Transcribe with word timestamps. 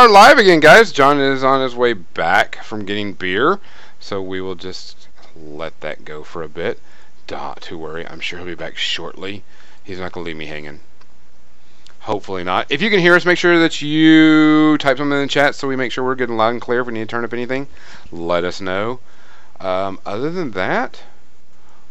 Are 0.00 0.08
live 0.08 0.38
again, 0.38 0.60
guys. 0.60 0.92
John 0.92 1.20
is 1.20 1.44
on 1.44 1.60
his 1.60 1.76
way 1.76 1.92
back 1.92 2.64
from 2.64 2.86
getting 2.86 3.12
beer, 3.12 3.60
so 3.98 4.22
we 4.22 4.40
will 4.40 4.54
just 4.54 5.08
let 5.36 5.78
that 5.82 6.06
go 6.06 6.24
for 6.24 6.42
a 6.42 6.48
bit. 6.48 6.80
Don't 7.26 7.60
to 7.60 7.76
worry, 7.76 8.08
I'm 8.08 8.20
sure 8.20 8.38
he'll 8.38 8.48
be 8.48 8.54
back 8.54 8.78
shortly. 8.78 9.44
He's 9.84 9.98
not 9.98 10.12
going 10.12 10.24
to 10.24 10.28
leave 10.28 10.38
me 10.38 10.46
hanging. 10.46 10.80
Hopefully 11.98 12.42
not. 12.44 12.66
If 12.70 12.80
you 12.80 12.88
can 12.88 13.00
hear 13.00 13.14
us, 13.14 13.26
make 13.26 13.36
sure 13.36 13.58
that 13.58 13.82
you 13.82 14.78
type 14.78 14.96
something 14.96 15.18
in 15.18 15.24
the 15.24 15.28
chat 15.28 15.54
so 15.54 15.68
we 15.68 15.76
make 15.76 15.92
sure 15.92 16.02
we're 16.02 16.14
and 16.14 16.38
loud 16.38 16.54
and 16.54 16.62
clear. 16.62 16.80
If 16.80 16.86
we 16.86 16.94
need 16.94 17.00
to 17.00 17.06
turn 17.06 17.24
up 17.26 17.34
anything, 17.34 17.68
let 18.10 18.42
us 18.42 18.58
know. 18.58 19.00
Um, 19.60 19.98
other 20.06 20.30
than 20.30 20.52
that, 20.52 21.02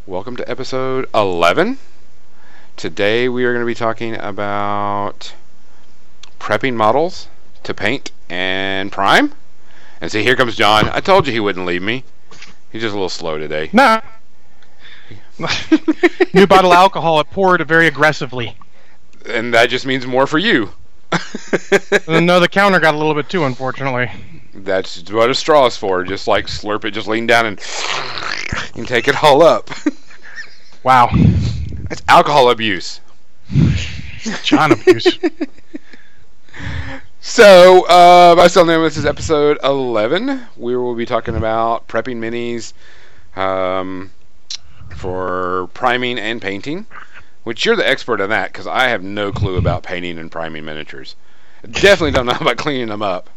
welcome 0.04 0.34
to 0.34 0.50
episode 0.50 1.08
11. 1.14 1.78
Today 2.76 3.28
we 3.28 3.44
are 3.44 3.52
going 3.52 3.62
to 3.62 3.66
be 3.66 3.76
talking 3.76 4.16
about 4.16 5.32
prepping 6.40 6.74
models 6.74 7.28
to 7.64 7.74
paint 7.74 8.10
and 8.28 8.90
prime. 8.90 9.32
And 10.00 10.10
see, 10.10 10.22
here 10.22 10.36
comes 10.36 10.56
John. 10.56 10.88
I 10.88 11.00
told 11.00 11.26
you 11.26 11.32
he 11.32 11.40
wouldn't 11.40 11.66
leave 11.66 11.82
me. 11.82 12.04
He's 12.70 12.82
just 12.82 12.92
a 12.92 12.96
little 12.96 13.08
slow 13.08 13.38
today. 13.38 13.68
No. 13.72 14.00
New 16.34 16.46
bottle 16.46 16.72
of 16.72 16.76
alcohol. 16.76 17.20
It 17.20 17.30
poured 17.30 17.66
very 17.66 17.86
aggressively. 17.86 18.56
And 19.28 19.52
that 19.54 19.70
just 19.70 19.86
means 19.86 20.06
more 20.06 20.26
for 20.26 20.38
you. 20.38 20.70
no, 22.08 22.40
the 22.40 22.48
counter 22.50 22.78
got 22.78 22.94
a 22.94 22.98
little 22.98 23.14
bit 23.14 23.28
too, 23.28 23.44
unfortunately. 23.44 24.10
That's 24.54 25.10
what 25.10 25.30
a 25.30 25.34
straw 25.34 25.66
is 25.66 25.76
for. 25.76 26.04
Just 26.04 26.28
like 26.28 26.46
slurp 26.46 26.84
it, 26.84 26.92
just 26.92 27.08
lean 27.08 27.26
down 27.26 27.46
and, 27.46 27.60
and 28.74 28.86
take 28.86 29.08
it 29.08 29.22
all 29.22 29.42
up. 29.42 29.70
Wow. 30.82 31.10
That's 31.88 32.02
alcohol 32.08 32.50
abuse. 32.50 33.00
John 34.42 34.72
abuse. 34.72 35.18
So, 37.22 37.86
uh, 37.86 38.34
by 38.34 38.46
still 38.46 38.64
name, 38.64 38.82
this 38.82 38.96
is 38.96 39.04
episode 39.04 39.58
11. 39.62 40.46
We 40.56 40.74
will 40.74 40.94
be 40.94 41.04
talking 41.04 41.36
about 41.36 41.86
prepping 41.86 42.16
minis 42.16 42.72
um, 43.38 44.10
for 44.96 45.68
priming 45.74 46.18
and 46.18 46.40
painting, 46.40 46.86
which 47.44 47.66
you're 47.66 47.76
the 47.76 47.86
expert 47.86 48.22
on 48.22 48.30
that 48.30 48.52
because 48.52 48.66
I 48.66 48.88
have 48.88 49.02
no 49.02 49.32
clue 49.32 49.56
about 49.56 49.82
painting 49.82 50.18
and 50.18 50.32
priming 50.32 50.64
miniatures. 50.64 51.14
Definitely 51.62 52.12
don't 52.12 52.24
know 52.24 52.38
about 52.40 52.56
cleaning 52.56 52.88
them 52.88 53.02
up. 53.02 53.28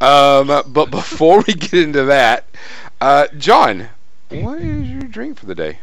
Um, 0.00 0.62
but 0.68 0.86
before 0.92 1.42
we 1.46 1.54
get 1.54 1.74
into 1.74 2.04
that, 2.04 2.44
uh, 3.00 3.26
John, 3.36 3.88
what 4.30 4.60
is 4.60 4.88
your 4.88 5.02
drink 5.02 5.40
for 5.40 5.46
the 5.46 5.56
day? 5.56 5.80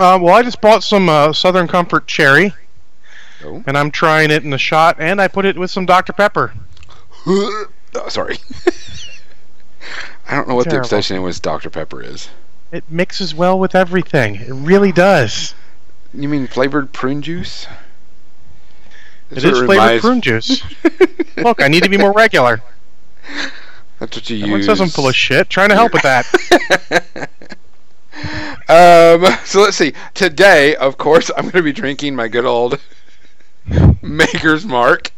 Uh, 0.00 0.18
well, 0.20 0.34
I 0.34 0.42
just 0.42 0.60
bought 0.60 0.82
some 0.82 1.08
uh, 1.08 1.32
Southern 1.32 1.68
Comfort 1.68 2.08
Cherry, 2.08 2.52
Oh. 3.44 3.62
and 3.66 3.76
I'm 3.78 3.90
trying 3.90 4.30
it 4.30 4.44
in 4.44 4.52
a 4.52 4.58
shot, 4.58 4.96
and 4.98 5.20
I 5.20 5.28
put 5.28 5.44
it 5.46 5.56
with 5.56 5.70
some 5.70 5.86
Dr. 5.86 6.12
Pepper. 6.12 6.52
oh, 7.26 7.66
sorry. 8.08 8.38
I 10.28 10.34
don't 10.36 10.48
know 10.48 10.54
what 10.54 10.68
the 10.68 10.78
obsession 10.78 11.22
with 11.22 11.40
Dr. 11.42 11.70
Pepper 11.70 12.02
is. 12.02 12.28
It 12.70 12.84
mixes 12.88 13.34
well 13.34 13.58
with 13.58 13.74
everything. 13.74 14.36
It 14.36 14.52
really 14.52 14.92
does. 14.92 15.54
You 16.14 16.28
mean 16.28 16.46
flavored 16.46 16.92
prune 16.92 17.22
juice? 17.22 17.66
That's 19.30 19.44
is 19.44 19.52
what 19.52 19.66
flavored 19.66 19.70
reminds- 19.84 20.00
prune 20.02 20.20
juice. 20.20 20.62
Look, 21.36 21.62
I 21.62 21.68
need 21.68 21.82
to 21.82 21.88
be 21.88 21.96
more 21.96 22.12
regular. 22.12 22.62
That's 23.98 24.16
what 24.16 24.30
you 24.30 24.36
Everyone 24.38 24.58
use. 24.58 24.66
says 24.66 24.80
I'm 24.80 24.88
full 24.88 25.08
of 25.08 25.16
shit. 25.16 25.50
Trying 25.50 25.68
to 25.70 25.74
help 25.74 25.92
with 25.92 26.02
that. 26.02 26.26
um, 28.68 29.36
so 29.44 29.60
let's 29.62 29.76
see. 29.76 29.92
Today, 30.14 30.74
of 30.76 30.96
course, 30.98 31.30
I'm 31.36 31.42
going 31.44 31.52
to 31.52 31.62
be 31.62 31.72
drinking 31.72 32.14
my 32.14 32.28
good 32.28 32.44
old 32.44 32.78
Maker's 34.02 34.64
Mark 34.64 35.10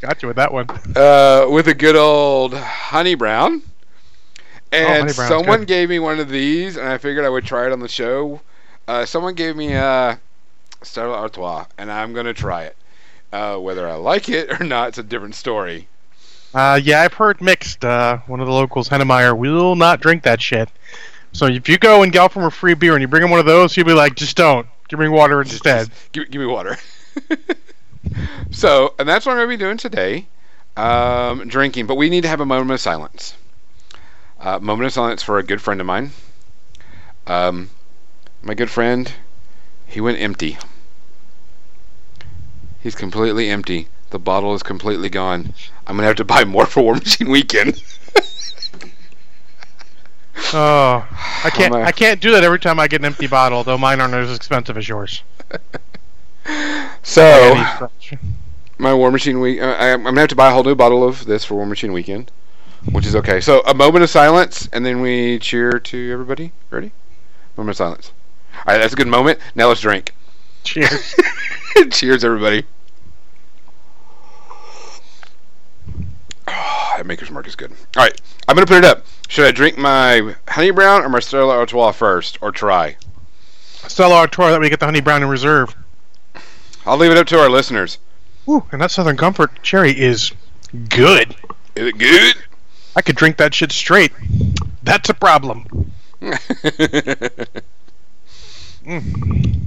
Got 0.00 0.22
you 0.22 0.28
with 0.28 0.36
that 0.36 0.52
one. 0.52 0.68
uh, 0.96 1.46
with 1.50 1.66
a 1.68 1.74
good 1.74 1.96
old 1.96 2.54
Honey 2.54 3.14
Brown. 3.16 3.62
And 4.70 5.08
Oh, 5.08 5.12
someone 5.12 5.60
good. 5.60 5.68
gave 5.68 5.88
me 5.88 5.98
one 5.98 6.20
of 6.20 6.28
these, 6.28 6.76
and 6.76 6.86
I 6.86 6.98
figured 6.98 7.24
I 7.24 7.28
would 7.28 7.44
try 7.44 7.66
it 7.66 7.72
on 7.72 7.80
the 7.80 7.88
show. 7.88 8.40
Uh, 8.86 9.04
someone 9.06 9.34
gave 9.34 9.56
me 9.56 9.72
a 9.72 10.20
Stella 10.82 11.14
Artois, 11.14 11.64
and 11.78 11.90
I'm 11.90 12.12
going 12.12 12.26
to 12.26 12.34
try 12.34 12.64
it. 12.64 12.76
Uh, 13.32 13.56
whether 13.56 13.88
I 13.88 13.94
like 13.94 14.28
it 14.28 14.60
or 14.60 14.64
not, 14.64 14.88
it's 14.90 14.98
a 14.98 15.02
different 15.02 15.34
story. 15.34 15.88
Uh, 16.54 16.78
yeah, 16.82 17.00
I've 17.02 17.14
heard 17.14 17.40
mixed. 17.40 17.84
Uh, 17.84 18.18
one 18.26 18.40
of 18.40 18.46
the 18.46 18.52
locals, 18.52 18.88
Hennemeyer, 18.88 19.36
will 19.36 19.74
not 19.74 20.00
drink 20.00 20.22
that 20.22 20.40
shit. 20.40 20.68
So 21.32 21.46
if 21.46 21.68
you 21.68 21.76
go 21.78 22.02
and 22.02 22.12
get 22.12 22.30
from 22.30 22.44
a 22.44 22.50
free 22.50 22.74
beer 22.74 22.92
and 22.94 23.00
you 23.02 23.08
bring 23.08 23.22
him 23.24 23.30
one 23.30 23.40
of 23.40 23.46
those, 23.46 23.74
he'll 23.74 23.84
be 23.84 23.92
like, 23.94 24.14
just 24.14 24.36
don't. 24.36 24.66
Give 24.88 24.98
me 25.00 25.08
water 25.08 25.42
Just- 25.42 25.54
instead. 25.56 25.88
just 25.88 26.12
give, 26.12 26.30
give 26.30 26.40
me 26.40 26.46
water. 26.46 26.76
so, 28.50 28.94
and 28.98 29.08
that's 29.08 29.26
what 29.26 29.32
I'm 29.32 29.38
going 29.38 29.48
to 29.48 29.56
be 29.56 29.64
doing 29.64 29.76
today, 29.76 30.26
um, 30.76 31.48
drinking. 31.48 31.86
But 31.86 31.96
we 31.96 32.10
need 32.10 32.22
to 32.22 32.28
have 32.28 32.40
a 32.40 32.46
moment 32.46 32.70
of 32.70 32.80
silence. 32.80 33.34
Uh, 34.40 34.58
moment 34.58 34.86
of 34.86 34.92
silence 34.92 35.22
for 35.22 35.38
a 35.38 35.42
good 35.42 35.60
friend 35.60 35.80
of 35.80 35.86
mine. 35.86 36.12
Um, 37.26 37.70
my 38.42 38.54
good 38.54 38.70
friend, 38.70 39.12
he 39.86 40.00
went 40.00 40.20
empty. 40.20 40.58
He's 42.80 42.94
completely 42.94 43.50
empty. 43.50 43.88
The 44.10 44.18
bottle 44.18 44.54
is 44.54 44.62
completely 44.62 45.10
gone. 45.10 45.52
I'm 45.86 45.96
gonna 45.96 46.06
have 46.06 46.16
to 46.16 46.24
buy 46.24 46.44
more 46.44 46.66
for 46.66 46.82
War 46.82 46.94
Machine 46.94 47.30
Weekend. 47.30 47.82
Oh, 50.54 51.06
I 51.44 51.50
can't. 51.50 51.74
I 51.74 51.92
can't 51.92 52.20
do 52.20 52.30
that 52.30 52.44
every 52.44 52.58
time 52.58 52.80
I 52.80 52.88
get 52.88 53.00
an 53.00 53.04
empty 53.04 53.26
bottle, 53.26 53.64
though 53.64 53.76
mine 53.76 54.00
aren't 54.00 54.14
as 54.14 54.34
expensive 54.34 54.78
as 54.78 54.88
yours. 54.88 55.22
So, 57.02 57.88
my 58.78 58.94
War 58.94 59.10
Machine 59.10 59.40
week. 59.40 59.60
Uh, 59.60 59.76
I, 59.78 59.92
I'm 59.92 60.04
gonna 60.04 60.20
have 60.20 60.28
to 60.28 60.36
buy 60.36 60.50
a 60.50 60.52
whole 60.52 60.64
new 60.64 60.74
bottle 60.74 61.02
of 61.02 61.24
this 61.24 61.44
for 61.44 61.54
War 61.54 61.66
Machine 61.66 61.92
Weekend, 61.92 62.30
which 62.92 63.06
is 63.06 63.16
okay. 63.16 63.40
So 63.40 63.62
a 63.66 63.74
moment 63.74 64.04
of 64.04 64.10
silence, 64.10 64.68
and 64.72 64.84
then 64.84 65.00
we 65.00 65.38
cheer 65.38 65.72
to 65.72 66.12
everybody. 66.12 66.52
Ready? 66.70 66.92
Moment 67.56 67.74
of 67.74 67.76
silence. 67.76 68.12
All 68.54 68.74
right, 68.74 68.78
that's 68.78 68.92
a 68.92 68.96
good 68.96 69.08
moment. 69.08 69.38
Now 69.54 69.68
let's 69.68 69.80
drink. 69.80 70.14
Cheers. 70.64 71.14
Cheers, 71.90 72.24
everybody. 72.24 72.64
Oh, 76.46 76.92
that 76.96 77.06
Maker's 77.06 77.30
Mark 77.30 77.46
is 77.46 77.56
good. 77.56 77.72
All 77.96 78.04
right, 78.04 78.20
I'm 78.46 78.54
gonna 78.54 78.66
put 78.66 78.78
it 78.78 78.84
up. 78.84 79.04
Should 79.28 79.46
I 79.46 79.50
drink 79.50 79.78
my 79.78 80.34
Honey 80.48 80.70
Brown 80.70 81.02
or 81.02 81.08
my 81.08 81.20
Stella 81.20 81.54
Artois 81.54 81.92
first, 81.92 82.38
or 82.40 82.52
try? 82.52 82.96
Stella 83.86 84.16
Artois, 84.16 84.50
that 84.50 84.60
we 84.60 84.68
get 84.68 84.80
the 84.80 84.86
honey 84.86 85.00
brown 85.00 85.22
in 85.22 85.28
reserve. 85.28 85.74
I'll 86.88 86.96
leave 86.96 87.10
it 87.10 87.18
up 87.18 87.26
to 87.26 87.38
our 87.38 87.50
listeners. 87.50 87.98
Ooh, 88.48 88.64
and 88.72 88.80
that 88.80 88.90
Southern 88.90 89.18
Comfort 89.18 89.62
cherry 89.62 89.92
is 89.92 90.32
good. 90.88 91.36
Is 91.76 91.88
it 91.88 91.98
good? 91.98 92.34
I 92.96 93.02
could 93.02 93.14
drink 93.14 93.36
that 93.36 93.54
shit 93.54 93.72
straight. 93.72 94.12
That's 94.82 95.08
a 95.08 95.14
problem. 95.14 95.92
Mm. 98.88 99.60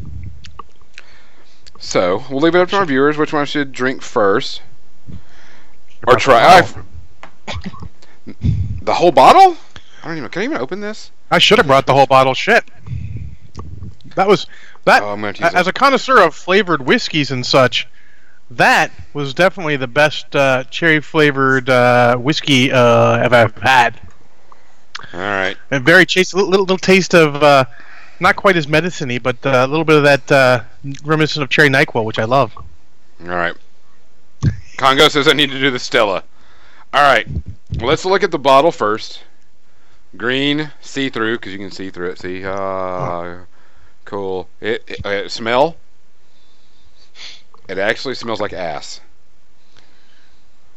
So 1.77 2.23
we'll 2.31 2.39
leave 2.39 2.55
it 2.55 2.59
up 2.59 2.69
to 2.69 2.77
our 2.77 2.85
viewers 2.85 3.17
which 3.17 3.33
one 3.33 3.45
should 3.45 3.71
drink 3.71 4.01
first, 4.01 4.63
or 6.07 6.15
try. 6.15 6.67
The 8.81 8.93
whole 8.95 9.11
bottle? 9.11 9.57
I 10.01 10.07
don't 10.07 10.17
even. 10.17 10.29
Can 10.29 10.41
I 10.41 10.45
even 10.45 10.57
open 10.57 10.81
this? 10.81 11.11
I 11.29 11.37
should 11.37 11.59
have 11.59 11.67
brought 11.67 11.85
the 11.85 11.93
whole 11.93 12.07
bottle. 12.07 12.33
Shit. 12.33 12.63
That 14.15 14.27
was 14.27 14.47
that. 14.85 15.03
Oh, 15.03 15.09
I'm 15.09 15.21
gonna 15.21 15.27
have 15.27 15.35
to 15.35 15.43
use 15.43 15.53
as 15.53 15.67
a 15.67 15.73
connoisseur 15.73 16.21
of 16.21 16.35
flavored 16.35 16.85
whiskeys 16.85 17.31
and 17.31 17.45
such, 17.45 17.87
that 18.51 18.91
was 19.13 19.33
definitely 19.33 19.77
the 19.77 19.87
best 19.87 20.35
uh, 20.35 20.63
cherry 20.65 20.99
flavored 20.99 21.69
uh, 21.69 22.17
whiskey 22.17 22.71
uh, 22.71 23.23
I've 23.23 23.33
ever 23.33 23.59
had. 23.61 23.99
All 25.13 25.19
right. 25.19 25.57
And 25.71 25.85
very 25.85 26.05
tasty, 26.05 26.35
little, 26.37 26.51
little, 26.51 26.65
little 26.65 26.77
taste 26.77 27.13
of 27.13 27.41
uh, 27.41 27.65
not 28.19 28.35
quite 28.35 28.55
as 28.55 28.67
medicine-y, 28.67 29.19
but 29.19 29.43
uh, 29.45 29.65
a 29.65 29.67
little 29.67 29.85
bit 29.85 29.97
of 29.97 30.03
that 30.03 30.31
uh, 30.31 30.63
reminiscent 31.03 31.43
of 31.43 31.49
cherry 31.49 31.69
Nyquil, 31.69 32.05
which 32.05 32.19
I 32.19 32.25
love. 32.25 32.53
All 32.55 33.27
right. 33.27 33.55
Congo 34.77 35.07
says 35.09 35.27
I 35.27 35.33
need 35.33 35.51
to 35.51 35.59
do 35.59 35.71
the 35.71 35.79
Stella. 35.79 36.23
All 36.93 37.01
right. 37.01 37.27
Well, 37.77 37.87
let's 37.87 38.03
look 38.05 38.23
at 38.23 38.31
the 38.31 38.39
bottle 38.39 38.71
first. 38.71 39.21
Green, 40.17 40.71
see-through, 40.81 41.37
because 41.37 41.53
you 41.53 41.59
can 41.59 41.71
see 41.71 41.89
through 41.89 42.11
it. 42.11 42.19
See, 42.19 42.43
uh, 42.43 43.39
cool. 44.11 44.49
It, 44.59 44.83
it 44.87 45.05
uh, 45.05 45.29
smell. 45.29 45.77
It 47.69 47.77
actually 47.77 48.15
smells 48.15 48.41
like 48.41 48.51
ass. 48.51 48.99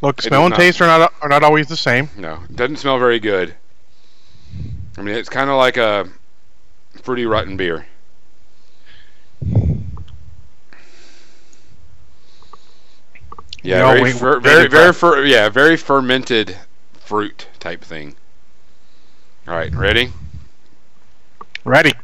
Look, 0.01 0.21
It 0.21 0.23
smell 0.23 0.43
and 0.45 0.51
not. 0.51 0.61
taste 0.61 0.81
are 0.81 0.87
not 0.87 1.13
are 1.21 1.29
not 1.29 1.43
always 1.43 1.67
the 1.67 1.77
same. 1.77 2.09
No, 2.17 2.41
it 2.49 2.55
doesn't 2.55 2.77
smell 2.77 2.99
very 3.01 3.19
good. 3.19 3.55
I 4.97 5.03
mean, 5.03 5.17
it's 5.17 5.29
kind 5.29 5.51
of 5.51 5.57
like 5.57 5.77
a 5.77 6.09
fruity 7.03 7.27
rotten 7.27 7.57
beer. 7.57 7.87
Yeah, 13.65 13.87
very, 13.89 14.03
we- 14.03 14.13
fer- 14.13 14.39
very, 14.39 14.69
very 14.69 14.69
very, 14.69 14.93
fer- 14.93 15.25
yeah, 15.25 15.49
very 15.49 15.77
fermented 15.77 16.57
fruit 16.93 17.49
type 17.59 17.83
thing. 17.83 18.15
All 19.49 19.55
right, 19.55 19.75
ready? 19.75 20.13
Ready? 21.65 21.95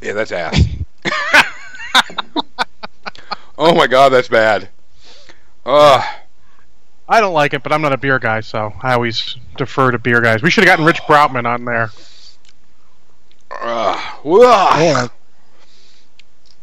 Yeah, 0.00 0.12
that's 0.12 0.32
ass. 0.32 0.60
oh 3.58 3.74
my 3.74 3.86
god, 3.86 4.10
that's 4.10 4.28
bad. 4.28 4.68
Ugh. 5.66 6.04
I 7.08 7.20
don't 7.20 7.32
like 7.32 7.54
it, 7.54 7.62
but 7.62 7.72
I'm 7.72 7.80
not 7.80 7.92
a 7.92 7.96
beer 7.96 8.18
guy, 8.18 8.40
so 8.40 8.72
I 8.82 8.92
always 8.92 9.36
defer 9.56 9.90
to 9.90 9.98
beer 9.98 10.20
guys. 10.20 10.42
We 10.42 10.50
should 10.50 10.64
have 10.64 10.72
gotten 10.72 10.84
Rich 10.84 11.02
Broutman 11.02 11.46
on 11.46 11.64
there. 11.64 11.90
Ugh. 13.50 14.20
Ugh. 14.24 15.10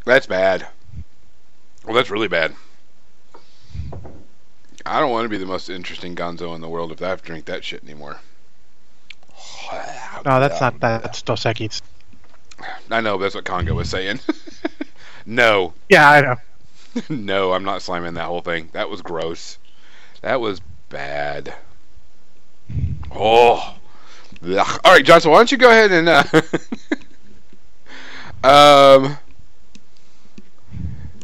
That's 0.06 0.28
bad. 0.28 0.68
Well, 1.84 1.96
that's 1.96 2.12
really 2.12 2.28
bad. 2.28 2.56
I 4.86 5.00
don't 5.00 5.12
want 5.12 5.26
to 5.26 5.30
be 5.30 5.38
the 5.38 5.48
most 5.48 5.70
interesting 5.70 6.16
gonzo 6.16 6.54
in 6.54 6.62
the 6.62 6.70
world 6.70 6.92
if 6.92 7.02
I 7.02 7.08
have 7.08 7.22
to 7.22 7.26
drink 7.26 7.46
that 7.46 7.64
shit 7.64 7.84
anymore. 7.84 8.20
No, 10.24 10.40
that's 10.40 10.62
not 10.62 10.80
that. 10.82 11.04
That's 11.04 11.22
Dos 11.24 11.44
Equis. 11.44 11.82
I 12.90 13.02
know, 13.02 13.18
that's 13.18 13.36
what 13.36 13.46
Congo 13.46 13.74
was 13.74 13.90
saying. 13.90 14.20
no. 15.26 15.74
Yeah, 15.90 16.10
I 16.10 16.22
know. 16.22 16.36
no, 17.10 17.54
I'm 17.54 17.64
not 17.64 17.82
slamming 17.82 18.14
that 18.16 18.26
whole 18.26 18.42
thing. 18.42 18.70
That 18.74 18.90
was 18.90 19.02
gross. 19.02 19.58
That 20.22 20.40
was 20.42 20.62
bad. 20.90 21.54
Oh. 23.12 23.76
All 24.44 24.76
right, 24.86 25.04
Johnson, 25.04 25.32
why 25.32 25.38
don't 25.38 25.52
you 25.52 25.58
go 25.58 25.70
ahead 25.70 25.92
and 25.92 26.10
uh, 26.10 26.24
um 28.48 29.18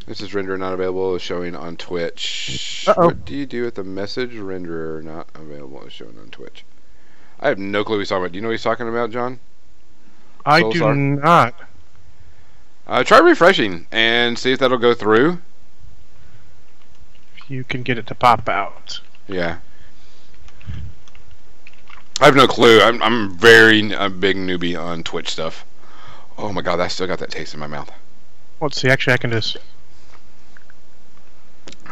this 0.08 0.22
is 0.22 0.32
renderer 0.32 0.60
not 0.60 0.74
available 0.74 1.18
showing 1.20 1.56
on 1.56 1.78
Twitch. 1.78 2.86
Uh-oh. 2.88 3.06
What 3.08 3.26
do 3.26 3.34
you 3.36 3.46
do 3.46 3.64
with 3.64 3.76
the 3.76 3.84
message 3.84 4.32
renderer 4.34 5.02
not 5.04 5.30
available 5.36 5.88
showing 5.90 6.18
on 6.20 6.30
Twitch? 6.32 6.66
I 7.40 7.48
have 7.48 7.58
no 7.58 7.84
clue 7.84 7.96
what 7.96 8.00
he's 8.00 8.10
talking 8.10 8.24
about. 8.24 8.32
Do 8.34 8.38
you 8.38 8.42
know 8.42 8.50
what 8.50 8.54
he's 8.54 8.64
talking 8.64 8.90
about, 8.90 9.12
John? 9.12 9.40
I 10.46 10.70
do 10.70 10.94
not. 10.94 11.56
Uh, 12.88 13.04
try 13.04 13.20
refreshing 13.20 13.88
and 13.92 14.38
see 14.38 14.52
if 14.52 14.60
that'll 14.60 14.78
go 14.78 14.94
through. 14.94 15.40
If 17.38 17.50
you 17.50 17.64
can 17.64 17.84
get 17.84 17.98
it 17.98 18.08
to 18.08 18.16
pop 18.16 18.50
out. 18.50 19.00
Yeah. 19.28 19.60
I 22.20 22.26
have 22.26 22.36
no 22.36 22.48
clue. 22.48 22.82
I'm 22.82 23.02
I'm 23.02 23.32
very 23.38 23.92
a 23.94 24.10
big 24.10 24.36
newbie 24.38 24.80
on 24.80 25.04
Twitch 25.04 25.30
stuff. 25.30 25.66
Oh 26.38 26.52
my 26.54 26.62
god, 26.62 26.80
I 26.80 26.88
still 26.88 27.08
got 27.08 27.20
that 27.20 27.32
taste 27.32 27.54
in 27.54 27.60
my 27.60 27.68
mouth. 27.68 27.92
Let's 28.60 28.80
see. 28.80 28.90
Actually, 28.90 29.14
I 29.14 29.18
can 29.18 29.32
just. 29.32 29.58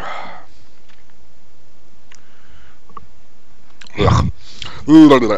Ugh. 3.98 4.32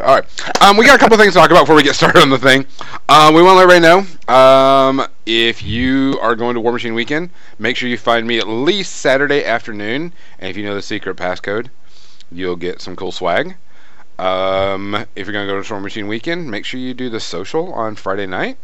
All 0.02 0.16
right. 0.16 0.62
Um, 0.62 0.78
we 0.78 0.86
got 0.86 0.96
a 0.96 1.00
couple 1.00 1.18
things 1.18 1.34
to 1.34 1.40
talk 1.40 1.52
about 1.52 1.64
before 1.64 1.76
we 1.76 1.84
get 1.84 1.96
started 1.96 2.22
on 2.22 2.30
the 2.30 2.38
thing. 2.38 2.66
Um, 3.10 3.34
we 3.34 3.42
want 3.42 3.54
to 3.54 3.66
let 3.66 3.70
everybody 3.70 4.06
know 4.28 4.34
um, 4.34 5.08
if 5.26 5.64
you 5.64 6.18
are 6.22 6.36
going 6.36 6.56
to 6.56 6.62
War 6.62 6.72
Machine 6.72 6.94
Weekend, 6.94 7.30
make 7.60 7.76
sure 7.76 7.90
you 7.90 7.98
find 7.98 8.28
me 8.28 8.38
at 8.40 8.48
least 8.48 8.98
Saturday 8.98 9.44
afternoon. 9.44 10.14
And 10.40 10.50
if 10.50 10.58
you 10.58 10.64
know 10.64 10.76
the 10.76 10.82
secret 10.82 11.18
passcode, 11.18 11.70
you'll 12.32 12.56
get 12.56 12.82
some 12.82 12.96
cool 12.96 13.12
swag. 13.12 13.56
Um, 14.20 14.96
if 15.16 15.26
you're 15.26 15.34
going 15.34 15.48
to 15.48 15.54
go 15.54 15.62
to 15.62 15.74
War 15.74 15.82
Machine 15.82 16.08
Weekend, 16.08 16.50
make 16.50 16.66
sure 16.66 16.80
you 16.80 16.94
do 16.94 17.10
the 17.10 17.20
social 17.20 17.74
on 17.74 17.96
Friday 17.96 18.28
night. 18.28 18.58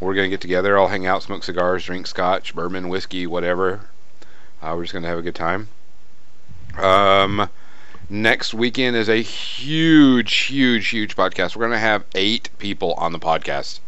We're 0.00 0.14
going 0.14 0.26
to 0.26 0.30
get 0.30 0.40
together, 0.40 0.76
all 0.76 0.88
hang 0.88 1.06
out, 1.06 1.22
smoke 1.22 1.42
cigars, 1.42 1.84
drink 1.84 2.06
scotch, 2.06 2.54
bourbon, 2.54 2.88
whiskey, 2.88 3.26
whatever. 3.26 3.88
Uh, 4.62 4.74
we're 4.76 4.84
just 4.84 4.92
going 4.92 5.02
to 5.02 5.08
have 5.08 5.18
a 5.18 5.22
good 5.22 5.34
time. 5.34 5.68
Um, 6.76 7.48
next 8.08 8.54
weekend 8.54 8.96
is 8.96 9.08
a 9.08 9.22
huge, 9.22 10.34
huge, 10.34 10.88
huge 10.88 11.16
podcast. 11.16 11.56
We're 11.56 11.66
going 11.66 11.72
to 11.72 11.78
have 11.78 12.04
eight 12.14 12.50
people 12.58 12.94
on 12.94 13.12
the 13.12 13.18
podcast, 13.18 13.80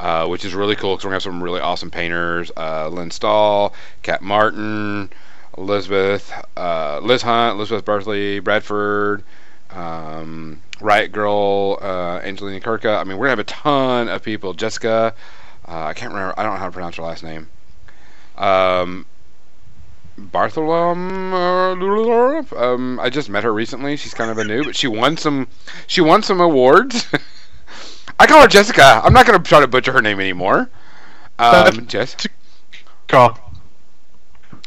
uh, 0.00 0.26
which 0.26 0.44
is 0.44 0.54
really 0.54 0.76
cool 0.76 0.94
because 0.94 1.04
we're 1.04 1.10
going 1.10 1.20
to 1.20 1.28
have 1.28 1.34
some 1.34 1.42
really 1.42 1.60
awesome 1.60 1.90
painters 1.90 2.50
uh, 2.56 2.88
Lynn 2.88 3.10
Stahl, 3.10 3.74
Kat 4.02 4.22
Martin, 4.22 5.10
Elizabeth, 5.56 6.32
uh, 6.56 7.00
Liz 7.02 7.22
Hunt, 7.22 7.56
Elizabeth 7.56 7.84
Berthley, 7.84 8.40
Bradford, 8.40 9.22
um, 9.70 10.60
Riot 10.80 11.12
Girl, 11.12 11.78
uh, 11.80 12.18
Angelina 12.22 12.60
Kirka. 12.60 12.98
I 12.98 13.04
mean, 13.04 13.16
we're 13.16 13.26
going 13.26 13.36
to 13.36 13.52
have 13.52 13.60
a 13.60 13.62
ton 13.62 14.08
of 14.08 14.22
people. 14.22 14.54
Jessica, 14.54 15.14
uh, 15.68 15.84
I 15.84 15.94
can't 15.94 16.12
remember, 16.12 16.34
I 16.38 16.42
don't 16.42 16.54
know 16.54 16.58
how 16.58 16.66
to 16.66 16.72
pronounce 16.72 16.96
her 16.96 17.02
last 17.02 17.22
name. 17.22 17.48
Um, 18.36 19.06
Bartholomew. 20.18 22.44
Um, 22.56 23.00
I 23.00 23.10
just 23.10 23.28
met 23.28 23.44
her 23.44 23.52
recently. 23.52 23.96
She's 23.96 24.14
kind 24.14 24.30
of 24.30 24.38
a 24.38 24.44
new, 24.44 24.64
but 24.64 24.76
she 24.76 24.88
won 24.88 25.16
some. 25.16 25.48
She 25.86 26.00
won 26.00 26.22
some 26.22 26.40
awards. 26.40 27.06
I 28.18 28.26
call 28.26 28.42
her 28.42 28.48
Jessica. 28.48 29.00
I'm 29.02 29.12
not 29.12 29.26
going 29.26 29.40
to 29.40 29.48
try 29.48 29.60
to 29.60 29.66
butcher 29.66 29.92
her 29.92 30.02
name 30.02 30.20
anymore. 30.20 30.70
Um, 31.38 31.86
Jess. 31.86 32.16
Call. 33.08 33.38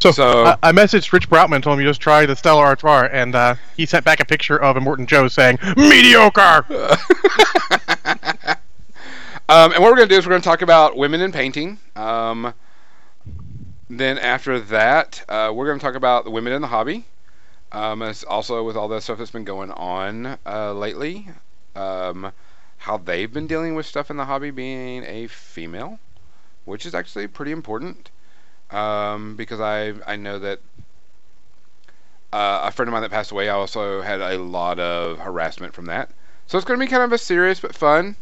So, 0.00 0.12
So- 0.12 0.44
I, 0.44 0.56
I 0.62 0.72
messaged 0.72 1.12
Rich 1.12 1.30
Broutman, 1.30 1.62
told 1.62 1.78
him 1.78 1.84
you 1.84 1.90
just 1.90 2.00
try 2.00 2.26
the 2.26 2.36
Stella 2.36 2.60
Artois, 2.60 3.08
and 3.12 3.34
uh, 3.34 3.54
he 3.76 3.86
sent 3.86 4.04
back 4.04 4.20
a 4.20 4.24
picture 4.24 4.60
of 4.60 4.76
Immortan 4.76 5.06
Joe 5.06 5.28
saying 5.28 5.58
mediocre. 5.76 6.64
Um, 9.48 9.72
and 9.72 9.80
what 9.80 9.90
we're 9.90 9.96
going 9.98 10.08
to 10.08 10.14
do 10.14 10.18
is 10.18 10.26
we're 10.26 10.30
going 10.30 10.42
to 10.42 10.48
talk 10.48 10.62
about 10.62 10.96
women 10.96 11.20
in 11.20 11.30
painting. 11.30 11.78
Um, 11.94 12.52
then 13.88 14.18
after 14.18 14.60
that, 14.60 15.24
uh, 15.28 15.52
we're 15.54 15.66
going 15.66 15.78
to 15.78 15.84
talk 15.84 15.94
about 15.94 16.24
the 16.24 16.30
women 16.30 16.52
in 16.52 16.62
the 16.62 16.68
hobby. 16.68 17.06
Um, 17.72 18.00
as 18.02 18.22
also 18.22 18.62
with 18.62 18.76
all 18.76 18.88
the 18.88 19.00
stuff 19.00 19.18
that's 19.18 19.30
been 19.30 19.44
going 19.44 19.72
on 19.72 20.38
uh, 20.46 20.72
lately, 20.72 21.28
um, 21.74 22.32
how 22.78 22.96
they've 22.96 23.32
been 23.32 23.46
dealing 23.46 23.74
with 23.74 23.86
stuff 23.86 24.10
in 24.10 24.16
the 24.16 24.24
hobby 24.24 24.50
being 24.50 25.02
a 25.04 25.26
female, 25.26 25.98
which 26.64 26.86
is 26.86 26.94
actually 26.94 27.26
pretty 27.26 27.50
important 27.50 28.10
um, 28.70 29.36
because 29.36 29.60
I 29.60 29.94
I 30.06 30.16
know 30.16 30.38
that 30.38 30.60
uh, 32.32 32.60
a 32.64 32.70
friend 32.70 32.88
of 32.88 32.92
mine 32.92 33.02
that 33.02 33.10
passed 33.10 33.30
away 33.30 33.48
also 33.48 34.02
had 34.02 34.20
a 34.20 34.38
lot 34.38 34.78
of 34.78 35.18
harassment 35.18 35.74
from 35.74 35.86
that. 35.86 36.10
So 36.46 36.58
it's 36.58 36.64
going 36.66 36.78
to 36.78 36.84
be 36.84 36.90
kind 36.90 37.02
of 37.02 37.12
a 37.12 37.18
serious 37.18 37.60
but 37.60 37.74
fun 37.74 38.16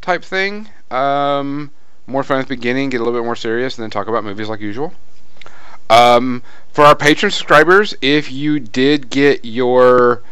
type 0.00 0.24
thing. 0.24 0.68
Um, 0.90 1.70
more 2.06 2.22
fun 2.22 2.40
at 2.40 2.48
the 2.48 2.54
beginning, 2.54 2.90
get 2.90 3.00
a 3.00 3.04
little 3.04 3.18
bit 3.18 3.24
more 3.24 3.36
serious, 3.36 3.76
and 3.76 3.82
then 3.82 3.90
talk 3.90 4.08
about 4.08 4.24
movies 4.24 4.48
like 4.48 4.60
usual. 4.60 4.92
Um, 5.90 6.42
for 6.72 6.84
our 6.84 6.94
patron 6.94 7.30
subscribers, 7.30 7.94
if 8.00 8.32
you 8.32 8.58
did 8.58 9.10
get 9.10 9.44
your 9.44 10.22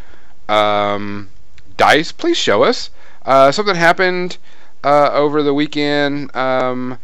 um, 0.48 1.30
dice, 1.76 2.12
please 2.12 2.36
show 2.36 2.62
us. 2.62 2.90
Uh, 3.24 3.52
something 3.52 3.74
happened 3.74 4.38
uh, 4.82 5.10
over 5.12 5.42
the 5.42 5.52
weekend. 5.52 6.34
Um, 6.34 6.98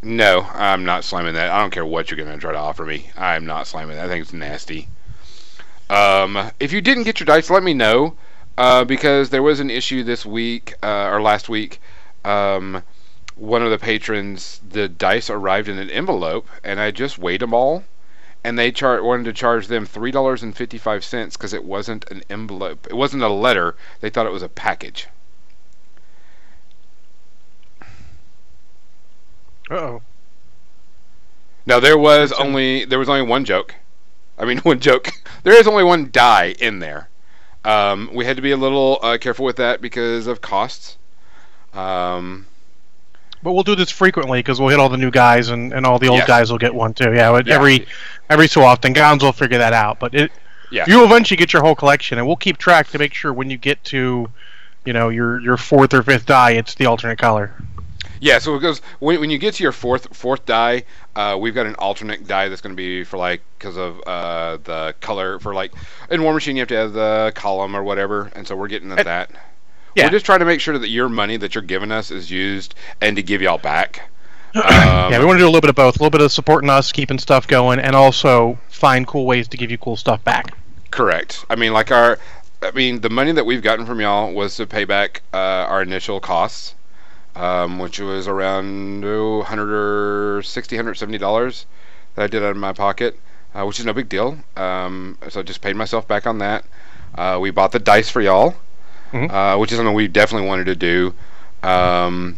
no, 0.00 0.46
I'm 0.52 0.84
not 0.84 1.04
slamming 1.04 1.34
that. 1.34 1.50
I 1.50 1.60
don't 1.60 1.70
care 1.70 1.84
what 1.84 2.10
you're 2.10 2.16
going 2.16 2.32
to 2.32 2.38
try 2.38 2.52
to 2.52 2.58
offer 2.58 2.84
me. 2.84 3.10
I'm 3.16 3.44
not 3.44 3.66
slamming 3.66 3.96
that. 3.96 4.06
I 4.06 4.08
think 4.08 4.22
it's 4.22 4.32
nasty. 4.32 4.88
Um, 5.90 6.50
if 6.58 6.72
you 6.72 6.80
didn't 6.80 7.02
get 7.02 7.20
your 7.20 7.26
dice, 7.26 7.50
let 7.50 7.62
me 7.62 7.74
know 7.74 8.16
uh, 8.58 8.84
because 8.84 9.30
there 9.30 9.42
was 9.42 9.60
an 9.60 9.70
issue 9.70 10.02
this 10.02 10.24
week 10.26 10.74
uh, 10.82 11.08
or 11.10 11.20
last 11.22 11.48
week. 11.48 11.80
Um, 12.24 12.82
one 13.36 13.62
of 13.62 13.70
the 13.70 13.78
patrons, 13.78 14.60
the 14.68 14.88
dice 14.88 15.30
arrived 15.30 15.68
in 15.68 15.78
an 15.78 15.90
envelope, 15.90 16.46
and 16.62 16.78
I 16.80 16.90
just 16.90 17.18
weighed 17.18 17.40
them 17.40 17.54
all, 17.54 17.84
and 18.44 18.58
they 18.58 18.70
char- 18.70 19.02
wanted 19.02 19.24
to 19.24 19.32
charge 19.32 19.66
them 19.68 19.86
three 19.86 20.10
dollars 20.10 20.42
and 20.42 20.56
fifty 20.56 20.78
five 20.78 21.04
cents 21.04 21.36
because 21.36 21.52
it 21.52 21.64
wasn't 21.64 22.10
an 22.10 22.22
envelope. 22.30 22.86
It 22.88 22.94
wasn't 22.94 23.22
a 23.22 23.28
letter. 23.28 23.74
They 24.00 24.10
thought 24.10 24.26
it 24.26 24.32
was 24.32 24.42
a 24.42 24.48
package. 24.48 25.08
oh. 29.70 30.02
Now 31.66 31.80
there 31.80 31.98
was 31.98 32.32
only 32.32 32.84
there 32.84 32.98
was 33.00 33.08
only 33.08 33.22
one 33.22 33.44
joke. 33.44 33.74
I 34.38 34.44
mean 34.44 34.58
one 34.62 34.78
joke. 34.80 35.10
There 35.42 35.54
is 35.54 35.66
only 35.66 35.84
one 35.84 36.10
die 36.12 36.54
in 36.60 36.78
there. 36.78 37.08
Um, 37.64 38.10
we 38.12 38.24
had 38.24 38.36
to 38.36 38.42
be 38.42 38.50
a 38.50 38.56
little 38.56 38.98
uh, 39.02 39.18
careful 39.18 39.44
with 39.44 39.56
that 39.56 39.80
because 39.80 40.26
of 40.26 40.40
costs. 40.40 40.96
Um, 41.74 42.46
But 43.42 43.52
we'll 43.52 43.62
do 43.62 43.74
this 43.76 43.90
frequently 43.90 44.40
because 44.40 44.60
we'll 44.60 44.68
hit 44.68 44.78
all 44.80 44.88
the 44.88 44.96
new 44.96 45.10
guys, 45.10 45.48
and, 45.48 45.72
and 45.72 45.84
all 45.86 45.98
the 45.98 46.08
old 46.08 46.18
Yes. 46.18 46.28
guys 46.28 46.50
will 46.50 46.58
get 46.58 46.74
one 46.74 46.92
too. 46.94 47.12
Yeah, 47.12 47.40
Yeah. 47.44 47.54
every 47.54 47.86
every 48.30 48.48
so 48.48 48.62
often, 48.62 48.92
Gons 48.92 49.22
will 49.22 49.32
figure 49.32 49.58
that 49.58 49.72
out. 49.72 49.98
But 49.98 50.14
it, 50.14 50.32
Yeah. 50.70 50.84
you'll 50.86 51.04
eventually 51.04 51.36
get 51.36 51.52
your 51.52 51.62
whole 51.62 51.74
collection, 51.74 52.18
and 52.18 52.26
we'll 52.26 52.36
keep 52.36 52.58
track 52.58 52.88
to 52.88 52.98
make 52.98 53.14
sure 53.14 53.32
when 53.32 53.50
you 53.50 53.56
get 53.58 53.82
to, 53.84 54.28
you 54.84 54.92
know, 54.92 55.08
your 55.08 55.40
your 55.40 55.56
fourth 55.56 55.92
or 55.94 56.02
fifth 56.02 56.26
die, 56.26 56.52
it's 56.52 56.74
the 56.74 56.86
alternate 56.86 57.18
color. 57.18 57.52
Yeah, 58.22 58.38
so 58.38 58.54
it 58.54 58.60
goes 58.60 58.78
when, 59.00 59.18
when 59.18 59.30
you 59.30 59.38
get 59.38 59.54
to 59.54 59.64
your 59.64 59.72
fourth 59.72 60.16
fourth 60.16 60.46
die, 60.46 60.84
uh, 61.16 61.36
we've 61.40 61.56
got 61.56 61.66
an 61.66 61.74
alternate 61.74 62.24
die 62.28 62.48
that's 62.48 62.60
going 62.60 62.70
to 62.70 62.76
be 62.76 63.02
for 63.02 63.16
like 63.16 63.42
because 63.58 63.76
of 63.76 64.00
uh, 64.06 64.58
the 64.58 64.94
color 65.00 65.40
for 65.40 65.52
like 65.52 65.72
in 66.08 66.22
War 66.22 66.32
Machine 66.32 66.54
you 66.54 66.60
have 66.60 66.68
to 66.68 66.76
have 66.76 66.92
the 66.92 67.32
column 67.34 67.74
or 67.74 67.82
whatever, 67.82 68.30
and 68.36 68.46
so 68.46 68.54
we're 68.54 68.68
getting 68.68 68.92
at 68.92 69.04
that. 69.06 69.32
yeah. 69.96 70.04
We're 70.04 70.10
just 70.10 70.24
trying 70.24 70.38
to 70.38 70.44
make 70.44 70.60
sure 70.60 70.78
that 70.78 70.88
your 70.88 71.08
money 71.08 71.36
that 71.36 71.56
you're 71.56 71.62
giving 71.62 71.90
us 71.90 72.12
is 72.12 72.30
used 72.30 72.76
and 73.00 73.16
to 73.16 73.24
give 73.24 73.42
y'all 73.42 73.58
back. 73.58 74.08
Um, 74.54 75.10
yeah, 75.10 75.18
we 75.18 75.24
want 75.24 75.38
to 75.38 75.40
do 75.40 75.46
a 75.46 75.48
little 75.48 75.62
bit 75.62 75.70
of 75.70 75.76
both, 75.76 75.96
a 75.96 75.98
little 75.98 76.10
bit 76.10 76.20
of 76.20 76.30
supporting 76.30 76.68
us, 76.68 76.92
keeping 76.92 77.18
stuff 77.18 77.48
going, 77.48 77.78
and 77.78 77.96
also 77.96 78.58
find 78.68 79.06
cool 79.06 79.24
ways 79.24 79.48
to 79.48 79.56
give 79.56 79.70
you 79.70 79.78
cool 79.78 79.96
stuff 79.96 80.22
back. 80.24 80.54
Correct. 80.90 81.46
I 81.48 81.56
mean, 81.56 81.72
like 81.72 81.90
our 81.90 82.18
I 82.62 82.70
mean, 82.70 83.00
the 83.00 83.10
money 83.10 83.32
that 83.32 83.46
we've 83.46 83.62
gotten 83.62 83.86
from 83.86 84.00
y'all 84.00 84.32
was 84.32 84.54
to 84.56 84.66
pay 84.66 84.84
back 84.84 85.22
uh, 85.32 85.36
our 85.36 85.80
initial 85.80 86.20
costs, 86.20 86.74
um, 87.36 87.78
which 87.78 87.98
was 88.00 88.28
around 88.28 89.04
oh, 89.04 89.38
160 89.38 90.76
170 90.76 91.18
dollars 91.18 91.66
that 92.14 92.22
I 92.24 92.26
did 92.26 92.42
out 92.42 92.50
of 92.50 92.56
my 92.56 92.72
pocket, 92.72 93.18
uh, 93.54 93.64
which 93.64 93.78
is 93.80 93.86
no 93.86 93.92
big 93.92 94.08
deal. 94.08 94.38
Um, 94.56 95.16
so 95.28 95.40
I 95.40 95.42
just 95.42 95.60
paid 95.60 95.76
myself 95.76 96.06
back 96.06 96.26
on 96.26 96.38
that. 96.38 96.64
Uh, 97.14 97.38
we 97.40 97.50
bought 97.50 97.72
the 97.72 97.78
dice 97.78 98.08
for 98.10 98.20
y'all, 98.20 98.54
Mhm. 99.12 99.30
uh, 99.30 99.58
which 99.58 99.72
is 99.72 99.78
something 99.78 99.94
we 99.94 100.08
definitely 100.08 100.48
wanted 100.48 100.66
to 100.66 100.76
do. 100.76 101.14
Um, 101.62 102.36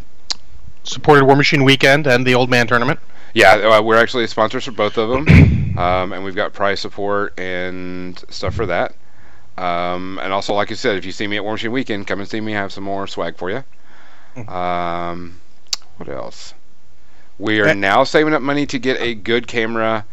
Supported 0.84 1.24
War 1.24 1.34
Machine 1.36 1.64
Weekend 1.64 2.06
and 2.06 2.26
the 2.26 2.34
Old 2.34 2.50
Man 2.50 2.66
Tournament. 2.66 3.00
yeah, 3.32 3.54
uh, 3.54 3.82
we're 3.82 3.96
actually 3.96 4.26
sponsors 4.26 4.64
for 4.64 4.72
both 4.72 4.98
of 4.98 5.08
them, 5.08 5.26
um, 5.78 6.12
and 6.12 6.22
we've 6.24 6.34
got 6.36 6.52
prize 6.52 6.78
support 6.80 7.38
and 7.40 8.22
stuff 8.28 8.54
for 8.54 8.66
that. 8.66 8.94
Um, 9.56 10.18
and 10.22 10.32
also, 10.32 10.52
like 10.54 10.70
I 10.70 10.74
said, 10.74 10.96
if 10.96 11.04
you 11.06 11.12
see 11.12 11.26
me 11.26 11.36
at 11.36 11.42
War 11.44 11.52
Machine 11.54 11.72
Weekend, 11.72 12.06
come 12.06 12.20
and 12.20 12.28
see 12.28 12.40
me. 12.40 12.54
I 12.54 12.60
have 12.60 12.72
some 12.72 12.84
more 12.84 13.06
swag 13.06 13.36
for 13.36 13.50
you. 13.50 13.64
Um, 14.36 15.40
what 15.96 16.08
else? 16.08 16.54
We 17.38 17.60
are 17.60 17.74
now 17.74 18.04
saving 18.04 18.34
up 18.34 18.42
money 18.42 18.66
to 18.66 18.78
get 18.78 19.00
a 19.00 19.14
good 19.14 19.46
camera, 19.46 20.04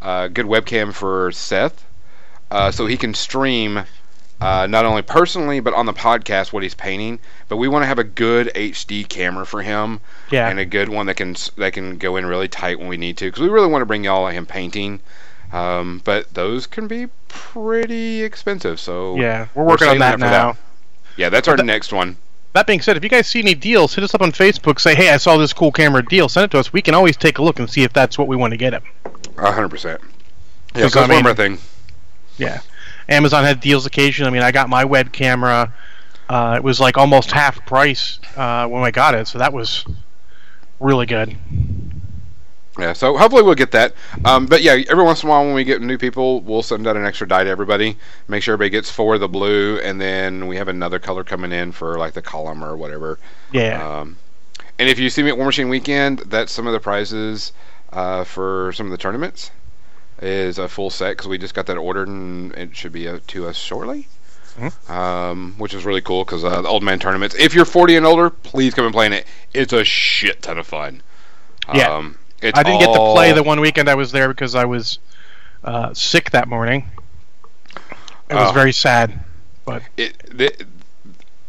uh, 0.00 0.28
good 0.28 0.46
webcam 0.46 0.92
for 0.94 1.30
Seth, 1.32 1.84
uh, 2.50 2.70
so 2.70 2.86
he 2.86 2.96
can 2.96 3.14
stream 3.14 3.84
uh, 4.40 4.66
not 4.66 4.86
only 4.86 5.02
personally 5.02 5.60
but 5.60 5.74
on 5.74 5.84
the 5.84 5.92
podcast 5.92 6.52
what 6.52 6.62
he's 6.62 6.74
painting. 6.74 7.18
But 7.48 7.58
we 7.58 7.68
want 7.68 7.82
to 7.82 7.86
have 7.86 7.98
a 7.98 8.04
good 8.04 8.50
HD 8.54 9.06
camera 9.06 9.44
for 9.44 9.60
him 9.62 10.00
Yeah. 10.30 10.48
and 10.48 10.58
a 10.58 10.64
good 10.64 10.88
one 10.88 11.06
that 11.06 11.16
can 11.16 11.36
that 11.56 11.72
can 11.74 11.98
go 11.98 12.16
in 12.16 12.24
really 12.26 12.48
tight 12.48 12.78
when 12.78 12.88
we 12.88 12.96
need 12.96 13.18
to 13.18 13.26
because 13.26 13.42
we 13.42 13.48
really 13.48 13.68
want 13.68 13.82
to 13.82 13.86
bring 13.86 14.04
y'all 14.04 14.26
him 14.28 14.46
painting. 14.46 15.00
Um, 15.52 16.00
but 16.04 16.32
those 16.32 16.66
can 16.66 16.86
be 16.86 17.08
pretty 17.28 18.22
expensive. 18.22 18.78
So 18.80 19.16
yeah, 19.16 19.48
we're 19.54 19.64
working 19.64 19.88
on 19.88 19.98
saving 19.98 20.00
that 20.00 20.18
now. 20.20 20.56
yeah, 21.16 21.28
that's 21.28 21.48
our 21.48 21.56
next 21.58 21.92
one. 21.92 22.16
That 22.52 22.66
being 22.66 22.80
said, 22.80 22.96
if 22.96 23.04
you 23.04 23.08
guys 23.10 23.28
see 23.28 23.38
any 23.40 23.54
deals, 23.54 23.94
hit 23.94 24.02
us 24.02 24.14
up 24.14 24.22
on 24.22 24.32
Facebook. 24.32 24.80
Say, 24.80 24.94
hey, 24.94 25.10
I 25.10 25.18
saw 25.18 25.36
this 25.36 25.52
cool 25.52 25.70
camera 25.70 26.04
deal. 26.04 26.28
Send 26.28 26.44
it 26.46 26.50
to 26.50 26.58
us. 26.58 26.72
We 26.72 26.82
can 26.82 26.94
always 26.94 27.16
take 27.16 27.38
a 27.38 27.42
look 27.42 27.58
and 27.60 27.70
see 27.70 27.82
if 27.84 27.92
that's 27.92 28.18
what 28.18 28.26
we 28.26 28.34
want 28.36 28.50
to 28.52 28.56
get 28.56 28.74
it. 28.74 28.82
A 29.38 29.52
hundred 29.52 29.68
percent. 29.68 30.00
Yeah, 30.02 30.08
Because, 30.86 30.92
so 30.94 31.00
I 31.00 31.06
that's 31.06 31.08
one 31.08 31.16
mean- 31.16 31.24
more 31.24 31.34
thing. 31.34 31.58
Yeah. 32.38 32.60
Amazon 33.08 33.44
had 33.44 33.60
deals 33.60 33.86
occasionally. 33.86 34.28
I 34.28 34.32
mean, 34.32 34.42
I 34.42 34.50
got 34.52 34.68
my 34.68 34.84
web 34.84 35.12
camera. 35.12 35.72
Uh, 36.28 36.54
it 36.56 36.62
was 36.64 36.78
like 36.80 36.96
almost 36.96 37.30
half 37.32 37.64
price 37.66 38.18
uh, 38.36 38.66
when 38.68 38.82
I 38.84 38.90
got 38.92 39.14
it, 39.16 39.26
so 39.26 39.38
that 39.38 39.52
was 39.52 39.84
really 40.78 41.06
good. 41.06 41.36
Yeah, 42.80 42.92
so 42.94 43.16
hopefully 43.16 43.42
we'll 43.42 43.54
get 43.54 43.72
that. 43.72 43.94
Um, 44.24 44.46
but 44.46 44.62
yeah, 44.62 44.80
every 44.88 45.04
once 45.04 45.22
in 45.22 45.28
a 45.28 45.30
while 45.30 45.44
when 45.44 45.54
we 45.54 45.64
get 45.64 45.82
new 45.82 45.98
people, 45.98 46.40
we'll 46.40 46.62
send 46.62 46.86
out 46.86 46.96
an 46.96 47.04
extra 47.04 47.28
die 47.28 47.44
to 47.44 47.50
everybody. 47.50 47.96
Make 48.28 48.42
sure 48.42 48.54
everybody 48.54 48.70
gets 48.70 48.90
four 48.90 49.14
of 49.14 49.20
the 49.20 49.28
blue, 49.28 49.78
and 49.80 50.00
then 50.00 50.46
we 50.46 50.56
have 50.56 50.68
another 50.68 50.98
color 50.98 51.24
coming 51.24 51.52
in 51.52 51.72
for 51.72 51.98
like 51.98 52.14
the 52.14 52.22
column 52.22 52.64
or 52.64 52.76
whatever. 52.76 53.18
Yeah. 53.52 54.00
Um, 54.00 54.16
and 54.78 54.88
if 54.88 54.98
you 54.98 55.10
see 55.10 55.22
me 55.22 55.28
at 55.28 55.36
War 55.36 55.46
Machine 55.46 55.68
Weekend, 55.68 56.20
that's 56.20 56.52
some 56.52 56.66
of 56.66 56.72
the 56.72 56.80
prizes 56.80 57.52
uh, 57.92 58.24
for 58.24 58.72
some 58.72 58.86
of 58.86 58.92
the 58.92 58.98
tournaments. 58.98 59.50
Is 60.22 60.58
a 60.58 60.68
full 60.68 60.90
set 60.90 61.16
because 61.16 61.28
we 61.28 61.38
just 61.38 61.54
got 61.54 61.64
that 61.66 61.78
ordered 61.78 62.08
and 62.08 62.52
it 62.52 62.76
should 62.76 62.92
be 62.92 63.08
uh, 63.08 63.20
to 63.28 63.46
us 63.46 63.56
shortly. 63.56 64.06
Mhm. 64.58 64.90
Um, 64.90 65.54
which 65.56 65.72
is 65.72 65.84
really 65.86 66.02
cool 66.02 66.24
because 66.24 66.44
uh, 66.44 66.60
the 66.60 66.68
old 66.68 66.82
man 66.82 66.98
tournaments. 66.98 67.34
If 67.38 67.54
you're 67.54 67.64
40 67.64 67.96
and 67.96 68.04
older, 68.04 68.28
please 68.28 68.74
come 68.74 68.84
and 68.84 68.92
play 68.92 69.06
in 69.06 69.12
it. 69.14 69.26
It's 69.54 69.72
a 69.72 69.84
shit 69.84 70.42
ton 70.42 70.58
of 70.58 70.66
fun. 70.66 71.02
Yeah. 71.72 71.94
Um, 71.94 72.18
it's 72.42 72.58
I 72.58 72.62
didn't 72.62 72.80
get 72.80 72.92
to 72.92 73.12
play 73.12 73.32
the 73.32 73.42
one 73.42 73.60
weekend 73.60 73.88
I 73.88 73.94
was 73.94 74.12
there 74.12 74.28
because 74.28 74.54
I 74.54 74.64
was 74.64 74.98
uh, 75.64 75.92
sick 75.94 76.30
that 76.30 76.48
morning. 76.48 76.86
It 78.28 78.34
was 78.34 78.50
Oh. 78.50 78.52
very 78.52 78.72
sad. 78.72 79.24
it, 79.96 80.36
the, 80.36 80.52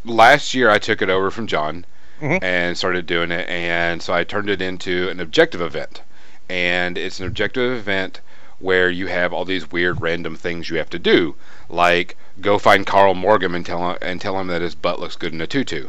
last 0.06 0.54
year 0.54 0.70
I 0.70 0.78
took 0.80 1.02
it 1.02 1.10
over 1.10 1.32
from 1.32 1.48
John 1.48 1.86
Mhm. 2.22 2.40
and 2.44 2.78
started 2.78 3.06
doing 3.08 3.32
it, 3.32 3.48
and 3.50 4.02
so 4.02 4.14
I 4.14 4.24
turned 4.24 4.50
it 4.50 4.62
into 4.62 5.10
an 5.10 5.20
objective 5.20 5.62
event, 5.62 6.02
and 6.50 6.98
it's 6.98 7.20
an 7.20 7.26
objective 7.26 7.72
event 7.78 8.20
where 8.60 8.90
you 8.92 9.08
have 9.08 9.34
all 9.34 9.44
these 9.46 9.72
weird 9.72 10.02
random 10.02 10.36
things 10.36 10.70
you 10.70 10.78
have 10.78 10.90
to 10.92 11.00
do, 11.00 11.36
like 11.68 12.16
go 12.42 12.60
find 12.60 12.86
Carl 12.86 13.16
Morgan 13.16 13.56
and 13.56 13.66
tell 13.66 13.90
him, 13.92 13.98
and 14.02 14.22
tell 14.22 14.40
him 14.40 14.48
that 14.48 14.62
his 14.62 14.76
butt 14.76 15.00
looks 15.00 15.16
good 15.16 15.34
in 15.34 15.42
a 15.42 15.48
tutu. 15.48 15.88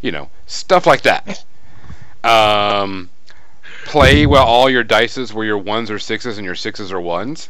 You 0.00 0.12
know, 0.12 0.30
stuff 0.46 0.86
like 0.86 1.02
that. 1.02 1.44
Um, 2.24 3.10
play 3.84 4.26
while 4.26 4.44
all 4.44 4.68
your 4.70 4.84
dices 4.84 5.32
were 5.32 5.44
your 5.44 5.58
ones 5.58 5.90
or 5.90 5.98
sixes 5.98 6.38
and 6.38 6.44
your 6.44 6.54
sixes 6.54 6.92
are 6.92 7.00
ones. 7.00 7.48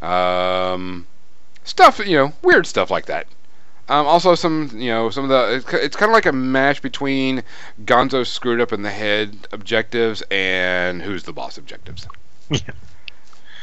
Um, 0.00 1.06
stuff 1.64 2.00
you 2.04 2.16
know 2.16 2.32
weird 2.42 2.66
stuff 2.66 2.90
like 2.90 3.06
that 3.06 3.28
um, 3.88 4.04
also 4.04 4.34
some 4.34 4.68
you 4.74 4.90
know 4.90 5.10
some 5.10 5.22
of 5.22 5.30
the 5.30 5.54
it's, 5.54 5.72
it's 5.74 5.96
kind 5.96 6.10
of 6.10 6.14
like 6.14 6.26
a 6.26 6.32
mash 6.32 6.80
between 6.80 7.44
gonzo 7.84 8.26
screwed 8.26 8.60
up 8.60 8.72
in 8.72 8.82
the 8.82 8.90
head 8.90 9.46
objectives 9.52 10.24
and 10.32 11.00
who's 11.02 11.22
the 11.22 11.32
boss 11.32 11.56
objectives 11.56 12.08
Yeah. 12.50 12.58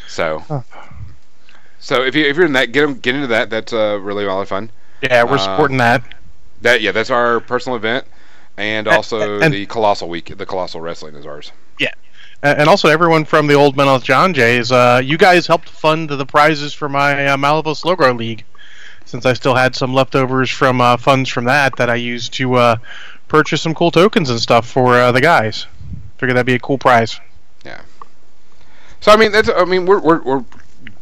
so 0.07 0.39
Huh. 0.47 0.61
so 1.79 2.03
if 2.03 2.15
you 2.15 2.23
if 2.25 2.37
you're 2.37 2.45
in 2.45 2.53
that 2.53 2.71
get 2.71 2.83
'em- 2.83 2.99
get 2.99 3.15
into 3.15 3.27
that 3.27 3.49
that's 3.49 3.73
uh, 3.73 3.99
really 4.01 4.23
a 4.23 4.27
lot 4.33 4.39
of 4.41 4.47
fun 4.47 4.71
Yeah, 5.01 5.23
we're 5.23 5.35
Uh, 5.35 5.39
supporting 5.39 5.75
that. 5.77 6.03
that 6.61 6.81
yeah 6.81 6.93
that's 6.93 7.09
our 7.09 7.41
personal 7.41 7.75
event 7.75 8.05
and 8.59 8.87
also 8.87 9.39
and- 9.39 9.53
the 9.53 9.65
colossal 9.65 10.09
week 10.09 10.37
the 10.37 10.45
colossal 10.45 10.81
wrestling 10.81 11.15
is 11.15 11.25
ours 11.25 11.51
Yeah, 11.79 11.93
And 12.43 12.69
also, 12.69 12.89
everyone 12.89 13.25
from 13.25 13.47
the 13.47 13.53
Old 13.53 13.75
Men 13.75 13.87
of 13.87 14.03
John 14.03 14.33
Jays, 14.33 14.71
uh, 14.71 15.01
you 15.03 15.17
guys 15.17 15.47
helped 15.47 15.69
fund 15.69 16.09
the 16.09 16.25
prizes 16.25 16.73
for 16.73 16.89
my 16.89 17.27
uh, 17.27 17.73
Logo 17.85 18.13
League. 18.13 18.43
Since 19.05 19.25
I 19.25 19.33
still 19.33 19.55
had 19.55 19.75
some 19.75 19.93
leftovers 19.93 20.51
from 20.51 20.81
uh, 20.81 20.97
funds 20.97 21.29
from 21.29 21.45
that 21.45 21.77
that 21.77 21.89
I 21.89 21.95
used 21.95 22.33
to 22.33 22.55
uh, 22.55 22.75
purchase 23.27 23.61
some 23.61 23.73
cool 23.73 23.89
tokens 23.91 24.29
and 24.29 24.39
stuff 24.39 24.67
for 24.67 24.95
uh, 24.95 25.11
the 25.11 25.21
guys. 25.21 25.65
Figured 26.17 26.35
that'd 26.35 26.45
be 26.45 26.53
a 26.53 26.59
cool 26.59 26.77
prize. 26.77 27.19
Yeah. 27.65 27.81
So 28.99 29.11
I 29.11 29.15
mean, 29.15 29.31
that's 29.31 29.49
I 29.49 29.65
mean, 29.65 29.85
we're 29.85 29.99
we're, 29.99 30.21
we're 30.21 30.43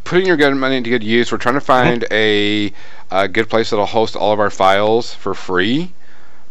putting 0.03 0.25
your 0.25 0.37
good 0.37 0.55
money 0.55 0.77
into 0.77 0.89
good 0.89 1.03
use. 1.03 1.31
We're 1.31 1.37
trying 1.37 1.55
to 1.55 1.61
find 1.61 2.05
a, 2.11 2.71
a 3.11 3.27
good 3.27 3.49
place 3.49 3.71
that'll 3.71 3.85
host 3.85 4.15
all 4.15 4.31
of 4.31 4.39
our 4.39 4.49
files 4.49 5.13
for 5.13 5.33
free, 5.33 5.91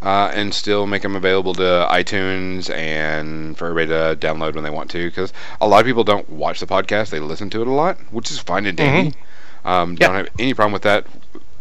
uh, 0.03 0.31
and 0.35 0.53
still 0.55 0.87
make 0.87 1.03
them 1.03 1.17
available 1.17 1.55
to 1.55 1.87
iTunes 1.91 2.71
and 2.75 3.57
for 3.57 3.69
everybody 3.69 3.88
to 4.21 4.26
download 4.26 4.55
when 4.55 4.65
they 4.65 4.71
want 4.71 4.91
to. 4.91 5.09
Because 5.09 5.33
a 5.61 5.67
lot 5.67 5.81
of 5.81 5.87
people 5.87 6.05
don't 6.05 6.29
watch 6.31 6.61
the 6.61 6.67
podcast; 6.67 7.11
they 7.11 7.21
listen 7.21 7.50
to 7.50 7.61
it 7.62 7.67
a 7.69 7.73
lot, 7.73 7.99
which 8.12 8.31
is 8.31 8.38
fine 8.38 8.67
and 8.67 8.76
dandy. 8.76 9.17
Um, 9.65 9.97
Yeah. 10.00 10.07
Don't 10.09 10.17
have 10.17 10.29
any 10.38 10.55
problem 10.55 10.73
with 10.73 10.83
that. 10.83 11.07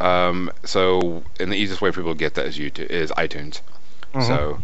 Um, 0.00 0.50
so, 0.64 1.22
and 1.40 1.50
the 1.50 1.56
easiest 1.56 1.80
way 1.80 1.90
for 1.90 2.00
people 2.00 2.12
to 2.12 2.18
get 2.18 2.34
that 2.34 2.46
is 2.46 2.58
YouTube 2.58 2.86
is 2.90 3.10
iTunes. 3.12 3.60
Mhm. 4.14 4.26
So, 4.26 4.58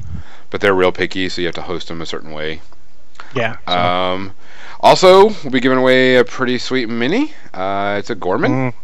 but 0.51 0.61
they're 0.61 0.75
real 0.75 0.93
picky, 0.93 1.29
so 1.29 1.41
you 1.41 1.47
have 1.49 1.55
to 1.57 1.63
host 1.63 1.89
them 1.89 2.01
a 2.03 2.07
certain 2.07 2.31
way. 2.33 2.61
yeah. 3.35 3.57
so- 3.67 3.73
Um, 3.79 4.33
also, 4.81 5.29
we'll 5.43 5.51
be 5.51 5.61
giving 5.61 5.79
away 5.79 6.17
a 6.17 6.25
pretty 6.25 6.59
sweet 6.59 6.89
mini. 6.89 7.33
Uh, 7.55 7.97
it's 7.99 8.11
a 8.11 8.15
Gorman. 8.15 8.73
Mhm. 8.73 8.75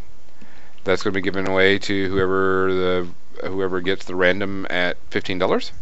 That's 0.85 1.03
going 1.03 1.13
to 1.13 1.19
be 1.19 1.23
given 1.23 1.47
away 1.47 1.79
to 1.81 2.09
whoever 2.09 2.73
the 2.73 3.07
whoever 3.45 3.81
gets 3.81 4.05
the 4.05 4.15
random 4.15 4.67
at 4.71 4.97
fifteen 5.11 5.39
dollars. 5.39 5.73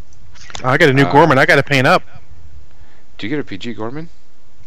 I 0.65 0.77
got 0.77 0.89
a 0.89 0.93
new 0.93 1.05
uh, 1.05 1.13
Gorman. 1.13 1.39
I 1.39 1.47
got 1.47 1.57
to 1.57 1.63
paint 1.63 1.87
up. 1.87 2.03
Do 3.19 3.27
you 3.27 3.31
get 3.31 3.41
a 3.41 3.45
PG 3.45 3.75
Gorman? 3.75 4.09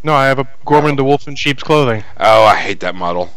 No, 0.02 0.14
I 0.14 0.26
have 0.26 0.38
a 0.38 0.48
Gorman 0.64 0.92
Oh. 0.92 0.96
the 0.96 1.04
Wolf 1.04 1.28
in 1.28 1.34
Sheep's 1.36 1.62
Clothing. 1.62 2.04
Oh, 2.18 2.44
I 2.44 2.56
hate 2.56 2.80
that 2.80 2.94
model. 2.94 3.32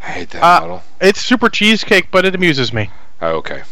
I 0.00 0.06
hate 0.10 0.30
that 0.30 0.42
Uh, 0.42 0.60
model. 0.60 0.82
It's 1.00 1.20
super 1.20 1.48
cheesecake, 1.48 2.10
but 2.10 2.24
it 2.24 2.34
amuses 2.34 2.72
me. 2.72 2.90
Oh, 3.20 3.32
okay. 3.36 3.62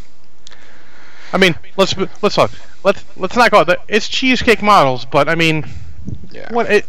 I 1.32 1.38
mean, 1.38 1.54
let's 1.76 1.94
let's 2.20 2.34
talk. 2.34 2.50
Let's 2.84 3.04
let's 3.16 3.36
not 3.36 3.50
call 3.50 3.62
it 3.62 3.66
that. 3.66 3.80
It's 3.88 4.08
cheesecake 4.08 4.60
models, 4.62 5.04
but 5.06 5.28
I 5.28 5.34
mean, 5.34 5.64
Yeah. 6.30 6.52
what 6.52 6.70
it 6.70 6.86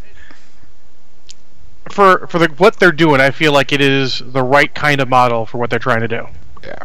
for 1.90 2.26
for 2.26 2.38
the 2.38 2.48
what 2.58 2.76
they're 2.78 2.92
doing, 2.92 3.20
I 3.20 3.30
feel 3.30 3.52
like 3.52 3.72
it 3.72 3.80
is 3.80 4.22
the 4.24 4.42
right 4.42 4.74
kind 4.74 5.00
of 5.00 5.08
model 5.08 5.46
for 5.46 5.58
what 5.58 5.70
they're 5.70 5.78
trying 5.78 6.00
to 6.00 6.08
do. 6.08 6.26
Yeah. 6.62 6.78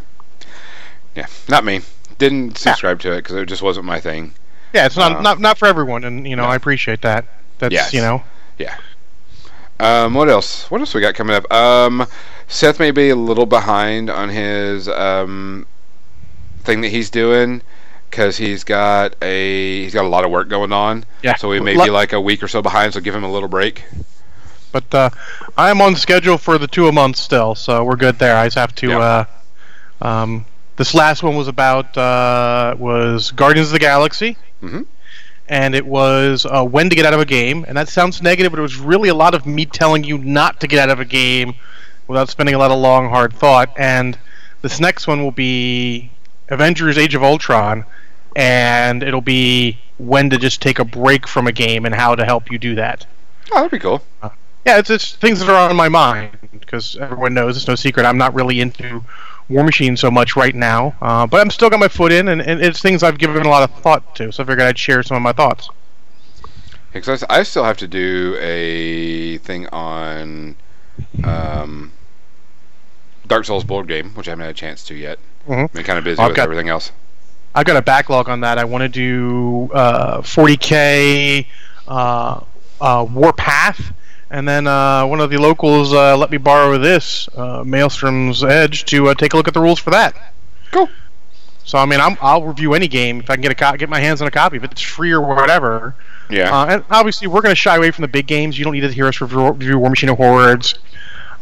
Yeah, 1.20 1.28
not 1.50 1.66
me. 1.66 1.82
Didn't 2.18 2.58
subscribe 2.58 3.00
to 3.02 3.12
it 3.14 3.18
because 3.18 3.36
it 3.36 3.46
just 3.48 3.62
wasn't 3.62 3.86
my 3.86 4.00
thing. 4.00 4.34
Yeah, 4.74 4.86
it's 4.86 4.96
not 4.98 5.18
Uh, 5.18 5.22
not 5.22 5.40
not 5.40 5.58
for 5.58 5.68
everyone, 5.68 6.04
and 6.06 6.26
you 6.28 6.36
know 6.36 6.44
no. 6.44 6.50
I 6.50 6.56
appreciate 6.56 7.02
that. 7.02 7.26
That's 7.60 7.74
Yes. 7.74 7.94
you 7.94 8.02
know 8.02 8.24
Yeah. 8.58 8.76
Um, 9.82 10.14
what 10.14 10.30
else? 10.30 10.70
What 10.72 10.80
else 10.82 10.94
we 10.94 11.02
got 11.02 11.16
coming 11.16 11.36
up? 11.36 11.52
Um, 11.52 12.06
Seth 12.48 12.80
may 12.80 12.92
be 12.92 13.10
a 13.10 13.16
little 13.16 13.46
behind 13.46 14.10
on 14.10 14.30
his 14.30 14.88
um, 14.90 15.66
thing 16.64 16.82
that 16.82 16.90
he's 16.90 17.10
doing 17.10 17.62
because 18.10 18.38
he's 18.38 18.64
got 18.64 19.16
a 19.22 19.84
he's 19.84 19.94
got 19.94 20.04
a 20.06 20.08
lot 20.10 20.24
of 20.26 20.32
work 20.32 20.48
going 20.50 20.72
on. 20.74 21.06
yeah. 21.22 21.36
So 21.36 21.50
we 21.50 21.60
may 21.60 21.74
be 21.74 21.90
like 21.90 22.14
a 22.14 22.20
week 22.22 22.44
or 22.44 22.48
so 22.48 22.62
behind. 22.62 22.94
So 22.94 23.00
give 23.02 23.16
him 23.16 23.24
a 23.24 23.32
little 23.32 23.50
break. 23.50 23.84
But 24.72 24.94
uh, 24.94 25.10
I 25.58 25.70
am 25.72 25.82
on 25.82 25.96
schedule 25.96 26.38
for 26.38 26.58
the 26.58 26.68
two 26.68 26.88
a 26.88 26.92
month 26.92 27.16
still, 27.16 27.56
so 27.56 27.84
we're 27.84 27.96
good 27.96 28.20
there. 28.20 28.36
I 28.38 28.46
just 28.46 28.58
have 28.58 28.76
to. 28.76 28.88
Yeah. 28.90 29.26
Uh, 30.02 30.08
um, 30.08 30.46
this 30.80 30.94
last 30.96 31.22
one 31.22 31.36
was 31.36 31.48
about 31.48 31.96
uh, 31.98 32.74
was 32.80 33.30
Guardians 33.32 33.68
of 33.68 33.74
the 33.74 33.80
Galaxy, 33.80 34.36
Mhm. 34.64 34.86
and 35.48 35.76
it 35.76 35.86
was 35.86 36.46
uh, 36.46 36.64
when 36.64 36.90
to 36.90 36.96
get 36.96 37.06
out 37.06 37.14
of 37.14 37.20
a 37.20 37.26
game. 37.26 37.66
And 37.68 37.78
that 37.78 37.88
sounds 37.90 38.22
negative, 38.22 38.52
but 38.52 38.58
it 38.60 38.64
was 38.64 38.78
really 38.78 39.10
a 39.10 39.14
lot 39.14 39.36
of 39.36 39.46
me 39.46 39.66
telling 39.66 40.04
you 40.04 40.18
not 40.18 40.60
to 40.62 40.68
get 40.68 40.80
out 40.80 40.90
of 40.90 41.00
a 41.00 41.06
game 41.06 41.54
without 42.08 42.30
spending 42.30 42.56
a 42.56 42.58
lot 42.58 42.72
of 42.72 42.80
long, 42.80 43.10
hard 43.10 43.34
thought. 43.34 43.70
And 43.78 44.18
This 44.62 44.80
next 44.80 45.08
one 45.08 45.24
will 45.24 45.32
be 45.32 46.10
Avengers: 46.50 46.98
Age 46.98 47.14
of 47.16 47.24
Ultron, 47.24 47.86
and 48.36 49.04
it'll 49.04 49.22
be 49.22 49.78
when 49.98 50.30
to 50.30 50.38
just 50.38 50.62
take 50.62 50.80
a 50.80 50.86
break 50.86 51.28
from 51.28 51.46
a 51.48 51.52
game 51.52 51.86
and 51.86 51.94
how 51.96 52.16
to 52.16 52.26
help 52.26 52.52
you 52.52 52.58
do 52.58 52.76
that. 52.76 53.06
Oh, 53.52 53.56
that'd 53.56 53.72
be 53.72 53.80
cool. 53.80 54.02
Yeah, 54.66 54.78
it's, 54.80 54.90
it's 54.90 55.14
things 55.16 55.40
that 55.40 55.50
are 55.50 55.70
on 55.70 55.76
my 55.76 55.88
mind 55.90 56.32
because 56.60 56.98
everyone 57.00 57.34
knows 57.34 57.56
it's 57.58 57.68
no 57.68 57.76
secret 57.76 58.06
I'm 58.06 58.18
not 58.18 58.34
really 58.34 58.60
into 58.60 59.04
War 59.50 59.64
Machine 59.64 59.98
so 59.98 60.12
much 60.12 60.36
right 60.36 60.54
now, 60.54 60.96
uh, 61.02 61.26
but 61.26 61.42
I'm 61.42 61.50
still 61.50 61.70
got 61.70 61.80
my 61.80 61.88
foot 61.88 62.12
in, 62.12 62.28
and, 62.28 62.40
and 62.42 62.62
it's 62.62 62.82
things 62.82 63.02
I've 63.04 63.18
given 63.18 63.44
a 63.46 63.50
lot 63.50 63.68
of 63.70 63.76
thought 63.82 64.16
to. 64.16 64.32
So 64.32 64.44
I 64.44 64.46
figured 64.46 64.62
I'd 64.68 64.78
share 64.78 65.02
some 65.04 65.18
of 65.18 65.24
my 65.24 65.34
thoughts. 65.34 65.70
Because 66.94 67.24
I 67.30 67.44
still 67.44 67.64
have 67.64 67.78
to 67.78 67.88
do 67.88 68.38
a 68.40 69.38
thing 69.40 69.68
on 69.68 70.56
um, 71.24 71.92
Dark 73.28 73.46
Souls 73.46 73.64
board 73.64 73.88
game, 73.88 74.12
which 74.12 74.28
I 74.28 74.32
haven't 74.32 74.46
had 74.46 74.52
a 74.52 74.58
chance 74.58 74.84
to 74.86 74.96
yet. 74.96 75.20
Mhm. 75.48 75.72
Been 75.74 75.84
kind 75.84 75.98
of 75.98 76.04
busy 76.06 76.20
I've 76.22 76.30
with 76.30 76.36
got- 76.38 76.44
everything 76.44 76.70
else. 76.70 76.92
I've 77.56 77.66
got 77.66 77.78
a 77.78 77.82
backlog 77.82 78.30
on 78.30 78.42
that. 78.42 78.60
I 78.60 78.64
want 78.66 78.84
to 78.84 78.90
do 78.90 79.72
uh, 79.74 80.22
40k 80.22 81.48
uh, 81.88 82.42
uh, 82.80 83.06
Warpath, 83.12 83.92
and 84.30 84.48
then 84.48 84.68
uh, 84.68 85.06
one 85.06 85.20
of 85.20 85.30
the 85.30 85.38
locals 85.38 85.94
uh, 85.94 86.16
let 86.16 86.30
me 86.30 86.38
borrow 86.38 86.78
this 86.78 87.28
uh, 87.36 87.64
Maelstrom's 87.64 88.44
Edge 88.44 88.86
to 88.86 89.10
uh, 89.10 89.14
take 89.14 89.34
a 89.34 89.38
look 89.38 89.48
at 89.48 89.54
the 89.54 89.62
rules 89.62 89.80
for 89.80 89.90
that. 89.92 90.34
Cool. 90.72 90.90
So 91.64 91.78
I 91.78 91.86
mean, 91.86 92.00
I'm, 92.00 92.18
I'll 92.22 92.44
review 92.44 92.74
any 92.74 92.88
game 92.88 93.20
if 93.20 93.30
I 93.30 93.36
can 93.36 93.42
get 93.42 93.52
a 93.52 93.56
co- 93.56 93.78
get 93.78 93.90
my 93.90 94.00
hands 94.00 94.22
on 94.22 94.28
a 94.28 94.32
copy, 94.32 94.58
if 94.58 94.64
it's 94.64 94.82
free 94.82 95.12
or 95.12 95.22
whatever. 95.22 95.96
Yeah. 96.30 96.56
Uh, 96.56 96.66
and 96.66 96.84
obviously, 96.90 97.28
we're 97.28 97.42
going 97.42 97.52
to 97.52 97.60
shy 97.60 97.76
away 97.76 97.92
from 97.92 98.04
the 98.04 98.08
big 98.08 98.28
games. 98.28 98.58
You 98.58 98.66
don't 98.66 98.74
need 98.74 98.82
to 98.82 98.92
hear 98.92 99.08
us 99.08 99.22
review, 99.22 99.50
review 99.50 99.78
War 99.78 99.90
Machine 99.90 100.10
of 100.10 100.18
Hordes. 100.18 100.80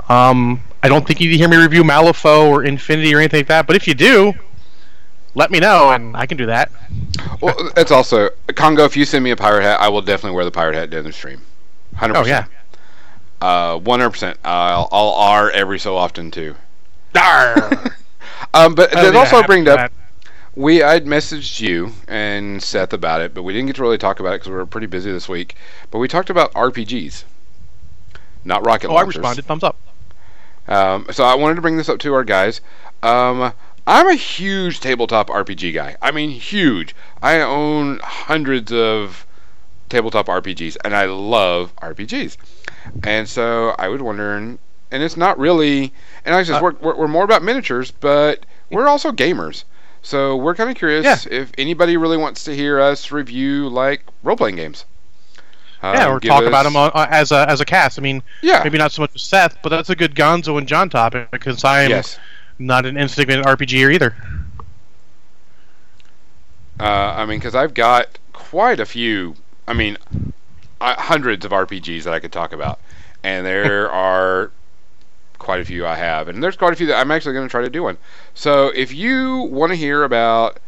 Um, 0.10 0.62
I 0.84 0.90
don't 0.90 1.06
think 1.06 1.20
you 1.20 1.28
need 1.28 1.34
to 1.34 1.38
hear 1.38 1.50
me 1.50 1.58
review 1.58 1.84
Malifaux 1.84 2.50
or 2.50 2.64
Infinity 2.64 3.14
or 3.14 3.20
anything 3.20 3.40
like 3.40 3.48
that. 3.48 3.68
But 3.68 3.76
if 3.76 3.88
you 3.88 3.94
do, 3.94 4.34
let 5.34 5.52
me 5.52 5.60
know, 5.60 5.92
and 5.92 6.16
I 6.16 6.26
can 6.26 6.38
do 6.38 6.46
that. 6.48 6.72
well, 7.42 7.56
it's 7.78 7.92
also 7.92 8.30
Congo. 8.56 8.86
If 8.86 8.98
you 8.98 9.06
send 9.06 9.24
me 9.24 9.32
a 9.32 9.36
pirate 9.36 9.64
hat, 9.64 9.80
I 9.80 9.90
will 9.90 10.02
definitely 10.02 10.36
wear 10.36 10.46
the 10.46 10.52
pirate 10.52 10.76
hat 10.76 10.90
during 10.90 11.06
the 11.06 11.14
stream. 11.14 11.42
Hundred 11.96 12.18
Oh 12.18 12.26
yeah. 12.26 12.46
Uh, 13.42 13.78
one 13.78 14.00
hundred 14.00 14.12
percent. 14.12 14.40
I'll 14.44 14.88
I'll 14.92 15.10
R 15.12 15.50
every 15.52 15.80
so 15.80 15.96
often 15.98 16.32
too. 16.32 16.56
Darn. 17.14 17.92
Um, 18.54 18.76
but 18.76 18.96
Oh, 18.96 19.02
that 19.04 19.14
yeah, 19.14 19.20
also 19.20 19.44
brings 19.44 19.68
up 19.68 19.92
we 20.56 20.82
I'd 20.82 21.06
messaged 21.06 21.60
you 21.60 21.92
and 22.08 22.62
Seth 22.64 22.94
about 22.94 23.22
it, 23.22 23.34
but 23.34 23.44
we 23.44 23.52
didn't 23.54 23.68
get 23.68 23.76
to 23.76 23.82
really 23.84 23.98
talk 23.98 24.20
about 24.20 24.30
it 24.34 24.38
because 24.38 24.50
we 24.50 24.56
were 24.56 24.66
pretty 24.66 24.88
busy 24.88 25.12
this 25.12 25.28
week. 25.30 25.56
But 25.92 26.00
we 26.00 26.08
talked 26.08 26.30
about 26.30 26.52
RPGs, 26.54 27.24
not 28.44 28.66
rocket 28.66 28.88
Oh, 28.90 28.94
I 28.96 29.02
launchers. 29.02 29.18
responded. 29.18 29.46
Thumbs 29.46 29.64
up. 29.64 29.76
Um, 30.68 31.06
so 31.12 31.24
I 31.24 31.36
wanted 31.36 31.56
to 31.56 31.62
bring 31.62 31.78
this 31.78 31.90
up 31.90 32.00
to 32.00 32.14
our 32.14 32.24
guys. 32.24 32.62
Um, 33.04 33.54
I'm 33.86 34.08
a 34.08 34.16
huge 34.16 34.80
tabletop 34.80 35.30
RPG 35.30 35.74
guy. 35.74 35.96
I 36.02 36.12
mean, 36.12 36.32
huge. 36.32 36.96
I 37.22 37.40
own 37.42 38.00
hundreds 38.04 38.72
of 38.72 39.26
tabletop 39.90 40.28
RPGs, 40.28 40.78
and 40.84 40.96
I 40.96 41.06
love 41.06 41.76
RPGs. 41.78 42.38
And 43.04 43.28
so 43.28 43.76
I 43.78 43.88
was 43.88 44.02
wondering, 44.02 44.60
and 44.92 45.04
it's 45.04 45.18
not 45.18 45.38
really, 45.40 45.94
and 46.26 46.34
I 46.36 46.44
just 46.44 46.62
Uh, 46.62 46.72
we're, 46.82 46.94
we're, 46.94 47.08
more 47.08 47.24
about 47.24 47.44
miniatures, 47.44 47.92
but 47.92 48.46
we're 48.70 48.88
also 48.88 49.12
gamers. 49.12 49.64
So 50.02 50.36
we're 50.38 50.56
kind 50.56 50.70
of 50.70 50.76
curious 50.76 51.06
Yeah. 51.06 51.18
if 51.40 51.52
anybody 51.58 51.98
really 51.98 52.18
wants 52.18 52.44
to 52.46 52.56
hear 52.56 52.80
us 52.80 53.12
review 53.12 53.68
like 53.70 54.04
role 54.24 54.38
playing 54.38 54.56
games. 54.56 54.86
yeah, 55.84 56.06
Um, 56.08 56.14
or 56.16 56.20
talk 56.20 56.44
about 56.46 56.64
them 56.64 56.76
on, 56.76 56.92
uh, 56.94 57.08
as 57.10 57.32
a 57.32 57.48
as 57.50 57.62
a 57.62 57.66
cast. 57.66 58.00
I 58.00 58.02
mean, 58.02 58.24
Yeah. 58.42 58.62
maybe 58.64 58.78
not 58.78 58.92
so 58.92 59.02
much 59.02 59.14
with 59.14 59.22
Seth, 59.22 59.58
but 59.62 59.70
that's 59.70 59.90
a 59.90 59.96
good 59.96 60.16
Gonzo 60.16 60.58
and 60.58 60.68
John 60.68 60.90
topic 60.90 61.30
because 61.32 61.64
I 61.64 61.82
am 61.84 61.90
Yes. 61.92 62.18
not 62.58 62.86
an 62.86 62.98
insignificant 62.98 63.46
RPGer 63.46 63.94
either. 63.94 64.16
Uh, 66.80 66.84
I 67.18 67.26
mean, 67.26 67.40
because 67.40 67.56
I've 67.56 67.74
got 67.74 68.20
quite 68.34 68.80
a 68.80 68.86
few. 68.86 69.36
I 69.68 69.74
mean, 69.74 69.98
uh, 70.82 70.96
hundreds 71.00 71.46
of 71.46 71.52
RPGs 71.52 72.04
that 72.04 72.14
I 72.14 72.20
could 72.20 72.32
talk 72.32 72.54
about, 72.54 72.80
and 73.24 73.46
there 73.46 73.92
are 74.10 74.52
quite 75.40 75.60
a 75.60 75.66
few 75.66 75.86
I 75.86 75.96
have, 75.96 76.28
and 76.28 76.44
there's 76.44 76.56
quite 76.56 76.74
a 76.74 76.76
few 76.76 76.88
that 76.88 76.98
I'm 76.98 77.12
actually 77.12 77.34
going 77.34 77.48
to 77.48 77.52
try 77.52 77.62
to 77.62 77.70
do 77.70 77.84
one. 77.84 77.98
So 78.34 78.68
if 78.70 78.94
you 78.94 79.48
want 79.52 79.72
to 79.72 79.76
hear 79.76 80.04
about 80.04 80.60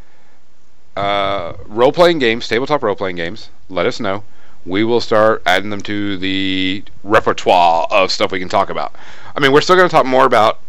uh, 0.96 1.54
role-playing 1.66 2.20
games, 2.20 2.48
tabletop 2.48 2.84
role-playing 2.84 3.16
games, 3.16 3.50
let 3.70 3.86
us 3.86 4.00
know. 4.00 4.24
We 4.66 4.84
will 4.84 5.02
start 5.02 5.42
adding 5.46 5.70
them 5.70 5.82
to 5.84 6.18
the 6.18 6.84
repertoire 7.04 7.88
of 7.90 8.12
stuff 8.12 8.32
we 8.32 8.40
can 8.40 8.50
talk 8.50 8.70
about. 8.70 8.94
I 9.36 9.40
mean, 9.40 9.52
we're 9.52 9.62
still 9.62 9.76
going 9.76 9.88
to 9.88 9.92
talk 9.92 10.06
more 10.06 10.26
about, 10.26 10.60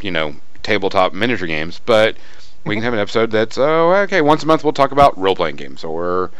you 0.00 0.10
know, 0.10 0.36
tabletop 0.62 1.12
miniature 1.12 1.46
games, 1.46 1.80
but 1.84 2.16
we 2.64 2.74
can 2.74 2.84
have 2.84 2.92
an 2.92 2.98
episode 2.98 3.30
that's 3.30 3.56
oh 3.56 3.92
okay 3.92 4.20
once 4.20 4.42
a 4.42 4.46
month 4.46 4.62
we'll 4.62 4.72
talk 4.72 4.92
about 4.92 5.16
role 5.16 5.34
playing 5.34 5.56
games 5.56 5.82
or 5.84 6.30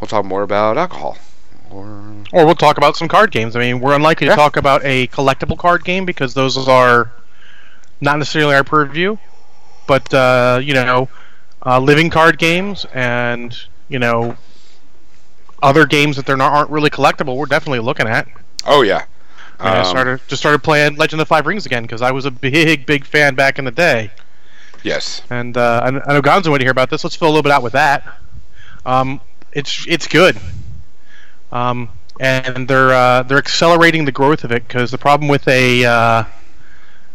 we'll 0.00 0.08
talk 0.08 0.24
more 0.24 0.42
about 0.42 0.78
alcohol 0.78 1.18
or 1.76 2.14
Or 2.32 2.44
we'll 2.46 2.54
talk 2.54 2.76
about 2.78 2.96
some 2.96 3.08
card 3.08 3.30
games. 3.30 3.54
I 3.56 3.60
mean, 3.60 3.80
we're 3.80 3.94
unlikely 3.94 4.26
Yeah. 4.26 4.34
to 4.34 4.36
talk 4.36 4.56
about 4.56 4.84
a 4.84 5.06
collectible 5.08 5.58
card 5.58 5.84
game 5.84 6.04
because 6.04 6.34
those 6.34 6.56
are 6.68 7.10
not 8.00 8.18
necessarily 8.18 8.54
our 8.54 8.64
purview. 8.64 9.16
But 9.86 10.12
uh, 10.12 10.60
you 10.62 10.74
know, 10.74 11.08
uh, 11.64 11.78
living 11.80 12.10
card 12.10 12.38
games 12.38 12.84
and 12.92 13.56
you 13.88 13.98
know 13.98 14.36
other 15.62 15.86
games 15.86 16.16
that 16.16 16.26
they're 16.26 16.36
not 16.36 16.52
aren't 16.52 16.70
really 16.70 16.90
collectible. 16.90 17.36
We're 17.36 17.46
definitely 17.46 17.80
looking 17.80 18.06
at. 18.08 18.28
oh 18.66 18.82
yeah 18.82 19.04
I, 19.58 19.76
I 19.76 19.78
Um, 19.78 19.84
started 19.84 20.20
just 20.28 20.42
started 20.42 20.62
playing 20.62 20.96
Legend 20.96 21.20
of 21.20 21.26
the 21.26 21.28
Five 21.28 21.46
Rings 21.46 21.66
again 21.66 21.82
because 21.82 22.02
I 22.02 22.10
was 22.10 22.24
a 22.24 22.30
big 22.30 22.84
big 22.86 23.04
fan 23.04 23.34
back 23.34 23.58
in 23.58 23.64
the 23.64 23.70
day. 23.70 24.10
yes 24.82 25.22
And 25.30 25.56
uh, 25.56 25.80
I, 25.84 25.86
I 25.88 26.12
know 26.14 26.22
Gonzo 26.22 26.56
to 26.56 26.62
hear 26.62 26.70
about 26.70 26.90
this. 26.90 27.04
Let's 27.04 27.16
fill 27.16 27.28
a 27.28 27.30
little 27.30 27.42
bit 27.42 27.52
out 27.52 27.62
with 27.62 27.72
that. 27.72 28.04
Um, 28.84 29.20
it's 29.52 29.86
it's 29.88 30.06
good. 30.06 30.36
Um, 31.52 31.90
and 32.18 32.66
they're 32.66 32.92
uh, 32.92 33.22
they're 33.24 33.38
accelerating 33.38 34.04
the 34.04 34.12
growth 34.12 34.42
of 34.44 34.50
it 34.52 34.66
because 34.66 34.90
the 34.90 34.98
problem 34.98 35.28
with 35.28 35.46
a, 35.48 35.84
uh, 35.84 36.24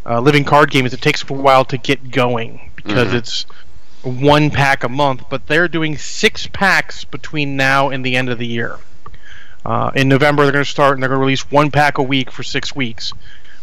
a 0.06 0.22
living 0.22 0.44
card 0.44 0.70
game 0.72 0.86
is 0.86 0.94
it 0.94 1.02
takes 1.02 1.28
a 1.28 1.34
while 1.34 1.66
to 1.66 1.78
get 1.78 2.12
going 2.12 2.72
because 2.76 3.10
Mhm. 3.10 3.14
it's 3.16 3.46
one 4.04 4.50
pack 4.52 4.84
a 4.84 4.90
month. 4.90 5.24
But 5.30 5.48
they're 5.48 5.68
doing 5.68 5.98
six 5.98 6.48
packs 6.48 7.04
between 7.04 7.56
now 7.56 7.90
and 7.90 8.06
the 8.06 8.16
end 8.16 8.30
of 8.30 8.38
the 8.38 8.48
year. 8.48 8.78
Uh, 9.66 9.92
in 9.96 10.08
November, 10.08 10.44
they're 10.44 10.52
going 10.52 10.66
to 10.66 10.70
start 10.70 10.94
and 10.96 11.04
they're 11.04 11.10
going 11.10 11.20
to 11.20 11.26
release 11.26 11.52
one 11.52 11.70
pack 11.70 11.98
a 12.00 12.04
week 12.04 12.32
for 12.32 12.42
six 12.42 12.76
weeks, 12.76 13.14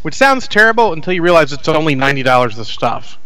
which 0.02 0.14
sounds 0.14 0.46
terrible 0.46 0.92
until 0.92 1.12
you 1.12 1.22
realize 1.22 1.52
it's 1.52 1.66
only 1.68 1.94
ninety 1.94 2.22
dollars 2.22 2.58
of 2.58 2.66
stuff. 2.66 3.18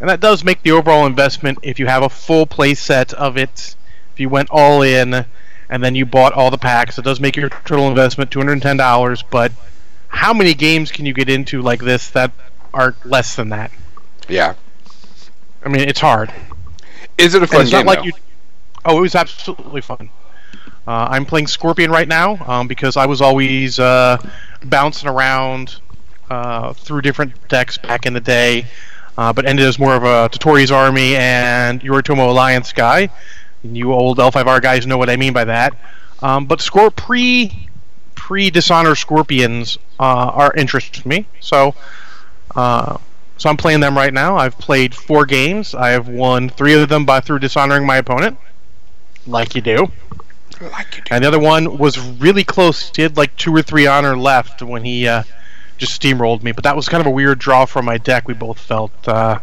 And 0.00 0.08
that 0.10 0.20
does 0.20 0.44
make 0.44 0.62
the 0.62 0.72
overall 0.72 1.06
investment 1.06 1.58
if 1.62 1.78
you 1.78 1.86
have 1.86 2.02
a 2.02 2.08
full 2.08 2.46
play 2.46 2.74
set 2.74 3.12
of 3.14 3.36
it, 3.36 3.74
if 4.12 4.20
you 4.20 4.28
went 4.28 4.50
all 4.50 4.82
in 4.82 5.24
and 5.68 5.82
then 5.82 5.94
you 5.94 6.06
bought 6.06 6.32
all 6.32 6.50
the 6.50 6.58
packs, 6.58 6.98
it 6.98 7.02
does 7.04 7.20
make 7.20 7.36
your 7.36 7.48
total 7.50 7.88
investment 7.88 8.30
$210, 8.30 9.24
but 9.30 9.52
how 10.08 10.32
many 10.32 10.54
games 10.54 10.92
can 10.92 11.06
you 11.06 11.12
get 11.12 11.28
into 11.28 11.62
like 11.62 11.80
this 11.80 12.10
that 12.10 12.32
are 12.72 12.94
less 13.04 13.36
than 13.36 13.50
that? 13.50 13.70
yeah 14.28 14.54
I 15.64 15.68
mean, 15.68 15.88
it's 15.88 16.00
hard. 16.00 16.32
is 17.18 17.34
it 17.34 17.42
a 17.42 17.46
And 17.50 17.50
fun 17.50 17.62
it's 17.62 17.70
game 17.70 17.86
not 17.86 17.86
like 17.86 18.04
you 18.04 18.12
Oh, 18.84 18.98
it 18.98 19.00
was 19.00 19.14
absolutely 19.16 19.80
fun. 19.80 20.10
Uh, 20.86 21.08
I'm 21.10 21.26
playing 21.26 21.48
Scorpion 21.48 21.90
right 21.90 22.06
now 22.06 22.36
um, 22.46 22.68
because 22.68 22.96
I 22.96 23.06
was 23.06 23.20
always 23.20 23.80
uh, 23.80 24.16
bouncing 24.64 25.08
around 25.08 25.80
uh, 26.30 26.72
through 26.72 27.02
different 27.02 27.48
decks 27.48 27.76
back 27.78 28.06
in 28.06 28.12
the 28.12 28.20
day, 28.20 28.66
uh, 29.18 29.32
but 29.32 29.44
ended 29.44 29.66
as 29.66 29.78
more 29.80 29.96
of 29.96 30.04
a 30.04 30.28
Toturi's 30.28 30.70
Army 30.70 31.16
and 31.16 31.80
Yoritomo 31.80 32.28
Alliance 32.28 32.72
guy. 32.72 33.10
And 33.62 33.76
you 33.76 33.92
old 33.92 34.18
L5R 34.18 34.62
guys 34.62 34.86
know 34.86 34.98
what 34.98 35.10
I 35.10 35.16
mean 35.16 35.32
by 35.32 35.44
that. 35.44 35.76
Um, 36.22 36.46
but 36.46 36.60
Scor 36.60 36.94
pre 36.94 37.68
pre 38.14 38.50
Dishonor 38.50 38.94
Scorpions 38.94 39.78
uh, 39.98 40.02
are 40.02 40.54
interest 40.54 41.04
me. 41.06 41.26
So 41.40 41.74
uh, 42.54 42.96
so 43.38 43.50
I'm 43.50 43.56
playing 43.56 43.80
them 43.80 43.96
right 43.96 44.12
now. 44.12 44.36
I've 44.36 44.58
played 44.58 44.94
four 44.94 45.26
games. 45.26 45.74
I 45.74 45.90
have 45.90 46.08
won 46.08 46.48
three 46.48 46.74
of 46.74 46.88
them 46.88 47.04
by 47.04 47.20
through 47.20 47.40
dishonoring 47.40 47.84
my 47.84 47.96
opponent, 47.96 48.38
like 49.26 49.54
you 49.54 49.60
do. 49.60 49.88
like 50.60 50.98
it. 50.98 51.08
And 51.10 51.22
the 51.22 51.28
other 51.28 51.38
one 51.38 51.76
was 51.76 51.98
really 51.98 52.44
close. 52.44 52.90
He 52.94 53.02
had 53.02 53.16
like 53.16 53.36
two 53.36 53.54
or 53.54 53.62
three 53.62 53.86
honor 53.86 54.16
left 54.16 54.62
when 54.62 54.84
he 54.84 55.06
uh, 55.06 55.24
just 55.76 56.00
steamrolled 56.00 56.42
me. 56.42 56.52
But 56.52 56.64
that 56.64 56.76
was 56.76 56.88
kind 56.88 57.02
of 57.02 57.06
a 57.06 57.10
weird 57.10 57.38
draw 57.38 57.66
from 57.66 57.84
my 57.84 57.98
deck. 57.98 58.26
We 58.26 58.34
both 58.34 58.58
felt 58.58 59.06
uh, 59.06 59.40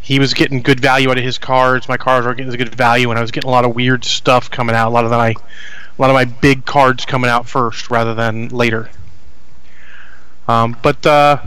he 0.00 0.18
was 0.18 0.34
getting 0.34 0.62
good 0.62 0.80
value 0.80 1.10
out 1.10 1.18
of 1.18 1.24
his 1.24 1.38
cards. 1.38 1.88
My 1.88 1.96
cards 1.96 2.26
were 2.26 2.34
getting 2.34 2.52
good 2.52 2.74
value, 2.74 3.10
and 3.10 3.18
I 3.18 3.22
was 3.22 3.30
getting 3.30 3.48
a 3.48 3.52
lot 3.52 3.64
of 3.64 3.74
weird 3.74 4.04
stuff 4.04 4.50
coming 4.50 4.74
out. 4.74 4.88
A 4.88 4.90
lot 4.90 5.04
of 5.04 5.10
my, 5.10 5.30
a 5.30 6.00
lot 6.00 6.10
of 6.10 6.14
my 6.14 6.24
big 6.24 6.64
cards 6.64 7.04
coming 7.04 7.30
out 7.30 7.48
first 7.48 7.90
rather 7.90 8.14
than 8.14 8.48
later. 8.48 8.90
Um, 10.46 10.76
but 10.82 11.04
uh, 11.04 11.42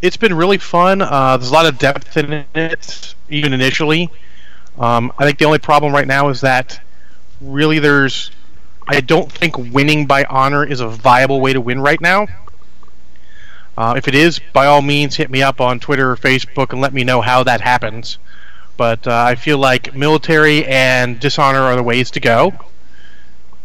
it's 0.00 0.16
been 0.16 0.34
really 0.34 0.58
fun. 0.58 1.02
Uh, 1.02 1.36
there's 1.36 1.50
a 1.50 1.54
lot 1.54 1.66
of 1.66 1.78
depth 1.78 2.16
in 2.16 2.44
it, 2.54 3.14
even 3.28 3.52
initially. 3.52 4.10
Um, 4.78 5.12
I 5.18 5.26
think 5.26 5.38
the 5.38 5.44
only 5.44 5.58
problem 5.58 5.92
right 5.92 6.06
now 6.06 6.28
is 6.30 6.40
that 6.40 6.80
really 7.40 7.78
there's 7.78 8.30
I 8.86 9.00
don't 9.00 9.30
think 9.30 9.56
winning 9.56 10.06
by 10.06 10.24
honor 10.24 10.64
is 10.64 10.80
a 10.80 10.88
viable 10.88 11.40
way 11.40 11.52
to 11.52 11.60
win 11.60 11.80
right 11.80 12.00
now. 12.00 12.26
Uh, 13.76 13.94
if 13.96 14.06
it 14.06 14.14
is, 14.14 14.38
by 14.52 14.66
all 14.66 14.82
means, 14.82 15.16
hit 15.16 15.30
me 15.30 15.42
up 15.42 15.60
on 15.60 15.80
Twitter 15.80 16.10
or 16.10 16.16
Facebook 16.16 16.72
and 16.72 16.80
let 16.80 16.92
me 16.92 17.04
know 17.04 17.20
how 17.20 17.42
that 17.42 17.60
happens. 17.60 18.18
But 18.76 19.06
uh, 19.06 19.24
I 19.28 19.34
feel 19.34 19.58
like 19.58 19.94
military 19.94 20.66
and 20.66 21.18
dishonor 21.18 21.60
are 21.60 21.76
the 21.76 21.82
ways 21.82 22.10
to 22.12 22.20
go, 22.20 22.52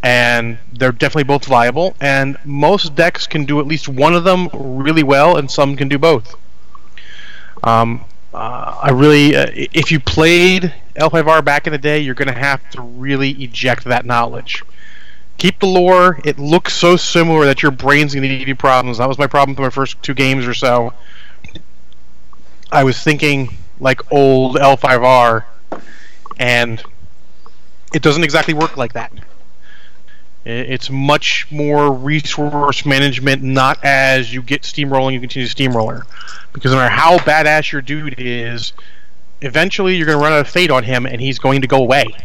and 0.04 0.58
they're 0.74 0.92
definitely 0.92 1.24
both 1.24 1.46
viable. 1.46 1.96
And 2.00 2.38
most 2.46 2.96
decks 2.96 3.28
can 3.28 3.46
do 3.46 3.60
at 3.60 3.68
least 3.68 3.88
one 3.90 4.14
of 4.14 4.24
them 4.24 4.50
really 4.54 5.04
well, 5.04 5.38
and 5.38 5.50
some 5.50 5.76
can 5.76 5.88
do 5.88 5.98
both. 5.98 6.36
Um, 7.64 8.06
uh, 8.34 8.80
I 8.84 8.92
really, 8.92 9.36
uh, 9.36 9.48
if 9.54 9.92
you 9.92 10.00
played 10.00 10.74
L5R 10.96 11.44
back 11.44 11.68
in 11.68 11.74
the 11.74 11.80
day, 11.80 12.00
you're 12.00 12.16
going 12.16 12.28
to 12.28 12.40
have 12.40 12.70
to 12.72 12.82
really 12.82 13.32
eject 13.32 13.86
that 13.86 14.06
knowledge. 14.06 14.64
Keep 15.38 15.60
the 15.60 15.68
lore. 15.68 16.20
It 16.26 16.40
looks 16.40 16.74
so 16.74 16.96
similar 16.96 17.46
that 17.46 17.62
your 17.62 17.72
brain's 17.72 18.14
going 18.14 18.28
to 18.28 18.38
give 18.38 18.48
you 18.48 18.56
problems. 18.56 18.98
That 18.98 19.08
was 19.08 19.18
my 19.18 19.28
problem 19.28 19.56
for 19.56 19.62
my 19.62 19.70
first 19.70 20.02
two 20.02 20.14
games 20.14 20.48
or 20.48 20.54
so. 20.54 20.94
I 22.72 22.84
was 22.84 23.02
thinking 23.02 23.56
like 23.80 24.12
old 24.12 24.56
L5R, 24.56 25.44
and 26.40 26.84
it 27.94 28.02
doesn't 28.02 28.24
exactly 28.24 28.54
work 28.54 28.78
like 28.78 28.94
that. 28.94 29.12
It's 30.44 30.90
much 30.90 31.46
more 31.52 31.92
resource 31.92 32.86
management, 32.86 33.44
not 33.44 33.84
as 33.84 34.34
you 34.34 34.42
get 34.42 34.62
steamrolling, 34.62 35.14
you 35.14 35.20
continue 35.20 35.48
steamroller. 35.48 36.06
Because 36.54 36.72
no 36.72 36.78
matter 36.78 36.94
how 36.94 37.18
badass 37.18 37.72
your 37.72 37.82
dude 37.82 38.16
is, 38.18 38.72
eventually 39.42 39.96
you're 39.96 40.06
going 40.06 40.18
to 40.18 40.24
run 40.24 40.32
out 40.32 40.40
of 40.40 40.48
fate 40.48 40.72
on 40.72 40.84
him 40.84 41.06
and 41.06 41.20
he's 41.22 41.38
going 41.38 41.62
to 41.62 41.68
go 41.68 41.78
away. 41.78 42.16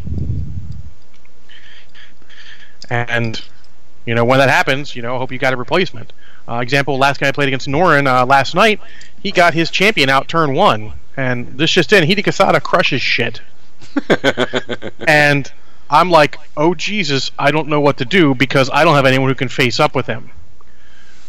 And, 2.93 3.41
you 4.05 4.15
know, 4.15 4.23
when 4.23 4.39
that 4.39 4.51
happens, 4.51 4.95
you 4.95 5.01
know, 5.01 5.15
I 5.15 5.19
hope 5.19 5.33
you 5.33 5.39
got 5.39 5.55
a 5.55 5.57
replacement. 5.57 6.13
Uh, 6.47 6.57
example, 6.57 6.99
last 6.99 7.21
guy 7.21 7.29
I 7.29 7.33
played 7.33 7.49
against 7.49 7.67
Norin 7.67 8.07
uh, 8.07 8.27
last 8.27 8.55
night, 8.55 8.81
he 9.23 9.33
got 9.33 9.55
his 9.55 9.71
champion 9.71 10.11
out 10.11 10.29
turn 10.29 10.53
one. 10.53 10.93
And 11.17 11.57
this 11.57 11.71
just 11.71 11.91
in, 11.95 12.05
Hida 12.05 12.23
Kisada 12.23 12.63
crushes 12.63 13.01
shit. 13.01 13.41
and 15.09 15.51
I'm 15.89 16.11
like, 16.11 16.37
oh 16.55 16.75
Jesus, 16.75 17.31
I 17.39 17.51
don't 17.51 17.69
know 17.69 17.81
what 17.81 17.97
to 17.97 18.05
do 18.05 18.35
because 18.35 18.69
I 18.71 18.85
don't 18.85 18.95
have 18.95 19.07
anyone 19.07 19.31
who 19.31 19.35
can 19.35 19.49
face 19.49 19.81
up 19.81 19.95
with 19.95 20.07
him. 20.07 20.31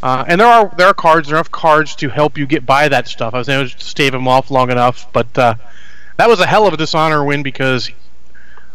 Uh, 0.01 0.25
and 0.27 0.41
there 0.41 0.47
are 0.47 0.69
there 0.75 0.87
are 0.87 0.93
cards, 0.93 1.29
there 1.29 1.37
are 1.37 1.39
enough 1.39 1.51
cards 1.51 1.95
to 1.95 2.09
help 2.09 2.37
you 2.37 2.45
get 2.45 2.65
by 2.65 2.89
that 2.89 3.07
stuff. 3.07 3.33
I 3.33 3.37
was 3.37 3.47
able 3.47 3.69
to 3.69 3.79
stave 3.79 4.13
him 4.13 4.27
off 4.27 4.51
long 4.51 4.69
enough, 4.69 5.07
but 5.13 5.37
uh, 5.37 5.55
that 6.17 6.27
was 6.27 6.41
a 6.41 6.45
hell 6.45 6.67
of 6.67 6.73
a 6.73 6.77
dishonor 6.77 7.23
win 7.23 7.41
because 7.41 7.89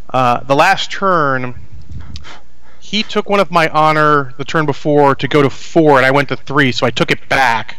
uh, 0.08 0.40
the 0.44 0.56
last 0.56 0.90
turn 0.90 1.54
he 2.88 3.02
took 3.02 3.28
one 3.28 3.38
of 3.38 3.50
my 3.50 3.68
honor 3.68 4.32
the 4.38 4.46
turn 4.46 4.64
before 4.64 5.14
to 5.14 5.28
go 5.28 5.42
to 5.42 5.50
four, 5.50 5.98
and 5.98 6.06
I 6.06 6.10
went 6.10 6.30
to 6.30 6.36
three, 6.36 6.72
so 6.72 6.86
I 6.86 6.90
took 6.90 7.10
it 7.10 7.28
back 7.28 7.76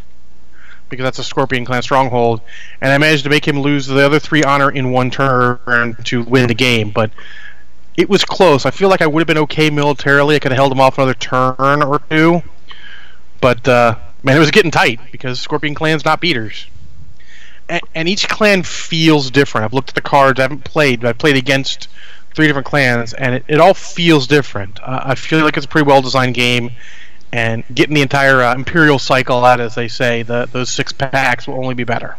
because 0.88 1.04
that's 1.04 1.18
a 1.18 1.24
Scorpion 1.24 1.66
Clan 1.66 1.82
stronghold, 1.82 2.42
and 2.80 2.92
I 2.92 2.98
managed 3.00 3.24
to 3.24 3.30
make 3.32 3.48
him 3.48 3.60
lose 3.60 3.88
the 3.88 4.06
other 4.06 4.20
three 4.20 4.44
honor 4.44 4.70
in 4.70 4.92
one 4.92 5.10
turn 5.10 5.96
to 6.04 6.22
win 6.22 6.48
the 6.48 6.54
game. 6.54 6.92
But 6.92 7.10
it 7.98 8.08
was 8.08 8.24
close. 8.24 8.68
I 8.68 8.72
feel 8.72 8.88
like 8.88 9.02
I 9.02 9.08
would 9.08 9.20
have 9.20 9.28
been 9.28 9.40
okay 9.40 9.72
militarily. 9.72 10.36
I 10.36 10.40
could 10.40 10.52
have 10.52 10.60
held 10.60 10.72
him 10.72 10.80
off 10.80 11.00
another 11.00 11.16
turn 11.16 11.56
or 11.82 12.02
two. 12.12 12.44
But 13.42 13.68
uh, 13.68 13.96
man, 14.22 14.38
it 14.38 14.40
was 14.40 14.52
getting 14.52 14.70
tight 14.70 15.00
because 15.12 15.42
Scorpion 15.42 15.74
Clan's 15.74 16.06
not 16.06 16.22
beaters. 16.22 16.68
And, 17.68 17.82
and, 17.96 18.08
each 18.08 18.28
clan 18.28 18.64
feels 18.64 19.30
different. 19.32 19.66
I've 19.66 19.74
looked 19.74 19.90
at 19.90 19.96
the 19.96 20.02
cards. 20.02 20.40
I 20.40 20.44
haven't 20.44 20.66
played, 20.66 21.02
but 21.02 21.10
I've 21.10 21.18
played 21.20 21.36
against 21.36 21.88
three 22.34 22.48
different 22.48 22.68
clans, 22.68 23.14
and 23.14 23.36
it, 23.36 23.46
it 23.48 23.60
all 23.60 23.74
feels 23.74 24.28
different. 24.28 24.82
Uh, 24.82 25.02
I 25.04 25.16
feel 25.16 25.44
like 25.44 25.58
it's 25.58 25.66
a 25.66 25.70
pretty 25.70 25.88
well 25.88 26.02
designed 26.02 26.36
game, 26.36 26.72
and 27.32 27.64
getting 27.74 27.96
the 27.96 28.02
entire 28.02 28.42
uh, 28.42 28.56
Imperial 28.56 29.00
cycle 29.00 29.44
out, 29.46 29.60
as 29.60 29.76
they 29.76 29.88
say, 29.88 30.24
the, 30.24 30.48
those 30.52 30.70
six 30.70 30.92
packs 30.92 31.48
will 31.48 31.56
only 31.56 31.76
be 31.76 31.84
better. 31.84 32.18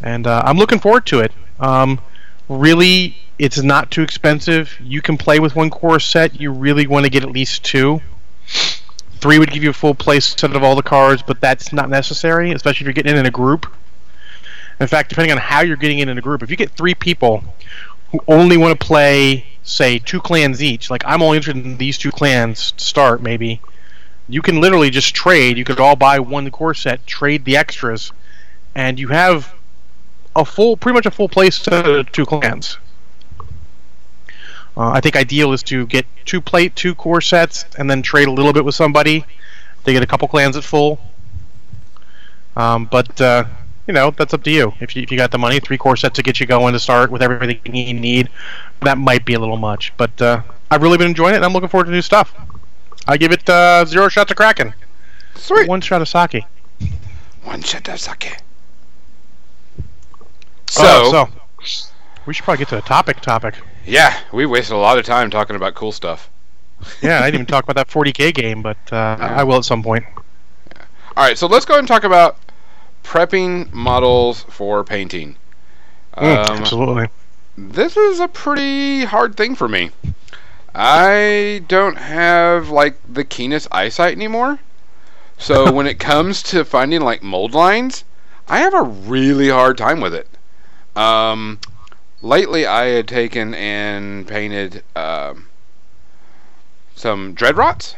And 0.00 0.26
uh, 0.26 0.42
I'm 0.44 0.56
looking 0.56 0.80
forward 0.80 1.06
to 1.06 1.20
it. 1.20 1.32
Um, 1.60 2.00
really 2.48 3.16
it's 3.42 3.60
not 3.60 3.90
too 3.90 4.02
expensive. 4.02 4.78
You 4.80 5.02
can 5.02 5.18
play 5.18 5.40
with 5.40 5.56
one 5.56 5.68
core 5.68 5.98
set. 5.98 6.40
You 6.40 6.52
really 6.52 6.86
want 6.86 7.06
to 7.06 7.10
get 7.10 7.24
at 7.24 7.30
least 7.30 7.64
two. 7.64 8.00
Three 9.16 9.40
would 9.40 9.50
give 9.50 9.64
you 9.64 9.70
a 9.70 9.72
full 9.74 9.96
play 9.96 10.20
set 10.20 10.54
of 10.54 10.62
all 10.62 10.76
the 10.76 10.82
cards, 10.82 11.22
but 11.22 11.40
that's 11.40 11.72
not 11.72 11.90
necessary, 11.90 12.52
especially 12.52 12.84
if 12.84 12.86
you're 12.86 12.92
getting 12.92 13.14
in, 13.14 13.18
in 13.18 13.26
a 13.26 13.32
group. 13.32 13.66
In 14.78 14.86
fact, 14.86 15.08
depending 15.08 15.32
on 15.32 15.38
how 15.38 15.60
you're 15.60 15.76
getting 15.76 15.98
in 15.98 16.08
in 16.08 16.18
a 16.18 16.20
group, 16.20 16.42
if 16.42 16.50
you 16.50 16.56
get 16.56 16.70
three 16.70 16.94
people 16.94 17.42
who 18.12 18.20
only 18.28 18.56
want 18.56 18.78
to 18.78 18.86
play, 18.86 19.44
say, 19.62 19.98
two 19.98 20.20
clans 20.20 20.62
each, 20.62 20.90
like 20.90 21.02
I'm 21.04 21.22
only 21.22 21.38
interested 21.38 21.64
in 21.64 21.78
these 21.78 21.98
two 21.98 22.12
clans 22.12 22.72
to 22.72 22.84
start, 22.84 23.22
maybe, 23.22 23.60
you 24.28 24.42
can 24.42 24.60
literally 24.60 24.90
just 24.90 25.14
trade. 25.14 25.58
You 25.58 25.64
could 25.64 25.80
all 25.80 25.96
buy 25.96 26.20
one 26.20 26.50
core 26.50 26.74
set, 26.74 27.06
trade 27.06 27.44
the 27.44 27.56
extras, 27.56 28.12
and 28.74 28.98
you 28.98 29.08
have 29.08 29.52
a 30.36 30.44
full, 30.44 30.76
pretty 30.76 30.94
much 30.94 31.06
a 31.06 31.10
full 31.10 31.28
play 31.28 31.50
set 31.50 31.86
of 31.86 32.12
two 32.12 32.24
clans. 32.24 32.78
Uh, 34.74 34.90
I 34.90 35.00
think 35.00 35.16
ideal 35.16 35.52
is 35.52 35.62
to 35.64 35.86
get 35.86 36.06
two 36.24 36.40
plate, 36.40 36.74
two 36.76 36.94
core 36.94 37.20
sets, 37.20 37.66
and 37.76 37.90
then 37.90 38.00
trade 38.00 38.28
a 38.28 38.32
little 38.32 38.52
bit 38.52 38.64
with 38.64 38.74
somebody 38.74 39.24
They 39.84 39.92
get 39.92 40.02
a 40.02 40.06
couple 40.06 40.28
clans 40.28 40.56
at 40.56 40.64
full. 40.64 41.00
Um, 42.56 42.86
but 42.86 43.20
uh, 43.20 43.44
you 43.86 43.94
know 43.94 44.10
that's 44.10 44.32
up 44.34 44.42
to 44.44 44.50
you. 44.50 44.72
If 44.80 44.94
you 44.94 45.02
if 45.02 45.10
you 45.10 45.18
got 45.18 45.30
the 45.30 45.38
money, 45.38 45.60
three 45.60 45.78
core 45.78 45.96
sets 45.96 46.16
to 46.16 46.22
get 46.22 46.40
you 46.40 46.46
going 46.46 46.72
to 46.72 46.78
start 46.78 47.10
with 47.10 47.22
everything 47.22 47.74
you 47.74 47.94
need, 47.94 48.28
that 48.80 48.98
might 48.98 49.24
be 49.24 49.34
a 49.34 49.40
little 49.40 49.56
much. 49.56 49.92
But 49.96 50.20
uh, 50.20 50.42
I've 50.70 50.82
really 50.82 50.98
been 50.98 51.08
enjoying 51.08 51.34
it, 51.34 51.36
and 51.36 51.44
I'm 51.44 51.52
looking 51.52 51.68
forward 51.68 51.86
to 51.86 51.90
new 51.90 52.02
stuff. 52.02 52.34
I 53.06 53.16
give 53.16 53.32
it 53.32 53.48
uh, 53.48 53.84
zero 53.84 54.08
shots 54.08 54.30
of 54.30 54.36
Kraken. 54.36 54.74
Sweet. 55.34 55.68
One 55.68 55.80
shot 55.80 56.02
of 56.02 56.08
sake. 56.08 56.44
One 57.42 57.62
shot 57.62 57.88
of 57.88 58.00
sake. 58.00 58.38
So, 60.68 61.10
so 61.10 61.28
we 62.24 62.32
should 62.32 62.44
probably 62.44 62.58
get 62.58 62.68
to 62.68 62.76
the 62.76 62.82
topic. 62.82 63.20
Topic. 63.20 63.54
Yeah, 63.84 64.18
we 64.32 64.46
wasted 64.46 64.74
a 64.74 64.78
lot 64.78 64.98
of 64.98 65.04
time 65.04 65.30
talking 65.30 65.56
about 65.56 65.74
cool 65.74 65.92
stuff. 65.92 66.30
yeah, 67.02 67.18
I 67.18 67.30
didn't 67.30 67.34
even 67.34 67.46
talk 67.46 67.64
about 67.64 67.76
that 67.76 67.88
40k 67.88 68.34
game, 68.34 68.62
but 68.62 68.78
uh. 68.92 69.16
I 69.20 69.42
will 69.44 69.56
at 69.56 69.64
some 69.64 69.82
point. 69.82 70.04
Yeah. 70.74 70.84
All 71.16 71.24
right, 71.24 71.36
so 71.36 71.46
let's 71.46 71.64
go 71.64 71.78
and 71.78 71.86
talk 71.86 72.04
about 72.04 72.38
prepping 73.02 73.72
models 73.72 74.44
for 74.48 74.84
painting. 74.84 75.36
Mm, 76.16 76.46
um, 76.46 76.58
absolutely. 76.58 77.08
This 77.56 77.96
is 77.96 78.20
a 78.20 78.28
pretty 78.28 79.04
hard 79.04 79.36
thing 79.36 79.54
for 79.54 79.68
me. 79.68 79.90
I 80.74 81.64
don't 81.68 81.98
have 81.98 82.70
like 82.70 82.96
the 83.06 83.24
keenest 83.24 83.68
eyesight 83.70 84.14
anymore. 84.16 84.58
So 85.38 85.70
when 85.76 85.86
it 85.86 85.98
comes 85.98 86.42
to 86.44 86.64
finding 86.64 87.02
like 87.02 87.22
mold 87.22 87.52
lines, 87.52 88.04
I 88.48 88.60
have 88.60 88.74
a 88.74 88.82
really 88.82 89.48
hard 89.48 89.76
time 89.76 90.00
with 90.00 90.14
it. 90.14 90.28
Um, 90.96 91.58
lately 92.22 92.66
I 92.66 92.86
had 92.86 93.08
taken 93.08 93.54
and 93.54 94.26
painted 94.26 94.82
uh, 94.94 95.34
some 96.94 97.34
Dreadrots. 97.34 97.94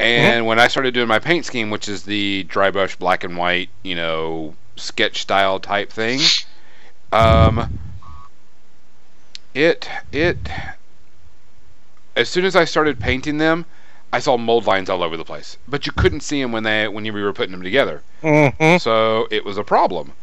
And 0.00 0.38
mm-hmm. 0.38 0.46
when 0.46 0.58
I 0.58 0.68
started 0.68 0.94
doing 0.94 1.08
my 1.08 1.18
paint 1.18 1.44
scheme, 1.44 1.68
which 1.68 1.88
is 1.88 2.04
the 2.04 2.44
dry 2.44 2.70
brush 2.70 2.96
black 2.96 3.22
and 3.22 3.36
white, 3.36 3.68
you 3.82 3.94
know, 3.94 4.54
sketch 4.76 5.20
style 5.20 5.60
type 5.60 5.90
thing, 5.90 6.20
um, 7.12 7.78
it 9.54 9.88
it 10.10 10.38
as 12.16 12.28
soon 12.28 12.44
as 12.44 12.56
I 12.56 12.64
started 12.64 12.98
painting 12.98 13.38
them, 13.38 13.66
I 14.12 14.20
saw 14.20 14.36
mold 14.36 14.66
lines 14.66 14.88
all 14.88 15.02
over 15.02 15.16
the 15.16 15.24
place. 15.24 15.58
But 15.68 15.86
you 15.86 15.92
couldn't 15.92 16.20
see 16.20 16.40
them 16.40 16.52
when 16.52 16.62
they 16.62 16.88
when 16.88 17.04
you 17.04 17.12
were 17.12 17.32
putting 17.32 17.52
them 17.52 17.62
together. 17.62 18.02
Mm-hmm. 18.22 18.78
So 18.78 19.28
it 19.30 19.44
was 19.44 19.58
a 19.58 19.64
problem. 19.64 20.14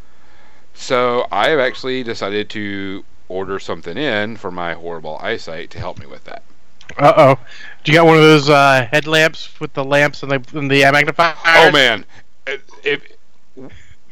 So 0.74 1.28
I 1.32 1.50
have 1.50 1.60
actually 1.60 2.04
decided 2.04 2.50
to 2.52 3.04
order 3.30 3.60
something 3.60 3.98
in 3.98 4.38
for 4.38 4.52
my 4.52 4.74
horrible 4.74 5.20
eyesight 5.22 5.70
to 5.72 5.80
help 5.80 6.00
me 6.00 6.06
with 6.06 6.24
that. 6.26 6.44
Uh 6.98 7.14
oh. 7.18 7.40
Do 7.84 7.92
you 7.92 7.98
got 7.98 8.06
one 8.06 8.18
of 8.18 8.22
those 8.22 8.50
uh, 8.50 8.88
headlamps 8.92 9.60
with 9.60 9.74
the 9.74 9.84
lamps 9.84 10.24
and 10.24 10.32
the, 10.32 10.60
and 10.60 10.70
the 10.70 10.82
magnifier? 10.92 11.36
Oh 11.46 11.72
man, 11.72 12.06
if, 12.84 13.02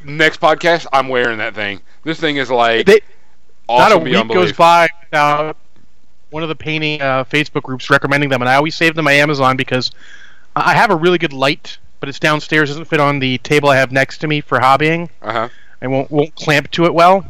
next 0.03 0.39
podcast 0.39 0.85
I'm 0.93 1.07
wearing 1.09 1.37
that 1.39 1.55
thing. 1.55 1.81
This 2.03 2.19
thing 2.19 2.37
is 2.37 2.49
like 2.49 2.85
they, 2.85 3.01
awesome 3.67 4.03
not 4.03 4.15
a 4.17 4.23
week 4.23 4.33
goes 4.33 4.53
by 4.53 4.87
without 5.03 5.57
one 6.29 6.43
of 6.43 6.49
the 6.49 6.55
painting 6.55 7.01
uh, 7.01 7.23
Facebook 7.23 7.63
groups 7.63 7.89
recommending 7.89 8.29
them, 8.29 8.41
and 8.41 8.49
I 8.49 8.55
always 8.55 8.75
save 8.75 8.95
them 8.95 9.07
on 9.07 9.13
Amazon 9.13 9.57
because 9.57 9.91
I 10.55 10.73
have 10.73 10.89
a 10.89 10.95
really 10.95 11.17
good 11.17 11.33
light, 11.33 11.77
but 11.99 12.09
it's 12.09 12.19
downstairs, 12.19 12.69
doesn't 12.69 12.85
fit 12.85 12.99
on 12.99 13.19
the 13.19 13.37
table 13.39 13.69
I 13.69 13.77
have 13.77 13.91
next 13.91 14.19
to 14.19 14.27
me 14.27 14.41
for 14.41 14.59
hobbying. 14.59 15.09
Uh 15.21 15.31
huh. 15.31 15.49
I 15.81 15.87
won't 15.87 16.09
won't 16.11 16.35
clamp 16.35 16.71
to 16.71 16.85
it 16.85 16.93
well. 16.93 17.25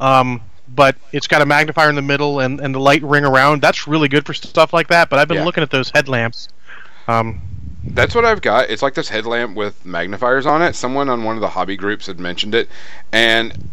Um, 0.00 0.42
but 0.74 0.96
it's 1.12 1.26
got 1.26 1.42
a 1.42 1.46
magnifier 1.46 1.88
in 1.88 1.94
the 1.94 2.02
middle 2.02 2.40
and, 2.40 2.60
and 2.60 2.74
the 2.74 2.80
light 2.80 3.02
ring 3.02 3.24
around. 3.24 3.62
That's 3.62 3.86
really 3.86 4.08
good 4.08 4.26
for 4.26 4.34
stuff 4.34 4.72
like 4.72 4.88
that. 4.88 5.10
But 5.10 5.18
I've 5.18 5.28
been 5.28 5.38
yeah. 5.38 5.44
looking 5.44 5.62
at 5.62 5.70
those 5.70 5.90
headlamps. 5.90 6.48
Um, 7.08 7.40
that's 7.84 8.14
what 8.14 8.24
I've 8.24 8.42
got. 8.42 8.70
It's 8.70 8.82
like 8.82 8.94
this 8.94 9.08
headlamp 9.08 9.56
with 9.56 9.84
magnifiers 9.84 10.46
on 10.46 10.62
it. 10.62 10.74
Someone 10.74 11.08
on 11.08 11.24
one 11.24 11.36
of 11.36 11.40
the 11.40 11.48
hobby 11.48 11.76
groups 11.76 12.06
had 12.06 12.20
mentioned 12.20 12.54
it, 12.54 12.68
and 13.10 13.68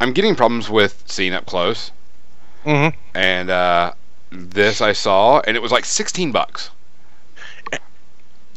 I'm 0.00 0.12
getting 0.12 0.34
problems 0.34 0.70
with 0.70 1.04
seeing 1.06 1.34
up 1.34 1.46
close. 1.46 1.92
Mm-hmm. 2.64 2.98
And 3.14 3.50
uh, 3.50 3.92
this 4.30 4.80
I 4.80 4.92
saw, 4.92 5.40
and 5.40 5.56
it 5.56 5.60
was 5.60 5.72
like 5.72 5.84
16 5.84 6.32
bucks. 6.32 6.70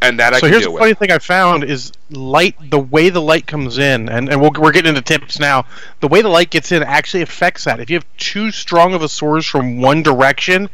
And 0.03 0.19
that 0.19 0.33
I 0.33 0.37
so 0.37 0.41
can 0.41 0.51
here's 0.51 0.63
the 0.65 0.71
with. 0.71 0.79
funny 0.81 0.93
thing 0.93 1.11
I 1.11 1.19
found 1.19 1.63
is 1.63 1.91
light. 2.09 2.55
The 2.69 2.79
way 2.79 3.09
the 3.09 3.21
light 3.21 3.47
comes 3.47 3.77
in, 3.77 4.09
and, 4.09 4.29
and 4.29 4.41
we'll, 4.41 4.51
we're 4.51 4.71
getting 4.71 4.89
into 4.89 5.01
tips 5.01 5.39
now. 5.39 5.65
The 5.99 6.07
way 6.07 6.21
the 6.21 6.29
light 6.29 6.49
gets 6.49 6.71
in 6.71 6.83
actually 6.83 7.23
affects 7.23 7.63
that. 7.65 7.79
If 7.79 7.89
you 7.89 7.95
have 7.95 8.17
too 8.17 8.51
strong 8.51 8.93
of 8.93 9.01
a 9.01 9.09
source 9.09 9.45
from 9.45 9.81
one 9.81 10.03
direction, 10.03 10.69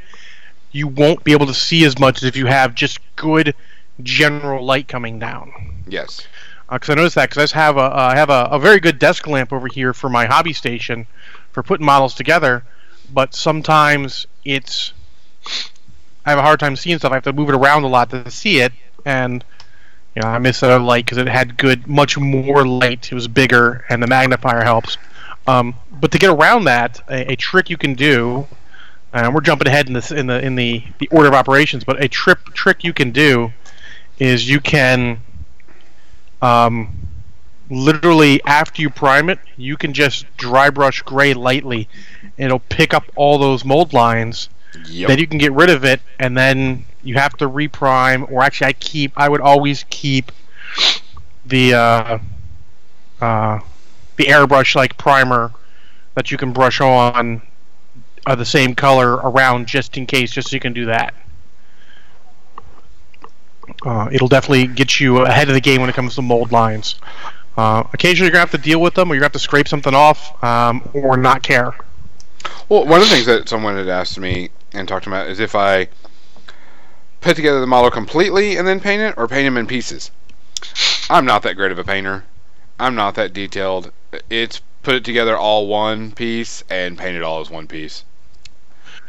you 0.72 0.88
won't 0.88 1.24
be 1.24 1.32
able 1.32 1.48
to 1.48 1.54
see 1.54 1.86
as 1.86 1.98
much 2.00 2.18
as 2.18 2.24
if 2.24 2.36
you 2.36 2.48
have 2.48 2.76
just 2.76 3.00
good 3.16 3.56
general 4.02 4.64
light 4.66 4.88
coming 4.88 5.20
down. 5.20 5.52
Yes. 5.88 6.28
Because 6.72 6.90
I 6.90 6.96
noticed 6.96 7.16
that 7.16 7.30
because 7.30 7.54
I 7.54 7.58
have 7.58 7.78
a 7.78 7.82
uh, 7.82 8.12
I 8.14 8.16
have 8.16 8.30
a, 8.30 8.48
a 8.52 8.60
very 8.60 8.80
good 8.80 9.00
desk 9.00 9.26
lamp 9.26 9.52
over 9.52 9.68
here 9.68 9.94
for 9.94 10.10
my 10.10 10.26
hobby 10.26 10.54
station 10.54 11.08
for 11.52 11.64
putting 11.64 11.86
models 11.86 12.14
together, 12.14 12.64
but 13.12 13.34
sometimes 13.34 14.28
it's 14.46 14.94
I 16.26 16.30
have 16.30 16.40
a 16.40 16.44
hard 16.44 16.60
time 16.60 16.76
seeing 16.76 17.00
stuff. 17.00 17.12
I 17.12 17.16
have 17.16 17.24
to 17.24 17.34
move 17.34 17.50
it 17.50 17.56
around 17.56 17.84
a 17.84 17.88
lot 17.88 18.12
to 18.12 18.30
see 18.30 18.60
it, 18.60 18.72
and 19.06 19.44
you 20.16 20.22
know 20.22 20.28
I 20.28 20.38
miss 20.40 20.60
that 20.62 20.82
light 20.82 21.06
because 21.06 21.18
it 21.18 21.28
had 21.28 21.58
good, 21.58 21.88
much 21.88 22.18
more 22.18 22.66
light. 22.66 23.12
It 23.12 23.16
was 23.16 23.28
bigger, 23.28 23.86
and 23.90 24.02
the 24.02 24.08
magnifier 24.08 24.64
helps. 24.64 24.98
Um, 25.48 25.76
but 25.92 26.12
to 26.12 26.20
get 26.20 26.30
around 26.30 26.66
that, 26.66 27.02
a, 27.10 27.34
a 27.34 27.36
trick 27.36 27.70
you 27.70 27.78
can 27.78 27.94
do, 27.94 28.48
and 29.14 29.34
we're 29.34 29.42
jumping 29.42 29.68
ahead 29.68 29.88
in 29.88 29.94
this 29.94 30.12
in 30.12 30.28
the 30.28 30.44
in 30.44 30.56
the, 30.56 30.84
the 31.00 31.08
order 31.10 31.28
of 31.28 31.34
operations, 31.34 31.84
but 31.84 32.04
a 32.04 32.08
trip 32.08 32.40
trick 32.54 32.84
you 32.84 32.94
can 32.94 33.12
do 33.12 33.52
is 34.20 34.50
you 34.50 34.60
can 34.60 35.20
um, 36.42 36.90
literally 37.70 38.42
after 38.46 38.82
you 38.82 38.90
prime 38.90 39.30
it, 39.30 39.40
you 39.58 39.78
can 39.78 39.94
just 39.94 40.26
dry 40.38 40.70
brush 40.70 41.02
gray 41.02 41.34
lightly, 41.34 41.88
and 42.38 42.46
it'll 42.46 42.60
pick 42.60 42.94
up 42.94 43.06
all 43.16 43.38
those 43.38 43.64
mold 43.64 43.94
lines 43.94 44.50
Yep. 44.86 45.08
then 45.08 45.20
you 45.20 45.28
can 45.28 45.38
get 45.38 45.52
rid 45.54 45.70
of 45.70 45.84
it, 45.84 46.02
and 46.20 46.38
then 46.38 46.86
you 47.04 47.16
have 47.16 47.36
to 47.38 47.50
reprime. 47.50 48.30
Or 48.32 48.44
actually, 48.44 48.68
I 48.68 48.74
keep. 48.74 49.12
I 49.16 49.30
would 49.30 49.42
always 49.42 49.86
keep 49.90 50.32
the 51.46 51.74
uh, 51.74 52.20
uh, 53.22 53.60
the 54.18 54.26
airbrush 54.26 54.76
like 54.76 54.98
primer 54.98 55.52
that 56.16 56.32
you 56.32 56.38
can 56.38 56.52
brush 56.52 56.82
on 56.82 57.42
uh, 58.26 58.36
the 58.36 58.46
same 58.46 58.76
color 58.76 59.16
around 59.16 59.68
just 59.68 59.98
in 59.98 60.06
case, 60.06 60.32
just 60.32 60.50
so 60.50 60.56
you 60.56 60.60
can 60.60 60.74
do 60.74 60.86
that. 60.86 61.14
Uh, 63.86 64.10
it'll 64.12 64.28
definitely 64.28 64.68
get 64.68 65.00
you 65.00 65.20
ahead 65.20 65.48
of 65.48 65.54
the 65.54 65.62
game 65.62 65.80
when 65.80 65.90
it 65.90 65.96
comes 65.96 66.16
to 66.16 66.22
mold 66.22 66.52
lines. 66.52 66.96
Uh, 67.56 67.84
occasionally, 67.94 68.28
you're 68.28 68.32
gonna 68.32 68.40
have 68.40 68.52
to 68.52 68.58
deal 68.58 68.82
with 68.82 68.94
them, 68.94 69.12
or 69.12 69.16
you're 69.16 69.20
gonna 69.20 69.26
have 69.26 69.34
to 69.34 69.40
scrape 69.40 69.68
something 69.68 69.94
off, 69.94 70.44
um, 70.44 70.88
or 70.94 71.18
not 71.18 71.44
care. 71.44 71.74
Well, 72.68 72.86
one 72.86 73.02
of 73.02 73.10
the 73.10 73.16
things 73.16 73.26
that 73.26 73.50
someone 73.50 73.76
had 73.76 73.90
asked 73.90 74.20
me 74.20 74.50
and 74.74 74.88
talked 74.88 75.08
about 75.08 75.28
is 75.28 75.40
if 75.40 75.56
I 75.56 75.88
put 77.22 77.36
together 77.36 77.60
the 77.60 77.68
model 77.68 77.92
completely 77.92 78.56
and 78.58 78.68
then 78.68 78.80
paint 78.80 79.02
it, 79.02 79.14
or 79.18 79.28
paint 79.28 79.46
them 79.46 79.58
in 79.58 79.68
pieces. 79.68 80.12
I'm 81.10 81.26
not 81.26 81.44
that 81.44 81.56
great 81.56 81.72
of 81.72 81.80
a 81.80 81.84
painter. 81.84 82.26
I'm 82.80 82.96
not 82.96 83.16
that 83.16 83.34
detailed. 83.34 83.92
It's 84.30 84.62
put 84.84 84.96
it 84.96 85.04
together 85.04 85.36
all 85.38 85.68
one 85.68 86.12
piece 86.12 86.64
and 86.70 86.98
paint 86.98 87.16
it 87.18 87.24
all 87.24 87.42
as 87.42 87.50
one 87.50 87.68
piece. 87.68 88.04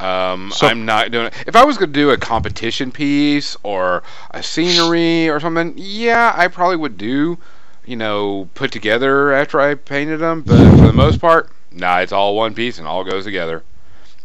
Um, 0.01 0.51
So- 0.55 0.67
I'm 0.67 0.85
not 0.85 1.11
doing 1.11 1.27
it. 1.27 1.35
If 1.47 1.55
I 1.57 1.65
was 1.65 1.77
going 1.77 1.93
to 1.93 1.99
do 1.99 2.11
a 2.11 2.17
competition 2.17 2.91
piece 2.91 3.57
or 3.63 4.03
a 4.31 4.43
scenery 4.43 5.29
or 5.29 5.39
something, 5.41 5.75
yeah, 5.77 6.33
I 6.37 6.49
probably 6.49 6.77
would 6.77 6.97
do, 6.97 7.39
you 7.85 7.97
know, 7.97 8.49
put 8.55 8.73
together 8.73 9.33
after 9.33 9.61
I 9.61 9.75
painted 9.75 10.19
them. 10.19 10.43
But 10.43 10.57
for 10.79 10.87
the 10.87 10.93
most 10.93 11.21
part, 11.21 11.51
nah, 11.71 11.99
it's 11.99 12.13
all 12.13 12.35
one 12.35 12.55
piece 12.55 12.79
and 12.79 12.87
all 12.87 13.05
goes 13.05 13.25
together 13.25 13.63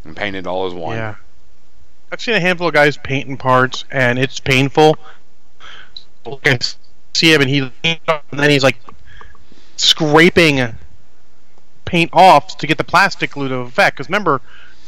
and 0.06 0.16
painted 0.16 0.48
all 0.48 0.66
as 0.66 0.74
one. 0.74 0.96
Yeah. 0.96 1.16
I've 2.12 2.22
seen 2.22 2.36
a 2.36 2.40
handful 2.40 2.68
of 2.68 2.74
guys 2.74 2.98
painting 2.98 3.38
parts, 3.38 3.84
and 3.92 4.20
it's 4.20 4.40
painful. 4.40 4.98
I 6.26 6.60
see 7.14 7.34
him, 7.34 7.42
and 7.42 7.50
he 7.50 7.72
and 7.84 8.00
then 8.32 8.50
he's 8.50 8.64
like 8.64 8.80
scraping 9.76 10.76
paint 11.86 12.10
off 12.14 12.58
to 12.58 12.68
get 12.68 12.78
the 12.78 12.84
plastic 12.84 13.32
glue 13.32 13.48
to 13.48 13.56
effect. 13.58 13.98
Because 13.98 14.10
remember, 14.10 14.42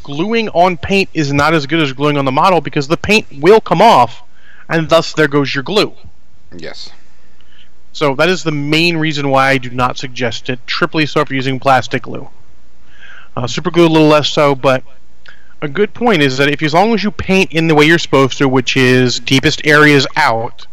gluing 0.04 0.50
on 0.50 0.78
paint 0.78 1.10
is 1.14 1.34
not 1.34 1.54
as 1.54 1.66
good 1.66 1.80
as 1.80 1.94
gluing 1.94 2.18
on 2.18 2.26
the 2.26 2.32
model 2.32 2.62
because 2.62 2.88
the 2.88 2.98
paint 2.98 3.28
will 3.40 3.62
come 3.62 3.82
off, 3.82 4.24
and 4.70 4.90
thus 4.90 5.14
there 5.14 5.28
goes 5.28 5.54
your 5.54 5.64
glue. 5.64 5.94
Yes. 6.56 6.92
So 7.94 8.16
that 8.16 8.30
is 8.30 8.44
the 8.44 8.52
main 8.52 8.98
reason 8.98 9.30
why 9.30 9.50
I 9.50 9.58
do 9.58 9.72
not 9.72 9.98
suggest 9.98 10.50
it. 10.50 10.60
Triply 10.68 11.08
so 11.08 11.22
if 11.22 11.30
you're 11.30 11.36
using 11.36 11.60
plastic 11.60 12.04
glue. 12.04 12.30
Uh, 13.36 13.48
super 13.48 13.72
glue 13.72 13.88
a 13.88 13.90
little 13.90 14.08
less 14.08 14.30
so, 14.30 14.56
but 14.56 14.84
a 15.62 15.68
good 15.68 15.94
point 15.94 16.22
is 16.22 16.38
that 16.38 16.50
if 16.50 16.62
as 16.62 16.74
long 16.74 16.94
as 16.94 17.04
you 17.04 17.12
paint 17.12 17.52
in 17.52 17.68
the 17.68 17.76
way 17.76 17.86
you're 17.86 17.98
supposed 17.98 18.38
to, 18.38 18.48
which 18.48 18.78
is 18.78 19.20
deepest 19.20 19.66
areas 19.66 20.06
out. 20.16 20.68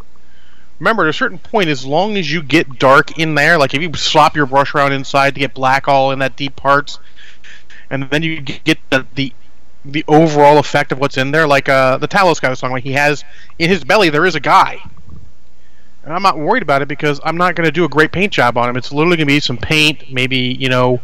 Remember, 0.78 1.04
at 1.04 1.08
a 1.08 1.12
certain 1.12 1.38
point, 1.38 1.68
as 1.68 1.86
long 1.86 2.16
as 2.16 2.30
you 2.30 2.42
get 2.42 2.78
dark 2.78 3.18
in 3.18 3.34
there, 3.34 3.56
like 3.56 3.74
if 3.74 3.80
you 3.80 3.92
slop 3.94 4.36
your 4.36 4.46
brush 4.46 4.74
around 4.74 4.92
inside 4.92 5.34
to 5.34 5.40
get 5.40 5.54
black 5.54 5.88
all 5.88 6.10
in 6.10 6.18
that 6.18 6.36
deep 6.36 6.56
parts, 6.56 6.98
and 7.90 8.10
then 8.10 8.22
you 8.22 8.40
get 8.40 8.78
the 8.90 9.06
the, 9.14 9.32
the 9.84 10.04
overall 10.08 10.58
effect 10.58 10.92
of 10.92 10.98
what's 10.98 11.16
in 11.16 11.30
there, 11.30 11.46
like 11.46 11.68
uh, 11.68 11.96
the 11.98 12.08
Talos 12.08 12.40
guy 12.40 12.52
talking 12.54 12.70
about, 12.70 12.82
he 12.82 12.92
has 12.92 13.24
in 13.58 13.70
his 13.70 13.84
belly 13.84 14.10
there 14.10 14.26
is 14.26 14.34
a 14.34 14.40
guy. 14.40 14.78
And 16.02 16.12
I'm 16.12 16.22
not 16.22 16.38
worried 16.38 16.62
about 16.62 16.82
it 16.82 16.88
because 16.88 17.18
I'm 17.24 17.38
not 17.38 17.54
going 17.54 17.64
to 17.64 17.72
do 17.72 17.84
a 17.84 17.88
great 17.88 18.12
paint 18.12 18.30
job 18.30 18.58
on 18.58 18.68
him. 18.68 18.76
It's 18.76 18.92
literally 18.92 19.16
going 19.16 19.26
to 19.26 19.32
be 19.34 19.40
some 19.40 19.56
paint, 19.56 20.12
maybe 20.12 20.36
you 20.36 20.68
know, 20.68 21.00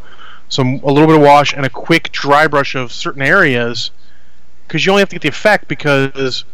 some 0.51 0.81
a 0.85 0.93
little 0.93 1.07
bit 1.07 1.17
of 1.17 1.23
wash 1.23 1.55
and 1.55 1.65
a 1.65 1.71
quick 1.71 2.13
dry 2.13 2.47
brush 2.47 2.75
of 2.75 2.93
certain 2.93 3.23
areas, 3.23 3.91
because 4.67 4.85
you 4.85 4.93
only 4.93 5.01
have 5.01 5.09
to 5.09 5.15
get 5.15 5.23
the 5.23 5.29
effect 5.29 5.69
because 5.69 6.45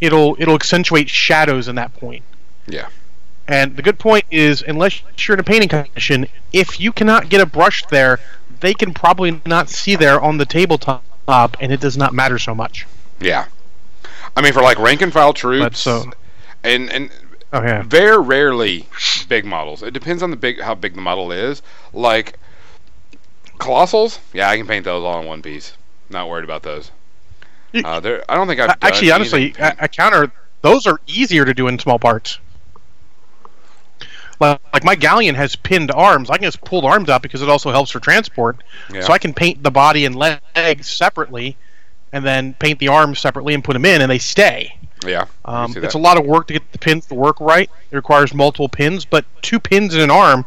it'll 0.00 0.34
it'll 0.40 0.56
accentuate 0.56 1.08
shadows 1.08 1.68
in 1.68 1.76
that 1.76 1.94
point. 1.94 2.24
Yeah. 2.66 2.88
And 3.46 3.76
the 3.76 3.82
good 3.82 3.98
point 3.98 4.24
is, 4.30 4.62
unless 4.66 5.00
you're 5.26 5.34
in 5.34 5.40
a 5.40 5.44
painting 5.44 5.70
competition, 5.70 6.26
if 6.52 6.78
you 6.80 6.92
cannot 6.92 7.30
get 7.30 7.40
a 7.40 7.46
brush 7.46 7.86
there, 7.86 8.20
they 8.60 8.74
can 8.74 8.92
probably 8.92 9.40
not 9.46 9.70
see 9.70 9.96
there 9.96 10.20
on 10.20 10.36
the 10.36 10.44
tabletop, 10.44 11.56
and 11.60 11.72
it 11.72 11.80
does 11.80 11.96
not 11.96 12.12
matter 12.12 12.38
so 12.38 12.54
much. 12.54 12.86
Yeah. 13.20 13.46
I 14.36 14.42
mean, 14.42 14.52
for 14.52 14.62
like 14.62 14.78
rank 14.78 15.00
and 15.00 15.12
file 15.12 15.32
troops, 15.32 15.64
But 15.64 15.76
so, 15.76 16.10
and 16.62 16.90
and 16.90 17.10
oh 17.52 17.62
yeah, 17.62 17.82
very 17.82 18.18
rarely 18.18 18.86
big 19.28 19.44
models. 19.44 19.82
It 19.82 19.92
depends 19.92 20.22
on 20.22 20.30
the 20.30 20.36
big 20.36 20.60
how 20.60 20.74
big 20.74 20.94
the 20.94 21.00
model 21.00 21.32
is. 21.32 21.62
Like 21.92 22.38
colossals, 23.58 24.18
yeah, 24.32 24.48
I 24.48 24.56
can 24.56 24.66
paint 24.66 24.84
those 24.84 25.04
all 25.04 25.20
in 25.20 25.26
one 25.26 25.42
piece. 25.42 25.74
Not 26.10 26.28
worried 26.28 26.44
about 26.44 26.62
those. 26.62 26.90
Uh, 27.74 28.00
I 28.28 28.34
don't 28.34 28.46
think 28.48 28.60
I've 28.60 28.68
done 28.68 28.78
actually, 28.80 29.10
honestly, 29.10 29.54
I 29.60 29.88
counter 29.88 30.32
those 30.62 30.86
are 30.86 31.00
easier 31.06 31.44
to 31.44 31.52
do 31.54 31.68
in 31.68 31.78
small 31.78 31.98
parts. 31.98 32.38
Like, 34.40 34.60
like 34.72 34.84
my 34.84 34.94
galleon 34.94 35.34
has 35.34 35.56
pinned 35.56 35.90
arms. 35.90 36.30
I 36.30 36.36
can 36.36 36.44
just 36.44 36.60
pull 36.62 36.80
the 36.82 36.86
arms 36.86 37.08
out 37.08 37.22
because 37.22 37.42
it 37.42 37.48
also 37.48 37.70
helps 37.70 37.90
for 37.90 38.00
transport. 38.00 38.62
yeah. 38.92 39.00
So 39.00 39.12
I 39.12 39.18
can 39.18 39.34
paint 39.34 39.62
the 39.62 39.70
body 39.70 40.04
and 40.04 40.14
legs 40.14 40.88
separately, 40.88 41.56
and 42.12 42.24
then 42.24 42.54
paint 42.54 42.78
the 42.78 42.88
arms 42.88 43.18
separately 43.18 43.54
and 43.54 43.62
put 43.62 43.72
them 43.74 43.84
in, 43.84 44.00
and 44.00 44.10
they 44.10 44.18
stay. 44.18 44.76
yeah, 45.06 45.26
Um, 45.44 45.74
it's 45.76 45.94
a 45.94 45.98
lot 45.98 46.18
of 46.18 46.24
work 46.24 46.46
to 46.48 46.54
get 46.54 46.72
the 46.72 46.78
pins 46.78 47.06
to 47.06 47.14
work 47.14 47.40
right. 47.40 47.70
It 47.90 47.96
requires 47.96 48.32
multiple 48.32 48.68
pins, 48.68 49.04
but 49.04 49.24
two 49.42 49.60
pins 49.60 49.94
in 49.94 50.00
an 50.00 50.10
arm 50.10 50.46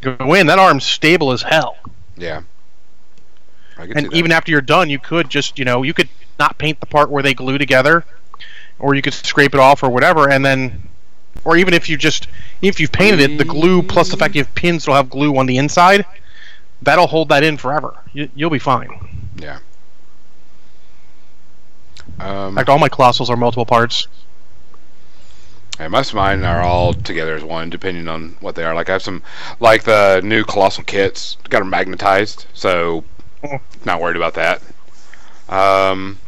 go 0.00 0.34
in. 0.34 0.46
That 0.46 0.58
arm's 0.58 0.84
stable 0.84 1.30
as 1.32 1.42
hell. 1.42 1.76
Yeah. 2.20 2.42
And 3.78 4.12
even 4.12 4.30
after 4.30 4.52
you're 4.52 4.60
done, 4.60 4.90
you 4.90 4.98
could 4.98 5.30
just 5.30 5.58
you 5.58 5.64
know 5.64 5.82
you 5.82 5.94
could 5.94 6.08
not 6.38 6.58
paint 6.58 6.80
the 6.80 6.86
part 6.86 7.10
where 7.10 7.22
they 7.22 7.34
glue 7.34 7.56
together, 7.58 8.04
or 8.78 8.94
you 8.94 9.02
could 9.02 9.14
scrape 9.14 9.54
it 9.54 9.60
off 9.60 9.82
or 9.82 9.88
whatever, 9.90 10.28
and 10.30 10.44
then, 10.44 10.82
or 11.44 11.56
even 11.56 11.72
if 11.74 11.88
you 11.88 11.96
just 11.96 12.28
if 12.60 12.78
you've 12.78 12.92
painted 12.92 13.20
it, 13.20 13.38
the 13.38 13.44
glue 13.44 13.82
plus 13.82 14.10
the 14.10 14.16
fact 14.16 14.34
you 14.34 14.42
have 14.42 14.54
pins 14.54 14.86
will 14.86 14.94
have 14.94 15.08
glue 15.08 15.36
on 15.38 15.46
the 15.46 15.56
inside, 15.56 16.04
that'll 16.82 17.06
hold 17.06 17.30
that 17.30 17.42
in 17.42 17.56
forever. 17.56 17.94
You, 18.12 18.28
you'll 18.34 18.50
be 18.50 18.58
fine. 18.58 18.90
yeah. 19.38 19.58
In 22.18 22.26
Um, 22.26 22.54
fact, 22.54 22.68
all 22.68 22.78
my 22.78 22.88
colossals 22.88 23.30
are 23.30 23.36
multiple 23.36 23.64
parts. 23.64 24.08
And 25.80 25.90
most 25.90 26.10
of 26.10 26.16
mine 26.16 26.44
are 26.44 26.60
all 26.60 26.92
together 26.92 27.34
as 27.34 27.42
one, 27.42 27.70
depending 27.70 28.06
on 28.06 28.36
what 28.40 28.54
they 28.54 28.64
are. 28.64 28.74
Like 28.74 28.90
I 28.90 28.92
have 28.92 29.02
some, 29.02 29.22
like 29.60 29.84
the 29.84 30.20
new 30.22 30.44
colossal 30.44 30.84
kits, 30.84 31.38
got 31.48 31.60
them 31.60 31.70
magnetized, 31.70 32.44
so 32.52 33.02
Oh. 33.42 33.58
not 33.86 34.00
worried 34.00 34.16
about 34.16 34.34
that. 34.34 34.60
Um, 35.48 36.18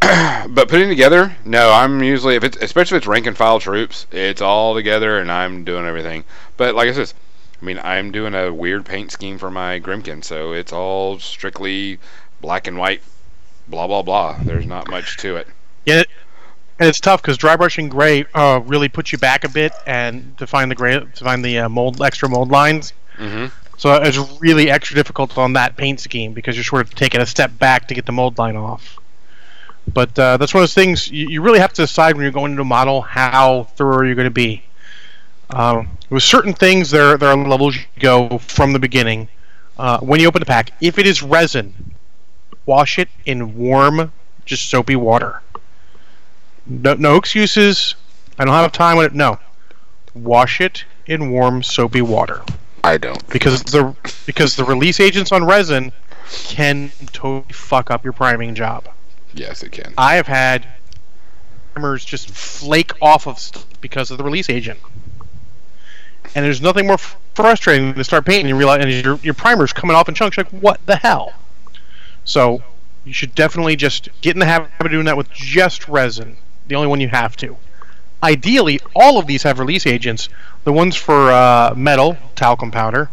but 0.00 0.68
putting 0.68 0.88
together, 0.88 1.36
no, 1.44 1.72
I'm 1.72 2.02
usually 2.02 2.36
if 2.36 2.44
it's 2.44 2.56
especially 2.58 2.98
if 2.98 3.02
it's 3.02 3.08
rank 3.08 3.26
and 3.26 3.36
file 3.36 3.58
troops, 3.58 4.06
it's 4.12 4.40
all 4.40 4.74
together 4.74 5.18
and 5.18 5.30
I'm 5.30 5.64
doing 5.64 5.84
everything. 5.84 6.22
But 6.56 6.76
like 6.76 6.88
I 6.88 6.92
said, 6.92 7.12
I 7.60 7.64
mean 7.64 7.80
I'm 7.82 8.12
doing 8.12 8.34
a 8.34 8.52
weird 8.52 8.84
paint 8.84 9.10
scheme 9.10 9.38
for 9.38 9.50
my 9.50 9.80
Grymkin, 9.80 10.22
so 10.22 10.52
it's 10.52 10.72
all 10.72 11.18
strictly 11.18 11.98
black 12.40 12.68
and 12.68 12.78
white, 12.78 13.02
blah 13.66 13.88
blah 13.88 14.02
blah. 14.02 14.38
There's 14.44 14.66
not 14.66 14.88
much 14.88 15.16
to 15.18 15.36
it. 15.36 15.48
Yeah, 15.84 16.04
and 16.78 16.88
it's 16.88 17.00
tough 17.00 17.22
because 17.22 17.38
dry 17.38 17.56
brushing 17.56 17.88
gray 17.88 18.26
uh, 18.34 18.60
really 18.64 18.88
puts 18.88 19.12
you 19.12 19.18
back 19.18 19.44
a 19.44 19.48
bit 19.48 19.72
and 19.86 20.36
to 20.38 20.46
find 20.46 20.70
the 20.70 20.74
gray 20.74 20.98
to 20.98 21.24
find 21.24 21.44
the 21.44 21.60
uh, 21.60 21.68
mold 21.68 22.02
extra 22.02 22.28
mold 22.28 22.50
lines. 22.50 22.92
hmm 23.16 23.46
So 23.78 23.94
it's 23.94 24.18
really 24.40 24.70
extra 24.70 24.94
difficult 24.94 25.36
on 25.38 25.54
that 25.54 25.76
paint 25.76 26.00
scheme 26.00 26.32
because 26.32 26.56
you're 26.56 26.64
sort 26.64 26.82
of 26.82 26.94
taking 26.94 27.20
a 27.20 27.26
step 27.26 27.58
back 27.58 27.88
to 27.88 27.94
get 27.94 28.06
the 28.06 28.12
mold 28.12 28.38
line 28.38 28.56
off. 28.56 28.98
But 29.92 30.18
uh, 30.18 30.36
that's 30.36 30.52
one 30.52 30.62
of 30.62 30.68
those 30.68 30.74
things 30.74 31.10
you, 31.10 31.28
you, 31.28 31.42
really 31.42 31.60
have 31.60 31.72
to 31.74 31.82
decide 31.82 32.16
when 32.16 32.22
you're 32.22 32.32
going 32.32 32.52
into 32.52 32.62
a 32.62 32.66
model 32.66 33.02
how 33.02 33.64
thorough 33.76 34.04
you're 34.04 34.16
going 34.16 34.26
to 34.26 34.30
be. 34.30 34.64
Um, 35.50 35.96
with 36.10 36.24
certain 36.24 36.52
things, 36.52 36.90
there 36.90 37.16
there 37.16 37.28
are 37.28 37.36
levels 37.36 37.76
you 37.76 37.82
go 38.00 38.38
from 38.38 38.72
the 38.72 38.80
beginning. 38.80 39.28
Uh, 39.78 40.00
when 40.00 40.20
you 40.20 40.26
open 40.26 40.40
the 40.40 40.46
pack, 40.46 40.72
if 40.80 40.98
it 40.98 41.06
is 41.06 41.22
resin, 41.22 41.94
wash 42.64 42.98
it 42.98 43.08
in 43.24 43.56
warm, 43.56 44.12
just 44.44 44.68
soapy 44.68 44.96
water. 44.96 45.42
No, 46.66 46.94
no 46.94 47.16
excuses. 47.16 47.94
I 48.38 48.44
don't 48.44 48.54
have 48.54 48.72
time 48.72 48.96
with 48.96 49.06
it. 49.06 49.14
No, 49.14 49.38
wash 50.14 50.60
it 50.60 50.84
in 51.06 51.30
warm, 51.30 51.62
soapy 51.62 52.02
water. 52.02 52.42
I 52.82 52.98
don't 52.98 53.26
because 53.28 53.62
the 53.64 53.94
because 54.26 54.56
the 54.56 54.64
release 54.64 55.00
agents 55.00 55.32
on 55.32 55.44
resin 55.44 55.92
can 56.44 56.90
totally 57.12 57.52
fuck 57.52 57.90
up 57.90 58.04
your 58.04 58.12
priming 58.12 58.54
job. 58.54 58.88
Yes, 59.34 59.62
it 59.62 59.72
can. 59.72 59.92
I 59.98 60.16
have 60.16 60.26
had 60.26 60.66
primers 61.72 62.04
just 62.04 62.30
flake 62.30 62.92
off 63.02 63.26
of 63.26 63.38
stuff 63.38 63.66
because 63.80 64.10
of 64.10 64.18
the 64.18 64.24
release 64.24 64.48
agent. 64.48 64.78
And 66.34 66.44
there's 66.44 66.60
nothing 66.60 66.86
more 66.86 66.98
frustrating 66.98 67.88
than 67.88 67.96
to 67.96 68.04
start 68.04 68.24
painting 68.24 68.50
and 68.50 68.58
realize 68.58 68.82
and 68.82 68.92
your 68.92 69.18
your 69.22 69.34
primer's 69.34 69.72
coming 69.72 69.96
off 69.96 70.08
in 70.08 70.14
chunks. 70.14 70.36
Like 70.36 70.50
what 70.50 70.84
the 70.86 70.96
hell? 70.96 71.34
So 72.24 72.62
you 73.04 73.12
should 73.12 73.34
definitely 73.34 73.76
just 73.76 74.08
get 74.20 74.34
in 74.34 74.40
the 74.40 74.46
habit 74.46 74.70
of 74.80 74.90
doing 74.90 75.04
that 75.06 75.16
with 75.16 75.30
just 75.30 75.88
resin. 75.88 76.36
The 76.68 76.74
only 76.74 76.88
one 76.88 77.00
you 77.00 77.08
have 77.08 77.36
to. 77.38 77.56
Ideally, 78.22 78.80
all 78.94 79.18
of 79.18 79.26
these 79.26 79.42
have 79.42 79.58
release 79.58 79.86
agents. 79.86 80.28
The 80.64 80.72
ones 80.72 80.96
for 80.96 81.30
uh, 81.30 81.74
metal, 81.76 82.16
talcum 82.34 82.70
powder, 82.70 83.10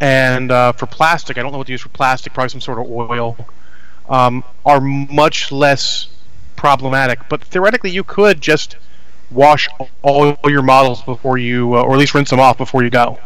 and 0.00 0.50
uh, 0.50 0.72
for 0.72 0.86
plastic, 0.86 1.38
I 1.38 1.42
don't 1.42 1.52
know 1.52 1.58
what 1.58 1.66
to 1.68 1.72
use 1.72 1.82
for 1.82 1.90
plastic, 1.90 2.32
probably 2.32 2.48
some 2.50 2.60
sort 2.60 2.78
of 2.78 2.90
oil, 2.90 3.36
um, 4.08 4.44
are 4.64 4.80
much 4.80 5.52
less 5.52 6.08
problematic. 6.56 7.20
But 7.28 7.42
theoretically, 7.44 7.90
you 7.90 8.04
could 8.04 8.40
just 8.40 8.76
wash 9.30 9.68
all 10.02 10.36
your 10.44 10.62
models 10.62 11.02
before 11.02 11.38
you, 11.38 11.76
uh, 11.76 11.82
or 11.82 11.94
at 11.94 11.98
least 11.98 12.14
rinse 12.14 12.30
them 12.30 12.40
off 12.40 12.58
before 12.58 12.82
you 12.82 12.90
go. 12.90 13.18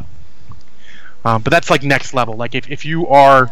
Um, 1.24 1.42
but 1.42 1.50
that's 1.50 1.70
like 1.70 1.82
next 1.82 2.12
level. 2.12 2.36
Like 2.36 2.54
if, 2.54 2.70
if 2.70 2.84
you 2.84 3.06
are 3.08 3.48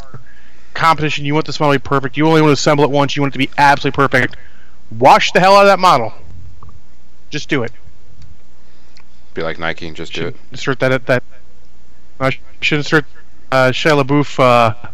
competition, 0.75 1.25
you 1.25 1.35
want 1.35 1.47
this 1.47 1.59
model 1.59 1.75
to 1.75 1.79
be 1.79 1.83
perfect, 1.83 2.16
you 2.16 2.27
only 2.27 2.42
want 2.42 2.51
to 2.51 2.55
assemble 2.55 2.85
it 2.85 2.90
once, 2.90 3.16
you 3.16 3.23
want 3.23 3.33
it 3.33 3.38
to 3.38 3.38
be 3.38 3.51
absolutely 3.57 3.97
perfect, 3.97 4.37
wash 4.98 5.33
the 5.33 5.40
hell 5.40 5.57
out 5.57 5.62
of 5.62 5.66
that 5.68 5.78
model. 5.78 6.12
Just 7.31 7.48
do 7.48 7.62
it. 7.62 7.72
Be 9.35 9.42
like 9.42 9.59
Nike 9.59 9.87
and 9.87 9.96
just 9.96 10.12
do 10.12 10.28
it. 10.28 10.37
Insert 10.50 10.81
that 10.81 10.92
at 10.92 11.07
that. 11.07 11.22
I 12.20 12.38
should 12.61 12.78
insert 12.78 13.07
uh, 13.50 13.70
Shia 13.70 14.02
LaBeouf 14.02 14.38
uh, 14.38 14.90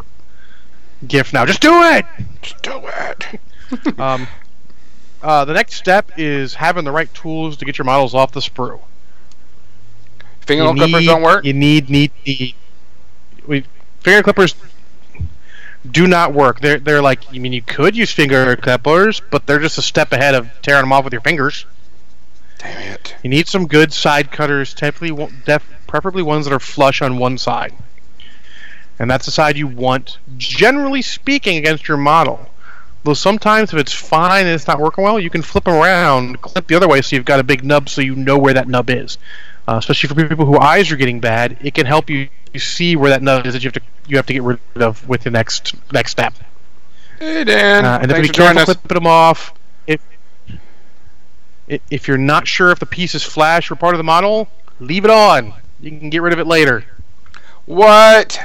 gif 1.07 1.33
now. 1.33 1.45
Just 1.45 1.61
do 1.61 1.83
it. 1.83 2.07
Just 2.43 2.63
do 2.63 2.81
it. 2.85 3.41
um, 3.99 4.27
uh, 5.23 5.45
the 5.45 5.53
next 5.53 5.75
step 5.75 6.13
is 6.17 6.55
having 6.55 6.85
the 6.85 6.93
right 6.93 7.13
tools 7.13 7.57
to 7.59 7.65
get 7.65 7.77
your 7.77 7.85
models 7.85 8.15
off 8.15 8.33
the 8.33 8.41
sprue. 8.41 8.81
Finger 10.41 10.73
clippers 10.73 11.05
don't 11.05 11.23
work. 11.23 11.45
You 11.45 11.53
need 11.53 11.91
need 11.91 12.13
need. 12.25 12.55
We, 13.47 13.65
finger 14.01 14.23
clippers 14.23 14.55
do 15.89 16.07
not 16.07 16.35
work. 16.35 16.61
They're 16.61 16.79
they're 16.79 17.03
like 17.03 17.21
I 17.33 17.39
mean 17.39 17.53
you 17.53 17.63
could 17.63 17.97
use 17.97 18.11
finger 18.11 18.57
clippers, 18.57 19.21
but 19.31 19.47
they're 19.47 19.59
just 19.59 19.79
a 19.79 19.83
step 19.83 20.13
ahead 20.13 20.35
of 20.35 20.51
tearing 20.63 20.83
them 20.83 20.93
off 20.93 21.05
with 21.05 21.13
your 21.13 21.23
fingers. 21.23 21.67
Damn 22.59 22.95
it! 22.95 23.15
You 23.23 23.31
need 23.31 23.47
some 23.47 23.67
good 23.67 23.93
side 23.93 24.33
cutters, 24.33 24.75
typically, 24.75 25.29
def, 25.45 25.65
preferably 25.87 26.23
ones 26.23 26.45
that 26.47 26.53
are 26.53 26.59
flush 26.59 27.01
on 27.01 27.19
one 27.19 27.39
side, 27.39 27.73
and 28.99 29.09
that's 29.11 29.27
the 29.27 29.33
side 29.33 29.57
you 29.57 29.69
want. 29.69 30.19
Generally 30.37 31.03
speaking, 31.03 31.57
against 31.57 31.87
your 31.87 31.97
model. 31.97 32.51
Though 33.05 33.15
sometimes 33.15 33.73
if 33.73 33.79
it's 33.79 33.93
fine 33.93 34.47
and 34.47 34.55
it's 34.55 34.67
not 34.67 34.81
working 34.81 35.05
well, 35.05 35.21
you 35.21 35.31
can 35.31 35.43
flip 35.43 35.65
them 35.65 35.75
around, 35.75 36.43
clip 36.43 36.67
the 36.67 36.75
other 36.75 36.89
way, 36.89 37.01
so 37.01 37.15
you've 37.15 37.25
got 37.25 37.39
a 37.39 37.45
big 37.45 37.65
nub, 37.65 37.89
so 37.89 38.01
you 38.01 38.17
know 38.17 38.37
where 38.37 38.55
that 38.55 38.69
nub 38.69 38.91
is. 38.91 39.19
Uh, 39.69 39.77
especially 39.77 40.09
for 40.09 40.29
people 40.29 40.47
whose 40.47 40.59
eyes 40.59 40.91
are 40.91 40.97
getting 40.97 41.21
bad, 41.21 41.57
it 41.61 41.75
can 41.75 41.87
help 41.87 42.11
you, 42.11 42.29
you 42.53 42.61
see 42.61 42.97
where 42.97 43.11
that 43.11 43.23
nub 43.23 43.47
is 43.47 43.55
that 43.55 43.63
you 43.63 43.69
have 43.69 43.75
to 43.75 43.81
you 44.07 44.17
have 44.17 44.27
to 44.27 44.33
get 44.33 44.43
rid 44.43 44.59
of 44.77 45.07
with 45.09 45.23
the 45.23 45.31
next 45.31 45.75
next 45.93 46.11
step. 46.11 46.35
Hey 47.19 47.45
Dan, 47.45 47.85
uh, 47.85 47.99
and 48.03 48.11
then 48.11 48.23
be 48.23 48.29
careful 48.29 48.65
clipping 48.65 48.95
them 48.95 49.07
off. 49.07 49.53
If 49.87 50.01
if 51.91 52.09
you're 52.09 52.17
not 52.19 52.47
sure 52.47 52.71
if 52.71 52.79
the 52.79 52.87
piece 52.87 53.15
is 53.15 53.23
flash 53.23 53.71
or 53.71 53.77
part 53.77 53.95
of 53.95 53.99
the 53.99 54.05
model, 54.05 54.49
leave 54.81 55.05
it 55.05 55.11
on. 55.11 55.53
You 55.81 55.91
can 55.91 56.11
get 56.11 56.23
rid 56.23 56.33
of 56.33 56.39
it 56.39 56.47
later. 56.47 56.85
What? 57.67 58.41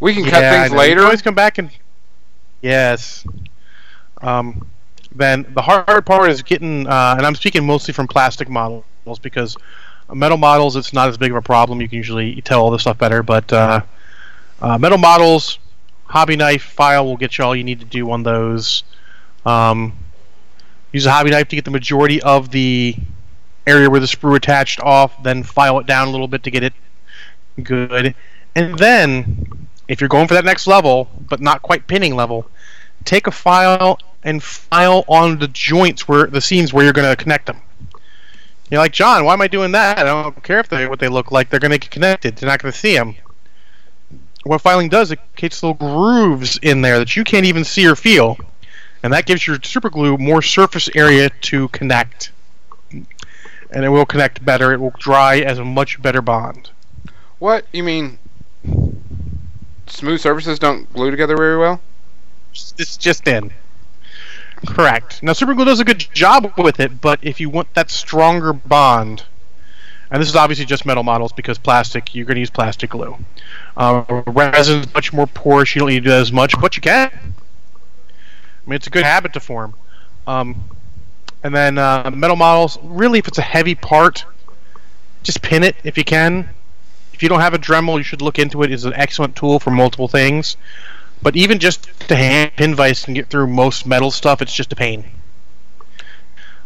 We 0.00 0.14
can 0.14 0.24
yeah, 0.24 0.30
cut 0.30 0.68
things 0.68 0.78
later. 0.78 1.02
Always 1.02 1.22
come 1.22 1.34
back 1.34 1.58
and 1.58 1.70
yes. 2.60 3.26
Um, 4.20 4.70
then 5.14 5.46
the 5.54 5.62
hard 5.62 6.04
part 6.04 6.30
is 6.30 6.42
getting, 6.42 6.86
uh, 6.86 7.14
and 7.16 7.26
I'm 7.26 7.34
speaking 7.34 7.64
mostly 7.66 7.94
from 7.94 8.06
plastic 8.06 8.48
models 8.48 8.84
because 9.22 9.56
metal 10.12 10.36
models 10.36 10.76
it's 10.76 10.92
not 10.92 11.08
as 11.08 11.16
big 11.16 11.30
of 11.30 11.36
a 11.36 11.42
problem. 11.42 11.80
You 11.80 11.88
can 11.88 11.96
usually 11.96 12.40
tell 12.42 12.62
all 12.62 12.70
this 12.70 12.82
stuff 12.82 12.98
better, 12.98 13.22
but 13.22 13.52
uh, 13.52 13.82
uh, 14.60 14.78
metal 14.78 14.98
models, 14.98 15.58
hobby 16.04 16.36
knife 16.36 16.62
file 16.62 17.04
will 17.04 17.16
get 17.16 17.38
you 17.38 17.44
all 17.44 17.56
you 17.56 17.64
need 17.64 17.80
to 17.80 17.86
do 17.86 18.10
on 18.10 18.22
those. 18.22 18.84
Um, 19.44 19.96
use 20.92 21.06
a 21.06 21.10
hobby 21.10 21.30
knife 21.30 21.48
to 21.48 21.56
get 21.56 21.64
the 21.64 21.70
majority 21.70 22.22
of 22.22 22.50
the 22.50 22.96
area 23.66 23.90
where 23.90 24.00
the 24.00 24.06
sprue 24.06 24.36
attached 24.36 24.80
off, 24.80 25.22
then 25.22 25.42
file 25.42 25.78
it 25.80 25.86
down 25.86 26.08
a 26.08 26.10
little 26.10 26.28
bit 26.28 26.42
to 26.44 26.50
get 26.50 26.62
it 26.62 26.72
good. 27.62 28.14
And 28.54 28.78
then, 28.78 29.68
if 29.88 30.00
you're 30.00 30.08
going 30.08 30.28
for 30.28 30.34
that 30.34 30.44
next 30.44 30.66
level, 30.66 31.10
but 31.28 31.40
not 31.40 31.62
quite 31.62 31.86
pinning 31.86 32.14
level, 32.14 32.48
take 33.04 33.26
a 33.26 33.30
file 33.30 33.98
and 34.22 34.42
file 34.42 35.04
on 35.08 35.38
the 35.38 35.48
joints 35.48 36.08
where 36.08 36.26
the 36.26 36.40
seams 36.40 36.72
where 36.72 36.84
you're 36.84 36.92
going 36.92 37.08
to 37.08 37.22
connect 37.22 37.46
them. 37.46 37.60
You're 38.70 38.80
like, 38.80 38.92
John, 38.92 39.24
why 39.24 39.32
am 39.32 39.40
I 39.40 39.48
doing 39.48 39.72
that? 39.72 39.98
I 39.98 40.04
don't 40.04 40.42
care 40.42 40.58
if 40.58 40.68
they 40.68 40.88
what 40.88 40.98
they 40.98 41.08
look 41.08 41.30
like. 41.30 41.50
They're 41.50 41.60
going 41.60 41.70
to 41.70 41.78
get 41.78 41.90
connected. 41.90 42.36
They're 42.36 42.48
not 42.48 42.60
going 42.60 42.72
to 42.72 42.78
see 42.78 42.94
them 42.94 43.14
what 44.46 44.60
filing 44.60 44.88
does, 44.88 45.10
it 45.10 45.18
creates 45.36 45.62
little 45.62 45.74
grooves 45.74 46.58
in 46.62 46.80
there 46.82 46.98
that 46.98 47.16
you 47.16 47.24
can't 47.24 47.46
even 47.46 47.64
see 47.64 47.86
or 47.86 47.96
feel. 47.96 48.38
And 49.02 49.12
that 49.12 49.26
gives 49.26 49.46
your 49.46 49.58
super 49.62 49.90
glue 49.90 50.16
more 50.16 50.42
surface 50.42 50.88
area 50.94 51.30
to 51.42 51.68
connect. 51.68 52.30
And 52.90 53.84
it 53.84 53.88
will 53.88 54.06
connect 54.06 54.44
better. 54.44 54.72
It 54.72 54.80
will 54.80 54.94
dry 54.98 55.40
as 55.40 55.58
a 55.58 55.64
much 55.64 56.00
better 56.00 56.22
bond. 56.22 56.70
What? 57.38 57.66
You 57.72 57.82
mean 57.82 58.18
smooth 59.86 60.20
surfaces 60.20 60.58
don't 60.58 60.90
glue 60.92 61.10
together 61.10 61.36
very 61.36 61.58
well? 61.58 61.80
It's 62.78 62.96
just 62.96 63.26
in. 63.28 63.52
Correct. 64.64 65.22
Now, 65.22 65.32
super 65.32 65.54
glue 65.54 65.64
does 65.66 65.80
a 65.80 65.84
good 65.84 65.98
job 66.12 66.52
with 66.56 66.80
it, 66.80 67.00
but 67.00 67.18
if 67.22 67.40
you 67.40 67.50
want 67.50 67.72
that 67.74 67.90
stronger 67.90 68.52
bond, 68.52 69.24
and 70.10 70.20
this 70.20 70.28
is 70.28 70.36
obviously 70.36 70.64
just 70.64 70.86
metal 70.86 71.02
models 71.02 71.32
because 71.32 71.58
plastic, 71.58 72.14
you're 72.14 72.24
going 72.24 72.36
to 72.36 72.40
use 72.40 72.50
plastic 72.50 72.90
glue. 72.90 73.16
Uh, 73.76 74.04
resin 74.26 74.80
is 74.80 74.94
much 74.94 75.12
more 75.12 75.26
porous. 75.26 75.74
You 75.74 75.80
don't 75.80 75.88
need 75.88 76.04
to 76.04 76.10
do 76.10 76.14
as 76.14 76.32
much, 76.32 76.58
but 76.60 76.76
you 76.76 76.82
can. 76.82 77.10
I 77.12 78.70
mean, 78.70 78.76
it's 78.76 78.86
a 78.86 78.90
good 78.90 79.04
habit 79.04 79.32
to 79.34 79.40
form. 79.40 79.74
Um, 80.26 80.64
and 81.42 81.54
then 81.54 81.78
uh, 81.78 82.10
metal 82.12 82.36
models, 82.36 82.78
really, 82.82 83.18
if 83.18 83.28
it's 83.28 83.38
a 83.38 83.42
heavy 83.42 83.74
part, 83.74 84.24
just 85.22 85.42
pin 85.42 85.64
it 85.64 85.76
if 85.84 85.98
you 85.98 86.04
can. 86.04 86.48
If 87.12 87.22
you 87.22 87.28
don't 87.28 87.40
have 87.40 87.54
a 87.54 87.58
Dremel, 87.58 87.96
you 87.96 88.02
should 88.02 88.22
look 88.22 88.38
into 88.38 88.62
it. 88.62 88.70
It's 88.70 88.84
an 88.84 88.94
excellent 88.94 89.36
tool 89.36 89.58
for 89.58 89.70
multiple 89.70 90.08
things. 90.08 90.56
But 91.26 91.34
even 91.34 91.58
just 91.58 91.88
to 92.06 92.14
hand 92.14 92.52
pin 92.54 92.76
vise 92.76 93.04
and 93.06 93.16
get 93.16 93.30
through 93.30 93.48
most 93.48 93.84
metal 93.84 94.12
stuff. 94.12 94.40
It's 94.40 94.54
just 94.54 94.72
a 94.72 94.76
pain. 94.76 95.06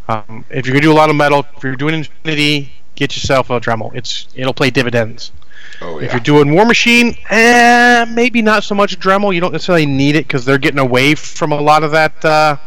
Um, 0.07 0.45
if 0.51 0.67
you're 0.67 0.75
gonna 0.75 0.83
do 0.83 0.93
a 0.93 1.01
lot 1.01 1.09
of 1.09 1.17
metal, 1.17 1.47
if 1.57 1.65
you're 1.65 1.77
doing 1.77 1.95
infinity, 1.95 2.71
get 2.95 3.17
yourself 3.17 3.49
a 3.49 3.59
Dremel. 3.59 3.95
It's 3.95 4.29
it'll 4.35 4.53
play 4.53 4.69
dividends. 4.69 5.33
Oh, 5.81 5.99
yeah. 5.99 6.05
If 6.05 6.13
you're 6.13 6.21
doing 6.21 6.53
War 6.53 6.67
Machine, 6.67 7.17
eh, 7.31 8.05
maybe 8.11 8.43
not 8.43 8.63
so 8.63 8.75
much 8.75 9.01
Dremel. 9.01 9.35
You 9.35 9.41
don't 9.41 9.53
necessarily 9.53 9.87
need 9.87 10.15
it 10.15 10.27
because 10.27 10.45
they're 10.45 10.59
getting 10.59 10.79
away 10.79 11.15
from 11.15 11.53
a 11.53 11.61
lot 11.63 11.83
of 11.83 11.93
that 11.93 12.23
uh, 12.23 12.59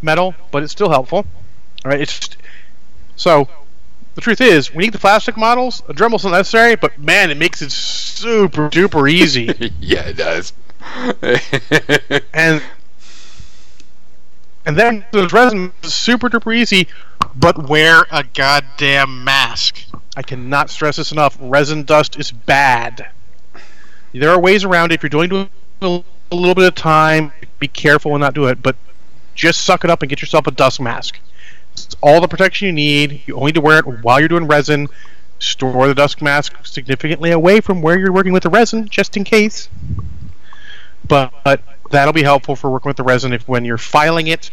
metal, 0.00 0.34
but 0.50 0.64
it's 0.64 0.72
still 0.72 0.90
helpful. 0.90 1.24
All 1.84 1.92
right, 1.92 2.00
it's 2.00 2.30
so. 3.14 3.48
The 4.16 4.22
truth 4.22 4.40
is, 4.40 4.74
we 4.74 4.82
need 4.82 4.92
the 4.92 4.98
plastic 4.98 5.36
models. 5.36 5.84
A 5.88 5.94
Dremel's 5.94 6.24
not 6.24 6.32
necessary, 6.32 6.74
but 6.74 6.98
man, 6.98 7.30
it 7.30 7.36
makes 7.36 7.62
it 7.62 7.70
super 7.70 8.68
duper 8.68 9.08
easy. 9.08 9.72
yeah, 9.80 10.00
it 10.00 10.16
does. 10.16 10.52
and 12.32 12.62
and 14.64 14.76
then 14.76 15.04
the 15.12 15.28
resin 15.28 15.72
is 15.82 15.92
super 15.92 16.28
duper 16.28 16.54
easy, 16.54 16.86
but 17.34 17.68
wear 17.68 18.06
a 18.10 18.24
goddamn 18.24 19.24
mask. 19.24 19.84
I 20.16 20.22
cannot 20.22 20.70
stress 20.70 20.96
this 20.96 21.10
enough. 21.10 21.36
Resin 21.40 21.84
dust 21.84 22.18
is 22.18 22.30
bad. 22.30 23.08
There 24.12 24.30
are 24.30 24.38
ways 24.38 24.64
around 24.64 24.92
it. 24.92 24.96
If 24.96 25.02
you're 25.02 25.26
doing 25.26 25.48
a 25.80 26.02
little 26.30 26.54
bit 26.54 26.68
of 26.68 26.74
time, 26.74 27.32
be 27.58 27.68
careful 27.68 28.14
and 28.14 28.20
not 28.20 28.34
do 28.34 28.46
it. 28.46 28.62
But 28.62 28.76
just 29.34 29.62
suck 29.62 29.84
it 29.84 29.90
up 29.90 30.02
and 30.02 30.10
get 30.10 30.20
yourself 30.20 30.46
a 30.46 30.50
dust 30.50 30.80
mask. 30.80 31.18
It's 31.72 31.96
all 32.00 32.20
the 32.20 32.28
protection 32.28 32.66
you 32.66 32.72
need. 32.72 33.22
You 33.26 33.36
only 33.36 33.46
need 33.46 33.54
to 33.54 33.60
wear 33.62 33.78
it 33.78 33.86
while 34.02 34.20
you're 34.20 34.28
doing 34.28 34.46
resin. 34.46 34.88
Store 35.38 35.88
the 35.88 35.94
dust 35.94 36.22
mask 36.22 36.64
significantly 36.64 37.32
away 37.32 37.60
from 37.60 37.82
where 37.82 37.98
you're 37.98 38.12
working 38.12 38.32
with 38.32 38.44
the 38.44 38.50
resin, 38.50 38.88
just 38.88 39.16
in 39.16 39.24
case. 39.24 39.68
But, 41.12 41.32
but 41.44 41.62
That'll 41.90 42.14
be 42.14 42.22
helpful 42.22 42.56
for 42.56 42.70
working 42.70 42.88
with 42.88 42.96
the 42.96 43.02
resin 43.02 43.34
if 43.34 43.46
when 43.46 43.66
you're 43.66 43.76
filing 43.76 44.28
it, 44.28 44.50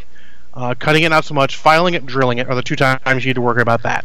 uh, 0.52 0.74
cutting 0.78 1.04
it 1.04 1.08
not 1.08 1.24
so 1.24 1.32
much, 1.32 1.56
filing 1.56 1.94
it, 1.94 2.04
drilling 2.04 2.36
it 2.36 2.48
are 2.48 2.54
the 2.54 2.62
two 2.62 2.76
times 2.76 3.00
you 3.24 3.30
need 3.30 3.34
to 3.36 3.40
worry 3.40 3.62
about 3.62 3.82
that. 3.84 4.04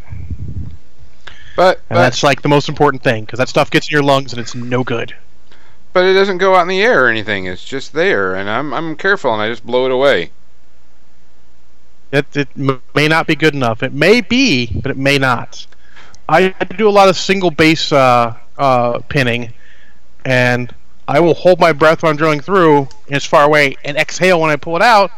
But 1.54 1.78
And 1.90 1.96
but, 1.96 2.02
that's 2.02 2.22
like 2.22 2.40
the 2.40 2.48
most 2.48 2.70
important 2.70 3.02
thing 3.02 3.24
because 3.24 3.38
that 3.38 3.50
stuff 3.50 3.70
gets 3.70 3.88
in 3.88 3.92
your 3.92 4.02
lungs 4.02 4.32
and 4.32 4.40
it's 4.40 4.54
no 4.54 4.82
good. 4.84 5.14
but 5.92 6.04
it 6.04 6.14
doesn't 6.14 6.38
go 6.38 6.54
out 6.54 6.62
in 6.62 6.68
the 6.68 6.80
air 6.82 7.04
or 7.04 7.08
anything. 7.08 7.46
It's 7.46 7.64
just 7.64 7.92
there, 7.92 8.34
and 8.34 8.48
I'm 8.48 8.72
I'm 8.72 8.96
careful, 8.96 9.32
and 9.34 9.42
I 9.42 9.50
just 9.50 9.64
blow 9.66 9.84
it 9.86 9.92
away. 9.92 10.30
It, 12.12 12.26
it 12.36 12.48
may 12.56 13.08
not 13.08 13.26
be 13.26 13.34
good 13.34 13.54
enough. 13.54 13.82
It 13.82 13.92
may 13.92 14.20
be, 14.20 14.80
but 14.80 14.90
it 14.90 14.96
may 14.96 15.18
not. 15.18 15.66
I 16.28 16.54
had 16.58 16.70
to 16.70 16.76
do 16.76 16.88
a 16.88 16.90
lot 16.90 17.08
of 17.08 17.16
single 17.16 17.50
base 17.50 17.92
uh, 17.92 18.34
uh, 18.58 19.00
pinning, 19.08 19.52
and 20.24 20.74
I 21.08 21.20
will 21.20 21.34
hold 21.34 21.60
my 21.60 21.72
breath 21.72 22.02
when 22.02 22.10
I'm 22.10 22.16
drilling 22.16 22.40
through, 22.40 22.78
and 22.78 23.16
it's 23.16 23.26
far 23.26 23.44
away, 23.44 23.76
and 23.84 23.96
exhale 23.96 24.40
when 24.40 24.50
I 24.50 24.56
pull 24.56 24.76
it 24.76 24.82
out. 24.82 25.10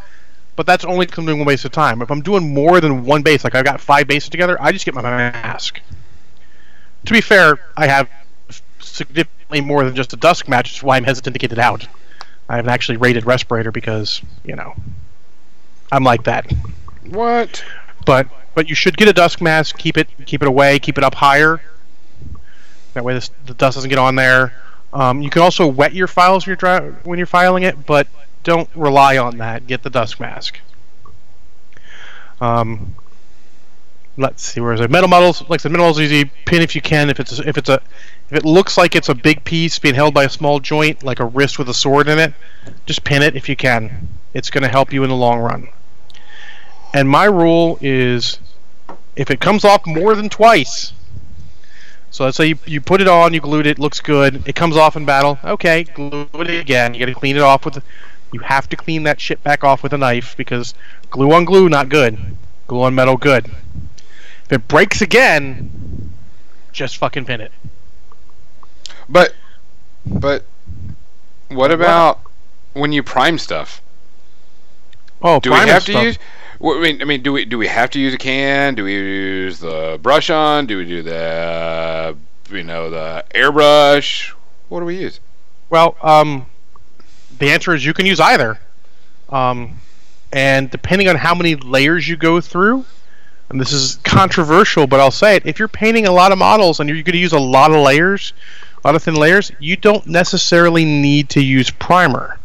But 0.56 0.66
that's 0.66 0.84
only 0.84 1.06
doing 1.06 1.38
one 1.38 1.46
base 1.46 1.64
at 1.64 1.70
a 1.70 1.74
time. 1.74 2.02
If 2.02 2.10
I'm 2.10 2.20
doing 2.20 2.52
more 2.52 2.80
than 2.80 3.04
one 3.04 3.22
base, 3.22 3.44
like 3.44 3.54
I've 3.54 3.64
got 3.64 3.80
five 3.80 4.06
bases 4.08 4.28
together, 4.28 4.60
I 4.60 4.72
just 4.72 4.84
get 4.84 4.94
my 4.94 5.02
mask. 5.02 5.80
To 7.06 7.12
be 7.12 7.20
fair, 7.20 7.60
I 7.76 7.86
have 7.86 8.08
significantly 8.80 9.60
more 9.60 9.84
than 9.84 9.94
just 9.94 10.12
a 10.12 10.16
dusk 10.16 10.48
match, 10.48 10.66
which 10.70 10.78
is 10.78 10.82
why 10.82 10.96
I'm 10.96 11.04
hesitant 11.04 11.34
to 11.34 11.38
get 11.38 11.52
it 11.52 11.58
out. 11.58 11.86
I 12.48 12.56
have 12.56 12.64
an 12.64 12.70
actually 12.70 12.96
rated 12.96 13.24
respirator 13.24 13.70
because, 13.70 14.20
you 14.44 14.56
know, 14.56 14.74
I'm 15.92 16.02
like 16.02 16.24
that 16.24 16.50
What? 17.10 17.64
but 18.04 18.26
but 18.54 18.68
you 18.68 18.74
should 18.74 18.96
get 18.96 19.06
a 19.06 19.12
dusk 19.12 19.40
mask. 19.40 19.78
Keep 19.78 19.96
it 19.96 20.08
keep 20.26 20.42
it 20.42 20.48
away. 20.48 20.78
Keep 20.78 20.98
it 20.98 21.04
up 21.04 21.14
higher. 21.14 21.60
That 22.94 23.04
way, 23.04 23.14
this, 23.14 23.30
the 23.46 23.54
dust 23.54 23.76
doesn't 23.76 23.90
get 23.90 23.98
on 23.98 24.16
there. 24.16 24.52
Um, 24.92 25.22
you 25.22 25.30
can 25.30 25.42
also 25.42 25.66
wet 25.66 25.92
your 25.94 26.06
files 26.06 26.46
when 26.46 26.56
you're, 26.60 26.92
when 27.04 27.18
you're 27.18 27.26
filing 27.26 27.62
it, 27.62 27.86
but 27.86 28.08
don't 28.42 28.68
rely 28.74 29.18
on 29.18 29.38
that. 29.38 29.66
Get 29.66 29.82
the 29.82 29.90
dust 29.90 30.18
mask. 30.18 30.60
Um, 32.40 32.94
let's 34.16 34.42
see, 34.42 34.60
where 34.60 34.72
is 34.72 34.80
it? 34.80 34.90
Metal 34.90 35.08
models, 35.08 35.42
like 35.48 35.60
I 35.60 35.62
said, 35.62 35.72
metal 35.72 35.86
models 35.86 36.00
easy. 36.00 36.24
Pin 36.46 36.62
if 36.62 36.74
you 36.74 36.80
can. 36.80 37.10
If 37.10 37.20
it's 37.20 37.38
a, 37.38 37.48
if 37.48 37.58
it's 37.58 37.68
a 37.68 37.80
if 38.30 38.36
it 38.36 38.44
looks 38.44 38.76
like 38.76 38.94
it's 38.94 39.08
a 39.08 39.14
big 39.14 39.44
piece 39.44 39.78
being 39.78 39.94
held 39.94 40.12
by 40.12 40.24
a 40.24 40.28
small 40.28 40.60
joint, 40.60 41.02
like 41.02 41.20
a 41.20 41.24
wrist 41.24 41.58
with 41.58 41.68
a 41.68 41.74
sword 41.74 42.08
in 42.08 42.18
it, 42.18 42.34
just 42.84 43.04
pin 43.04 43.22
it 43.22 43.36
if 43.36 43.48
you 43.48 43.56
can. 43.56 44.08
It's 44.34 44.50
going 44.50 44.62
to 44.62 44.68
help 44.68 44.92
you 44.92 45.02
in 45.02 45.08
the 45.08 45.16
long 45.16 45.38
run. 45.40 45.68
And 46.92 47.08
my 47.08 47.24
rule 47.24 47.78
is 47.80 48.38
if 49.16 49.30
it 49.30 49.40
comes 49.40 49.64
off 49.64 49.86
more 49.86 50.14
than 50.14 50.28
twice, 50.28 50.92
so 52.10 52.24
let's 52.24 52.36
say 52.36 52.46
you, 52.46 52.58
you 52.66 52.80
put 52.80 53.00
it 53.00 53.08
on, 53.08 53.34
you 53.34 53.40
glued 53.40 53.66
it, 53.66 53.78
looks 53.78 54.00
good, 54.00 54.46
it 54.46 54.54
comes 54.54 54.76
off 54.76 54.96
in 54.96 55.04
battle, 55.04 55.38
okay, 55.44 55.84
glue 55.84 56.28
it 56.34 56.50
again. 56.50 56.94
You 56.94 57.00
gotta 57.00 57.14
clean 57.14 57.36
it 57.36 57.42
off 57.42 57.64
with, 57.64 57.82
you 58.32 58.40
have 58.40 58.68
to 58.70 58.76
clean 58.76 59.02
that 59.04 59.20
shit 59.20 59.42
back 59.42 59.64
off 59.64 59.82
with 59.82 59.92
a 59.92 59.98
knife 59.98 60.36
because 60.36 60.74
glue 61.10 61.32
on 61.32 61.44
glue, 61.44 61.68
not 61.68 61.88
good. 61.88 62.18
Glue 62.66 62.82
on 62.82 62.94
metal, 62.94 63.16
good. 63.16 63.46
If 64.44 64.52
it 64.52 64.68
breaks 64.68 65.02
again, 65.02 66.12
just 66.72 66.96
fucking 66.96 67.24
pin 67.24 67.40
it. 67.40 67.52
But 69.08 69.34
but 70.06 70.44
what 71.48 71.70
about 71.70 72.20
when 72.74 72.92
you 72.92 73.02
prime 73.02 73.38
stuff? 73.38 73.80
Oh, 75.20 75.40
Do 75.40 75.50
we 75.50 75.56
have 75.56 75.84
to 75.86 76.02
use? 76.02 76.18
I 76.60 76.80
mean, 76.80 77.00
I 77.00 77.04
mean, 77.04 77.22
do 77.22 77.32
we 77.32 77.44
do 77.44 77.56
we 77.56 77.68
have 77.68 77.90
to 77.90 78.00
use 78.00 78.14
a 78.14 78.18
can? 78.18 78.74
Do 78.74 78.84
we 78.84 78.94
use 78.94 79.60
the 79.60 79.98
brush 80.02 80.28
on? 80.28 80.66
Do 80.66 80.78
we 80.78 80.84
do 80.84 81.02
the 81.02 82.16
you 82.50 82.64
know 82.64 82.90
the 82.90 83.24
airbrush? 83.34 84.32
What 84.68 84.80
do 84.80 84.86
we 84.86 84.98
use? 84.98 85.20
Well, 85.70 85.96
um, 86.02 86.46
the 87.38 87.50
answer 87.50 87.74
is 87.74 87.84
you 87.84 87.94
can 87.94 88.06
use 88.06 88.20
either. 88.20 88.58
Um, 89.28 89.78
and 90.32 90.70
depending 90.70 91.08
on 91.08 91.16
how 91.16 91.34
many 91.34 91.54
layers 91.54 92.08
you 92.08 92.16
go 92.16 92.40
through, 92.40 92.84
and 93.50 93.60
this 93.60 93.72
is 93.72 93.96
controversial, 94.02 94.86
but 94.86 94.98
I'll 94.98 95.10
say 95.10 95.36
it: 95.36 95.46
if 95.46 95.58
you're 95.58 95.68
painting 95.68 96.06
a 96.06 96.12
lot 96.12 96.32
of 96.32 96.38
models 96.38 96.80
and 96.80 96.88
you're 96.88 97.02
going 97.02 97.12
to 97.12 97.18
use 97.18 97.32
a 97.32 97.38
lot 97.38 97.70
of 97.70 97.76
layers, 97.78 98.32
a 98.82 98.88
lot 98.88 98.94
of 98.94 99.02
thin 99.02 99.14
layers, 99.14 99.52
you 99.60 99.76
don't 99.76 100.06
necessarily 100.06 100.84
need 100.84 101.28
to 101.30 101.42
use 101.42 101.70
primer. 101.70 102.37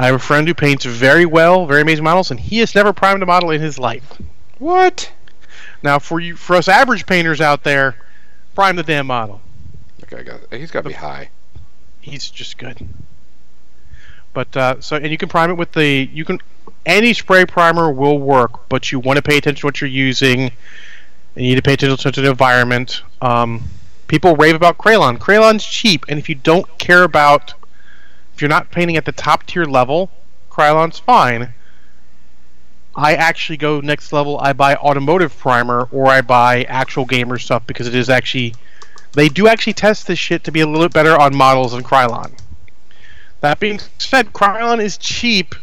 I 0.00 0.06
have 0.06 0.14
a 0.14 0.18
friend 0.18 0.48
who 0.48 0.54
paints 0.54 0.86
very 0.86 1.26
well, 1.26 1.66
very 1.66 1.82
amazing 1.82 2.04
models, 2.04 2.30
and 2.30 2.40
he 2.40 2.60
has 2.60 2.74
never 2.74 2.90
primed 2.94 3.22
a 3.22 3.26
model 3.26 3.50
in 3.50 3.60
his 3.60 3.78
life. 3.78 4.18
What? 4.58 5.12
Now, 5.82 5.98
for 5.98 6.18
you, 6.18 6.36
for 6.36 6.56
us 6.56 6.68
average 6.68 7.04
painters 7.04 7.38
out 7.38 7.64
there, 7.64 7.96
prime 8.54 8.76
the 8.76 8.82
damn 8.82 9.06
model. 9.06 9.42
Okay, 10.04 10.20
I 10.20 10.22
got. 10.22 10.40
He's 10.54 10.70
got 10.70 10.84
to 10.84 10.88
be 10.88 10.94
high. 10.94 11.28
he's 12.00 12.30
just 12.30 12.56
good. 12.56 12.88
But 14.32 14.56
uh, 14.56 14.80
so, 14.80 14.96
and 14.96 15.10
you 15.10 15.18
can 15.18 15.28
prime 15.28 15.50
it 15.50 15.58
with 15.58 15.72
the 15.72 16.08
you 16.10 16.24
can 16.24 16.38
any 16.86 17.12
spray 17.12 17.44
primer 17.44 17.92
will 17.92 18.18
work, 18.18 18.70
but 18.70 18.90
you 18.90 19.00
want 19.00 19.18
to 19.18 19.22
pay 19.22 19.36
attention 19.36 19.60
to 19.60 19.66
what 19.66 19.82
you're 19.82 19.90
using. 19.90 20.50
And 21.36 21.44
you 21.44 21.50
need 21.50 21.56
to 21.56 21.62
pay 21.62 21.74
attention 21.74 22.10
to 22.10 22.22
the 22.22 22.30
environment. 22.30 23.02
Um, 23.20 23.64
people 24.06 24.34
rave 24.34 24.54
about 24.54 24.78
Krylon. 24.78 25.18
Krylon's 25.18 25.66
cheap, 25.66 26.06
and 26.08 26.18
if 26.18 26.30
you 26.30 26.36
don't 26.36 26.66
care 26.78 27.02
about, 27.02 27.52
if 28.40 28.42
you're 28.42 28.48
not 28.48 28.70
painting 28.70 28.96
at 28.96 29.04
the 29.04 29.12
top 29.12 29.44
tier 29.44 29.66
level, 29.66 30.10
Krylon's 30.50 30.98
fine. 30.98 31.52
I 32.96 33.14
actually 33.14 33.58
go 33.58 33.80
next 33.80 34.14
level. 34.14 34.38
I 34.38 34.54
buy 34.54 34.76
automotive 34.76 35.38
primer 35.38 35.88
or 35.92 36.06
I 36.06 36.22
buy 36.22 36.62
actual 36.62 37.04
gamer 37.04 37.36
stuff 37.36 37.66
because 37.66 37.86
it 37.86 37.94
is 37.94 38.08
actually 38.08 38.54
they 39.12 39.28
do 39.28 39.46
actually 39.46 39.74
test 39.74 40.06
this 40.06 40.18
shit 40.18 40.42
to 40.44 40.52
be 40.52 40.62
a 40.62 40.66
little 40.66 40.86
bit 40.86 40.94
better 40.94 41.20
on 41.20 41.36
models 41.36 41.72
than 41.72 41.82
Krylon. 41.82 42.32
That 43.42 43.60
being 43.60 43.78
said, 43.98 44.32
Krylon 44.32 44.82
is 44.82 44.96
cheap, 44.96 45.54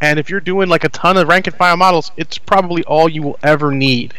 and 0.00 0.18
if 0.18 0.28
you're 0.28 0.40
doing 0.40 0.68
like 0.68 0.82
a 0.82 0.88
ton 0.88 1.16
of 1.18 1.28
rank 1.28 1.46
and 1.46 1.54
file 1.54 1.76
models, 1.76 2.10
it's 2.16 2.36
probably 2.36 2.82
all 2.82 3.08
you 3.08 3.22
will 3.22 3.38
ever 3.44 3.70
need. 3.70 4.12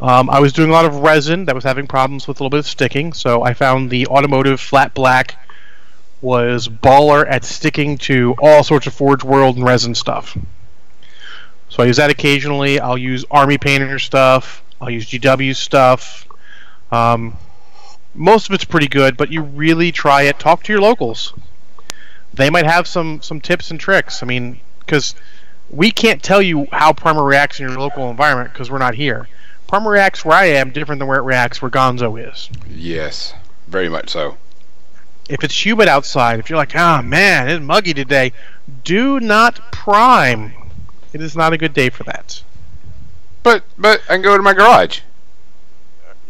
Um, 0.00 0.30
I 0.30 0.40
was 0.40 0.54
doing 0.54 0.70
a 0.70 0.72
lot 0.72 0.86
of 0.86 0.96
resin 0.96 1.44
that 1.44 1.54
was 1.54 1.64
having 1.64 1.86
problems 1.86 2.26
with 2.26 2.40
a 2.40 2.42
little 2.42 2.56
bit 2.56 2.60
of 2.60 2.66
sticking, 2.66 3.12
so 3.12 3.42
I 3.42 3.52
found 3.52 3.90
the 3.90 4.06
automotive 4.06 4.62
flat 4.62 4.94
black 4.94 5.36
was 6.20 6.68
baller 6.68 7.26
at 7.28 7.44
sticking 7.44 7.98
to 7.98 8.34
all 8.40 8.62
sorts 8.62 8.86
of 8.86 8.94
Forge 8.94 9.22
World 9.22 9.56
and 9.56 9.64
resin 9.64 9.94
stuff. 9.94 10.36
So 11.68 11.82
I 11.82 11.86
use 11.86 11.96
that 11.98 12.10
occasionally. 12.10 12.80
I'll 12.80 12.98
use 12.98 13.24
Army 13.30 13.58
Painter 13.58 13.98
stuff. 13.98 14.62
I'll 14.80 14.90
use 14.90 15.06
GW 15.06 15.54
stuff. 15.54 16.26
Um, 16.90 17.36
most 18.14 18.48
of 18.48 18.54
it's 18.54 18.64
pretty 18.64 18.88
good, 18.88 19.16
but 19.16 19.30
you 19.30 19.42
really 19.42 19.92
try 19.92 20.22
it. 20.22 20.38
Talk 20.38 20.62
to 20.64 20.72
your 20.72 20.80
locals. 20.80 21.34
They 22.32 22.50
might 22.50 22.66
have 22.66 22.86
some 22.86 23.22
some 23.22 23.40
tips 23.40 23.70
and 23.70 23.80
tricks. 23.80 24.22
I 24.22 24.26
mean, 24.26 24.60
because 24.80 25.14
we 25.70 25.90
can't 25.90 26.22
tell 26.22 26.40
you 26.40 26.66
how 26.72 26.92
primer 26.92 27.24
reacts 27.24 27.60
in 27.60 27.68
your 27.68 27.78
local 27.78 28.10
environment 28.10 28.52
because 28.52 28.70
we're 28.70 28.78
not 28.78 28.94
here. 28.94 29.28
Primer 29.66 29.90
reacts 29.90 30.24
where 30.24 30.36
I 30.36 30.46
am 30.46 30.70
different 30.70 31.00
than 31.00 31.08
where 31.08 31.18
it 31.18 31.22
reacts 31.22 31.60
where 31.60 31.70
Gonzo 31.70 32.30
is. 32.30 32.48
Yes, 32.68 33.34
very 33.66 33.88
much 33.88 34.10
so. 34.10 34.36
If 35.28 35.42
it's 35.42 35.64
humid 35.64 35.88
outside, 35.88 36.38
if 36.38 36.48
you're 36.48 36.56
like, 36.56 36.76
ah 36.76 37.02
man, 37.02 37.48
it's 37.48 37.62
muggy 37.62 37.94
today, 37.94 38.32
do 38.84 39.18
not 39.18 39.72
prime. 39.72 40.52
It 41.12 41.20
is 41.20 41.36
not 41.36 41.52
a 41.52 41.58
good 41.58 41.74
day 41.74 41.90
for 41.90 42.04
that. 42.04 42.42
But 43.42 43.64
but 43.78 44.02
I 44.08 44.14
can 44.14 44.22
go 44.22 44.36
to 44.36 44.42
my 44.42 44.52
garage. 44.52 45.00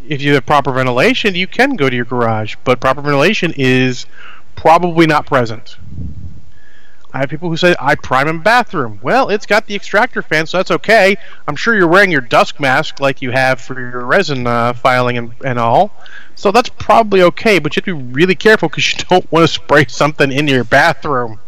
if 0.09 0.23
you 0.23 0.35
have 0.35 0.47
proper 0.47 0.73
ventilation, 0.73 1.35
you 1.35 1.47
can 1.47 1.77
go 1.77 1.91
to 1.91 1.97
your 1.97 2.05
garage, 2.05 2.57
but 2.65 2.81
proper 2.81 3.01
ventilation 3.01 3.53
is 3.57 4.07
probably 4.55 5.07
not 5.07 5.27
present. 5.27 5.77
I 7.17 7.21
have 7.21 7.31
people 7.31 7.49
who 7.49 7.57
say 7.57 7.75
I 7.81 7.95
prime 7.95 8.29
in 8.29 8.41
bathroom. 8.41 9.01
Well, 9.01 9.31
it's 9.31 9.47
got 9.47 9.67
the 9.67 9.75
extractor 9.75 10.21
fan, 10.21 10.47
so 10.47 10.59
that's 10.59 10.71
okay. 10.71 11.17
I'm 11.49 11.57
sure 11.57 11.75
you're 11.75 11.89
wearing 11.89 12.13
your 12.13 12.21
dusk 12.21 12.61
mask 12.61 13.01
like 13.01 13.23
you 13.23 13.31
have 13.31 13.59
for 13.59 13.81
your 13.81 14.05
resin 14.05 14.47
uh, 14.47 14.75
filing 14.75 15.17
and, 15.17 15.33
and 15.43 15.59
all, 15.59 15.93
so 16.35 16.53
that's 16.53 16.69
probably 16.69 17.23
okay. 17.23 17.59
But 17.59 17.75
you 17.75 17.81
have 17.81 17.87
to 17.87 17.97
be 17.97 18.13
really 18.13 18.35
careful 18.35 18.69
because 18.69 18.93
you 18.99 19.03
don't 19.09 19.33
want 19.33 19.45
to 19.45 19.49
spray 19.49 19.87
something 19.89 20.31
in 20.31 20.47
your 20.47 20.63
bathroom. 20.63 21.41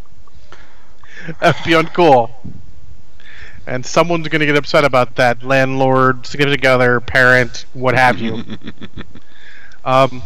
That'd 1.38 1.62
be 1.66 1.72
uncool. 1.72 2.30
And 3.66 3.84
someone's 3.84 4.26
going 4.28 4.40
to 4.40 4.46
get 4.46 4.56
upset 4.56 4.86
about 4.86 5.16
that. 5.16 5.42
Landlord, 5.42 6.26
significant 6.26 6.64
other, 6.64 6.98
parent, 7.00 7.66
what 7.74 7.94
have 7.94 8.18
you. 8.18 8.42
Um, 9.84 10.22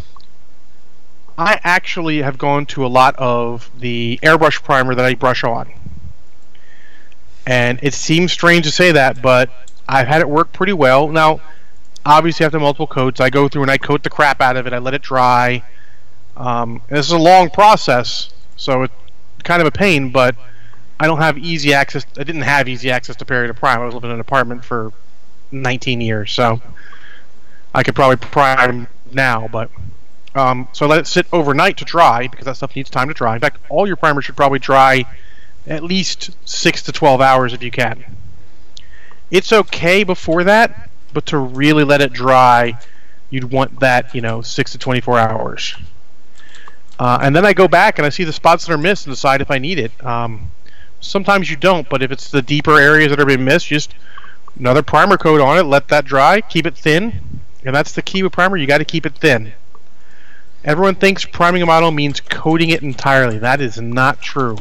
I 1.39 1.61
actually 1.64 2.22
have 2.22 2.39
gone 2.39 2.66
to 2.66 2.85
a 2.85 2.89
lot 2.89 3.16
of 3.16 3.70
the 3.78 4.18
airbrush 4.22 4.62
primer 4.62 4.95
that 4.95 5.05
I 5.05 5.14
brush 5.14 5.45
on. 5.45 5.72
And 7.47 7.78
it 7.83 7.95
seems 7.95 8.33
strange 8.33 8.64
to 8.66 8.70
say 8.70 8.93
that, 8.93 9.20
but 9.20 9.51
I've 9.89 10.07
had 10.07 10.20
it 10.20 10.28
work 10.28 10.53
pretty 10.53 10.72
well. 10.72 11.09
Now, 11.09 11.41
obviously, 12.05 12.47
after 12.47 12.61
multiple 12.61 12.87
coats, 12.87 13.20
I 13.20 13.30
go 13.30 13.49
through 13.49 13.62
and 13.62 13.70
I 13.70 13.78
coat 13.78 14.03
the 14.03 14.11
crap 14.11 14.41
out 14.41 14.57
of 14.57 14.66
it. 14.66 14.72
I 14.72 14.78
let 14.78 14.95
it 14.95 15.03
dry. 15.03 15.62
Um, 16.37 16.83
this 16.89 17.07
is 17.07 17.12
a 17.12 17.18
long 17.18 17.51
process, 17.51 18.33
so 18.57 18.83
it's 18.83 18.95
kind 19.43 19.61
of 19.61 19.66
a 19.66 19.72
pain, 19.72 20.11
but 20.11 20.37
I 20.99 21.07
don't 21.07 21.18
have 21.18 21.37
easy 21.37 21.74
access. 21.74 22.07
I 22.16 22.24
didn't 22.24 22.43
have 22.43 22.68
easy 22.68 22.91
access 22.91 23.16
to 23.16 23.24
Perry 23.24 23.49
to 23.49 23.55
Prime. 23.55 23.80
I 23.80 23.85
was 23.85 23.95
living 23.95 24.11
in 24.11 24.14
an 24.14 24.20
apartment 24.20 24.64
for 24.64 24.93
19 25.51 26.01
years, 26.01 26.33
so 26.33 26.62
I 27.74 27.83
could 27.83 27.95
probably 27.95 28.16
prime 28.16 28.87
now, 29.12 29.49
but 29.49 29.70
um, 30.35 30.68
so 30.72 30.87
let 30.87 30.99
it 30.99 31.07
sit 31.07 31.26
overnight 31.33 31.76
to 31.78 31.85
dry 31.85 32.26
because 32.26 32.47
that 32.47 32.57
stuff 32.57 32.74
needs 32.74 32.91
time 32.91 33.09
to 33.09 33.14
dry. 33.14 33.35
In 33.35 33.41
fact, 33.41 33.59
all 33.68 33.87
your 33.87 33.97
primers 33.97 34.24
should 34.24 34.37
probably 34.37 34.59
dry 34.59 35.05
at 35.66 35.83
least 35.83 36.30
six 36.45 36.83
to 36.83 36.93
twelve 36.93 37.20
hours 37.20 37.53
if 37.53 37.62
you 37.62 37.70
can. 37.70 38.05
It's 39.30 39.53
okay 39.53 40.05
before 40.05 40.45
that, 40.45 40.91
but 41.12 41.26
to 41.26 41.39
really 41.39 41.85
let 41.85 42.01
it 42.01 42.12
dry, 42.12 42.78
you'd 43.30 43.51
want 43.51 43.80
that 43.80 44.14
you 44.14 44.20
know 44.20 44.43
six 44.43 44.72
to 44.72 44.78
twenty 44.78 45.01
four 45.01 45.18
hours. 45.18 45.74
Uh, 46.99 47.18
and 47.22 47.35
then 47.35 47.45
I 47.45 47.53
go 47.53 47.68
back 47.68 47.99
and 47.99 48.07
I 48.07 48.11
see 48.11 48.24
the 48.24 48.33
spots 48.33 48.66
that 48.66 48.72
are 48.72 48.78
missed 48.78 49.07
and 49.07 49.14
decide 49.14 49.41
if 49.41 49.51
I 49.51 49.59
need 49.59 49.78
it. 49.78 50.05
Um, 50.05 50.51
sometimes 51.01 51.51
you 51.51 51.57
don't, 51.57 51.89
but 51.89 52.03
if 52.03 52.12
it's 52.12 52.30
the 52.30 52.43
deeper 52.43 52.78
areas 52.78 53.11
that 53.11 53.20
are 53.20 53.26
being 53.26 53.45
missed, 53.45 53.66
just 53.66 53.95
another 54.59 54.83
primer 54.83 55.16
coat 55.16 55.41
on 55.41 55.59
it, 55.59 55.64
let 55.64 55.89
that 55.89 56.05
dry, 56.05 56.41
keep 56.41 56.66
it 56.66 56.76
thin, 56.76 57.41
and 57.64 57.74
that's 57.74 57.93
the 57.93 58.03
key 58.03 58.22
with 58.22 58.33
primer. 58.33 58.57
You 58.57 58.66
got 58.66 58.78
to 58.78 58.85
keep 58.85 59.05
it 59.05 59.16
thin. 59.16 59.53
Everyone 60.64 60.94
thinks 60.94 61.24
priming 61.24 61.62
a 61.62 61.66
model 61.66 61.90
means 61.90 62.20
coating 62.20 62.70
it 62.70 62.82
entirely. 62.82 63.38
That 63.38 63.60
is 63.60 63.80
not 63.80 64.22
true. 64.22 64.56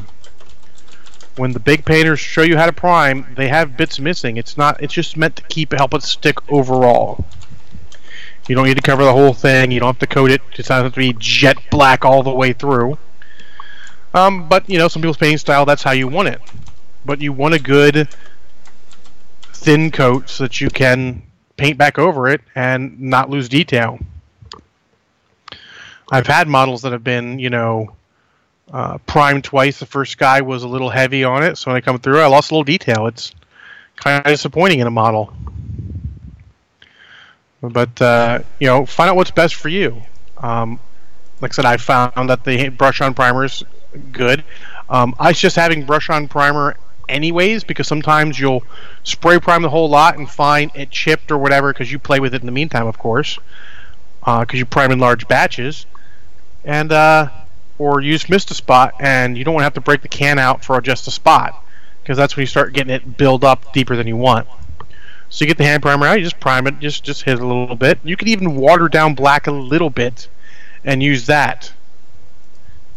When 1.35 1.53
the 1.53 1.59
big 1.59 1.85
painters 1.85 2.19
show 2.19 2.41
you 2.41 2.57
how 2.57 2.65
to 2.65 2.73
prime, 2.73 3.33
they 3.37 3.47
have 3.47 3.77
bits 3.77 3.99
missing. 3.99 4.37
It's 4.37 4.57
not. 4.57 4.81
It's 4.81 4.93
just 4.93 5.15
meant 5.15 5.35
to 5.35 5.43
keep 5.43 5.73
help 5.73 5.93
it 5.93 6.03
stick 6.03 6.37
overall. 6.51 7.23
You 8.47 8.55
don't 8.55 8.65
need 8.65 8.77
to 8.77 8.81
cover 8.81 9.03
the 9.03 9.13
whole 9.13 9.33
thing. 9.33 9.71
You 9.71 9.79
don't 9.79 9.89
have 9.89 9.99
to 9.99 10.07
coat 10.07 10.31
it. 10.31 10.41
It 10.51 10.57
doesn't 10.57 10.83
have 10.83 10.93
to 10.93 10.99
be 10.99 11.13
jet 11.17 11.57
black 11.69 12.03
all 12.03 12.23
the 12.23 12.31
way 12.31 12.53
through. 12.53 12.97
Um, 14.13 14.49
but 14.49 14.67
you 14.69 14.77
know, 14.77 14.87
some 14.87 15.01
people's 15.01 15.17
painting 15.17 15.37
style, 15.37 15.65
that's 15.65 15.83
how 15.83 15.91
you 15.91 16.07
want 16.07 16.29
it. 16.29 16.41
But 17.05 17.21
you 17.21 17.31
want 17.31 17.53
a 17.53 17.59
good 17.59 18.09
thin 19.53 19.91
coat 19.91 20.29
so 20.29 20.45
that 20.45 20.59
you 20.59 20.69
can 20.69 21.21
paint 21.55 21.77
back 21.77 21.99
over 21.99 22.27
it 22.27 22.41
and 22.55 22.99
not 22.99 23.29
lose 23.29 23.47
detail. 23.47 23.99
I've 26.12 26.28
had 26.28 26.47
models 26.47 26.82
that 26.82 26.91
have 26.91 27.03
been, 27.03 27.39
you 27.39 27.49
know, 27.49 27.95
uh, 28.72 28.97
primed 28.99 29.45
twice. 29.45 29.80
The 29.80 29.86
first 29.86 30.18
guy 30.18 30.41
was 30.41 30.64
a 30.64 30.68
little 30.68 30.89
heavy 30.89 31.24
on 31.24 31.43
it, 31.43 31.57
so 31.57 31.72
when 31.72 31.78
I 31.78 31.82
come 31.82 31.97
through, 31.99 32.20
I 32.20 32.28
lost 32.28 32.51
a 32.51 32.53
little 32.53 32.66
detail. 32.66 33.07
It's 33.07 33.34
kind 33.95 34.26
of 34.26 34.30
disappointing 34.30 34.80
in 34.80 34.88
a 34.88 34.91
model. 34.91 35.34
But 37.62 38.01
uh, 38.01 38.39
you 38.59 38.68
know, 38.68 38.86
find 38.86 39.09
out 39.09 39.16
what's 39.16 39.32
best 39.32 39.55
for 39.55 39.70
you. 39.70 40.01
Um, 40.38 40.80
like 41.39 41.53
I 41.53 41.55
said, 41.55 41.66
I 41.66 41.78
found 41.78 42.30
that 42.30 42.43
the 42.43 42.70
brush 42.70 43.01
on 43.01 43.14
primer 43.14 43.45
is 43.45 43.64
good. 44.12 44.43
Um, 44.89 45.16
I 45.20 45.32
just 45.32 45.55
having 45.55 45.86
brush 45.86 46.09
on 46.09 46.28
primer 46.28 46.76
anyways 47.07 47.64
because 47.64 47.88
sometimes 47.88 48.39
you'll 48.39 48.64
spray 49.03 49.39
prime 49.39 49.62
the 49.62 49.70
whole 49.70 49.89
lot 49.89 50.18
and 50.18 50.30
find 50.30 50.72
it 50.76 50.89
chipped 50.89 51.32
or 51.32 51.38
whatever 51.38 51.72
because 51.74 51.91
you 51.91 51.99
play 51.99 52.20
with 52.20 52.34
it 52.34 52.41
in 52.41 52.45
the 52.45 52.51
meantime, 52.51 52.88
of 52.88 52.97
course, 52.97 53.38
because 54.20 54.53
uh, 54.53 54.57
you 54.57 54.66
prime 54.66 54.91
in 54.91 54.99
large 54.99 55.28
batches, 55.28 55.86
and 56.64 56.91
uh, 56.91 57.30
or 57.78 58.01
you 58.01 58.14
just 58.14 58.30
missed 58.30 58.51
a 58.51 58.53
spot 58.53 58.93
and 58.99 59.38
you 59.38 59.43
don't 59.43 59.53
want 59.53 59.62
to 59.62 59.66
have 59.66 59.74
to 59.74 59.82
break 59.82 60.01
the 60.01 60.07
can 60.07 60.38
out 60.38 60.64
for 60.64 60.80
just 60.82 61.07
a 61.07 61.12
spot 61.12 61.64
because 62.01 62.18
that's 62.18 62.36
when 62.36 62.41
you 62.41 62.47
start 62.47 62.74
getting 62.74 62.93
it 62.93 63.18
build 63.18 63.43
up 63.43 63.74
deeper 63.74 63.95
than 63.95 64.07
you 64.07 64.16
want. 64.16 64.47
So 65.30 65.43
you 65.43 65.47
get 65.47 65.57
the 65.57 65.64
hand 65.64 65.82
primer 65.82 66.05
out, 66.05 66.18
you 66.18 66.24
just 66.24 66.39
prime 66.39 66.68
it, 66.68 66.80
just 66.80 67.03
just 67.03 67.24
hit 67.24 67.36
it 67.36 67.41
a 67.41 67.47
little 67.47 67.76
bit. 67.76 67.99
You 68.03 68.18
can 68.18 68.28
even 68.28 68.55
water 68.55 68.88
down 68.88 69.16
black 69.16 69.47
a 69.47 69.51
little 69.51 69.89
bit 69.89 70.28
and 70.84 71.01
use 71.01 71.26
that 71.28 71.74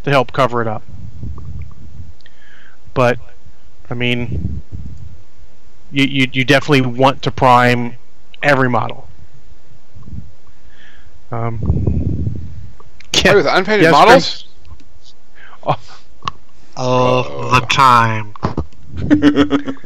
to 0.03 0.09
help 0.09 0.33
cover 0.33 0.61
it 0.61 0.67
up. 0.67 0.83
But 2.93 3.19
I 3.89 3.93
mean, 3.93 4.61
you 5.91 6.03
you, 6.03 6.27
you 6.31 6.43
definitely 6.43 6.81
want 6.81 7.21
to 7.23 7.31
prime 7.31 7.95
every 8.43 8.69
model. 8.69 9.07
Um, 11.31 12.04
yeah, 13.23 13.35
with 13.35 13.45
unpainted 13.45 13.83
yes, 13.83 13.91
models. 13.91 14.45
Oh, 16.77 17.23
all 17.31 17.51
the 17.51 17.65
time. 17.67 18.33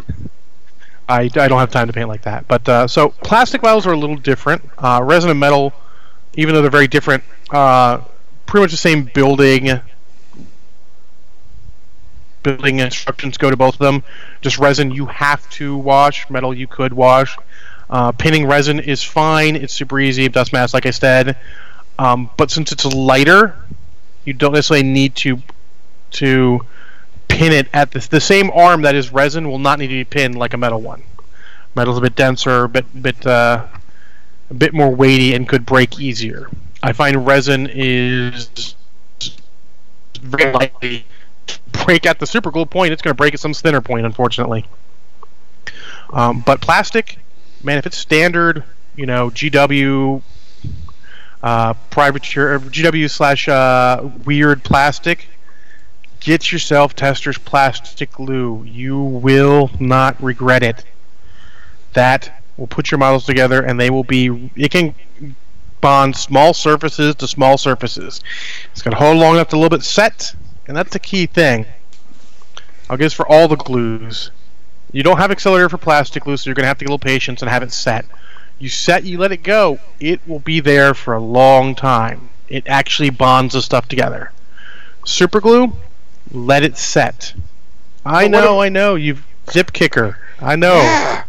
I, 1.10 1.22
I 1.24 1.48
don't 1.48 1.60
have 1.60 1.72
time 1.72 1.88
to 1.88 1.94
paint 1.94 2.08
like 2.08 2.24
that. 2.24 2.48
But 2.48 2.68
uh, 2.70 2.88
so 2.88 3.10
plastic 3.10 3.62
models 3.62 3.86
are 3.86 3.94
a 3.94 3.98
little 3.98 4.16
different. 4.16 4.64
Uh, 4.78 5.02
resin 5.04 5.30
and 5.30 5.40
metal, 5.40 5.74
even 6.36 6.54
though 6.54 6.62
they're 6.62 6.72
very 6.72 6.88
different, 6.88 7.24
uh, 7.52 8.02
pretty 8.46 8.64
much 8.64 8.72
the 8.72 8.78
same 8.78 9.04
building 9.14 9.82
building 12.42 12.80
instructions 12.80 13.38
go 13.38 13.50
to 13.50 13.58
both 13.58 13.74
of 13.76 13.80
them. 13.80 14.04
Just 14.42 14.58
resin 14.60 14.92
you 14.92 15.06
have 15.08 15.48
to 15.52 15.78
wash. 15.78 16.30
Metal 16.30 16.54
you 16.54 16.68
could 16.68 16.94
wash. 16.94 17.38
Uh, 17.90 18.12
painting 18.12 18.46
resin 18.46 18.80
is 18.80 19.04
fine. 19.04 19.56
It's 19.56 19.74
super 19.74 20.00
easy. 20.00 20.30
Dust 20.30 20.54
mask, 20.54 20.74
like 20.74 20.86
I 20.86 20.92
said. 20.92 21.38
Um, 22.00 22.30
but 22.38 22.50
since 22.50 22.72
it's 22.72 22.86
lighter, 22.86 23.56
you 24.24 24.32
don't 24.32 24.54
necessarily 24.54 24.88
need 24.88 25.16
to 25.16 25.42
to 26.12 26.62
pin 27.28 27.52
it 27.52 27.68
at 27.74 27.92
the, 27.92 28.00
the 28.10 28.22
same 28.22 28.50
arm 28.52 28.82
that 28.84 28.96
is 28.96 29.12
resin 29.12 29.50
will 29.50 29.60
not 29.60 29.78
need 29.80 29.88
to 29.88 29.94
be 29.94 30.06
pinned 30.06 30.36
like 30.36 30.54
a 30.54 30.58
metal 30.58 30.82
one. 30.82 31.04
Metal's 31.76 31.98
a 31.98 32.02
bit 32.02 32.16
denser, 32.16 32.64
a 32.64 32.70
bit 32.70 33.02
bit 33.02 33.28
uh, 33.28 33.68
a 34.50 34.54
bit 34.54 34.74
more 34.74 34.90
weighty, 34.90 35.34
and 35.34 35.48
could 35.48 35.66
break 35.66 36.00
easier. 36.00 36.50
I 36.82 36.94
find 36.94 37.28
resin 37.28 37.68
is 37.70 38.76
very 40.22 40.54
likely 40.54 41.06
to 41.48 41.60
break 41.84 42.06
at 42.06 42.20
the 42.20 42.26
super 42.26 42.50
glue 42.50 42.66
point. 42.66 42.94
It's 42.94 43.02
going 43.02 43.12
to 43.12 43.18
break 43.18 43.34
at 43.34 43.42
some 43.42 43.54
thinner 43.54 43.82
point, 43.82 44.06
unfortunately. 44.06 44.66
Um, 46.12 46.40
but 46.46 46.62
plastic, 46.62 47.20
man, 47.62 47.78
if 47.78 47.86
it's 47.86 47.98
standard, 47.98 48.64
you 48.96 49.06
know, 49.06 49.30
GW, 49.30 50.22
uh, 51.42 51.74
private 51.90 52.24
GW 52.24 53.10
slash 53.10 53.48
uh, 53.48 54.10
weird 54.26 54.64
plastic, 54.64 55.28
Get 56.20 56.52
yourself 56.52 56.96
Testors 56.96 57.38
plastic 57.38 58.12
glue. 58.12 58.64
You 58.64 59.02
will 59.02 59.72
not 59.80 60.22
regret 60.22 60.64
it. 60.64 60.84
That 61.94 62.44
will 62.58 62.68
put 62.68 62.92
your 62.92 62.98
models 62.98 63.26
together 63.26 63.64
and 63.64 63.80
they 63.80 63.90
will 63.90 64.04
be 64.04 64.52
it 64.56 64.70
can 64.70 64.94
bond 65.80 66.18
small 66.18 66.54
surfaces 66.54 67.16
to 67.16 67.28
small 67.28 67.58
surfaces. 67.58 68.22
It's 68.72 68.82
going 68.82 68.92
to 68.92 68.98
hold 68.98 69.18
long 69.18 69.36
enough 69.36 69.48
to 69.50 69.56
a 69.56 69.58
little 69.58 69.76
bit 69.76 69.86
set, 69.86 70.36
and 70.68 70.76
that's 70.76 70.92
the 70.92 71.00
key 71.00 71.26
thing. 71.26 71.66
I'll 72.90 72.98
guess 72.98 73.14
for 73.14 73.26
all 73.32 73.48
the 73.48 73.56
glues. 73.56 74.32
You 74.92 75.04
don't 75.04 75.18
have 75.18 75.32
accelerator 75.32 75.70
for 75.70 75.78
plastic 75.78 76.24
glue, 76.24 76.36
so 76.36 76.50
you're 76.50 76.56
going 76.56 76.64
to 76.64 76.68
have 76.68 76.80
to 76.80 76.86
get 76.86 76.90
a 76.90 76.94
little 76.94 77.00
patience 77.00 77.42
and 77.42 77.50
have 77.50 77.64
it 77.64 77.72
set. 77.72 78.06
You 78.60 78.70
set, 78.70 79.06
you 79.06 79.18
let 79.18 79.32
it 79.32 79.44
go. 79.44 79.80
It 80.00 80.20
will 80.28 80.40
be 80.40 80.60
there 80.60 80.94
for 80.94 81.14
a 81.14 81.20
long 81.22 81.76
time. 81.76 82.30
It 82.50 82.68
actually 82.68 83.10
bonds 83.10 83.54
the 83.54 83.62
stuff 83.62 83.88
together. 83.88 84.32
Super 85.06 85.40
glue, 85.40 85.74
let 86.32 86.64
it 86.64 86.78
set. 86.78 87.34
I 88.06 88.26
but 88.26 88.32
know, 88.32 88.62
I 88.62 88.70
know. 88.70 88.96
You 88.96 89.18
zip 89.50 89.72
kicker. 89.72 90.18
I 90.40 90.56
know. 90.56 90.76
Yeah. 90.76 91.24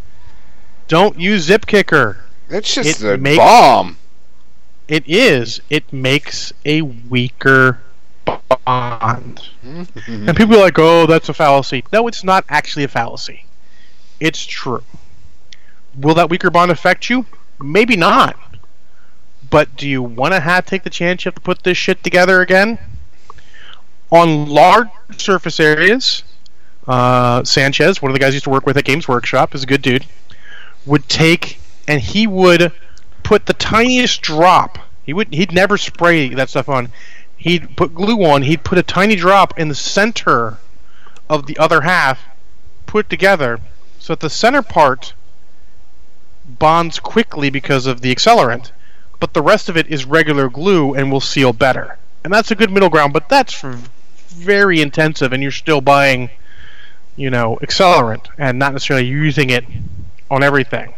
Don't 0.87 1.19
use 1.19 1.43
zip 1.43 1.65
kicker. 1.65 2.17
It's 2.49 2.73
just 2.75 3.01
it 3.01 3.13
a 3.13 3.17
makes, 3.17 3.37
bomb. 3.37 3.97
It 4.87 5.03
is. 5.07 5.61
It 5.69 5.93
makes 5.93 6.51
a 6.65 6.81
weaker 6.81 7.79
bond. 8.25 9.47
Mm-hmm. 9.65 10.27
and 10.27 10.37
people 10.37 10.55
are 10.55 10.61
like, 10.61 10.77
"Oh, 10.77 11.05
that's 11.05 11.29
a 11.29 11.33
fallacy." 11.33 11.85
No, 11.93 12.07
it's 12.07 12.23
not 12.23 12.43
actually 12.49 12.83
a 12.83 12.89
fallacy. 12.89 13.45
It's 14.19 14.45
true. 14.45 14.83
Will 15.95 16.15
that 16.15 16.29
weaker 16.29 16.49
bond 16.49 16.71
affect 16.71 17.09
you? 17.09 17.25
Maybe 17.59 17.95
not. 17.95 18.37
But 19.49 19.75
do 19.75 19.87
you 19.87 20.01
want 20.01 20.33
to 20.33 20.39
have 20.39 20.65
take 20.65 20.83
the 20.83 20.89
chance 20.89 21.25
you 21.25 21.29
have 21.29 21.35
to 21.35 21.41
put 21.41 21.63
this 21.63 21.77
shit 21.77 22.03
together 22.03 22.41
again? 22.41 22.79
on 24.11 24.47
large 24.47 24.89
surface 25.17 25.59
areas, 25.59 26.23
uh, 26.87 27.43
Sanchez, 27.43 28.01
one 28.01 28.11
of 28.11 28.13
the 28.13 28.19
guys 28.19 28.31
I 28.31 28.33
used 28.33 28.43
to 28.43 28.49
work 28.49 28.65
with 28.65 28.77
at 28.77 28.83
Games 28.83 29.07
Workshop, 29.07 29.55
is 29.55 29.63
a 29.63 29.65
good 29.65 29.81
dude, 29.81 30.05
would 30.85 31.07
take 31.07 31.59
and 31.87 32.01
he 32.01 32.27
would 32.27 32.71
put 33.23 33.45
the 33.45 33.53
tiniest 33.53 34.21
drop. 34.21 34.77
He 35.03 35.13
would 35.13 35.33
he'd 35.33 35.53
never 35.53 35.77
spray 35.77 36.29
that 36.29 36.49
stuff 36.49 36.69
on. 36.69 36.89
He'd 37.37 37.75
put 37.75 37.95
glue 37.95 38.23
on. 38.23 38.43
He'd 38.43 38.63
put 38.63 38.77
a 38.77 38.83
tiny 38.83 39.15
drop 39.15 39.57
in 39.57 39.69
the 39.69 39.75
center 39.75 40.57
of 41.29 41.47
the 41.47 41.57
other 41.57 41.81
half, 41.81 42.21
put 42.85 43.09
together, 43.09 43.59
so 43.97 44.13
that 44.13 44.19
the 44.19 44.29
center 44.29 44.61
part 44.61 45.13
bonds 46.59 46.99
quickly 46.99 47.49
because 47.49 47.85
of 47.85 48.01
the 48.01 48.13
accelerant, 48.13 48.71
but 49.19 49.33
the 49.33 49.41
rest 49.41 49.69
of 49.69 49.77
it 49.77 49.87
is 49.87 50.05
regular 50.05 50.49
glue 50.49 50.93
and 50.93 51.11
will 51.11 51.21
seal 51.21 51.53
better. 51.53 51.97
And 52.23 52.33
that's 52.33 52.51
a 52.51 52.55
good 52.55 52.71
middle 52.71 52.89
ground, 52.89 53.13
but 53.13 53.29
that's 53.29 53.61
very 54.27 54.81
intensive 54.81 55.33
and 55.33 55.41
you're 55.41 55.51
still 55.51 55.81
buying, 55.81 56.29
you 57.15 57.29
know, 57.29 57.57
accelerant 57.61 58.27
and 58.37 58.57
not 58.59 58.73
necessarily 58.73 59.07
using 59.07 59.49
it 59.49 59.65
on 60.29 60.43
everything. 60.43 60.93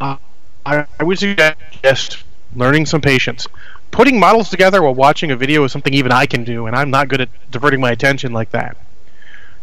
Uh, 0.00 0.16
I, 0.64 0.86
I 0.98 1.04
would 1.04 1.18
suggest 1.18 2.24
learning 2.54 2.86
some 2.86 3.00
patience. 3.00 3.46
Putting 3.90 4.20
models 4.20 4.50
together 4.50 4.82
while 4.82 4.94
watching 4.94 5.30
a 5.30 5.36
video 5.36 5.64
is 5.64 5.72
something 5.72 5.94
even 5.94 6.12
I 6.12 6.26
can 6.26 6.44
do, 6.44 6.66
and 6.66 6.76
I'm 6.76 6.90
not 6.90 7.08
good 7.08 7.20
at 7.20 7.50
diverting 7.50 7.80
my 7.80 7.90
attention 7.90 8.32
like 8.32 8.50
that. 8.50 8.76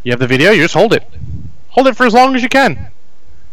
You 0.04 0.12
have 0.12 0.20
the 0.20 0.28
video, 0.28 0.52
you 0.52 0.64
just 0.64 0.74
hold 0.74 0.94
it. 0.94 1.04
Hold 1.70 1.88
it 1.88 1.96
for 1.96 2.06
as 2.06 2.14
long 2.14 2.36
as 2.36 2.44
you 2.44 2.50
can. 2.50 2.92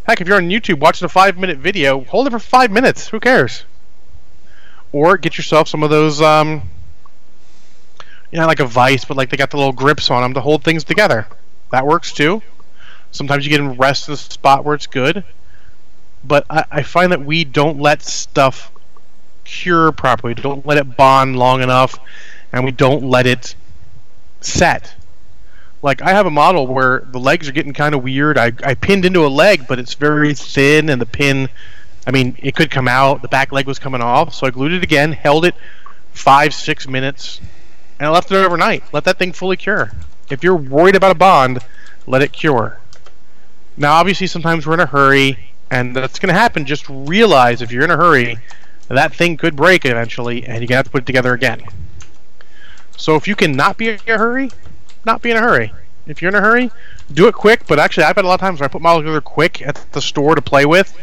Heck, 0.04 0.20
if 0.20 0.28
you're 0.28 0.36
on 0.36 0.48
YouTube 0.48 0.80
watching 0.80 1.06
a 1.06 1.08
five 1.08 1.38
minute 1.38 1.58
video, 1.58 2.04
hold 2.04 2.26
it 2.26 2.30
for 2.30 2.38
five 2.38 2.70
minutes. 2.70 3.08
Who 3.08 3.20
cares? 3.20 3.64
Or 4.92 5.16
get 5.16 5.36
yourself 5.36 5.68
some 5.68 5.82
of 5.82 5.90
those 5.90 6.20
um, 6.20 6.62
you 8.34 8.40
know, 8.40 8.46
like 8.46 8.58
a 8.58 8.66
vice, 8.66 9.04
but 9.04 9.16
like 9.16 9.30
they 9.30 9.36
got 9.36 9.52
the 9.52 9.56
little 9.56 9.72
grips 9.72 10.10
on 10.10 10.22
them 10.22 10.34
to 10.34 10.40
hold 10.40 10.64
things 10.64 10.82
together. 10.82 11.28
That 11.70 11.86
works 11.86 12.12
too. 12.12 12.42
Sometimes 13.12 13.46
you 13.46 13.50
get 13.50 13.60
in 13.60 13.76
rest 13.76 14.08
in 14.08 14.12
the 14.12 14.18
spot 14.18 14.64
where 14.64 14.74
it's 14.74 14.88
good. 14.88 15.22
But 16.24 16.44
I, 16.50 16.64
I 16.68 16.82
find 16.82 17.12
that 17.12 17.24
we 17.24 17.44
don't 17.44 17.78
let 17.78 18.02
stuff 18.02 18.72
cure 19.44 19.92
properly. 19.92 20.34
Don't 20.34 20.66
let 20.66 20.78
it 20.78 20.96
bond 20.96 21.38
long 21.38 21.62
enough, 21.62 21.96
and 22.52 22.64
we 22.64 22.72
don't 22.72 23.04
let 23.04 23.24
it 23.24 23.54
set. 24.40 24.96
Like 25.84 26.00
I 26.00 26.12
have 26.12 26.24
a 26.24 26.30
model 26.30 26.66
where 26.66 27.00
the 27.10 27.20
legs 27.20 27.46
are 27.46 27.52
getting 27.52 27.74
kind 27.74 27.94
of 27.94 28.02
weird. 28.02 28.38
I, 28.38 28.52
I 28.64 28.72
pinned 28.72 29.04
into 29.04 29.26
a 29.26 29.28
leg, 29.28 29.66
but 29.68 29.78
it's 29.78 29.92
very 29.92 30.32
thin, 30.32 30.88
and 30.88 30.98
the 30.98 31.04
pin, 31.04 31.50
I 32.06 32.10
mean, 32.10 32.38
it 32.42 32.56
could 32.56 32.70
come 32.70 32.88
out. 32.88 33.20
The 33.20 33.28
back 33.28 33.52
leg 33.52 33.66
was 33.66 33.78
coming 33.78 34.00
off, 34.00 34.32
so 34.32 34.46
I 34.46 34.50
glued 34.50 34.72
it 34.72 34.82
again, 34.82 35.12
held 35.12 35.44
it 35.44 35.54
five, 36.14 36.54
six 36.54 36.88
minutes, 36.88 37.38
and 37.98 38.06
I 38.06 38.10
left 38.10 38.32
it 38.32 38.36
overnight. 38.36 38.82
Let 38.94 39.04
that 39.04 39.18
thing 39.18 39.32
fully 39.32 39.58
cure. 39.58 39.92
If 40.30 40.42
you're 40.42 40.56
worried 40.56 40.96
about 40.96 41.10
a 41.10 41.18
bond, 41.18 41.58
let 42.06 42.22
it 42.22 42.32
cure. 42.32 42.80
Now, 43.76 43.92
obviously, 43.92 44.26
sometimes 44.26 44.66
we're 44.66 44.74
in 44.74 44.80
a 44.80 44.86
hurry, 44.86 45.52
and 45.70 45.94
that's 45.94 46.18
going 46.18 46.32
to 46.32 46.40
happen. 46.40 46.64
Just 46.64 46.88
realize 46.88 47.60
if 47.60 47.70
you're 47.70 47.84
in 47.84 47.90
a 47.90 47.96
hurry, 47.98 48.38
that 48.88 49.14
thing 49.14 49.36
could 49.36 49.54
break 49.54 49.84
eventually, 49.84 50.46
and 50.46 50.62
you're 50.62 50.66
gonna 50.66 50.76
have 50.76 50.86
to 50.86 50.90
put 50.90 51.02
it 51.02 51.06
together 51.06 51.34
again. 51.34 51.60
So 52.96 53.16
if 53.16 53.28
you 53.28 53.36
cannot 53.36 53.76
be 53.76 53.90
in 53.90 53.98
a 54.06 54.16
hurry, 54.16 54.50
not 55.04 55.22
be 55.22 55.30
in 55.30 55.36
a 55.36 55.40
hurry. 55.40 55.72
If 56.06 56.20
you're 56.20 56.30
in 56.30 56.34
a 56.34 56.40
hurry, 56.40 56.70
do 57.12 57.28
it 57.28 57.34
quick. 57.34 57.66
But 57.66 57.78
actually, 57.78 58.04
I've 58.04 58.16
had 58.16 58.24
a 58.24 58.28
lot 58.28 58.34
of 58.34 58.40
times 58.40 58.60
where 58.60 58.66
I 58.66 58.68
put 58.68 58.82
models 58.82 59.02
together 59.02 59.20
quick 59.20 59.62
at 59.62 59.76
the 59.92 60.02
store 60.02 60.34
to 60.34 60.42
play 60.42 60.66
with, 60.66 60.96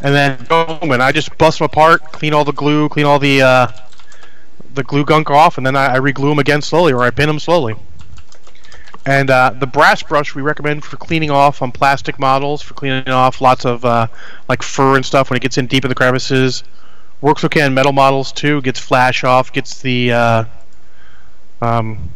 and 0.00 0.14
then 0.14 0.44
boom, 0.44 0.90
and 0.90 1.02
I 1.02 1.12
just 1.12 1.36
bust 1.38 1.58
them 1.58 1.66
apart, 1.66 2.02
clean 2.12 2.34
all 2.34 2.44
the 2.44 2.52
glue, 2.52 2.88
clean 2.88 3.06
all 3.06 3.18
the 3.18 3.42
uh, 3.42 3.66
the 4.74 4.82
glue 4.82 5.04
gunk 5.04 5.30
off, 5.30 5.56
and 5.56 5.66
then 5.66 5.76
I, 5.76 5.94
I 5.94 5.98
reglue 5.98 6.30
them 6.30 6.38
again 6.38 6.62
slowly, 6.62 6.92
or 6.92 7.02
I 7.02 7.10
pin 7.10 7.28
them 7.28 7.38
slowly. 7.38 7.76
And 9.06 9.30
uh, 9.30 9.52
the 9.56 9.68
brass 9.68 10.02
brush 10.02 10.34
we 10.34 10.42
recommend 10.42 10.84
for 10.84 10.96
cleaning 10.96 11.30
off 11.30 11.62
on 11.62 11.70
plastic 11.70 12.18
models, 12.18 12.60
for 12.60 12.74
cleaning 12.74 13.08
off 13.08 13.40
lots 13.40 13.64
of 13.64 13.84
uh, 13.84 14.08
like 14.48 14.62
fur 14.62 14.96
and 14.96 15.06
stuff 15.06 15.30
when 15.30 15.36
it 15.36 15.42
gets 15.42 15.58
in 15.58 15.68
deep 15.68 15.84
in 15.84 15.88
the 15.88 15.94
crevices. 15.94 16.64
Works 17.20 17.44
okay 17.44 17.62
on 17.62 17.72
metal 17.72 17.92
models 17.92 18.32
too. 18.32 18.60
Gets 18.62 18.80
flash 18.80 19.22
off. 19.22 19.52
Gets 19.52 19.80
the 19.80 20.12
uh, 20.12 20.44
um, 21.60 22.10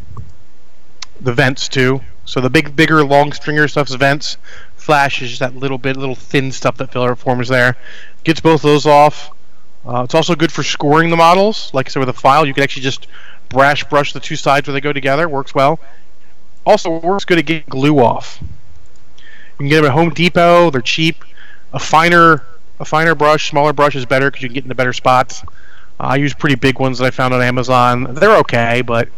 the 1.21 1.33
vents 1.33 1.69
too. 1.69 2.01
So 2.25 2.41
the 2.41 2.51
big, 2.51 2.77
bigger, 2.77 3.05
long 3.05 3.33
stringer 3.33 3.67
stuff's 3.69 3.95
vents. 3.95 4.37
Flash 4.77 5.21
is 5.21 5.31
just 5.31 5.41
that 5.41 5.57
little 5.57 5.79
bit, 5.79 5.97
little 5.97 6.15
thin 6.15 6.53
stuff 6.53 6.77
that 6.77 6.93
filler 6.93 7.17
forms 7.17 7.49
there. 7.49 7.77
Gets 8.25 8.41
both 8.41 8.63
those 8.63 8.87
off. 8.87 9.31
Uh, 9.85 10.03
it's 10.05 10.15
also 10.15 10.35
good 10.35 10.53
for 10.53 10.63
scoring 10.63 11.11
the 11.11 11.17
models. 11.17 11.73
Like 11.73 11.87
I 11.87 11.91
said, 11.91 12.01
with 12.01 12.09
a 12.09 12.15
file, 12.15 12.47
you 12.47 12.55
can 12.55 12.63
actually 12.63 12.83
just 12.83 13.07
brash 13.49 13.85
brush 13.85 14.13
the 14.13 14.21
two 14.21 14.37
sides 14.37 14.69
where 14.69 14.73
they 14.73 14.81
go 14.81 14.93
together. 14.93 15.29
Works 15.29 15.55
well. 15.55 15.81
Also 16.65 16.99
works 17.01 17.25
good 17.25 17.39
at 17.39 17.47
getting 17.47 17.69
glue 17.69 17.99
off. 17.99 18.39
You 18.41 19.57
can 19.59 19.69
get 19.69 19.77
them 19.77 19.87
at 19.87 19.93
Home 19.93 20.11
Depot. 20.11 20.71
They're 20.71 20.81
cheap. 20.81 21.25
A 21.73 21.79
finer, 21.79 22.45
a 22.79 22.85
finer 22.85 23.15
brush, 23.15 23.51
smaller 23.51 23.73
brush 23.73 23.97
is 23.97 24.07
better 24.07 24.31
because 24.31 24.43
you 24.43 24.49
can 24.49 24.55
get 24.55 24.65
into 24.65 24.75
better 24.75 24.93
spots. 24.93 25.43
Uh, 25.99 26.05
I 26.05 26.17
use 26.17 26.35
pretty 26.35 26.57
big 26.57 26.79
ones 26.79 26.99
that 26.99 27.07
I 27.07 27.11
found 27.11 27.35
on 27.35 27.43
Amazon. 27.43 28.15
They're 28.15 28.37
okay, 28.39 28.83
but 28.83 29.09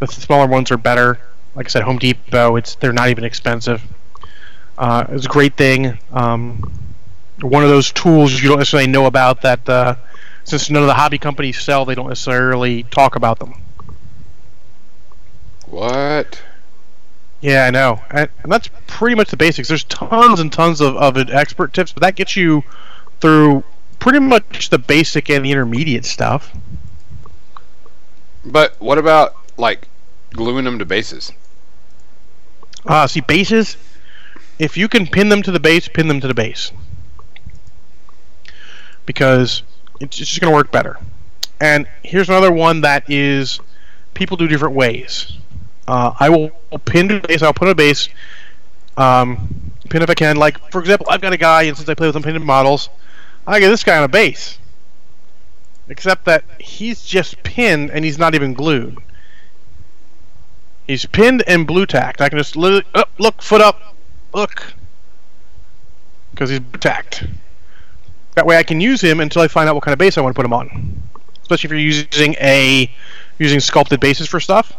the 0.00 0.06
smaller 0.06 0.46
ones 0.46 0.70
are 0.70 0.76
better. 0.76 1.18
Like 1.54 1.66
I 1.66 1.68
said, 1.68 1.82
Home 1.82 1.98
Depot. 1.98 2.56
It's 2.56 2.74
they're 2.76 2.92
not 2.92 3.08
even 3.08 3.24
expensive. 3.24 3.82
Uh, 4.76 5.04
it's 5.10 5.26
a 5.26 5.28
great 5.28 5.56
thing. 5.56 5.98
Um, 6.12 6.72
one 7.40 7.62
of 7.62 7.68
those 7.68 7.92
tools 7.92 8.40
you 8.40 8.48
don't 8.48 8.58
necessarily 8.58 8.88
know 8.88 9.06
about 9.06 9.42
that 9.42 9.68
uh, 9.68 9.96
since 10.44 10.70
none 10.70 10.82
of 10.82 10.86
the 10.86 10.94
hobby 10.94 11.18
companies 11.18 11.60
sell, 11.60 11.84
they 11.84 11.94
don't 11.94 12.08
necessarily 12.08 12.84
talk 12.84 13.16
about 13.16 13.38
them. 13.38 13.54
What? 15.66 16.42
Yeah, 17.40 17.64
I 17.64 17.70
know, 17.70 18.00
and, 18.10 18.28
and 18.42 18.50
that's 18.50 18.68
pretty 18.86 19.14
much 19.14 19.30
the 19.30 19.36
basics. 19.36 19.68
There's 19.68 19.84
tons 19.84 20.40
and 20.40 20.52
tons 20.52 20.80
of, 20.80 20.96
of 20.96 21.16
expert 21.30 21.72
tips, 21.72 21.92
but 21.92 22.02
that 22.02 22.16
gets 22.16 22.36
you 22.36 22.64
through 23.20 23.62
pretty 23.98 24.18
much 24.18 24.70
the 24.70 24.78
basic 24.78 25.30
and 25.30 25.44
the 25.44 25.52
intermediate 25.52 26.04
stuff. 26.04 26.52
But 28.44 28.80
what 28.80 28.98
about 28.98 29.36
like 29.58 29.88
gluing 30.30 30.64
them 30.64 30.78
to 30.78 30.84
bases? 30.84 31.32
Uh, 32.86 33.06
see, 33.06 33.20
bases, 33.20 33.76
if 34.58 34.76
you 34.76 34.88
can 34.88 35.06
pin 35.06 35.28
them 35.28 35.42
to 35.42 35.50
the 35.50 35.60
base, 35.60 35.88
pin 35.88 36.08
them 36.08 36.20
to 36.20 36.28
the 36.28 36.34
base. 36.34 36.72
Because 39.04 39.62
it's 40.00 40.16
just 40.16 40.40
going 40.40 40.50
to 40.50 40.56
work 40.56 40.70
better. 40.70 40.98
And 41.60 41.88
here's 42.02 42.28
another 42.28 42.52
one 42.52 42.82
that 42.82 43.10
is 43.10 43.60
people 44.14 44.36
do 44.36 44.46
different 44.46 44.74
ways. 44.74 45.32
Uh, 45.86 46.12
I 46.18 46.28
will 46.28 46.50
pin 46.84 47.08
to 47.08 47.20
base. 47.20 47.42
I'll 47.42 47.54
put 47.54 47.68
a 47.68 47.74
base. 47.74 48.08
Um, 48.96 49.72
pin 49.88 50.02
if 50.02 50.10
I 50.10 50.14
can. 50.14 50.36
Like 50.36 50.70
for 50.70 50.80
example, 50.80 51.06
I've 51.10 51.20
got 51.20 51.32
a 51.32 51.36
guy, 51.36 51.62
and 51.62 51.76
since 51.76 51.88
I 51.88 51.94
play 51.94 52.06
with 52.06 52.16
unpinned 52.16 52.44
models, 52.44 52.90
I 53.46 53.58
get 53.60 53.70
this 53.70 53.84
guy 53.84 53.96
on 53.96 54.04
a 54.04 54.08
base. 54.08 54.58
Except 55.88 56.26
that 56.26 56.44
he's 56.60 57.02
just 57.02 57.42
pinned 57.42 57.90
and 57.90 58.04
he's 58.04 58.18
not 58.18 58.34
even 58.34 58.52
glued. 58.52 58.98
He's 60.88 61.04
pinned 61.04 61.44
and 61.46 61.66
blue 61.66 61.84
tacked. 61.84 62.22
I 62.22 62.30
can 62.30 62.38
just 62.38 62.56
literally 62.56 62.84
oh, 62.94 63.04
look 63.18 63.42
foot 63.42 63.60
up, 63.60 63.94
look, 64.32 64.72
because 66.30 66.48
he's 66.48 66.60
tacked. 66.80 67.24
That 68.34 68.46
way 68.46 68.56
I 68.56 68.62
can 68.62 68.80
use 68.80 69.02
him 69.02 69.20
until 69.20 69.42
I 69.42 69.48
find 69.48 69.68
out 69.68 69.74
what 69.74 69.84
kind 69.84 69.92
of 69.92 69.98
base 69.98 70.16
I 70.16 70.22
want 70.22 70.34
to 70.34 70.38
put 70.38 70.46
him 70.46 70.54
on. 70.54 71.02
Especially 71.42 71.68
if 71.68 71.72
you're 71.72 71.80
using 71.80 72.34
a 72.40 72.90
using 73.38 73.60
sculpted 73.60 74.00
bases 74.00 74.28
for 74.28 74.40
stuff. 74.40 74.72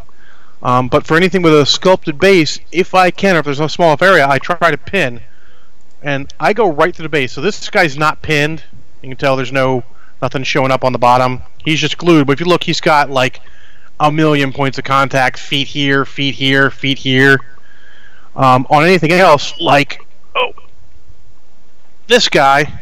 Um, 0.63 0.87
but 0.87 1.05
for 1.05 1.15
anything 1.15 1.43
with 1.43 1.53
a 1.53 1.65
sculpted 1.65 2.19
base, 2.19 2.59
if 2.71 2.95
I 2.95 3.11
can, 3.11 3.35
or 3.35 3.39
if 3.39 3.45
there's 3.45 3.59
a 3.59 3.69
small 3.69 3.89
enough 3.89 4.01
area, 4.01 4.27
I 4.27 4.39
try 4.39 4.71
to 4.71 4.77
pin, 4.77 5.21
and 6.01 6.33
I 6.39 6.53
go 6.53 6.71
right 6.71 6.93
to 6.95 7.03
the 7.03 7.09
base. 7.09 7.33
So 7.33 7.41
this 7.41 7.69
guy's 7.69 7.97
not 7.97 8.23
pinned. 8.23 8.63
You 9.03 9.09
can 9.09 9.17
tell 9.17 9.35
there's 9.35 9.51
no 9.51 9.83
nothing 10.23 10.43
showing 10.43 10.71
up 10.71 10.83
on 10.83 10.91
the 10.91 10.99
bottom. 10.99 11.43
He's 11.63 11.79
just 11.79 11.99
glued. 11.99 12.25
But 12.25 12.33
if 12.33 12.39
you 12.39 12.47
look, 12.47 12.63
he's 12.63 12.81
got 12.81 13.11
like 13.11 13.41
a 13.99 14.11
million 14.11 14.53
points 14.53 14.77
of 14.77 14.83
contact, 14.83 15.37
feet 15.39 15.67
here, 15.67 16.05
feet 16.05 16.35
here, 16.35 16.71
feet 16.71 16.97
here. 16.97 17.39
Um, 18.35 18.65
on 18.69 18.83
anything 18.83 19.11
else, 19.11 19.59
like 19.59 20.05
oh, 20.35 20.53
this 22.07 22.29
guy, 22.29 22.81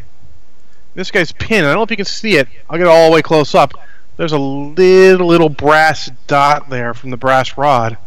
this 0.94 1.10
guy's 1.10 1.32
pin, 1.32 1.64
I 1.64 1.70
don't 1.70 1.78
know 1.78 1.84
if 1.84 1.92
you 1.92 1.98
can 1.98 2.06
see 2.06 2.36
it. 2.36 2.48
I'll 2.70 2.78
get 2.78 2.88
all 2.88 3.10
the 3.10 3.16
way 3.16 3.22
close 3.22 3.56
up 3.56 3.74
there's 4.18 4.32
a 4.32 4.40
little 4.40 5.28
little 5.28 5.50
brass 5.50 6.12
dot 6.26 6.70
there 6.70 6.94
from 6.94 7.12
the 7.12 7.18
brass 7.18 7.58
rod. 7.58 7.98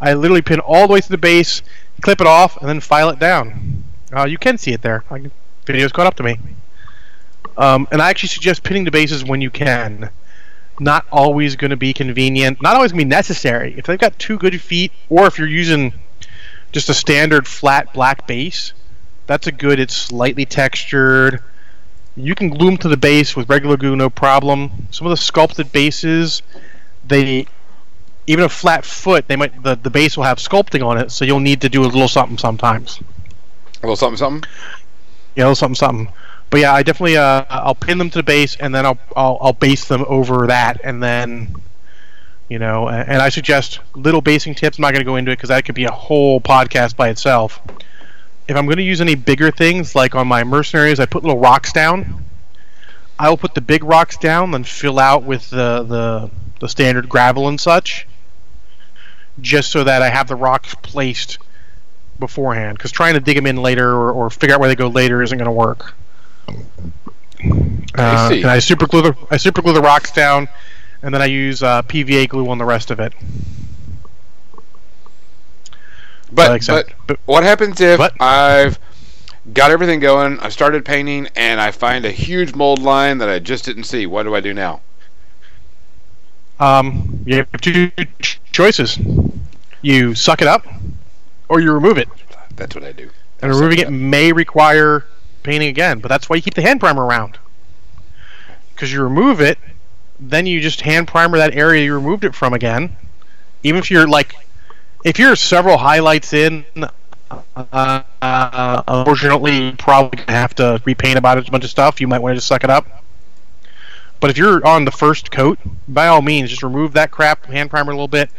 I 0.00 0.14
literally 0.14 0.42
pin 0.42 0.58
all 0.60 0.88
the 0.88 0.94
way 0.94 1.00
to 1.00 1.08
the 1.08 1.18
base, 1.18 1.62
clip 2.00 2.20
it 2.20 2.26
off, 2.26 2.56
and 2.56 2.68
then 2.68 2.80
file 2.80 3.10
it 3.10 3.18
down. 3.18 3.84
Uh, 4.14 4.24
you 4.24 4.38
can 4.38 4.58
see 4.58 4.72
it 4.72 4.82
there. 4.82 5.04
I, 5.10 5.30
video's 5.64 5.92
caught 5.92 6.06
up 6.06 6.16
to 6.16 6.22
me. 6.22 6.38
Um, 7.56 7.86
and 7.92 8.02
I 8.02 8.10
actually 8.10 8.30
suggest 8.30 8.64
pinning 8.64 8.84
the 8.84 8.90
bases 8.90 9.22
when 9.22 9.40
you 9.40 9.50
can. 9.50 10.10
Not 10.80 11.06
always 11.12 11.56
going 11.56 11.70
to 11.70 11.76
be 11.76 11.92
convenient. 11.92 12.62
Not 12.62 12.74
always 12.74 12.92
going 12.92 13.00
to 13.00 13.04
be 13.06 13.08
necessary. 13.08 13.74
If 13.76 13.86
they've 13.86 13.98
got 13.98 14.18
two 14.18 14.38
good 14.38 14.60
feet, 14.60 14.92
or 15.08 15.26
if 15.26 15.38
you're 15.38 15.48
using 15.48 15.92
just 16.72 16.88
a 16.88 16.94
standard 16.94 17.46
flat 17.46 17.92
black 17.92 18.26
base, 18.26 18.72
that's 19.26 19.46
a 19.46 19.52
good. 19.52 19.78
It's 19.78 19.94
slightly 19.94 20.44
textured 20.44 21.42
you 22.16 22.34
can 22.34 22.50
glue 22.50 22.66
them 22.66 22.78
to 22.78 22.88
the 22.88 22.96
base 22.96 23.34
with 23.34 23.48
regular 23.48 23.76
glue, 23.76 23.96
no 23.96 24.10
problem. 24.10 24.88
Some 24.90 25.06
of 25.06 25.10
the 25.10 25.16
sculpted 25.16 25.72
bases, 25.72 26.42
they 27.06 27.46
even 28.26 28.44
a 28.44 28.48
flat 28.48 28.84
foot, 28.84 29.26
they 29.28 29.36
might 29.36 29.62
the, 29.62 29.74
the 29.74 29.90
base 29.90 30.16
will 30.16 30.24
have 30.24 30.38
sculpting 30.38 30.86
on 30.86 30.98
it, 30.98 31.10
so 31.10 31.24
you'll 31.24 31.40
need 31.40 31.60
to 31.62 31.68
do 31.68 31.82
a 31.82 31.86
little 31.86 32.08
something 32.08 32.38
sometimes. 32.38 33.00
A 33.82 33.86
little 33.86 33.96
something, 33.96 34.16
something. 34.16 34.50
Yeah, 35.34 35.44
a 35.44 35.46
little 35.46 35.54
something, 35.56 35.74
something. 35.74 36.08
But 36.52 36.60
yeah, 36.60 36.72
I 36.72 36.84
definitely 36.84 37.16
uh, 37.16 37.44
I'll 37.50 37.74
pin 37.74 37.98
them 37.98 38.10
to 38.10 38.18
the 38.18 38.22
base, 38.22 38.54
and 38.56 38.72
then 38.72 38.86
I'll, 38.86 38.98
I'll 39.16 39.38
I'll 39.40 39.52
base 39.52 39.88
them 39.88 40.04
over 40.06 40.46
that, 40.46 40.80
and 40.84 41.02
then 41.02 41.56
you 42.48 42.60
know, 42.60 42.88
and 42.88 43.20
I 43.20 43.30
suggest 43.30 43.80
little 43.96 44.20
basing 44.20 44.54
tips. 44.54 44.78
I'm 44.78 44.82
not 44.82 44.92
going 44.92 45.00
to 45.00 45.10
go 45.10 45.16
into 45.16 45.32
it 45.32 45.36
because 45.36 45.48
that 45.48 45.64
could 45.64 45.74
be 45.74 45.84
a 45.84 45.90
whole 45.90 46.40
podcast 46.40 46.94
by 46.94 47.08
itself 47.08 47.60
if 48.48 48.56
I'm 48.56 48.66
going 48.66 48.78
to 48.78 48.82
use 48.82 49.00
any 49.00 49.14
bigger 49.14 49.50
things, 49.50 49.94
like 49.94 50.14
on 50.14 50.26
my 50.26 50.44
mercenaries, 50.44 51.00
I 51.00 51.06
put 51.06 51.22
little 51.22 51.40
rocks 51.40 51.72
down. 51.72 52.24
I 53.18 53.28
will 53.28 53.36
put 53.36 53.54
the 53.54 53.60
big 53.60 53.84
rocks 53.84 54.16
down, 54.16 54.50
then 54.50 54.64
fill 54.64 54.98
out 54.98 55.22
with 55.22 55.48
the, 55.50 55.82
the, 55.84 56.30
the 56.60 56.68
standard 56.68 57.08
gravel 57.08 57.48
and 57.48 57.60
such, 57.60 58.06
just 59.40 59.70
so 59.70 59.84
that 59.84 60.02
I 60.02 60.08
have 60.08 60.28
the 60.28 60.34
rocks 60.34 60.74
placed 60.82 61.38
beforehand. 62.18 62.78
Because 62.78 62.90
trying 62.90 63.14
to 63.14 63.20
dig 63.20 63.36
them 63.36 63.46
in 63.46 63.56
later 63.56 63.88
or, 63.88 64.12
or 64.12 64.30
figure 64.30 64.54
out 64.54 64.60
where 64.60 64.68
they 64.68 64.76
go 64.76 64.88
later 64.88 65.22
isn't 65.22 65.38
going 65.38 65.46
to 65.46 65.52
work. 65.52 65.94
I 67.94 68.02
uh, 68.02 68.28
see. 68.28 68.42
and 68.42 68.50
I 68.50 68.58
super 68.58 68.86
glue 68.86 69.02
the 69.02 69.16
I 69.30 69.36
super 69.36 69.62
glue 69.62 69.72
the 69.72 69.80
rocks 69.80 70.12
down, 70.12 70.48
and 71.02 71.12
then 71.12 71.20
I 71.20 71.26
use 71.26 71.62
uh, 71.62 71.82
PVA 71.82 72.28
glue 72.28 72.48
on 72.48 72.58
the 72.58 72.64
rest 72.64 72.90
of 72.90 73.00
it. 73.00 73.12
But, 76.32 76.50
like 76.50 76.66
but. 76.66 76.88
But- 77.06 77.18
what 77.26 77.42
happens 77.42 77.80
if 77.80 77.98
But- 77.98 78.20
I've 78.20 78.78
got 79.52 79.70
everything 79.70 80.00
going, 80.00 80.38
I 80.40 80.48
started 80.48 80.84
painting, 80.84 81.28
and 81.36 81.60
I 81.60 81.70
find 81.70 82.04
a 82.04 82.10
huge 82.10 82.54
mold 82.54 82.80
line 82.80 83.18
that 83.18 83.28
I 83.28 83.38
just 83.38 83.64
didn't 83.64 83.84
see? 83.84 84.06
What 84.06 84.22
do 84.22 84.34
I 84.34 84.40
do 84.40 84.54
now? 84.54 84.80
Um, 86.60 87.22
you 87.26 87.36
have 87.36 87.60
two 87.60 87.90
choices. 88.52 88.98
You 89.82 90.14
suck 90.14 90.40
it 90.40 90.48
up, 90.48 90.64
or 91.48 91.60
you 91.60 91.72
remove 91.72 91.98
it. 91.98 92.08
That's 92.54 92.74
what 92.74 92.84
I 92.84 92.92
do. 92.92 93.10
And 93.40 93.50
I 93.50 93.54
removing 93.54 93.78
suck 93.78 93.88
it 93.88 93.90
may 93.90 94.32
require 94.32 95.04
painting 95.42 95.68
again, 95.68 95.98
but 95.98 96.08
that's 96.08 96.28
why 96.28 96.36
you 96.36 96.42
keep 96.42 96.54
the 96.54 96.62
hand 96.62 96.80
primer 96.80 97.04
around. 97.04 97.38
Because 98.74 98.92
you 98.92 99.02
remove 99.02 99.40
it, 99.40 99.58
then 100.18 100.46
you 100.46 100.60
just 100.60 100.80
hand 100.80 101.08
primer 101.08 101.38
that 101.38 101.54
area 101.54 101.84
you 101.84 101.94
removed 101.94 102.24
it 102.24 102.34
from 102.34 102.52
again. 102.52 102.96
Even 103.62 103.78
if 103.78 103.90
you're 103.90 104.08
like, 104.08 104.34
if 105.04 105.18
you're 105.18 105.36
several 105.36 105.78
highlights 105.78 106.32
in, 106.32 106.64
uh, 107.56 108.02
uh, 108.22 108.82
unfortunately, 108.88 109.66
you 109.66 109.72
probably 109.72 110.18
gonna 110.18 110.38
have 110.38 110.54
to 110.56 110.80
repaint 110.84 111.18
about 111.18 111.38
a 111.38 111.50
bunch 111.50 111.64
of 111.64 111.70
stuff. 111.70 112.00
You 112.00 112.08
might 112.08 112.20
want 112.20 112.32
to 112.32 112.36
just 112.36 112.46
suck 112.46 112.64
it 112.64 112.70
up. 112.70 112.86
But 114.20 114.30
if 114.30 114.38
you're 114.38 114.64
on 114.64 114.84
the 114.84 114.92
first 114.92 115.32
coat, 115.32 115.58
by 115.88 116.06
all 116.06 116.22
means, 116.22 116.50
just 116.50 116.62
remove 116.62 116.92
that 116.92 117.10
crap, 117.10 117.46
hand 117.46 117.70
primer 117.70 117.90
a 117.90 117.94
little 117.94 118.06
bit, 118.06 118.30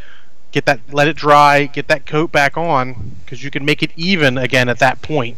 get 0.50 0.64
that, 0.64 0.80
let 0.90 1.08
it 1.08 1.16
dry, 1.16 1.66
get 1.66 1.88
that 1.88 2.06
coat 2.06 2.32
back 2.32 2.56
on, 2.56 3.16
because 3.24 3.44
you 3.44 3.50
can 3.50 3.64
make 3.66 3.82
it 3.82 3.90
even 3.94 4.38
again 4.38 4.70
at 4.70 4.78
that 4.78 5.02
point. 5.02 5.36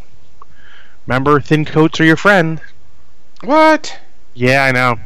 Remember, 1.06 1.40
thin 1.40 1.64
coats 1.64 2.00
are 2.00 2.04
your 2.04 2.16
friend. 2.16 2.60
What? 3.42 3.98
Yeah, 4.34 4.64
I 4.64 4.72
know. 4.72 4.98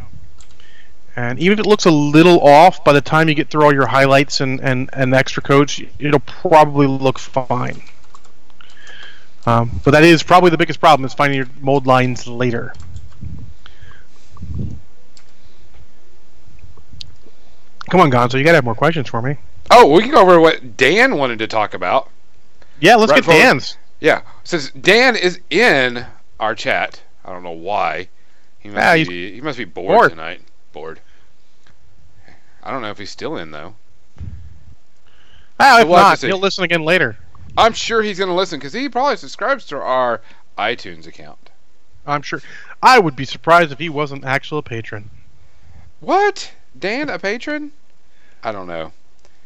And 1.16 1.38
even 1.38 1.58
if 1.58 1.66
it 1.66 1.68
looks 1.68 1.84
a 1.84 1.90
little 1.90 2.40
off, 2.40 2.84
by 2.84 2.92
the 2.92 3.00
time 3.00 3.28
you 3.28 3.34
get 3.34 3.50
through 3.50 3.64
all 3.64 3.74
your 3.74 3.86
highlights 3.86 4.40
and, 4.40 4.60
and, 4.60 4.88
and 4.92 5.14
extra 5.14 5.42
coats, 5.42 5.80
it'll 5.98 6.20
probably 6.20 6.86
look 6.86 7.18
fine. 7.18 7.82
Um, 9.46 9.80
but 9.84 9.90
that 9.92 10.04
is 10.04 10.22
probably 10.22 10.50
the 10.50 10.58
biggest 10.58 10.80
problem 10.80 11.04
is 11.04 11.12
finding 11.12 11.36
your 11.36 11.48
mold 11.60 11.86
lines 11.86 12.26
later. 12.26 12.72
Come 17.90 18.00
on, 18.00 18.10
Gonzo, 18.10 18.38
you 18.38 18.44
gotta 18.44 18.56
have 18.56 18.64
more 18.64 18.74
questions 18.74 19.08
for 19.08 19.20
me. 19.20 19.36
Oh, 19.70 19.88
we 19.88 20.02
can 20.02 20.12
go 20.12 20.20
over 20.22 20.40
what 20.40 20.76
Dan 20.76 21.16
wanted 21.16 21.40
to 21.40 21.46
talk 21.46 21.74
about. 21.74 22.08
Yeah, 22.78 22.96
let's 22.96 23.12
Right 23.12 23.24
get. 23.24 23.30
Dan's. 23.30 23.76
Yeah, 24.00 24.22
since 24.44 24.70
Dan 24.70 25.14
is 25.16 25.40
in 25.50 26.06
our 26.38 26.54
chat, 26.54 27.02
I 27.24 27.32
don't 27.32 27.42
know 27.42 27.50
why. 27.50 28.08
He 28.58 28.68
must 28.70 28.86
Ah, 28.86 28.94
be 28.94 29.32
he 29.34 29.40
must 29.40 29.58
be 29.58 29.64
bored, 29.64 29.86
bored. 29.96 30.10
tonight. 30.10 30.40
Bored. 30.72 31.00
I 32.62 32.70
don't 32.70 32.82
know 32.82 32.90
if 32.90 32.98
he's 32.98 33.10
still 33.10 33.36
in 33.36 33.50
though. 33.50 33.74
Ah, 35.58 35.80
if 35.80 35.88
We'll 35.88 35.98
not, 35.98 36.20
he'll 36.20 36.38
listen 36.38 36.64
again 36.64 36.82
later. 36.84 37.18
I'm 37.58 37.72
sure 37.74 38.02
he's 38.02 38.18
going 38.18 38.28
to 38.30 38.34
listen 38.34 38.58
because 38.58 38.72
he 38.72 38.88
probably 38.88 39.16
subscribes 39.16 39.66
to 39.66 39.76
our 39.78 40.20
iTunes 40.56 41.06
account. 41.06 41.50
I'm 42.06 42.22
sure. 42.22 42.40
I 42.82 42.98
would 42.98 43.16
be 43.16 43.24
surprised 43.26 43.72
if 43.72 43.78
he 43.78 43.88
wasn't 43.90 44.24
actually 44.24 44.60
a 44.60 44.62
patron. 44.62 45.10
What? 46.00 46.52
Dan, 46.78 47.10
a 47.10 47.18
patron? 47.18 47.72
I 48.42 48.52
don't 48.52 48.66
know. 48.66 48.92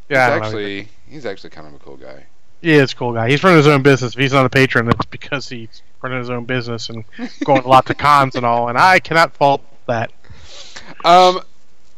Yeah, 0.09 0.27
he's 0.27 0.31
don't 0.31 0.39
know. 0.41 0.45
actually 0.47 0.89
he's 1.09 1.27
actually 1.27 1.51
kind 1.51 1.67
of 1.67 1.75
a 1.75 1.79
cool 1.79 1.97
guy. 1.97 2.27
He 2.65 2.73
is 2.73 2.93
a 2.93 2.97
cool 2.97 3.13
guy. 3.13 3.29
He's 3.29 3.45
running 3.45 3.59
his 3.59 3.67
own 3.67 3.83
business. 3.83 4.15
If 4.15 4.19
he's 4.19 4.33
not 4.33 4.47
a 4.47 4.49
patron, 4.49 4.89
it's 4.89 5.05
because 5.05 5.51
he's 5.51 5.83
running 6.01 6.19
his 6.19 6.31
own 6.31 6.47
business 6.47 6.89
and 6.89 7.05
going 7.45 7.63
a 7.63 7.69
lot 7.69 7.85
to 7.87 7.95
cons 7.95 8.37
and 8.37 8.47
all. 8.47 8.71
And 8.71 8.79
I 8.79 9.01
cannot 9.01 9.35
fault 9.35 9.61
that. 9.87 10.11
Um, 11.05 11.43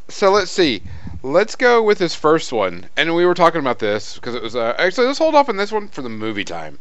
so 0.08 0.32
let's 0.32 0.50
see. 0.50 0.82
Let's 1.22 1.54
go 1.54 1.84
with 1.84 2.00
his 2.00 2.16
first 2.16 2.52
one, 2.52 2.88
and 2.96 3.14
we 3.14 3.24
were 3.24 3.34
talking 3.34 3.60
about 3.60 3.78
this 3.78 4.16
because 4.16 4.34
it 4.34 4.42
was 4.42 4.56
uh, 4.56 4.74
actually 4.76 5.06
let's 5.06 5.20
hold 5.20 5.36
off 5.36 5.48
on 5.48 5.56
this 5.56 5.70
one 5.70 5.86
for 5.86 6.02
the 6.02 6.08
movie 6.08 6.44
time. 6.44 6.80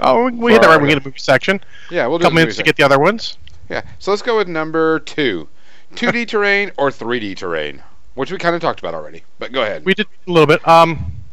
Oh, 0.00 0.24
we, 0.24 0.32
we 0.32 0.52
hit 0.52 0.60
that 0.60 0.68
right. 0.68 0.76
when 0.76 0.82
We 0.82 0.88
get 0.90 0.98
a 1.02 1.08
movie 1.08 1.18
section. 1.18 1.62
Yeah, 1.90 2.06
we'll 2.06 2.18
do 2.18 2.24
A 2.24 2.26
couple 2.26 2.36
minutes 2.36 2.58
to 2.58 2.62
get 2.62 2.76
the 2.76 2.82
other 2.82 2.98
ones. 2.98 3.38
Yeah, 3.70 3.84
so 3.98 4.10
let's 4.10 4.22
go 4.22 4.36
with 4.36 4.48
number 4.48 5.00
two, 5.00 5.48
2D 5.94 6.28
terrain 6.28 6.72
or 6.76 6.90
3D 6.90 7.38
terrain, 7.38 7.82
which 8.16 8.30
we 8.30 8.36
kind 8.36 8.54
of 8.54 8.60
talked 8.60 8.80
about 8.80 8.92
already. 8.92 9.24
But 9.38 9.52
go 9.52 9.62
ahead. 9.62 9.86
We 9.86 9.94
did 9.94 10.08
a 10.26 10.30
little 10.30 10.46
bit. 10.46 10.66
Um, 10.68 11.23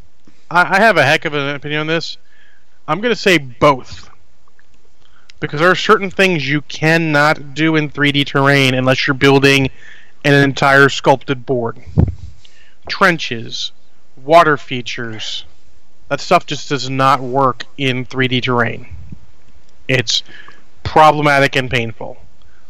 I, 0.52 0.78
I 0.78 0.80
have 0.80 0.97
a 0.97 1.04
heck 1.04 1.26
of 1.26 1.34
an 1.34 1.56
opinion 1.56 1.82
on 1.82 1.88
this. 1.88 2.18
I'm 2.88 3.02
going 3.02 3.14
to 3.14 3.20
say 3.20 3.38
both. 3.38 4.10
Because 5.39 5.60
there 5.60 5.72
are 5.72 5.76
certain 5.76 6.12
things 6.12 6.47
you 6.47 6.62
cannot 6.62 7.56
do 7.56 7.76
in 7.76 7.89
3D 7.89 8.26
terrain 8.28 8.76
unless 8.76 9.08
you're 9.08 9.16
building 9.16 9.70
an 10.24 10.34
entire 10.34 10.89
sculpted 10.89 11.45
board. 11.45 11.80
Trenches, 12.88 13.72
water 14.24 14.58
features, 14.58 15.45
that 16.10 16.20
stuff 16.20 16.45
just 16.45 16.70
does 16.70 16.89
not 16.89 17.22
work 17.22 17.66
in 17.78 18.06
3D 18.06 18.43
terrain. 18.43 18.95
It's 19.88 20.22
problematic 20.84 21.56
and 21.56 21.72
painful. 21.72 22.18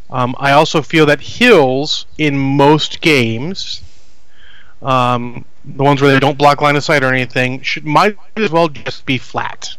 Um, 0.08 0.34
I 0.38 0.52
also 0.52 0.80
feel 0.82 1.06
that 1.06 1.20
hills 1.20 2.06
in 2.16 2.38
most 2.38 3.00
games 3.00 3.82
um, 4.82 5.44
the 5.64 5.84
ones 5.84 6.02
where 6.02 6.12
they 6.12 6.20
don't 6.20 6.38
block 6.38 6.60
line 6.60 6.76
of 6.76 6.84
sight 6.84 7.04
or 7.04 7.12
anything, 7.12 7.62
should 7.62 7.86
might 7.86 8.16
as 8.36 8.50
well 8.50 8.68
just 8.68 9.06
be 9.06 9.18
flat. 9.18 9.76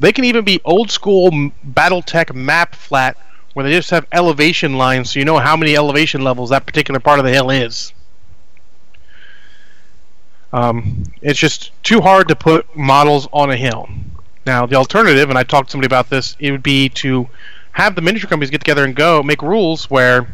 They 0.00 0.12
can 0.12 0.24
even 0.24 0.44
be 0.44 0.60
old 0.64 0.90
school 0.90 1.30
BattleTech 1.30 2.34
map 2.34 2.74
flat, 2.74 3.16
where 3.52 3.64
they 3.64 3.72
just 3.72 3.90
have 3.90 4.06
elevation 4.10 4.76
lines, 4.76 5.12
so 5.12 5.20
you 5.20 5.24
know 5.24 5.38
how 5.38 5.56
many 5.56 5.76
elevation 5.76 6.22
levels 6.22 6.50
that 6.50 6.66
particular 6.66 6.98
part 6.98 7.20
of 7.20 7.24
the 7.24 7.30
hill 7.30 7.50
is. 7.50 7.92
Um, 10.52 11.04
it's 11.20 11.38
just 11.38 11.70
too 11.82 12.00
hard 12.00 12.28
to 12.28 12.36
put 12.36 12.76
models 12.76 13.28
on 13.32 13.50
a 13.50 13.56
hill. 13.56 13.88
Now, 14.46 14.66
the 14.66 14.76
alternative, 14.76 15.30
and 15.30 15.38
I 15.38 15.42
talked 15.42 15.68
to 15.68 15.72
somebody 15.72 15.86
about 15.86 16.10
this, 16.10 16.36
it 16.38 16.50
would 16.50 16.62
be 16.62 16.88
to 16.90 17.28
have 17.72 17.94
the 17.94 18.02
miniature 18.02 18.28
companies 18.28 18.50
get 18.50 18.60
together 18.60 18.84
and 18.84 18.94
go 18.94 19.22
make 19.22 19.42
rules 19.42 19.90
where, 19.90 20.28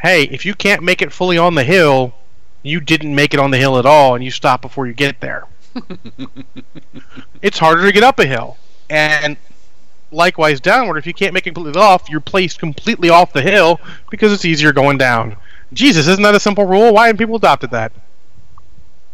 hey, 0.00 0.24
if 0.24 0.46
you 0.46 0.54
can't 0.54 0.82
make 0.82 1.02
it 1.02 1.12
fully 1.12 1.36
on 1.36 1.54
the 1.54 1.64
hill, 1.64 2.14
you 2.64 2.80
didn't 2.80 3.14
make 3.14 3.32
it 3.34 3.38
on 3.38 3.52
the 3.52 3.58
hill 3.58 3.78
at 3.78 3.86
all 3.86 4.16
and 4.16 4.24
you 4.24 4.32
stop 4.32 4.60
before 4.60 4.86
you 4.88 4.92
get 4.94 5.20
there. 5.20 5.44
it's 7.42 7.58
harder 7.58 7.82
to 7.82 7.92
get 7.92 8.02
up 8.02 8.18
a 8.18 8.26
hill. 8.26 8.56
And 8.90 9.36
likewise 10.10 10.60
downward, 10.60 10.96
if 10.96 11.06
you 11.06 11.14
can't 11.14 11.32
make 11.34 11.46
it 11.46 11.54
completely 11.54 11.80
off, 11.80 12.08
you're 12.08 12.20
placed 12.20 12.58
completely 12.58 13.10
off 13.10 13.32
the 13.32 13.42
hill 13.42 13.80
because 14.10 14.32
it's 14.32 14.44
easier 14.44 14.72
going 14.72 14.98
down. 14.98 15.36
Jesus, 15.72 16.08
isn't 16.08 16.22
that 16.22 16.34
a 16.34 16.40
simple 16.40 16.64
rule? 16.66 16.94
Why 16.94 17.06
haven't 17.06 17.18
people 17.18 17.36
adopted 17.36 17.70
that? 17.72 17.92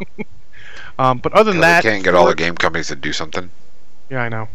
um, 0.99 1.19
but 1.19 1.33
other 1.33 1.53
than 1.53 1.61
that, 1.61 1.83
can't 1.83 2.05
get 2.05 2.15
all 2.15 2.27
the 2.27 2.35
game 2.35 2.55
companies 2.55 2.89
to 2.89 2.97
do 2.97 3.13
something. 3.13 3.51
yeah, 4.11 4.23
I 4.23 4.29
know. 4.29 4.49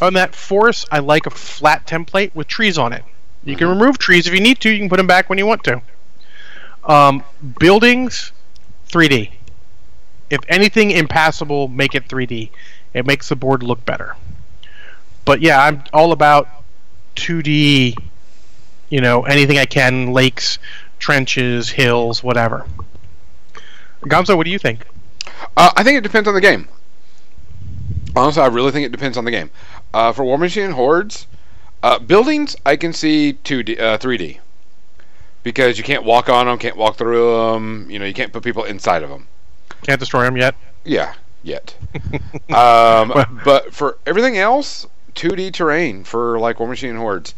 On 0.00 0.14
that, 0.14 0.34
forest, 0.34 0.88
I 0.90 1.00
like 1.00 1.26
a 1.26 1.30
flat 1.30 1.86
template 1.86 2.34
with 2.34 2.48
trees 2.48 2.78
on 2.78 2.92
it. 2.94 3.04
You 3.44 3.54
can 3.56 3.68
Mhm. 3.68 3.78
remove 3.78 3.98
trees 3.98 4.26
if 4.26 4.32
you 4.32 4.40
need 4.40 4.58
to. 4.60 4.70
You 4.70 4.78
can 4.78 4.88
put 4.88 4.96
them 4.96 5.06
back 5.06 5.28
when 5.28 5.36
you 5.38 5.44
want 5.46 5.62
to. 5.64 5.82
Um, 6.84 7.24
buildings, 7.58 8.32
3D. 8.88 9.30
If 10.30 10.40
anything 10.48 10.90
impassable, 10.90 11.68
make 11.68 11.94
it 11.94 12.08
3D. 12.08 12.50
It 12.94 13.06
makes 13.06 13.28
the 13.28 13.36
board 13.36 13.62
look 13.62 13.84
better. 13.84 14.16
But 15.24 15.40
yeah, 15.40 15.62
I'm 15.62 15.84
all 15.92 16.12
about 16.12 16.48
2D. 17.16 17.96
You 18.88 19.00
know, 19.00 19.22
anything 19.22 19.58
I 19.58 19.66
can, 19.66 20.12
lakes, 20.12 20.58
trenches, 20.98 21.70
hills, 21.70 22.22
whatever. 22.22 22.66
Gonzo, 24.02 24.36
what 24.36 24.44
do 24.44 24.50
you 24.50 24.58
think? 24.58 24.86
Uh, 25.56 25.70
I 25.76 25.82
think 25.82 25.98
it 25.98 26.02
depends 26.02 26.26
on 26.26 26.34
the 26.34 26.40
game. 26.40 26.68
Honestly, 28.16 28.42
I 28.42 28.46
really 28.46 28.72
think 28.72 28.86
it 28.86 28.92
depends 28.92 29.16
on 29.16 29.24
the 29.24 29.30
game. 29.30 29.50
Uh, 29.92 30.12
for 30.12 30.24
War 30.24 30.38
Machine 30.38 30.72
Hordes, 30.72 31.26
uh, 31.82 31.98
buildings 31.98 32.56
I 32.66 32.76
can 32.76 32.92
see 32.92 33.38
2D, 33.44 33.78
uh, 33.78 33.98
3D 33.98 34.40
because 35.42 35.78
you 35.78 35.84
can't 35.84 36.04
walk 36.04 36.28
on 36.28 36.46
them, 36.46 36.58
can't 36.58 36.76
walk 36.76 36.96
through 36.96 37.52
them. 37.52 37.90
You 37.90 37.98
know, 37.98 38.04
you 38.04 38.14
can't 38.14 38.32
put 38.32 38.42
people 38.42 38.64
inside 38.64 39.02
of 39.02 39.10
them. 39.10 39.26
Can't 39.82 39.98
destroy 40.00 40.24
them 40.24 40.36
yet. 40.36 40.54
Yeah, 40.84 41.14
yet. 41.42 41.74
um, 42.50 43.08
Well- 43.10 43.26
but 43.44 43.74
for 43.74 43.98
everything 44.06 44.36
else, 44.38 44.86
2D 45.14 45.52
terrain 45.52 46.04
for 46.04 46.38
like 46.38 46.58
War 46.60 46.68
Machine 46.68 46.96
Hordes. 46.96 47.34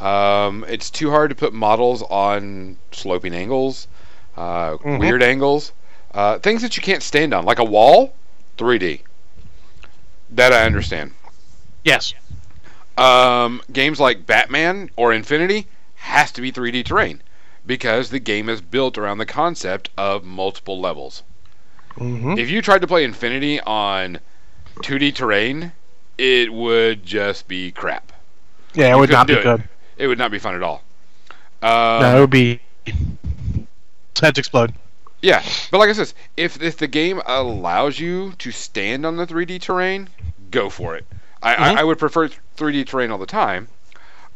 Um, 0.00 0.64
it's 0.68 0.90
too 0.90 1.10
hard 1.10 1.30
to 1.30 1.36
put 1.36 1.52
models 1.54 2.02
on 2.02 2.76
sloping 2.92 3.32
angles, 3.34 3.86
uh, 4.36 4.76
Mhm. 4.78 4.98
weird 4.98 5.22
angles, 5.22 5.72
uh, 6.12 6.38
things 6.40 6.62
that 6.62 6.76
you 6.76 6.82
can't 6.82 7.02
stand 7.02 7.32
on, 7.32 7.44
like 7.44 7.58
a 7.60 7.64
wall, 7.64 8.14
3D. 8.58 9.02
That 10.30 10.52
I 10.52 10.64
understand. 10.64 11.12
Yes. 11.84 12.12
Um, 12.98 13.62
games 13.72 14.00
like 14.00 14.26
Batman 14.26 14.90
or 14.96 15.12
Infinity 15.12 15.66
has 15.96 16.32
to 16.32 16.40
be 16.40 16.50
3D 16.50 16.84
terrain 16.84 17.22
because 17.66 18.10
the 18.10 18.18
game 18.20 18.48
is 18.48 18.60
built 18.60 18.98
around 18.98 19.18
the 19.18 19.26
concept 19.26 19.90
of 19.96 20.24
multiple 20.24 20.80
levels. 20.80 21.22
Mm-hmm. 21.96 22.38
If 22.38 22.50
you 22.50 22.60
tried 22.62 22.80
to 22.80 22.86
play 22.86 23.04
Infinity 23.04 23.60
on 23.60 24.18
2D 24.82 25.14
terrain, 25.14 25.72
it 26.18 26.52
would 26.52 27.04
just 27.04 27.46
be 27.48 27.70
crap. 27.72 28.12
Yeah, 28.74 28.86
it 28.88 28.90
You 28.90 28.98
would 28.98 29.10
not 29.10 29.26
be 29.26 29.34
it. 29.34 29.42
good. 29.42 29.68
It 29.96 30.06
would 30.08 30.18
not 30.18 30.30
be 30.30 30.38
fun 30.38 30.54
at 30.56 30.62
all. 30.62 30.82
Um, 31.62 32.02
no, 32.02 32.16
it 32.16 32.20
would 32.20 32.30
be 32.30 32.60
heads 34.20 34.38
explode. 34.38 34.74
Yeah, 35.22 35.42
but 35.70 35.78
like 35.78 35.88
I 35.88 35.92
said, 35.92 36.12
if 36.36 36.60
if 36.62 36.76
the 36.76 36.86
game 36.86 37.22
allows 37.24 37.98
you 37.98 38.32
to 38.38 38.50
stand 38.50 39.06
on 39.06 39.16
the 39.16 39.26
3D 39.26 39.60
terrain, 39.60 40.08
go 40.50 40.68
for 40.68 40.96
it. 40.96 41.06
I, 41.42 41.54
Mhm. 41.54 41.58
I, 41.58 41.80
I 41.80 41.84
would 41.84 41.98
prefer 41.98 42.28
3D 42.56 42.86
terrain 42.86 43.10
all 43.10 43.18
the 43.18 43.26
time. 43.26 43.68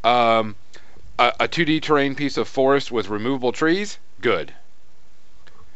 Um, 0.04 0.56
a, 1.18 1.32
a 1.40 1.48
2D 1.48 1.82
terrain 1.82 2.14
piece 2.14 2.36
of 2.36 2.48
forest 2.48 2.90
with 2.92 3.08
removable 3.08 3.52
trees, 3.52 3.98
good. 4.20 4.52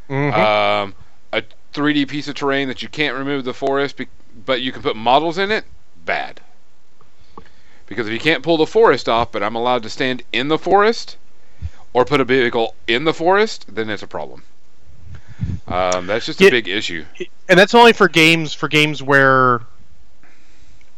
Mhm. 0.09 0.33
Um, 0.35 0.95
a 1.33 1.43
3D 1.73 2.09
piece 2.09 2.29
of 2.29 2.35
terrain 2.35 2.69
that 2.69 2.83
you 2.83 2.89
can't 2.89 3.17
remove 3.17 3.45
the 3.45 3.55
forest, 3.55 3.97
be- 3.97 4.09
but 4.45 4.61
you 4.61 4.73
can 4.73 4.83
put 4.83 4.97
models 4.97 5.39
in 5.39 5.51
it, 5.51 5.65
bad. 6.05 6.41
Because 7.87 8.07
if 8.07 8.13
you 8.13 8.21
can't 8.21 8.43
pull 8.43 8.57
the 8.57 8.67
forest 8.67 9.09
off, 9.09 9.33
but 9.33 9.43
I'm 9.43 9.55
allowed 9.55 9.83
to 9.83 9.91
stand 9.91 10.23
in 10.33 10.49
the 10.49 10.59
forest 10.59 11.17
or 11.93 12.05
put 12.05 12.21
a 12.21 12.25
vehicle 12.25 12.75
in 12.87 13.05
the 13.05 13.13
forest, 13.15 13.67
then 13.69 13.91
it's 13.91 14.03
a 14.03 14.07
problem. 14.07 14.45
Um, 15.67 16.07
that's 16.07 16.27
just 16.27 16.41
a 16.41 16.45
Yeah. 16.45 16.51
big 16.51 16.69
issue. 16.69 17.05
and 17.49 17.59
that's 17.59 17.75
only 17.75 17.93
for 17.93 18.09
games 18.09 18.55
for 18.55 18.69
games 18.69 19.03
where 19.03 19.63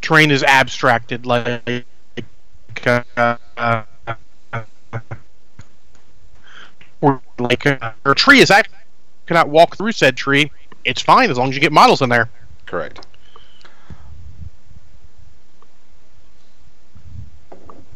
terrain 0.03 0.31
is 0.31 0.43
abstracted, 0.43 1.25
like 1.27 1.85
uh, 3.17 3.37
or 7.01 7.21
like 7.39 7.67
uh, 7.67 7.93
a 8.05 8.15
tree 8.15 8.41
is 8.41 8.51
act 8.51 8.71
cannot 9.27 9.49
walk 9.49 9.77
through 9.77 9.93
said 9.93 10.17
tree. 10.17 10.51
It's 10.85 11.01
fine 11.01 11.31
as 11.31 11.39
long 11.39 11.49
as 11.49 11.55
you 11.55 11.61
get 11.61 11.73
models 11.73 12.03
in 12.03 12.09
there. 12.09 12.29
Correct. 12.67 13.07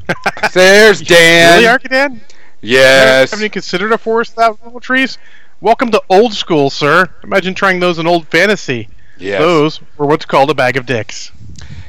There's 0.54 1.00
Dan. 1.02 1.62
really, 1.62 1.66
Arcadan? 1.66 2.20
yes. 2.60 3.30
Haven't 3.30 3.44
you 3.44 3.50
considered 3.50 3.92
a 3.92 3.98
forest 3.98 4.36
without 4.36 4.64
little 4.64 4.80
trees? 4.80 5.18
Welcome 5.60 5.90
to 5.90 6.02
old 6.08 6.32
school, 6.32 6.70
sir. 6.70 7.08
Imagine 7.24 7.54
trying 7.54 7.80
those 7.80 7.98
in 7.98 8.06
old 8.06 8.26
fantasy. 8.28 8.88
Yes. 9.18 9.40
Those 9.40 9.80
were 9.96 10.06
what's 10.06 10.24
called 10.24 10.50
a 10.50 10.54
bag 10.54 10.76
of 10.76 10.86
dicks. 10.86 11.32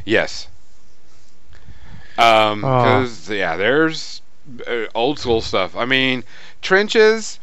Yes. 0.05 0.47
Um, 2.18 2.62
because 2.62 3.30
yeah, 3.30 3.55
there's 3.55 4.22
uh, 4.22 4.29
old 4.95 5.20
school 5.20 5.41
stuff. 5.41 5.76
I 5.76 5.86
mean, 5.86 6.24
trenches. 6.62 7.39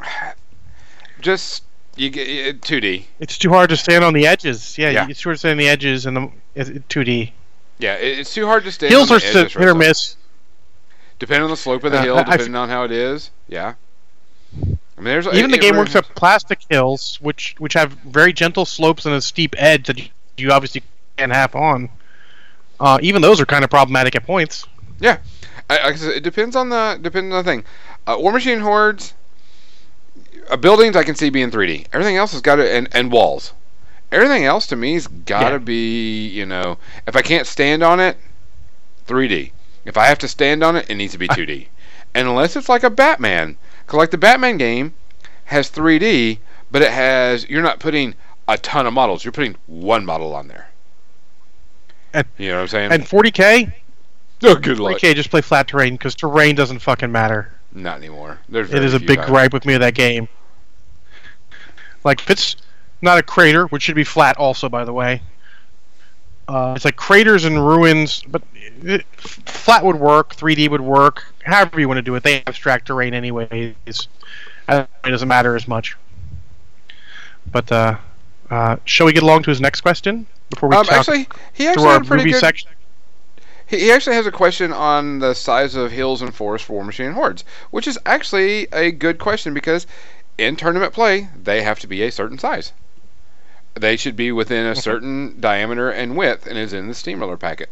Just 1.20 1.64
you 1.96 2.08
get 2.10 2.62
two 2.62 2.80
D. 2.80 3.06
It's 3.18 3.36
too 3.36 3.50
hard 3.50 3.70
to 3.70 3.76
stand 3.76 4.04
on 4.04 4.14
the 4.14 4.26
edges. 4.26 4.78
Yeah, 4.78 4.90
Yeah. 4.90 5.06
it's 5.08 5.22
hard 5.22 5.34
to 5.34 5.38
stand 5.38 5.52
on 5.52 5.58
the 5.58 5.68
edges 5.68 6.06
and 6.06 6.16
the 6.16 6.30
2D. 6.88 7.32
Yeah, 7.78 7.94
it's 7.94 8.32
too 8.34 8.46
hard 8.46 8.64
to 8.64 8.72
stand. 8.72 8.90
Hills 8.90 9.10
on 9.10 9.16
are 9.16 9.20
the 9.20 9.26
still 9.26 9.40
edges 9.42 9.54
hit 9.54 9.68
or 9.68 9.74
miss. 9.74 10.16
Depending 11.18 11.44
on 11.44 11.50
the 11.50 11.56
slope 11.56 11.84
of 11.84 11.92
the 11.92 11.98
Uh, 11.98 12.02
hill, 12.02 12.16
I- 12.16 12.20
I've- 12.20 12.30
depending 12.32 12.56
on 12.56 12.68
how 12.70 12.84
it 12.84 12.90
is. 12.92 13.30
Yeah. 13.48 13.74
I 14.54 15.02
mean, 15.02 15.04
there's 15.04 15.26
Even 15.28 15.50
the 15.50 15.58
Games 15.58 15.76
Workshop 15.76 16.06
plastic 16.14 16.60
hills, 16.68 17.18
which 17.20 17.54
which 17.58 17.74
have 17.74 17.92
very 18.04 18.32
gentle 18.32 18.64
slopes 18.66 19.04
and 19.06 19.14
a 19.14 19.20
steep 19.22 19.54
edge 19.58 19.86
that 19.86 19.98
you, 20.38 20.50
obviously 20.52 20.82
can't 21.16 21.32
have 21.32 21.54
on. 21.54 21.88
Uh, 22.78 22.98
even 23.02 23.20
those 23.22 23.40
are 23.40 23.46
kind 23.46 23.62
of 23.64 23.70
problematic 23.70 24.14
at 24.16 24.24
points. 24.26 24.66
I, 25.70 25.78
I 25.78 25.90
it 25.92 26.22
depends 26.22 26.56
on 26.56 26.68
the 26.68 26.98
depends 27.00 27.32
on 27.32 27.44
the 27.44 27.50
thing. 27.50 27.64
Uh, 28.06 28.16
War 28.18 28.32
Machine 28.32 28.60
hordes, 28.60 29.14
uh, 30.50 30.56
buildings 30.56 30.96
I 30.96 31.04
can 31.04 31.14
see 31.14 31.30
being 31.30 31.50
3D. 31.50 31.86
Everything 31.92 32.16
else 32.16 32.32
has 32.32 32.40
got 32.40 32.56
to 32.56 32.68
and, 32.70 32.88
and 32.92 33.10
walls. 33.12 33.52
Everything 34.12 34.44
else 34.44 34.66
to 34.68 34.76
me's 34.76 35.06
got 35.06 35.50
to 35.50 35.54
Yeah. 35.54 35.58
be 35.58 36.26
you 36.28 36.44
know 36.46 36.78
if 37.06 37.14
I 37.16 37.22
can't 37.22 37.46
stand 37.46 37.82
on 37.82 38.00
it, 38.00 38.16
3D. 39.06 39.52
If 39.84 39.96
I 39.96 40.06
have 40.06 40.18
to 40.18 40.28
stand 40.28 40.62
on 40.62 40.76
it, 40.76 40.90
it 40.90 40.96
needs 40.96 41.12
to 41.12 41.18
be 41.18 41.28
2D. 41.38 41.68
And 42.14 42.26
unless 42.28 42.56
it's 42.56 42.68
like 42.68 42.82
a 42.82 42.90
Batman, 42.90 43.56
because 43.86 43.96
like 43.98 44.10
the 44.10 44.18
Batman 44.18 44.56
game 44.56 44.94
has 45.44 45.70
3D, 45.70 46.38
but 46.70 46.82
it 46.82 46.90
has 46.90 47.48
you're 47.48 47.62
not 47.62 47.78
putting 47.78 48.14
a 48.48 48.58
ton 48.58 48.86
of 48.86 48.92
models. 48.92 49.24
You're 49.24 49.30
putting 49.32 49.56
one 49.66 50.04
model 50.04 50.34
on 50.34 50.48
there. 50.48 50.68
And- 52.12 52.26
you 52.38 52.48
know 52.48 52.56
what 52.56 52.62
I'm 52.62 52.68
saying? 52.68 52.90
And 52.92 53.04
40k, 53.04 53.72
oh, 54.44 54.54
good 54.56 54.78
luck. 54.78 54.96
40k 54.98 55.14
just 55.14 55.30
play 55.30 55.40
flat 55.40 55.68
terrain 55.68 55.94
because 55.94 56.14
terrain 56.14 56.54
doesn't 56.54 56.78
fucking 56.80 57.10
matter. 57.12 57.52
Not 57.72 57.98
anymore. 57.98 58.38
There's 58.48 58.68
It 58.68 58.72
very 58.72 58.86
is 58.86 58.94
a 58.94 59.00
big 59.00 59.18
times. 59.18 59.30
gripe 59.30 59.52
with 59.52 59.64
me 59.66 59.74
of 59.74 59.80
that 59.80 59.94
game. 59.94 60.28
Like 62.04 62.20
if 62.20 62.30
it's 62.30 62.56
not 63.02 63.18
a 63.18 63.22
crater, 63.22 63.66
which 63.66 63.82
should 63.82 63.94
be 63.94 64.04
flat 64.04 64.36
also, 64.36 64.68
by 64.68 64.84
the 64.84 64.92
way. 64.92 65.22
Uh, 66.48 66.72
it's 66.74 66.84
like 66.84 66.96
craters 66.96 67.44
and 67.44 67.64
ruins, 67.64 68.24
but 68.26 68.42
it, 68.82 69.04
flat 69.16 69.84
would 69.84 69.96
work, 69.96 70.34
3D 70.34 70.68
would 70.68 70.80
work, 70.80 71.32
however 71.44 71.78
you 71.78 71.86
want 71.86 71.98
to 71.98 72.02
do 72.02 72.14
it. 72.16 72.24
They 72.24 72.42
abstract 72.46 72.88
terrain 72.88 73.14
anyways. 73.14 73.74
It 73.86 74.88
doesn't 75.04 75.28
matter 75.28 75.54
as 75.54 75.68
much. 75.68 75.96
But 77.52 77.70
uh, 77.70 77.98
uh, 78.50 78.76
shall 78.84 79.06
we 79.06 79.12
get 79.12 79.22
along 79.22 79.44
to 79.44 79.50
his 79.50 79.60
next 79.60 79.82
question 79.82 80.26
before 80.50 80.68
we 80.68 80.76
Um, 80.76 80.84
talk 80.86 80.98
actually, 80.98 81.28
he 81.52 81.64
through 81.64 81.68
actually 81.72 81.86
our 81.86 81.92
had 81.94 82.02
a 82.02 82.04
pretty 82.06 82.20
movie 82.24 82.32
good. 82.32 82.40
section? 82.40 82.70
He, 83.70 83.92
actually 83.92 84.16
has 84.16 84.26
a 84.26 84.32
question 84.32 84.72
on 84.72 85.20
the 85.20 85.32
size 85.32 85.76
of 85.76 85.92
hills 85.92 86.22
and 86.22 86.34
forests 86.34 86.66
for 86.66 86.72
War 86.72 86.84
Machine 86.84 87.12
hordes, 87.12 87.44
which 87.70 87.86
is 87.86 88.00
actually 88.04 88.66
a 88.72 88.90
good 88.90 89.20
question 89.20 89.54
because 89.54 89.86
in 90.36 90.56
tournament 90.56 90.92
play 90.92 91.28
they 91.40 91.62
have 91.62 91.78
to 91.78 91.86
be 91.86 92.02
a 92.02 92.10
certain 92.10 92.36
size. 92.36 92.72
They 93.74 93.96
should 93.96 94.16
be 94.16 94.32
within 94.32 94.66
a 94.66 94.74
certain 94.88 95.40
diameter 95.40 95.88
and 95.88 96.16
width, 96.16 96.48
and 96.48 96.58
is 96.58 96.72
in 96.72 96.88
the 96.88 96.94
steamroller 96.94 97.36
packet. 97.36 97.70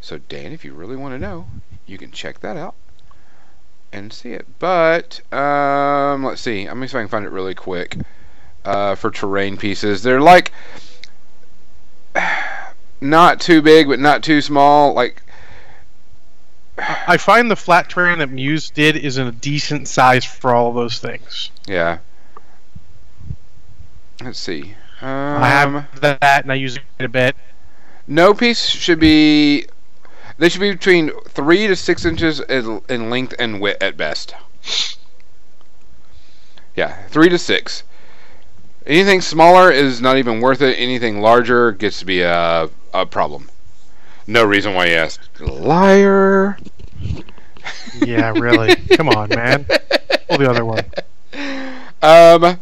So 0.00 0.18
Dan, 0.18 0.50
if 0.50 0.64
you 0.64 0.74
really 0.74 0.96
want 0.96 1.14
to 1.14 1.20
know, 1.20 1.46
you 1.86 1.96
can 1.96 2.10
check 2.10 2.40
that 2.40 2.56
out 2.56 2.74
and 3.92 4.12
see 4.12 4.32
it. 4.32 4.58
But 4.58 5.20
um, 5.32 6.24
let's 6.24 6.40
see. 6.40 6.66
Let 6.66 6.76
me 6.76 6.88
see 6.88 6.92
if 6.92 6.96
I 6.96 7.02
can 7.02 7.08
find 7.08 7.24
it 7.24 7.30
really 7.30 7.54
quick. 7.54 7.96
Uh, 8.64 8.96
for 8.96 9.12
terrain 9.12 9.56
pieces, 9.56 10.02
they're 10.02 10.20
like 10.20 10.50
not 13.00 13.40
too 13.40 13.62
big, 13.62 13.88
but 13.88 13.98
not 13.98 14.22
too 14.22 14.40
small. 14.40 14.92
Like 14.94 15.22
I 17.06 17.16
find 17.16 17.50
the 17.50 17.56
flat 17.56 17.90
terrain 17.90 18.18
that 18.18 18.30
Muse 18.30 18.70
did 18.70 18.96
is 18.96 19.18
in 19.18 19.26
a 19.26 19.32
decent 19.32 19.88
size 19.88 20.24
for 20.24 20.54
all 20.54 20.72
those 20.72 20.98
things. 20.98 21.50
yeah. 21.66 21.98
Let's 24.22 24.38
see. 24.38 24.74
Um, 25.00 25.42
I 25.42 25.48
have 25.48 26.00
that, 26.02 26.42
and 26.42 26.52
I 26.52 26.56
use 26.56 26.76
it 26.76 27.04
a 27.04 27.08
bit. 27.08 27.34
no 28.06 28.34
piece 28.34 28.66
should 28.66 29.00
be. 29.00 29.64
They 30.36 30.50
should 30.50 30.60
be 30.60 30.72
between 30.72 31.10
three 31.28 31.66
to 31.66 31.76
six 31.76 32.04
inches 32.04 32.40
in 32.40 32.82
in 32.90 33.08
length 33.08 33.34
and 33.38 33.60
width 33.62 33.82
at 33.82 33.96
best. 33.96 34.34
Yeah, 36.76 37.06
three 37.08 37.30
to 37.30 37.38
six. 37.38 37.82
Anything 38.86 39.20
smaller 39.22 39.70
is 39.70 40.00
not 40.02 40.18
even 40.18 40.40
worth 40.40 40.60
it. 40.60 40.76
Anything 40.78 41.20
larger 41.20 41.72
gets 41.72 42.00
to 42.00 42.04
be 42.04 42.20
a 42.20 42.68
a 42.92 43.06
problem. 43.06 43.50
No 44.26 44.44
reason 44.44 44.74
why 44.74 44.86
you 44.86 44.94
asked. 44.94 45.40
Liar. 45.40 46.58
Yeah, 48.00 48.30
really. 48.30 48.76
Come 48.96 49.08
on, 49.08 49.28
man. 49.30 49.64
Pull 50.28 50.38
the 50.38 50.48
other 50.50 50.64
one. 50.64 50.84
Um, 52.02 52.58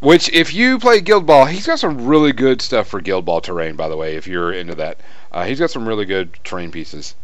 which 0.00 0.28
if 0.32 0.52
you 0.54 0.78
play 0.78 1.00
Guild 1.00 1.26
Ball, 1.26 1.46
he's 1.46 1.66
got 1.66 1.78
some 1.78 2.06
really 2.06 2.32
good 2.32 2.60
stuff 2.62 2.88
for 2.88 3.00
Guild 3.00 3.24
Ball 3.24 3.40
terrain. 3.40 3.76
By 3.76 3.88
the 3.88 3.96
way, 3.96 4.16
if 4.16 4.26
you're 4.26 4.52
into 4.52 4.74
that, 4.76 5.00
uh, 5.32 5.44
he's 5.44 5.58
got 5.58 5.70
some 5.70 5.88
really 5.88 6.04
good 6.04 6.32
terrain 6.44 6.70
pieces. 6.70 7.14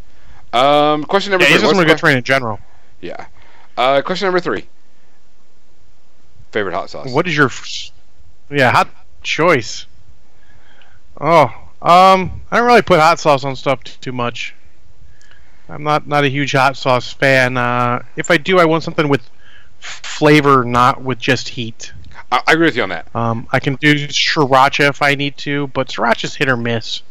Um, 0.53 1.05
question 1.05 1.31
number 1.33 1.45
Yeah, 1.45 1.51
three. 1.51 1.59
he's 1.61 1.67
What's 1.67 1.79
a 1.79 1.83
the 1.83 1.87
good 1.87 1.99
terrain 1.99 2.17
in 2.19 2.25
general. 2.25 2.59
Yeah. 3.01 3.27
Uh, 3.77 4.03
question 4.03 4.27
number 4.27 4.41
three. 4.41 4.67
Favorite 6.53 6.75
hot 6.75 6.91
sauce. 6.91 7.11
What 7.13 7.27
is 7.27 7.37
your? 7.37 7.47
f- 7.47 7.91
Yeah, 8.51 8.71
hot 8.71 8.89
choice. 9.23 9.87
Oh, 11.21 11.53
um, 11.85 12.41
I 12.51 12.57
don't 12.57 12.67
really 12.67 12.83
put 12.83 12.99
hot 12.99 13.21
sauce 13.21 13.45
on 13.45 13.55
stuff 13.57 13.83
too 14.01 14.13
much. 14.13 14.55
I'm 15.69 15.83
not 15.83 16.07
not 16.07 16.25
a 16.25 16.29
huge 16.29 16.53
hot 16.53 16.77
sauce 16.77 17.13
fan. 17.13 17.57
Uh, 17.57 18.03
if 18.17 18.31
I 18.31 18.39
do, 18.39 18.59
I 18.59 18.65
want 18.65 18.85
something 18.85 19.09
with 19.09 19.29
flavor, 19.79 20.65
not 20.65 21.03
with 21.03 21.19
just 21.19 21.49
heat. 21.49 21.93
I, 22.33 22.43
I 22.47 22.53
agree 22.53 22.67
with 22.67 22.77
you 22.77 22.83
on 22.85 22.89
that. 22.89 23.15
Um, 23.15 23.47
I 23.53 23.61
can 23.61 23.77
do 23.77 23.95
sriracha 24.09 24.89
if 24.89 25.03
I 25.03 25.15
need 25.15 25.37
to, 25.39 25.67
but 25.69 25.89
sriracha's 25.89 26.35
hit 26.35 26.49
or 26.49 26.57
miss. 26.57 27.03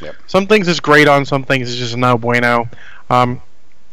Yep. 0.00 0.16
Some 0.26 0.46
things 0.46 0.68
is 0.68 0.80
great 0.80 1.06
on, 1.06 1.24
some 1.24 1.44
things 1.44 1.68
is 1.68 1.76
just 1.76 1.96
no 1.96 2.16
bueno. 2.16 2.68
Um, 3.10 3.42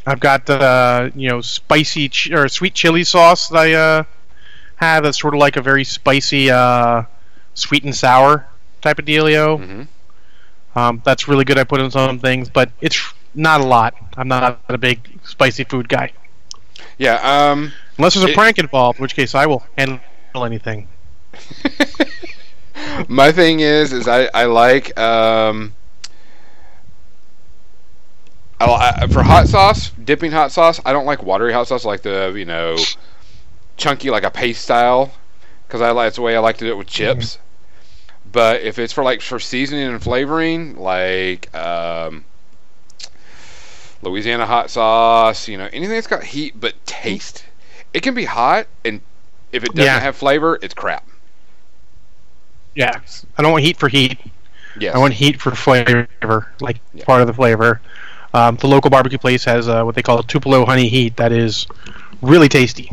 I've 0.05 0.19
got 0.19 0.49
uh, 0.49 1.09
you 1.13 1.27
know 1.27 1.41
spicy 1.41 2.07
ch- 2.07 2.31
or 2.31 2.47
sweet 2.47 2.73
chili 2.73 3.03
sauce 3.03 3.49
that 3.49 3.57
I 3.57 3.73
uh, 3.73 4.03
have. 4.77 5.03
That's 5.03 5.19
sort 5.19 5.33
of 5.33 5.41
like 5.41 5.57
a 5.57 5.61
very 5.61 5.83
spicy 5.83 6.49
uh, 6.49 7.03
sweet 7.53 7.83
and 7.83 7.93
sour 7.93 8.47
type 8.81 8.97
of 8.97 9.05
dealio. 9.05 9.57
hmm 9.61 9.83
Um, 10.75 11.01
that's 11.03 11.27
really 11.27 11.43
good. 11.43 11.57
I 11.57 11.63
put 11.63 11.81
in 11.81 11.91
some 11.91 12.19
things, 12.19 12.49
but 12.49 12.71
it's 12.81 12.97
not 13.35 13.61
a 13.61 13.65
lot. 13.65 13.93
I'm 14.17 14.27
not 14.27 14.59
a 14.69 14.77
big 14.77 14.99
spicy 15.23 15.63
food 15.65 15.89
guy, 15.89 16.11
Yeah. 16.97 17.15
Um. 17.15 17.73
unless 17.97 18.13
there's 18.13 18.25
a 18.25 18.29
It- 18.29 18.35
prank 18.35 18.57
involved, 18.59 18.99
in 18.99 19.03
which 19.03 19.15
case 19.15 19.35
I 19.35 19.45
will 19.45 19.63
handle 19.77 19.99
anything. 20.45 20.87
My 23.07 23.31
thing 23.31 23.59
is, 23.59 23.91
is 23.93 24.07
I 24.07 24.29
I 24.33 24.45
like 24.45 24.97
um. 24.99 25.73
I, 28.59 29.07
for 29.07 29.23
hot 29.23 29.47
sauce, 29.47 29.89
dipping 30.03 30.31
hot 30.31 30.51
sauce, 30.51 30.79
I 30.85 30.93
don't 30.93 31.05
like 31.05 31.23
watery 31.23 31.51
hot 31.51 31.67
sauce. 31.67 31.83
I 31.85 31.89
like 31.89 32.03
the 32.03 32.31
you 32.35 32.45
know, 32.45 32.77
chunky 33.75 34.11
like 34.11 34.23
a 34.23 34.29
paste 34.29 34.61
style, 34.63 35.11
because 35.67 35.81
I 35.81 35.91
like 35.91 36.09
it's 36.09 36.15
the 36.17 36.21
way 36.21 36.35
I 36.35 36.39
like 36.39 36.57
to 36.57 36.65
do 36.65 36.71
it 36.71 36.77
with 36.77 36.87
chips. 36.87 37.39
But 38.31 38.61
if 38.61 38.79
it's 38.79 38.93
for 38.93 39.03
like 39.03 39.21
for 39.21 39.39
seasoning 39.39 39.87
and 39.87 40.01
flavoring, 40.01 40.77
like 40.77 41.53
um, 41.55 42.23
Louisiana 44.01 44.45
hot 44.45 44.69
sauce, 44.69 45.47
you 45.47 45.57
know, 45.57 45.65
anything 45.73 45.95
that's 45.95 46.07
got 46.07 46.23
heat 46.23 46.59
but 46.59 46.73
taste, 46.85 47.45
it 47.93 48.01
can 48.03 48.13
be 48.13 48.25
hot, 48.25 48.67
and 48.85 49.01
if 49.51 49.63
it 49.63 49.73
doesn't 49.73 49.83
Yeah. 49.85 49.99
have 49.99 50.15
flavor, 50.15 50.57
it's 50.61 50.73
crap. 50.73 51.07
Yeah, 52.73 53.01
I 53.37 53.41
don't 53.41 53.51
want 53.51 53.63
heat 53.65 53.77
for 53.77 53.89
heat. 53.89 54.17
Yes. 54.79 54.95
I 54.95 54.97
want 54.99 55.13
heat 55.13 55.41
for 55.41 55.51
flavor, 55.53 56.07
like 56.61 56.79
Yeah. 56.93 57.03
part 57.03 57.19
of 57.21 57.27
the 57.27 57.33
flavor. 57.33 57.81
Um, 58.33 58.55
the 58.55 58.67
local 58.67 58.89
barbecue 58.89 59.17
place 59.17 59.43
has 59.43 59.67
uh, 59.67 59.83
what 59.83 59.93
they 59.95 60.01
call 60.01 60.23
Tupelo 60.23 60.65
honey 60.65 60.87
heat. 60.87 61.17
That 61.17 61.33
is 61.33 61.67
really 62.21 62.47
tasty. 62.47 62.89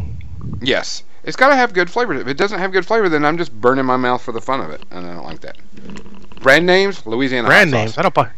Yes. 0.60 1.04
It's 1.24 1.36
got 1.36 1.48
to 1.48 1.56
have 1.56 1.72
good 1.74 1.90
flavor. 1.90 2.14
If 2.14 2.26
it 2.28 2.36
doesn't 2.36 2.58
have 2.58 2.72
good 2.72 2.86
flavor, 2.86 3.08
then 3.08 3.24
I'm 3.24 3.36
just 3.38 3.52
burning 3.52 3.84
my 3.84 3.96
mouth 3.96 4.22
for 4.22 4.32
the 4.32 4.40
fun 4.40 4.60
of 4.60 4.70
it, 4.70 4.82
and 4.90 5.06
I 5.06 5.14
don't 5.14 5.24
like 5.24 5.40
that. 5.40 5.56
Brand 6.40 6.64
names: 6.66 7.04
Louisiana 7.06 7.48
Brand 7.48 7.70
names. 7.70 7.94
sauce. 7.94 7.98
I 7.98 8.02
don't 8.02 8.14
buy. 8.14 8.30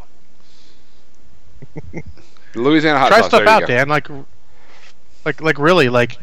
Louisiana 2.54 2.98
hot 2.98 3.08
Try 3.08 3.18
sauce. 3.20 3.28
stuff 3.28 3.38
there 3.40 3.48
you 3.48 3.50
out, 3.50 3.60
go. 3.60 3.66
Dan. 3.66 3.88
Like, 3.88 4.08
like, 5.24 5.40
like 5.40 5.58
really, 5.58 5.88
like. 5.88 6.16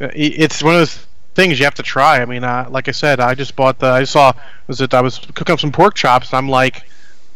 uh, 0.00 0.08
It's 0.14 0.62
one 0.62 0.74
of 0.74 0.80
those 0.80 1.06
things 1.34 1.58
you 1.58 1.64
have 1.64 1.74
to 1.74 1.82
try. 1.82 2.20
I 2.20 2.24
mean, 2.26 2.44
uh, 2.44 2.66
like 2.70 2.88
I 2.88 2.92
said, 2.92 3.18
I 3.20 3.34
just 3.34 3.56
bought 3.56 3.78
the. 3.78 3.86
I 3.88 4.04
saw 4.04 4.32
was 4.66 4.80
it? 4.80 4.94
I 4.94 5.00
was 5.00 5.18
cooking 5.18 5.52
up 5.54 5.60
some 5.60 5.72
pork 5.72 5.94
chops. 5.94 6.30
And 6.30 6.38
I'm 6.38 6.48
like, 6.48 6.84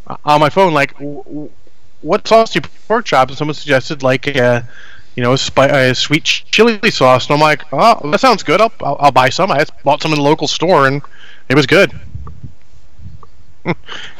uh, 0.06 0.16
on 0.24 0.40
my 0.40 0.50
phone, 0.50 0.72
like, 0.72 0.92
w- 0.94 1.22
w- 1.24 1.50
what 2.02 2.26
sauce 2.28 2.52
do 2.52 2.58
you 2.58 2.60
put 2.62 2.72
pork 2.88 3.04
chops? 3.06 3.30
And 3.30 3.38
someone 3.38 3.54
suggested 3.54 4.02
like, 4.02 4.36
uh, 4.36 4.62
you 5.16 5.22
know, 5.22 5.32
a, 5.32 5.38
spi- 5.38 5.66
a 5.66 5.94
sweet 5.94 6.24
chili 6.24 6.90
sauce. 6.90 7.26
And 7.28 7.34
I'm 7.34 7.40
like, 7.40 7.62
oh, 7.72 8.10
that 8.10 8.20
sounds 8.20 8.42
good. 8.42 8.60
I'll, 8.60 8.72
I'll, 8.80 8.96
I'll 9.00 9.12
buy 9.12 9.28
some. 9.28 9.50
I 9.50 9.64
bought 9.84 10.02
some 10.02 10.12
in 10.12 10.16
the 10.18 10.22
local 10.22 10.46
store, 10.48 10.86
and 10.86 11.02
it 11.48 11.54
was 11.54 11.66
good. 11.66 11.92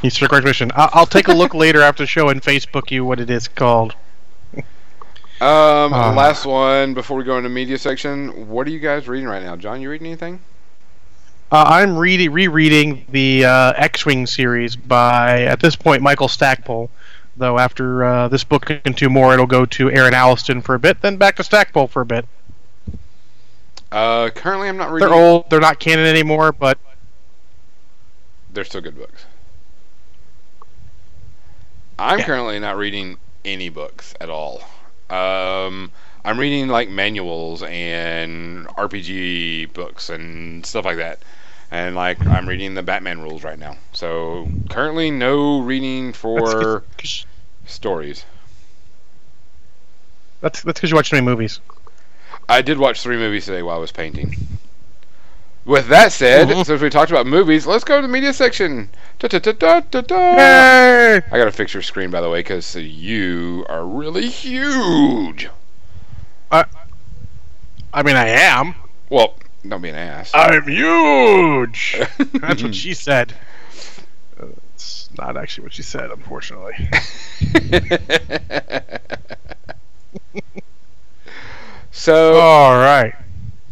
You 0.03 0.11
strict 0.11 0.33
recognition. 0.33 0.71
I- 0.75 0.91
I'll 0.93 1.07
take 1.07 1.29
a 1.29 1.33
look 1.33 1.55
later 1.67 1.81
after 1.83 2.03
the 2.03 2.07
show 2.07 2.29
and 2.29 2.43
Facebook 2.43 2.91
you 2.91 3.05
what 3.05 3.21
it 3.21 3.31
is 3.31 3.49
called. 3.49 3.95
Um, 5.41 5.95
Uh. 5.95 6.13
last 6.13 6.45
one 6.45 6.93
before 6.93 7.17
we 7.17 7.25
go 7.25 7.39
into 7.39 7.49
media 7.49 7.79
section. 7.79 8.49
What 8.51 8.67
are 8.67 8.71
you 8.71 8.79
guys 8.81 9.09
reading 9.09 9.27
right 9.27 9.43
now, 9.43 9.57
John? 9.57 9.81
You 9.81 9.89
reading 9.91 10.07
anything? 10.09 10.41
Uh, 11.51 11.65
I'm 11.67 11.97
reading 11.97 12.31
rereading 12.31 13.07
the 13.09 13.47
uh, 13.47 13.73
X-wing 13.77 14.27
series 14.27 14.77
by 14.77 15.43
at 15.45 15.59
this 15.61 15.75
point 15.75 16.03
Michael 16.03 16.29
Stackpole. 16.29 16.91
Though 17.41 17.59
after 17.59 18.05
uh, 18.05 18.29
this 18.29 18.45
book 18.45 18.71
and 18.85 18.97
two 18.97 19.09
more, 19.09 19.33
it'll 19.33 19.47
go 19.47 19.65
to 19.65 19.91
Aaron 19.91 20.13
Allston 20.15 20.61
for 20.63 20.75
a 20.75 20.79
bit, 20.79 21.01
then 21.01 21.17
back 21.17 21.37
to 21.37 21.43
Stackpole 21.43 21.89
for 21.89 22.03
a 22.03 22.07
bit. 22.07 22.27
Uh, 23.91 24.29
currently 24.31 24.69
I'm 24.69 24.77
not 24.77 24.93
reading. 24.93 25.09
They're 25.09 25.19
old, 25.19 25.49
they're 25.51 25.59
not 25.59 25.81
canon 25.81 26.07
anymore, 26.07 26.53
but 26.53 26.79
They're 28.53 28.65
still 28.65 28.81
good 28.83 28.97
books. 28.99 29.25
I'm 31.99 32.19
Yeah. 32.19 32.25
currently 32.27 32.59
not 32.59 32.77
reading 32.77 33.17
any 33.45 33.69
books 33.69 34.15
at 34.21 34.29
all. 34.31 34.63
Um, 35.09 35.91
I'm 36.25 36.39
reading 36.39 36.69
like 36.69 36.89
manuals 36.89 37.63
and 37.63 38.67
RPG 38.69 39.73
books 39.73 40.11
and 40.11 40.65
stuff 40.67 40.85
like 40.85 40.97
that. 40.99 41.21
And 41.71 41.95
like 41.95 42.25
I'm 42.27 42.49
reading 42.49 42.75
the 42.75 42.83
Batman 42.83 43.21
rules 43.21 43.45
right 43.45 43.59
now. 43.59 43.77
So 43.93 44.49
currently 44.69 45.11
no 45.11 45.61
reading 45.61 46.13
for 46.13 46.81
'cause- 46.99 47.25
stories. 47.71 48.25
that's 50.41 50.63
that's 50.63 50.79
because 50.81 50.91
you 50.91 50.97
watch 50.97 51.11
three 51.11 51.21
movies. 51.21 51.61
I 52.49 52.63
did 52.63 52.79
watch 52.79 53.03
three 53.03 53.17
movies 53.17 53.45
today 53.47 53.63
while 53.63 53.77
I 53.77 53.81
was 53.81 53.93
painting. 53.93 54.37
With 55.67 55.89
that 55.89 56.11
said, 56.13 56.49
Mhm. 56.49 56.65
since 56.67 56.81
we 56.81 56.89
talked 56.91 57.11
about 57.11 57.27
movies, 57.27 57.67
let's 57.67 57.85
go 57.85 57.97
to 58.01 58.03
the 58.03 58.13
media 58.13 58.33
section. 58.33 58.89
Da-da-da-da-da-da. 59.19 60.37
Yay! 60.37 61.17
I 61.17 61.39
gotta 61.39 61.53
fix 61.53 61.75
your 61.75 61.83
screen, 61.83 62.11
by 62.11 62.21
the 62.23 62.31
way, 62.31 62.41
because 62.41 62.75
you 62.75 63.67
are 63.69 63.85
really 63.85 64.29
huge. 64.31 65.49
I 67.93 68.03
mean, 68.05 68.17
I 68.17 68.29
am. 68.29 68.75
Well, 69.11 69.35
don't 69.69 69.83
be 69.83 69.89
an 69.91 69.97
ass. 69.97 70.31
I'm 70.33 70.63
huge. 70.67 72.01
That's 72.35 72.63
what 72.63 72.75
she 72.75 72.95
said. 72.95 73.35
It's 74.81 75.11
not 75.19 75.37
actually 75.37 75.65
what 75.65 75.75
she 75.75 75.83
said, 75.83 76.11
unfortunately. 76.11 76.73
so 81.91 82.41
All 82.41 82.79
right. 82.79 83.13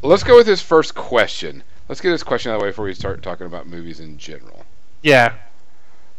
let's 0.03 0.23
go 0.23 0.37
with 0.37 0.47
his 0.47 0.61
first 0.61 0.95
question. 0.95 1.63
Let's 1.89 2.01
get 2.03 2.11
this 2.11 2.23
question 2.23 2.53
out 2.53 2.57
of 2.57 2.61
the 2.61 2.65
way 2.65 2.71
before 2.71 2.85
we 2.85 2.93
start 2.95 3.23
talking 3.23 3.47
about 3.47 3.67
movies 3.67 4.01
in 4.01 4.19
general. 4.19 4.65
Yeah, 5.03 5.33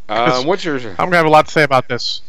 Um, 0.08 0.48
what's 0.48 0.64
your 0.66 0.78
I'm 0.78 0.96
gonna 0.96 1.18
have 1.18 1.26
a 1.28 1.30
lot 1.30 1.46
to 1.46 1.52
say 1.52 1.62
about 1.64 1.88
this. 1.88 2.22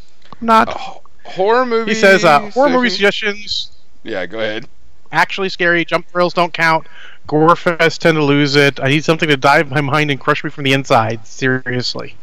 Not. 0.42 0.68
uh, 0.68 0.98
horror 1.30 1.64
movie? 1.64 1.92
He 1.92 1.94
says 1.98 2.24
uh, 2.24 2.50
horror 2.50 2.68
movie 2.68 2.90
suggestions 2.90 3.70
Yeah, 4.02 4.26
go 4.26 4.38
ahead. 4.40 4.68
actually 5.12 5.48
scary. 5.48 5.86
Jump 5.86 6.06
thrills 6.08 6.34
don't 6.34 6.52
count. 6.52 6.86
Gore 7.26 7.56
fest 7.56 8.02
tend 8.02 8.16
to 8.16 8.24
lose 8.24 8.54
it. 8.56 8.78
I 8.80 8.88
need 8.88 9.04
something 9.04 9.28
to 9.30 9.36
dive 9.38 9.70
my 9.70 9.80
mind 9.80 10.10
and 10.10 10.20
crush 10.20 10.44
me 10.44 10.50
from 10.50 10.64
the 10.64 10.74
inside. 10.74 11.26
Seriously. 11.26 12.16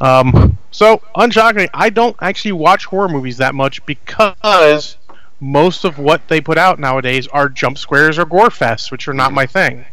Um, 0.00 0.56
so, 0.70 1.02
unshockingly, 1.14 1.68
I 1.74 1.90
don't 1.90 2.16
actually 2.20 2.52
watch 2.52 2.86
horror 2.86 3.08
movies 3.08 3.36
that 3.38 3.54
much 3.54 3.84
because 3.86 4.96
most 5.40 5.84
of 5.84 5.98
what 5.98 6.26
they 6.28 6.40
put 6.40 6.58
out 6.58 6.78
nowadays 6.78 7.26
are 7.28 7.48
jump 7.48 7.78
squares 7.78 8.18
or 8.18 8.24
gore 8.24 8.48
fests, 8.48 8.90
which 8.90 9.08
are 9.08 9.14
not 9.14 9.32
my 9.32 9.46
thing. 9.46 9.84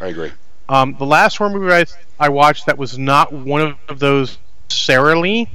I 0.00 0.08
agree. 0.08 0.32
Um, 0.68 0.96
the 0.98 1.06
last 1.06 1.36
horror 1.36 1.50
movie 1.50 1.72
I, 1.72 1.86
I 2.18 2.28
watched 2.28 2.66
that 2.66 2.76
was 2.76 2.98
not 2.98 3.32
one 3.32 3.76
of 3.88 3.98
those 3.98 4.38
necessarily 4.68 5.48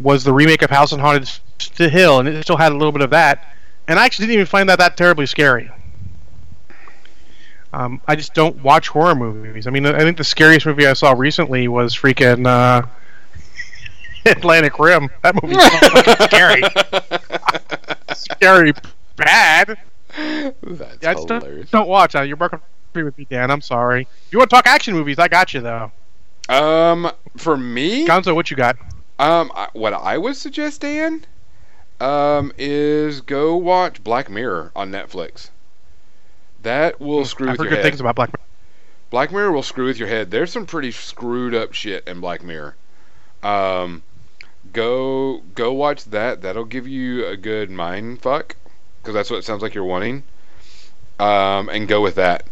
was 0.00 0.24
the 0.24 0.32
remake 0.32 0.62
of 0.62 0.70
House 0.70 0.92
on 0.92 0.98
Haunted 0.98 1.30
Hill, 1.76 2.20
and 2.20 2.28
it 2.28 2.42
still 2.42 2.56
had 2.56 2.72
a 2.72 2.76
little 2.76 2.92
bit 2.92 3.02
of 3.02 3.10
that. 3.10 3.54
And 3.86 3.98
I 3.98 4.04
actually 4.04 4.26
didn't 4.26 4.34
even 4.34 4.46
find 4.46 4.68
that 4.68 4.78
that 4.78 4.96
terribly 4.96 5.26
scary. 5.26 5.70
Um, 7.72 8.00
I 8.06 8.16
just 8.16 8.34
don't 8.34 8.62
watch 8.62 8.88
horror 8.88 9.14
movies. 9.14 9.66
I 9.66 9.70
mean, 9.70 9.84
I 9.86 9.98
think 10.00 10.16
the 10.16 10.24
scariest 10.24 10.66
movie 10.66 10.86
I 10.86 10.92
saw 10.92 11.12
recently 11.12 11.68
was 11.68 11.94
freaking 11.94 12.46
uh, 12.46 12.86
Atlantic 14.36 14.78
Rim. 14.78 15.10
That 15.22 15.40
movie's 15.42 15.62
fucking 15.68 16.26
scary. 16.26 16.62
Scary 18.14 18.72
bad. 19.16 19.78
That's 20.62 21.02
Yeah, 21.02 21.14
hilarious. 21.40 21.70
don't 21.70 21.88
watch. 21.88 22.14
Uh, 22.14 22.22
you're 22.22 22.36
to 22.36 22.60
with 23.02 23.18
me, 23.18 23.26
Dan. 23.28 23.50
I'm 23.50 23.60
sorry. 23.60 24.02
If 24.26 24.32
you 24.32 24.38
want 24.38 24.50
to 24.50 24.56
talk 24.56 24.66
action 24.66 24.94
movies, 24.94 25.18
I 25.18 25.28
got 25.28 25.52
you 25.54 25.60
though. 25.60 25.90
Um, 26.48 27.10
for 27.36 27.56
me, 27.56 28.06
Gonzo, 28.06 28.34
what 28.34 28.50
you 28.50 28.56
got? 28.56 28.76
um, 29.18 29.50
I, 29.54 29.68
what 29.72 29.92
I 29.94 30.18
would 30.18 30.36
suggest, 30.36 30.82
Dan, 30.82 31.24
um, 32.00 32.52
is 32.58 33.20
go 33.22 33.56
watch 33.56 34.02
Black 34.04 34.30
Mirror 34.30 34.70
on 34.76 34.90
Netflix. 34.92 35.50
That 36.62 37.00
will 37.00 37.24
screw 37.24 37.48
I've 37.48 37.52
with 37.52 37.58
heard 37.60 37.64
your 37.64 37.70
good 37.70 37.84
head. 37.84 37.90
things 37.90 38.00
about 38.00 38.14
Black 38.16 38.30
Mirror. 38.30 38.46
Black 39.10 39.32
Mirror 39.32 39.52
will 39.52 39.62
screw 39.62 39.86
with 39.86 39.98
your 39.98 40.08
head. 40.08 40.30
There's 40.30 40.52
some 40.52 40.66
pretty 40.66 40.90
screwed 40.92 41.54
up 41.54 41.72
shit 41.72 42.06
in 42.06 42.20
Black 42.20 42.42
Mirror. 42.42 42.76
Um, 43.42 44.02
go 44.74 45.40
go 45.54 45.72
watch 45.72 46.04
that. 46.06 46.42
That'll 46.42 46.66
give 46.66 46.86
you 46.86 47.26
a 47.26 47.36
good 47.36 47.70
mind 47.70 48.20
fuck 48.20 48.56
because 49.00 49.14
that's 49.14 49.30
what 49.30 49.38
it 49.38 49.44
sounds 49.44 49.62
like 49.62 49.74
you're 49.74 49.84
wanting. 49.84 50.24
Um, 51.18 51.70
and 51.70 51.88
go 51.88 52.02
with 52.02 52.16
that. 52.16 52.42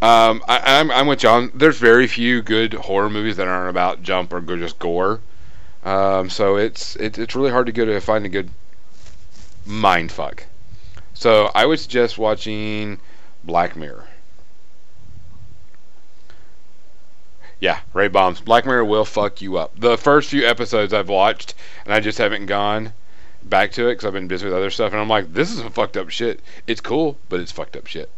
Um, 0.00 0.42
I, 0.48 0.80
I'm 0.80 0.90
I'm 0.90 1.06
with 1.06 1.18
John. 1.18 1.52
There's 1.54 1.78
very 1.78 2.06
few 2.06 2.40
good 2.40 2.72
horror 2.72 3.10
movies 3.10 3.36
that 3.36 3.46
aren't 3.46 3.68
about 3.68 4.02
jump 4.02 4.32
or 4.32 4.40
just 4.56 4.78
gore. 4.78 5.20
Um, 5.84 6.30
so 6.30 6.56
it's 6.56 6.96
it's 6.96 7.18
it's 7.18 7.36
really 7.36 7.50
hard 7.50 7.66
to 7.66 7.72
go 7.72 7.84
to 7.84 8.00
find 8.00 8.24
a 8.24 8.28
good 8.28 8.50
mind 9.66 10.10
fuck. 10.10 10.46
So 11.14 11.50
I 11.54 11.66
would 11.66 11.78
suggest 11.78 12.18
watching 12.18 12.98
Black 13.44 13.76
Mirror. 13.76 14.06
Yeah, 17.62 17.78
Ray 17.92 18.08
Bombs. 18.08 18.40
Black 18.40 18.66
Mirror 18.66 18.86
will 18.86 19.04
fuck 19.04 19.40
you 19.40 19.56
up. 19.56 19.78
The 19.78 19.96
first 19.96 20.28
few 20.30 20.44
episodes 20.44 20.92
I've 20.92 21.08
watched, 21.08 21.54
and 21.84 21.94
I 21.94 22.00
just 22.00 22.18
haven't 22.18 22.46
gone 22.46 22.92
back 23.44 23.70
to 23.72 23.86
it 23.86 23.92
because 23.92 24.04
I've 24.04 24.12
been 24.12 24.26
busy 24.26 24.46
with 24.46 24.54
other 24.54 24.68
stuff, 24.68 24.90
and 24.90 25.00
I'm 25.00 25.08
like, 25.08 25.32
this 25.32 25.48
is 25.52 25.58
some 25.58 25.70
fucked 25.70 25.96
up 25.96 26.10
shit. 26.10 26.40
It's 26.66 26.80
cool, 26.80 27.18
but 27.28 27.38
it's 27.38 27.52
fucked 27.52 27.76
up 27.76 27.86
shit. 27.86 28.10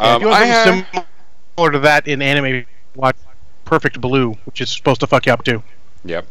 Yeah, 0.00 0.06
if 0.06 0.16
Um, 0.16 0.22
you 0.22 0.28
want 0.28 0.40
I 0.42 0.64
something 0.64 0.86
have, 0.94 1.06
similar 1.58 1.72
to 1.72 1.78
that 1.80 2.08
in 2.08 2.22
anime, 2.22 2.64
watch 2.94 3.16
Perfect 3.66 4.00
Blue, 4.00 4.32
which 4.46 4.62
is 4.62 4.70
supposed 4.70 5.00
to 5.00 5.06
fuck 5.06 5.26
you 5.26 5.34
up 5.34 5.44
too. 5.44 5.62
yep. 6.02 6.26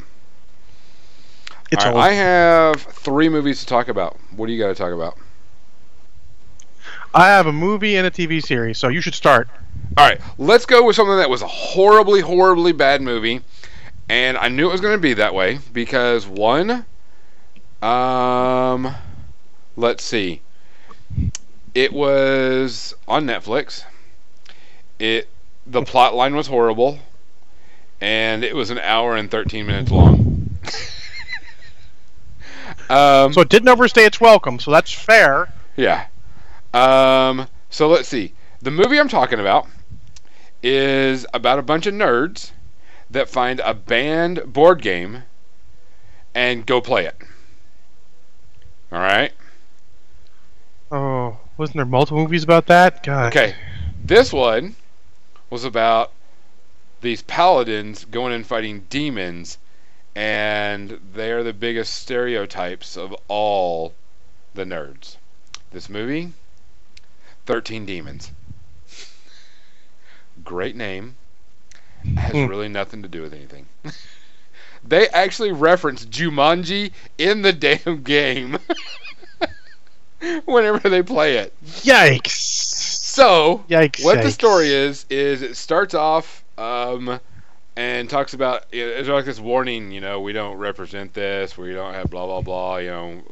It's 1.72 1.86
right. 1.86 1.96
I 1.96 2.14
have 2.14 2.82
three 2.82 3.30
movies 3.30 3.60
to 3.60 3.68
talk 3.68 3.88
about. 3.88 4.18
What 4.36 4.48
do 4.48 4.54
you 4.54 4.60
got 4.60 4.70
to 4.70 4.74
talk 4.76 4.92
about? 4.94 5.16
I 7.14 7.28
have 7.28 7.48
a 7.48 7.52
movie 7.52 7.96
and 7.96 8.06
a 8.06 8.12
TV 8.12 8.42
series, 8.42 8.78
so 8.78 8.88
you 8.88 9.02
should 9.02 9.16
start. 9.16 9.50
All 9.98 10.08
right, 10.08 10.22
let's 10.38 10.66
go 10.66 10.86
with 10.86 10.96
something 10.96 11.18
that 11.18 11.30
was 11.30 11.42
a 11.42 11.48
horribly, 11.48 12.22
horribly 12.22 12.72
bad 12.72 13.02
movie, 13.02 13.42
and 14.08 14.38
I 14.38 14.50
knew 14.50 14.70
it 14.70 14.72
was 14.72 14.82
going 14.82 14.96
to 14.96 15.02
be 15.02 15.16
that 15.16 15.34
way 15.34 15.60
because 15.74 16.28
one, 16.28 16.86
um, 17.82 18.94
let's 19.76 20.04
see, 20.04 20.42
it 21.74 21.92
was 21.92 22.94
on 23.08 23.26
Netflix. 23.26 23.84
It 25.00 25.28
the 25.66 25.84
plot 25.84 26.14
line 26.14 26.36
was 26.36 26.48
horrible, 26.48 27.00
and 28.02 28.44
it 28.44 28.56
was 28.56 28.70
an 28.70 28.80
hour 28.80 29.16
and 29.16 29.32
thirteen 29.32 29.66
minutes 29.66 29.92
long. 29.92 30.50
um, 32.90 33.34
So 33.34 33.42
it 33.42 33.50
didn't 33.50 33.70
overstay 33.70 34.06
its 34.06 34.22
welcome, 34.22 34.60
so 34.60 34.72
that's 34.72 34.94
fair. 34.94 35.52
yeah. 35.76 36.06
Um, 36.74 37.48
so 37.70 37.88
let's 37.88 38.08
see. 38.08 38.34
The 38.62 38.72
movie 38.72 39.00
I'm 39.00 39.10
talking 39.10 39.40
about 39.40 39.68
is 40.62 41.26
about 41.34 41.60
a 41.60 41.64
bunch 41.64 41.88
of 41.88 41.94
nerds 41.94 42.52
that 43.10 43.30
find 43.30 43.60
a 43.62 43.74
banned 43.74 44.52
board 44.52 44.82
game 44.82 45.24
and 46.36 46.66
go 46.66 46.82
play 46.82 47.06
it. 47.06 47.16
All 48.92 49.00
right. 49.00 49.32
Oh, 50.92 51.38
wasn't 51.58 51.78
there 51.78 51.86
multiple 51.86 52.22
movies 52.22 52.44
about 52.44 52.68
that? 52.68 53.04
God. 53.04 53.28
Okay. 53.28 53.56
This 54.04 54.34
one 54.34 54.76
was 55.50 55.64
about 55.64 56.12
these 57.02 57.22
paladins 57.22 58.06
going 58.06 58.34
and 58.34 58.46
fighting 58.46 58.86
demons, 58.90 59.58
and 60.16 61.00
they're 61.14 61.44
the 61.44 61.54
biggest 61.54 61.94
stereotypes 61.94 62.98
of 62.98 63.16
all 63.28 63.94
the 64.54 64.66
nerds. 64.66 65.18
This 65.72 65.90
movie, 65.90 66.34
13 67.50 67.86
Demons. 67.86 68.34
Great 70.44 70.76
name. 70.76 71.18
Has 72.16 72.42
Hmm. 72.42 72.46
really 72.46 72.70
nothing 72.70 73.02
to 73.04 73.10
do 73.10 73.22
with 73.22 73.34
anything. 73.34 73.68
they 74.84 75.08
actually 75.10 75.52
reference 75.52 76.06
Jumanji 76.06 76.92
in 77.18 77.42
the 77.42 77.54
damn 77.86 78.04
game. 78.04 78.58
Whenever 80.46 80.90
they 80.90 81.04
play 81.04 81.38
it. 81.38 81.54
Yikes. 81.84 83.12
So, 83.14 83.66
Yikes. 83.70 83.98
what 83.98 84.22
the 84.22 84.32
story 84.32 84.70
is 84.72 85.06
is 85.10 85.42
it 85.42 85.56
starts 85.56 85.94
off 85.94 86.44
um, 86.58 87.20
and 87.76 88.10
talks 88.10 88.34
about 88.34 88.66
it's 88.72 89.10
like 89.10 89.26
this 89.26 89.40
warning 89.40 89.92
you 89.92 90.02
know 90.02 90.22
we 90.22 90.34
don't 90.34 90.58
represent 90.58 91.14
this 91.14 91.58
we 91.58 91.74
don't 91.74 91.94
have 91.94 92.10
blah 92.10 92.26
blah 92.26 92.42
blah 92.42 92.78
you 92.78 92.90
know 92.90 93.24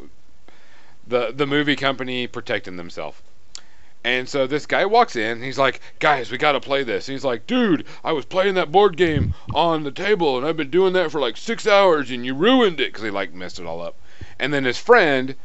the 1.08 1.32
the 1.32 1.46
movie 1.48 1.76
company 1.76 2.28
protecting 2.28 2.78
themselves 2.78 3.22
and 4.08 4.30
so 4.30 4.48
this 4.48 4.66
guy 4.66 4.86
walks 4.86 5.16
in 5.18 5.42
he's 5.42 5.58
like 5.58 5.82
guys 6.00 6.32
we 6.32 6.38
got 6.38 6.54
to 6.54 6.60
play 6.62 6.82
this 6.84 7.08
and 7.08 7.14
he's 7.14 7.26
like 7.26 7.46
dude 7.46 7.86
i 8.04 8.12
was 8.12 8.26
playing 8.26 8.56
that 8.56 8.72
board 8.72 8.96
game 8.96 9.34
on 9.54 9.84
the 9.84 9.92
table 9.92 10.38
and 10.38 10.48
i've 10.48 10.56
been 10.56 10.70
doing 10.70 10.94
that 10.94 11.12
for 11.12 11.20
like 11.20 11.36
six 11.36 11.68
hours 11.68 12.10
and 12.10 12.26
you 12.26 12.34
ruined 12.34 12.80
it 12.80 12.88
because 12.88 13.04
he 13.04 13.10
like 13.10 13.34
messed 13.34 13.60
it 13.60 13.66
all 13.66 13.82
up 13.82 13.96
and 14.40 14.54
then 14.54 14.64
his 14.64 14.78
friend 14.78 15.36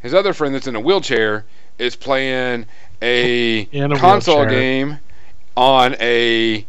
his 0.00 0.12
other 0.12 0.32
friend 0.32 0.52
that's 0.54 0.66
in 0.66 0.74
a 0.74 0.80
wheelchair 0.80 1.44
is 1.78 1.94
playing 1.94 2.66
a 3.00 3.68
a 3.72 3.88
console 3.96 4.40
wheelchair. 4.40 4.48
game 4.48 4.98
on 5.56 5.94
a 6.00 6.66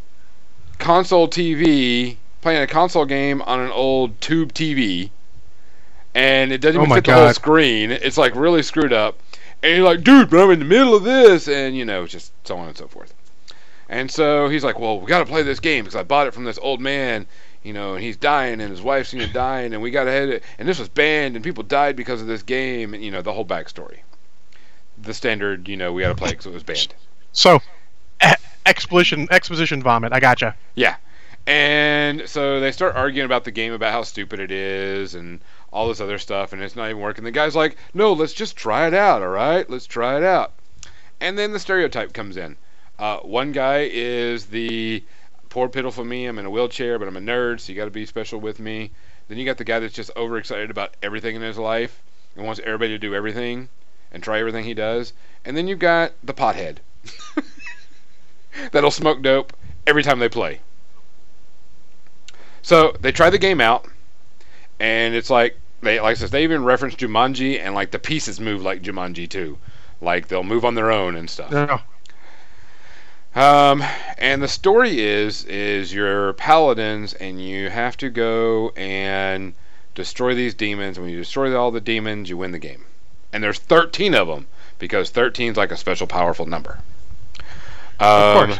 console 0.78 1.28
TV, 1.28 2.16
playing 2.42 2.62
a 2.62 2.66
console 2.66 3.06
game 3.06 3.42
on 3.42 3.60
an 3.60 3.70
old 3.70 4.20
tube 4.20 4.52
TV, 4.52 5.10
and 6.14 6.52
it 6.52 6.60
doesn't 6.60 6.80
Oh 6.80 6.82
even 6.82 6.88
my 6.88 6.96
fit 6.96 7.06
the 7.06 7.12
whole 7.14 7.30
screen. 7.30 7.90
It's 7.90 8.18
like 8.18 8.34
really 8.36 8.62
screwed 8.62 8.92
up. 8.92 9.18
And 9.64 9.76
you're 9.78 9.86
like, 9.86 10.04
dude, 10.04 10.28
but 10.28 10.44
I'm 10.44 10.50
in 10.50 10.58
the 10.58 10.66
middle 10.66 10.94
of 10.94 11.04
this, 11.04 11.48
and 11.48 11.74
you 11.74 11.86
know, 11.86 12.06
just 12.06 12.32
so 12.46 12.58
on 12.58 12.68
and 12.68 12.76
so 12.76 12.86
forth. 12.86 13.14
And 13.88 14.10
so 14.10 14.46
he's 14.50 14.62
like, 14.62 14.78
well, 14.78 15.00
we 15.00 15.06
got 15.06 15.20
to 15.20 15.24
play 15.24 15.42
this 15.42 15.58
game 15.58 15.84
because 15.84 15.96
I 15.96 16.02
bought 16.02 16.26
it 16.26 16.34
from 16.34 16.44
this 16.44 16.58
old 16.60 16.82
man, 16.82 17.26
you 17.62 17.72
know, 17.72 17.94
and 17.94 18.04
he's 18.04 18.18
dying, 18.18 18.60
and 18.60 18.70
his 18.70 18.82
wife's 18.82 19.14
you 19.14 19.20
know 19.20 19.32
dying, 19.32 19.72
and 19.72 19.82
we 19.82 19.90
got 19.90 20.04
to 20.04 20.12
hit 20.12 20.28
it, 20.28 20.42
and 20.58 20.68
this 20.68 20.78
was 20.78 20.90
banned, 20.90 21.34
and 21.34 21.42
people 21.42 21.62
died 21.62 21.96
because 21.96 22.20
of 22.20 22.26
this 22.26 22.42
game, 22.42 22.92
and 22.92 23.02
you 23.02 23.10
know, 23.10 23.22
the 23.22 23.32
whole 23.32 23.46
backstory. 23.46 24.00
The 25.00 25.14
standard, 25.14 25.66
you 25.66 25.78
know, 25.78 25.94
we 25.94 26.02
got 26.02 26.08
to 26.08 26.14
play 26.14 26.28
because 26.28 26.44
it 26.44 26.52
was 26.52 26.62
banned. 26.62 26.94
So, 27.32 27.60
exposition, 28.66 29.28
exposition 29.30 29.82
vomit. 29.82 30.12
I 30.12 30.20
gotcha. 30.20 30.56
Yeah. 30.74 30.96
And 31.46 32.28
so 32.28 32.60
they 32.60 32.70
start 32.70 32.96
arguing 32.96 33.24
about 33.24 33.44
the 33.44 33.50
game, 33.50 33.72
about 33.72 33.92
how 33.92 34.02
stupid 34.02 34.40
it 34.40 34.50
is, 34.50 35.14
and 35.14 35.40
all 35.74 35.88
this 35.88 36.00
other 36.00 36.18
stuff, 36.18 36.52
and 36.52 36.62
it's 36.62 36.76
not 36.76 36.88
even 36.88 37.02
working. 37.02 37.24
The 37.24 37.32
guy's 37.32 37.56
like, 37.56 37.76
no, 37.92 38.12
let's 38.12 38.32
just 38.32 38.56
try 38.56 38.86
it 38.86 38.94
out, 38.94 39.22
all 39.22 39.28
right? 39.28 39.68
Let's 39.68 39.86
try 39.86 40.16
it 40.16 40.22
out. 40.22 40.52
And 41.20 41.36
then 41.36 41.52
the 41.52 41.58
stereotype 41.58 42.12
comes 42.12 42.36
in. 42.36 42.56
Uh, 42.96 43.18
one 43.18 43.50
guy 43.50 43.88
is 43.92 44.46
the 44.46 45.02
poor, 45.48 45.68
pitiful 45.68 46.04
me. 46.04 46.26
I'm 46.26 46.38
in 46.38 46.46
a 46.46 46.50
wheelchair, 46.50 46.96
but 47.00 47.08
I'm 47.08 47.16
a 47.16 47.20
nerd, 47.20 47.58
so 47.58 47.72
you 47.72 47.76
got 47.76 47.86
to 47.86 47.90
be 47.90 48.06
special 48.06 48.38
with 48.38 48.60
me. 48.60 48.92
Then 49.26 49.36
you 49.36 49.44
got 49.44 49.58
the 49.58 49.64
guy 49.64 49.80
that's 49.80 49.92
just 49.92 50.12
overexcited 50.16 50.70
about 50.70 50.94
everything 51.02 51.34
in 51.34 51.42
his 51.42 51.58
life 51.58 52.00
and 52.36 52.46
wants 52.46 52.60
everybody 52.64 52.90
to 52.90 52.98
do 52.98 53.12
everything 53.12 53.68
and 54.12 54.22
try 54.22 54.38
everything 54.38 54.64
he 54.64 54.74
does. 54.74 55.12
And 55.44 55.56
then 55.56 55.66
you've 55.66 55.80
got 55.80 56.12
the 56.22 56.34
pothead 56.34 56.76
that'll 58.70 58.92
smoke 58.92 59.22
dope 59.22 59.52
every 59.88 60.04
time 60.04 60.20
they 60.20 60.28
play. 60.28 60.60
So 62.62 62.96
they 63.00 63.10
try 63.10 63.28
the 63.28 63.38
game 63.38 63.60
out, 63.60 63.86
and 64.78 65.14
it's 65.14 65.30
like 65.30 65.58
they 65.84 66.00
like 66.00 66.16
I 66.16 66.20
said, 66.20 66.30
they 66.30 66.44
even 66.44 66.64
reference 66.64 66.94
Jumanji, 66.94 67.60
and 67.60 67.74
like 67.74 67.90
the 67.90 67.98
pieces 67.98 68.40
move 68.40 68.62
like 68.62 68.82
Jumanji 68.82 69.28
too, 69.28 69.58
like 70.00 70.28
they'll 70.28 70.42
move 70.42 70.64
on 70.64 70.74
their 70.74 70.90
own 70.90 71.16
and 71.16 71.28
stuff. 71.28 71.50
No. 71.50 71.80
Um, 73.34 73.82
and 74.16 74.40
the 74.40 74.48
story 74.48 75.00
is 75.00 75.44
is 75.44 75.92
you're 75.92 76.32
paladins, 76.34 77.14
and 77.14 77.40
you 77.40 77.70
have 77.70 77.96
to 77.98 78.10
go 78.10 78.70
and 78.70 79.54
destroy 79.94 80.34
these 80.34 80.54
demons. 80.54 80.96
And 80.96 81.04
when 81.04 81.12
you 81.12 81.18
destroy 81.18 81.56
all 81.56 81.70
the 81.70 81.80
demons, 81.80 82.28
you 82.28 82.36
win 82.36 82.52
the 82.52 82.58
game. 82.58 82.84
And 83.32 83.42
there's 83.42 83.58
13 83.58 84.14
of 84.14 84.28
them 84.28 84.46
because 84.78 85.10
13 85.10 85.52
is 85.52 85.56
like 85.56 85.72
a 85.72 85.76
special 85.76 86.06
powerful 86.06 86.46
number. 86.46 86.78
Um, 87.98 88.08
Of 88.08 88.46
course. 88.46 88.58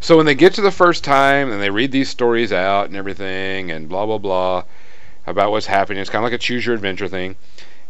So 0.00 0.16
when 0.16 0.26
they 0.26 0.34
get 0.34 0.54
to 0.54 0.60
the 0.60 0.72
first 0.72 1.04
time 1.04 1.52
and 1.52 1.62
they 1.62 1.70
read 1.70 1.92
these 1.92 2.10
stories 2.10 2.52
out 2.52 2.86
and 2.86 2.96
everything 2.96 3.70
and 3.70 3.88
blah 3.88 4.04
blah 4.04 4.18
blah 4.18 4.64
about 5.26 5.50
what's 5.50 5.66
happening, 5.66 6.00
it's 6.00 6.10
kind 6.10 6.24
of 6.24 6.30
like 6.30 6.38
a 6.40 6.42
choose 6.42 6.64
your 6.66 6.74
adventure 6.74 7.08
thing. 7.08 7.36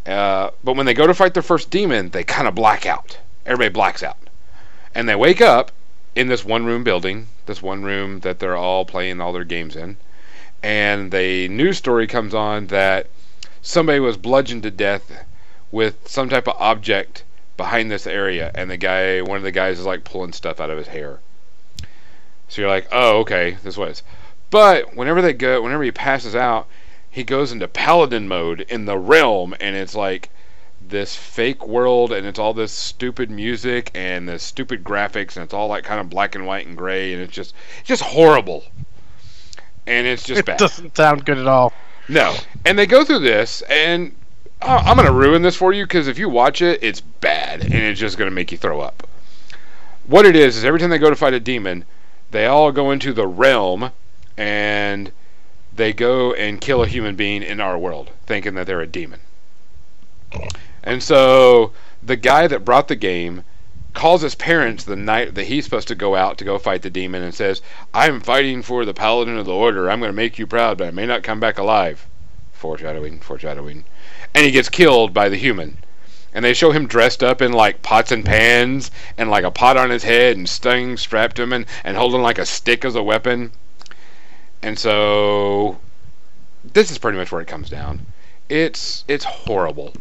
Uh, 0.06 0.50
but 0.64 0.76
when 0.76 0.86
they 0.86 0.94
go 0.94 1.06
to 1.06 1.14
fight 1.14 1.34
their 1.34 1.42
first 1.42 1.70
demon, 1.70 2.10
they 2.10 2.24
kind 2.24 2.48
of 2.48 2.54
black 2.54 2.86
out. 2.86 3.18
Everybody 3.46 3.72
blacks 3.72 4.02
out, 4.02 4.18
and 4.94 5.08
they 5.08 5.14
wake 5.14 5.40
up 5.40 5.72
in 6.14 6.28
this 6.28 6.44
one 6.44 6.64
room 6.64 6.84
building, 6.84 7.28
this 7.46 7.62
one 7.62 7.82
room 7.82 8.20
that 8.20 8.38
they're 8.38 8.56
all 8.56 8.84
playing 8.84 9.20
all 9.20 9.32
their 9.32 9.44
games 9.44 9.76
in. 9.76 9.96
And 10.62 11.10
the 11.10 11.48
news 11.48 11.78
story 11.78 12.06
comes 12.06 12.34
on 12.34 12.68
that 12.68 13.08
somebody 13.62 13.98
was 13.98 14.16
bludgeoned 14.16 14.62
to 14.64 14.70
death 14.70 15.24
with 15.70 16.08
some 16.08 16.28
type 16.28 16.46
of 16.46 16.56
object 16.58 17.24
behind 17.56 17.90
this 17.90 18.06
area, 18.06 18.50
and 18.54 18.70
the 18.70 18.76
guy, 18.76 19.22
one 19.22 19.36
of 19.36 19.42
the 19.42 19.52
guys, 19.52 19.78
is 19.78 19.86
like 19.86 20.04
pulling 20.04 20.32
stuff 20.32 20.60
out 20.60 20.70
of 20.70 20.78
his 20.78 20.88
hair. 20.88 21.20
So 22.48 22.60
you're 22.60 22.70
like, 22.70 22.88
oh, 22.92 23.20
okay, 23.20 23.56
this 23.62 23.76
was. 23.76 24.02
But 24.50 24.94
whenever 24.94 25.22
they 25.22 25.32
go, 25.32 25.62
whenever 25.62 25.82
he 25.82 25.90
passes 25.90 26.36
out, 26.36 26.68
he 27.12 27.22
goes 27.24 27.52
into 27.52 27.68
paladin 27.68 28.26
mode 28.26 28.62
in 28.62 28.86
the 28.86 28.96
realm, 28.96 29.54
and 29.60 29.76
it's 29.76 29.94
like 29.94 30.30
this 30.80 31.14
fake 31.14 31.66
world, 31.66 32.10
and 32.10 32.26
it's 32.26 32.38
all 32.38 32.54
this 32.54 32.72
stupid 32.72 33.30
music 33.30 33.90
and 33.94 34.26
this 34.26 34.42
stupid 34.42 34.82
graphics, 34.82 35.36
and 35.36 35.44
it's 35.44 35.52
all 35.52 35.68
like 35.68 35.84
kind 35.84 36.00
of 36.00 36.08
black 36.08 36.34
and 36.34 36.46
white 36.46 36.66
and 36.66 36.76
gray, 36.76 37.12
and 37.12 37.22
it's 37.22 37.34
just, 37.34 37.54
it's 37.80 37.88
just 37.88 38.02
horrible. 38.02 38.64
And 39.86 40.06
it's 40.06 40.22
just 40.22 40.40
It 40.40 40.46
bad. 40.46 40.58
doesn't 40.58 40.96
sound 40.96 41.26
good 41.26 41.36
at 41.36 41.46
all. 41.46 41.74
No. 42.08 42.34
And 42.64 42.78
they 42.78 42.86
go 42.86 43.04
through 43.04 43.18
this, 43.18 43.60
and 43.68 44.14
I'm 44.62 44.96
going 44.96 45.06
to 45.06 45.12
ruin 45.12 45.42
this 45.42 45.56
for 45.56 45.72
you 45.74 45.84
because 45.84 46.08
if 46.08 46.18
you 46.18 46.30
watch 46.30 46.62
it, 46.62 46.82
it's 46.82 47.02
bad, 47.02 47.62
and 47.62 47.74
it's 47.74 48.00
just 48.00 48.16
going 48.16 48.30
to 48.30 48.34
make 48.34 48.50
you 48.52 48.58
throw 48.58 48.80
up. 48.80 49.06
What 50.06 50.24
it 50.24 50.34
is, 50.34 50.56
is 50.56 50.64
every 50.64 50.80
time 50.80 50.88
they 50.88 50.98
go 50.98 51.10
to 51.10 51.16
fight 51.16 51.34
a 51.34 51.40
demon, 51.40 51.84
they 52.30 52.46
all 52.46 52.72
go 52.72 52.90
into 52.90 53.12
the 53.12 53.26
realm, 53.26 53.92
and 54.38 55.12
they 55.74 55.92
go 55.92 56.32
and 56.34 56.60
kill 56.60 56.82
a 56.82 56.86
human 56.86 57.16
being 57.16 57.42
in 57.42 57.60
our 57.60 57.78
world, 57.78 58.10
thinking 58.26 58.54
that 58.54 58.66
they're 58.66 58.80
a 58.80 58.86
demon. 58.86 59.20
And 60.82 61.02
so 61.02 61.72
the 62.02 62.16
guy 62.16 62.46
that 62.46 62.64
brought 62.64 62.88
the 62.88 62.96
game 62.96 63.44
calls 63.94 64.22
his 64.22 64.34
parents 64.34 64.84
the 64.84 64.96
night 64.96 65.34
that 65.34 65.44
he's 65.44 65.64
supposed 65.64 65.88
to 65.88 65.94
go 65.94 66.16
out 66.16 66.38
to 66.38 66.44
go 66.44 66.58
fight 66.58 66.82
the 66.82 66.90
demon 66.90 67.22
and 67.22 67.34
says, 67.34 67.60
I'm 67.92 68.20
fighting 68.20 68.62
for 68.62 68.84
the 68.84 68.94
paladin 68.94 69.36
of 69.36 69.46
the 69.46 69.52
order. 69.52 69.90
I'm 69.90 70.00
going 70.00 70.08
to 70.08 70.16
make 70.16 70.38
you 70.38 70.46
proud, 70.46 70.78
but 70.78 70.88
I 70.88 70.90
may 70.90 71.06
not 71.06 71.22
come 71.22 71.40
back 71.40 71.58
alive. 71.58 72.06
Foreshadowing, 72.52 73.20
foreshadowing. 73.20 73.84
And 74.34 74.44
he 74.44 74.50
gets 74.50 74.68
killed 74.68 75.12
by 75.12 75.28
the 75.28 75.36
human. 75.36 75.78
And 76.32 76.44
they 76.44 76.54
show 76.54 76.72
him 76.72 76.86
dressed 76.86 77.22
up 77.22 77.42
in 77.42 77.52
like 77.52 77.82
pots 77.82 78.10
and 78.10 78.24
pans 78.24 78.90
and 79.18 79.30
like 79.30 79.44
a 79.44 79.50
pot 79.50 79.76
on 79.76 79.90
his 79.90 80.04
head 80.04 80.36
and 80.36 80.48
stung 80.48 80.96
strapped 80.96 81.36
to 81.36 81.42
him 81.42 81.52
and, 81.52 81.66
and 81.84 81.96
holding 81.96 82.22
like 82.22 82.38
a 82.38 82.46
stick 82.46 82.84
as 82.86 82.94
a 82.94 83.02
weapon. 83.02 83.52
And 84.62 84.78
so 84.78 85.78
this 86.64 86.90
is 86.90 86.98
pretty 86.98 87.18
much 87.18 87.32
where 87.32 87.40
it 87.40 87.48
comes 87.48 87.68
down. 87.68 88.06
It's 88.48 89.04
it's 89.08 89.24
horrible. 89.24 89.94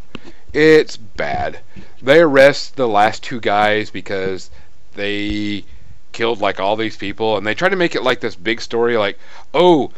It's 0.54 0.98
bad. 0.98 1.60
They 2.02 2.20
arrest 2.20 2.76
the 2.76 2.88
last 2.88 3.24
two 3.24 3.40
guys 3.40 3.90
because 3.90 4.52
they 4.94 5.64
killed 6.12 6.42
like 6.42 6.60
all 6.60 6.76
these 6.76 6.98
people 6.98 7.38
and 7.38 7.48
they 7.48 7.54
try 7.56 7.70
to 7.70 7.76
make 7.76 7.96
it 7.96 8.04
like 8.04 8.20
this 8.20 8.36
big 8.36 8.62
story 8.62 8.98
like, 8.98 9.18
"Oh, 9.54 9.92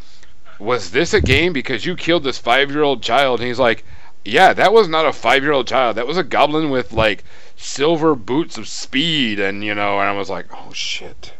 was 0.59 0.91
this 0.91 1.13
a 1.13 1.21
game 1.21 1.53
because 1.53 1.85
you 1.85 1.95
killed 1.95 2.23
this 2.23 2.39
5-year-old 2.39 3.01
child?" 3.01 3.39
And 3.39 3.47
he's 3.47 3.59
like, 3.59 3.83
"Yeah, 4.23 4.53
that 4.53 4.71
was 4.71 4.87
not 4.87 5.05
a 5.05 5.09
5-year-old 5.09 5.67
child. 5.67 5.97
That 5.97 6.07
was 6.07 6.17
a 6.17 6.23
goblin 6.23 6.69
with 6.69 6.93
like 6.93 7.23
silver 7.57 8.15
boots 8.15 8.57
of 8.57 8.67
speed 8.67 9.39
and 9.39 9.63
you 9.63 9.73
know." 9.73 9.99
And 9.99 10.07
I 10.07 10.13
was 10.13 10.29
like, 10.29 10.45
"Oh 10.53 10.71
shit." 10.71 11.33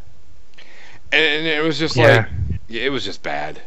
And 1.12 1.46
it 1.46 1.64
was 1.64 1.78
just 1.78 1.96
like 1.96 2.08
Yeah. 2.08 2.26
It 2.70 2.92
was 2.92 3.04
just 3.04 3.24
bad. 3.24 3.62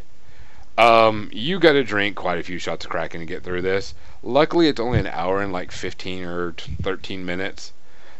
Um, 0.78 1.30
you 1.32 1.58
got 1.58 1.72
to 1.72 1.84
drink 1.84 2.16
quite 2.16 2.38
a 2.38 2.42
few 2.42 2.58
shots 2.58 2.84
of 2.84 2.90
Kraken 2.90 3.20
to 3.20 3.26
get 3.26 3.42
through 3.42 3.62
this. 3.62 3.94
Luckily, 4.22 4.68
it's 4.68 4.80
only 4.80 4.98
an 4.98 5.06
hour 5.06 5.40
and 5.40 5.52
like 5.52 5.72
15 5.72 6.24
or 6.24 6.54
13 6.82 7.24
minutes, 7.24 7.72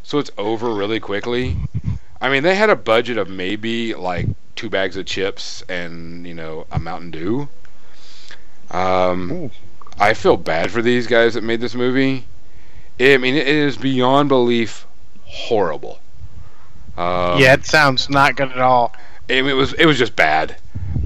so 0.03 0.19
it's 0.19 0.31
over 0.39 0.73
really 0.73 1.01
quickly. 1.01 1.57
I 2.21 2.31
mean, 2.31 2.43
they 2.43 2.55
had 2.55 2.71
a 2.71 2.77
budget 2.77 3.19
of 3.19 3.29
maybe 3.29 3.95
like 3.95 4.27
two 4.55 4.71
bags 4.71 4.97
of 4.97 5.05
chips 5.05 5.63
and 5.69 6.27
you 6.27 6.33
know 6.33 6.67
a 6.71 6.79
Mountain 6.79 7.11
Dew. 7.11 7.49
Um, 8.71 9.31
Ooh. 9.31 9.51
I 9.99 10.15
feel 10.15 10.37
bad 10.37 10.71
for 10.71 10.83
these 10.83 11.07
guys 11.07 11.35
that 11.35 11.45
made 11.45 11.61
this 11.61 11.75
movie. 11.75 12.25
I 12.99 13.19
mean, 13.19 13.35
it 13.35 13.47
is 13.47 13.77
beyond 13.77 14.31
belief 14.31 14.87
horrible. 15.25 16.01
Um, 16.97 17.39
yeah, 17.39 17.53
it 17.53 17.67
sounds 17.67 18.09
not 18.09 18.37
good 18.37 18.51
at 18.51 18.59
all. 18.59 18.95
I 19.29 19.35
mean, 19.35 19.51
it 19.51 19.55
was 19.55 19.75
it 19.75 19.85
was 19.85 19.99
just 19.99 20.17
bad. 20.17 20.57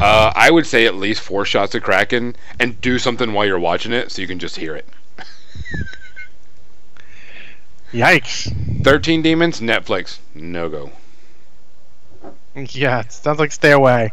Uh, 0.00 0.32
I 0.34 0.50
would 0.50 0.66
say 0.66 0.86
at 0.86 0.94
least 0.94 1.20
four 1.20 1.44
shots 1.44 1.74
of 1.74 1.82
Kraken 1.82 2.34
and 2.58 2.80
do 2.80 2.98
something 2.98 3.32
while 3.32 3.44
you're 3.44 3.58
watching 3.58 3.92
it 3.92 4.10
so 4.10 4.22
you 4.22 4.28
can 4.28 4.38
just 4.38 4.56
hear 4.56 4.74
it. 4.74 4.88
Yikes. 7.92 8.82
Thirteen 8.84 9.20
Demons, 9.20 9.60
Netflix, 9.60 10.18
no 10.34 10.68
go. 10.68 10.92
Yeah, 12.54 13.02
sounds 13.08 13.38
like 13.38 13.52
stay 13.52 13.72
away. 13.72 14.12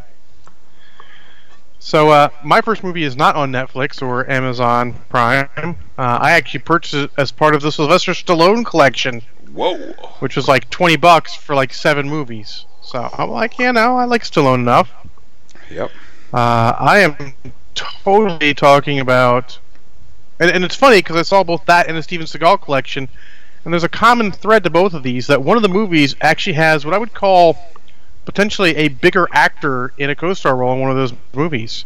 So, 1.80 2.10
uh, 2.10 2.30
my 2.44 2.62
first 2.62 2.84
movie 2.84 3.04
is 3.04 3.16
not 3.16 3.36
on 3.36 3.52
Netflix 3.52 4.02
or 4.02 4.30
Amazon 4.30 4.96
Prime. 5.10 5.48
Uh, 5.58 6.20
I 6.22 6.32
actually 6.32 6.60
purchased 6.62 6.94
it 6.96 7.12
as 7.18 7.32
part 7.32 7.56
of 7.56 7.62
the 7.62 7.72
Sylvester 7.72 8.12
Stallone 8.12 8.66
collection, 8.66 9.22
Whoa. 9.54 9.94
which 10.20 10.36
was 10.36 10.48
like 10.48 10.70
20 10.70 10.98
bucks 10.98 11.34
for 11.34 11.56
like 11.56 11.74
seven 11.74 12.10
movies. 12.10 12.66
So, 12.82 13.10
I'm 13.18 13.30
like, 13.30 13.58
you 13.58 13.72
know, 13.72 13.98
I 13.98 14.06
like 14.06 14.24
Stallone 14.24 14.60
enough. 14.60 14.92
Yep. 15.70 15.92
Uh, 16.34 16.74
I 16.78 17.00
am 17.00 17.34
totally 17.76 18.54
talking 18.54 19.00
about, 19.00 19.60
and, 20.40 20.52
and 20.52 20.64
it's 20.64 20.76
funny 20.76 20.98
because 20.98 21.16
I 21.16 21.22
saw 21.22 21.44
both 21.44 21.66
that 21.66 21.88
and 21.88 21.98
the 21.98 22.04
Steven 22.04 22.26
Seagal 22.26 22.62
collection, 22.62 23.08
and 23.64 23.74
there's 23.74 23.84
a 23.84 23.90
common 23.90 24.32
thread 24.32 24.64
to 24.64 24.70
both 24.70 24.94
of 24.94 25.04
these 25.04 25.28
that 25.28 25.42
one 25.44 25.58
of 25.58 25.64
the 25.64 25.70
movies 25.70 26.16
actually 26.22 26.54
has 26.54 26.86
what 26.86 26.94
I 26.94 26.98
would 26.98 27.14
call 27.14 27.58
potentially 28.26 28.76
a 28.76 28.90
bigger 28.90 29.28
actor 29.32 29.94
in 29.98 30.10
a 30.10 30.16
co-star 30.16 30.56
role 30.56 30.74
in 30.74 30.82
one 30.82 30.92
of 30.92 30.98
those 30.98 31.14
movies. 31.34 31.86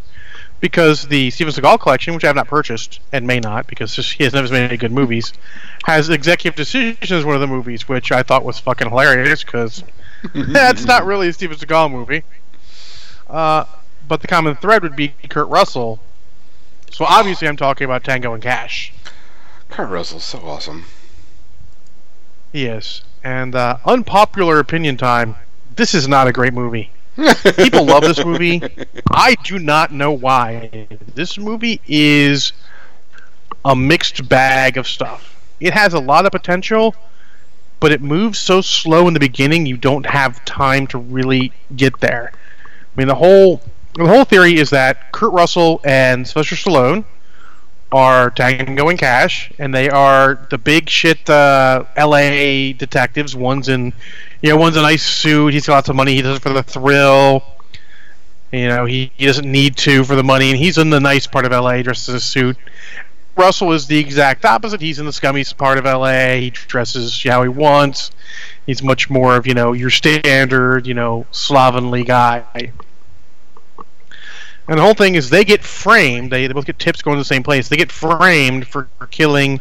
Because 0.59 1.07
the 1.07 1.31
Steven 1.31 1.53
Seagal 1.53 1.79
collection, 1.79 2.13
which 2.13 2.23
I 2.23 2.27
have 2.27 2.35
not 2.35 2.47
purchased 2.47 2.99
and 3.11 3.25
may 3.25 3.39
not, 3.39 3.65
because 3.65 3.95
just, 3.95 4.13
he 4.13 4.23
has 4.23 4.33
never 4.33 4.47
made 4.51 4.65
any 4.65 4.77
good 4.77 4.91
movies, 4.91 5.33
has 5.85 6.09
Executive 6.09 6.55
Decision 6.55 6.97
as 7.01 7.25
one 7.25 7.33
of 7.33 7.41
the 7.41 7.47
movies, 7.47 7.89
which 7.89 8.11
I 8.11 8.21
thought 8.21 8.45
was 8.45 8.59
fucking 8.59 8.89
hilarious 8.89 9.43
because 9.43 9.83
that's 10.35 10.85
not 10.85 11.05
really 11.05 11.29
a 11.29 11.33
Steven 11.33 11.57
Seagal 11.57 11.91
movie. 11.91 12.23
Uh, 13.31 13.65
but 14.07 14.21
the 14.21 14.27
common 14.27 14.55
thread 14.55 14.83
would 14.83 14.95
be 14.95 15.13
Kurt 15.29 15.47
Russell. 15.47 15.99
So 16.91 17.05
obviously, 17.05 17.47
I'm 17.47 17.55
talking 17.55 17.85
about 17.85 18.03
Tango 18.03 18.33
and 18.33 18.43
Cash. 18.43 18.93
Kurt 19.69 19.89
Russell's 19.89 20.25
so 20.25 20.39
awesome. 20.39 20.85
He 22.51 22.65
is. 22.65 23.03
And 23.23 23.55
uh, 23.55 23.77
unpopular 23.85 24.59
opinion 24.59 24.97
time. 24.97 25.37
This 25.77 25.93
is 25.93 26.09
not 26.09 26.27
a 26.27 26.33
great 26.33 26.53
movie. 26.53 26.91
People 27.55 27.85
love 27.85 28.03
this 28.03 28.23
movie. 28.23 28.61
I 29.09 29.35
do 29.43 29.57
not 29.59 29.93
know 29.93 30.11
why. 30.11 30.87
This 31.15 31.37
movie 31.37 31.79
is 31.87 32.51
a 33.63 33.75
mixed 33.75 34.27
bag 34.27 34.77
of 34.77 34.87
stuff. 34.87 35.41
It 35.61 35.73
has 35.73 35.93
a 35.93 35.99
lot 35.99 36.25
of 36.25 36.33
potential, 36.33 36.95
but 37.79 37.93
it 37.93 38.01
moves 38.01 38.39
so 38.39 38.59
slow 38.59 39.07
in 39.07 39.13
the 39.13 39.19
beginning 39.19 39.65
you 39.65 39.77
don't 39.77 40.05
have 40.05 40.43
time 40.43 40.87
to 40.87 40.97
really 40.97 41.53
get 41.75 41.99
there. 42.01 42.33
I 42.95 42.99
mean 42.99 43.07
the 43.07 43.15
whole 43.15 43.61
the 43.95 44.07
whole 44.07 44.25
theory 44.25 44.57
is 44.57 44.69
that 44.69 45.11
Kurt 45.11 45.33
Russell 45.33 45.81
and 45.83 46.27
Sylvester 46.27 46.55
Stallone 46.55 47.05
are 47.91 48.29
Tango 48.29 48.87
and 48.87 48.97
Cash, 48.97 49.51
and 49.59 49.73
they 49.73 49.89
are 49.89 50.47
the 50.49 50.57
big 50.57 50.89
shit 50.89 51.29
uh, 51.29 51.83
L.A. 51.95 52.73
detectives. 52.73 53.35
One's 53.35 53.67
in, 53.67 53.91
you 54.41 54.49
know, 54.49 54.57
one's 54.57 54.77
a 54.77 54.81
nice 54.81 55.03
suit. 55.03 55.53
He's 55.53 55.67
got 55.67 55.73
lots 55.73 55.89
of 55.89 55.95
money. 55.95 56.15
He 56.15 56.21
does 56.21 56.37
it 56.37 56.41
for 56.41 56.53
the 56.53 56.63
thrill. 56.63 57.43
You 58.51 58.67
know, 58.67 58.85
he, 58.85 59.11
he 59.15 59.25
doesn't 59.25 59.49
need 59.49 59.77
to 59.77 60.03
for 60.03 60.15
the 60.15 60.23
money, 60.23 60.51
and 60.51 60.57
he's 60.57 60.77
in 60.77 60.89
the 60.89 60.99
nice 60.99 61.27
part 61.27 61.45
of 61.45 61.51
L.A. 61.51 61.83
dressed 61.83 62.07
as 62.09 62.15
a 62.15 62.19
suit. 62.19 62.57
Russell 63.35 63.71
is 63.71 63.87
the 63.87 63.97
exact 63.97 64.45
opposite. 64.45 64.81
He's 64.81 64.99
in 64.99 65.05
the 65.05 65.13
scummy 65.13 65.43
part 65.57 65.77
of 65.77 65.85
L.A. 65.85 66.41
He 66.41 66.49
dresses 66.49 67.21
how 67.23 67.43
he 67.43 67.49
wants. 67.49 68.11
He's 68.65 68.83
much 68.83 69.09
more 69.09 69.35
of 69.35 69.47
you 69.47 69.53
know 69.53 69.73
your 69.73 69.89
standard 69.89 70.85
you 70.85 70.93
know 70.93 71.25
slovenly 71.31 72.03
guy. 72.03 72.71
And 74.67 74.77
the 74.77 74.83
whole 74.83 74.93
thing 74.93 75.15
is 75.15 75.29
they 75.29 75.43
get 75.43 75.63
framed. 75.63 76.31
They, 76.31 76.47
they 76.47 76.53
both 76.53 76.65
get 76.65 76.79
tips 76.79 77.01
going 77.01 77.17
to 77.17 77.21
the 77.21 77.25
same 77.25 77.43
place. 77.43 77.67
They 77.67 77.77
get 77.77 77.91
framed 77.91 78.67
for, 78.67 78.87
for 78.97 79.07
killing 79.07 79.59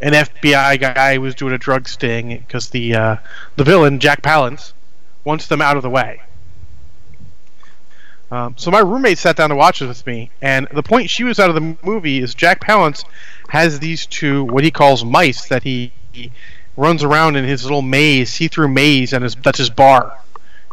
an 0.00 0.12
FBI 0.12 0.78
guy 0.80 1.14
who 1.14 1.22
was 1.22 1.34
doing 1.34 1.54
a 1.54 1.58
drug 1.58 1.88
sting 1.88 2.38
because 2.38 2.70
the 2.70 2.94
uh, 2.94 3.16
the 3.56 3.64
villain 3.64 4.00
Jack 4.00 4.22
Palance 4.22 4.72
wants 5.24 5.46
them 5.46 5.60
out 5.60 5.76
of 5.76 5.82
the 5.82 5.90
way. 5.90 6.20
Um, 8.30 8.54
so 8.56 8.70
my 8.70 8.80
roommate 8.80 9.18
sat 9.18 9.36
down 9.36 9.50
to 9.50 9.56
watch 9.56 9.82
it 9.82 9.86
with 9.86 10.06
me, 10.06 10.30
and 10.40 10.66
the 10.72 10.82
point 10.82 11.10
she 11.10 11.24
was 11.24 11.38
out 11.38 11.50
of 11.50 11.54
the 11.54 11.76
movie 11.82 12.20
is 12.20 12.34
Jack 12.34 12.60
Palance 12.60 13.04
has 13.48 13.78
these 13.78 14.06
two 14.06 14.44
what 14.44 14.64
he 14.64 14.70
calls 14.70 15.04
mice 15.04 15.46
that 15.48 15.62
he, 15.62 15.92
he 16.12 16.32
runs 16.76 17.04
around 17.04 17.36
in 17.36 17.44
his 17.44 17.62
little 17.62 17.82
maze, 17.82 18.30
see-through 18.30 18.68
maze, 18.68 19.12
and 19.12 19.22
his, 19.22 19.36
that's 19.36 19.58
his 19.58 19.70
bar. 19.70 20.18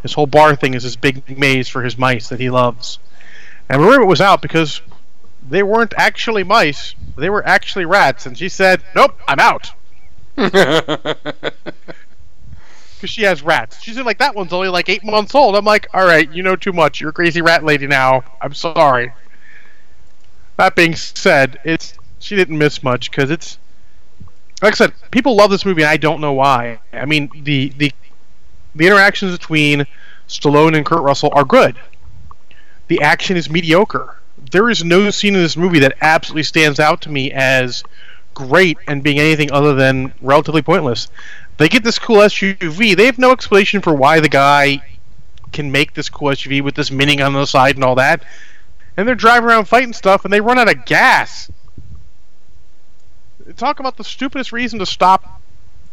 His 0.02 0.14
whole 0.14 0.26
bar 0.26 0.56
thing 0.56 0.74
is 0.74 0.82
this 0.82 0.96
big 0.96 1.38
maze 1.38 1.68
for 1.68 1.82
his 1.82 1.96
mice 1.96 2.28
that 2.30 2.40
he 2.40 2.50
loves. 2.50 2.98
And 3.68 3.80
my 3.80 3.88
roommate 3.88 4.08
was 4.08 4.20
out 4.20 4.42
because 4.42 4.80
they 5.48 5.62
weren't 5.62 5.94
actually 5.96 6.42
mice; 6.42 6.94
they 7.16 7.30
were 7.30 7.46
actually 7.46 7.84
rats. 7.84 8.26
And 8.26 8.36
she 8.36 8.48
said, 8.48 8.82
"Nope, 8.96 9.16
I'm 9.28 9.38
out." 9.38 9.70
Because 13.02 13.10
she 13.10 13.22
has 13.22 13.42
rats. 13.42 13.82
She's 13.82 13.98
"Like 13.98 14.18
that 14.18 14.34
one's 14.34 14.52
only 14.52 14.68
like 14.68 14.88
eight 14.88 15.04
months 15.04 15.34
old." 15.34 15.56
I'm 15.56 15.64
like, 15.64 15.88
"All 15.92 16.06
right, 16.06 16.30
you 16.32 16.42
know 16.42 16.56
too 16.56 16.72
much. 16.72 17.00
You're 17.00 17.10
a 17.10 17.12
crazy 17.12 17.42
rat 17.42 17.64
lady 17.64 17.86
now. 17.86 18.22
I'm 18.40 18.54
sorry." 18.54 19.12
That 20.56 20.76
being 20.76 20.94
said, 20.94 21.58
it's 21.64 21.94
she 22.20 22.36
didn't 22.36 22.56
miss 22.56 22.82
much 22.82 23.10
because 23.10 23.30
it's 23.30 23.58
like 24.62 24.74
I 24.74 24.76
said, 24.76 24.92
people 25.10 25.34
love 25.36 25.50
this 25.50 25.66
movie, 25.66 25.82
and 25.82 25.90
I 25.90 25.96
don't 25.96 26.20
know 26.20 26.32
why. 26.32 26.78
I 26.92 27.04
mean, 27.04 27.28
the 27.42 27.70
the 27.76 27.92
the 28.74 28.86
interactions 28.86 29.36
between 29.36 29.86
Stallone 30.28 30.76
and 30.76 30.86
Kurt 30.86 31.02
Russell 31.02 31.30
are 31.34 31.44
good 31.44 31.76
the 32.92 33.00
action 33.00 33.38
is 33.38 33.48
mediocre. 33.48 34.18
There 34.50 34.68
is 34.68 34.84
no 34.84 35.10
scene 35.10 35.34
in 35.34 35.40
this 35.40 35.56
movie 35.56 35.78
that 35.78 35.96
absolutely 36.02 36.42
stands 36.42 36.78
out 36.78 37.00
to 37.02 37.10
me 37.10 37.32
as 37.32 37.82
great 38.34 38.76
and 38.86 39.02
being 39.02 39.18
anything 39.18 39.50
other 39.50 39.74
than 39.74 40.12
relatively 40.20 40.60
pointless. 40.60 41.08
They 41.58 41.68
get 41.68 41.84
this 41.84 41.98
cool 41.98 42.18
SUV. 42.18 42.96
They 42.96 43.06
have 43.06 43.18
no 43.18 43.32
explanation 43.32 43.80
for 43.80 43.94
why 43.94 44.20
the 44.20 44.28
guy 44.28 44.82
can 45.52 45.70
make 45.70 45.94
this 45.94 46.08
cool 46.08 46.30
SUV 46.30 46.62
with 46.62 46.74
this 46.74 46.90
minning 46.90 47.20
on 47.20 47.32
the 47.34 47.46
side 47.46 47.76
and 47.76 47.84
all 47.84 47.94
that. 47.96 48.24
And 48.96 49.06
they're 49.06 49.14
driving 49.14 49.48
around 49.48 49.66
fighting 49.66 49.92
stuff 49.92 50.24
and 50.24 50.32
they 50.32 50.40
run 50.40 50.58
out 50.58 50.70
of 50.70 50.84
gas. 50.84 51.50
Talk 53.56 53.80
about 53.80 53.96
the 53.96 54.04
stupidest 54.04 54.52
reason 54.52 54.78
to 54.78 54.86
stop, 54.86 55.40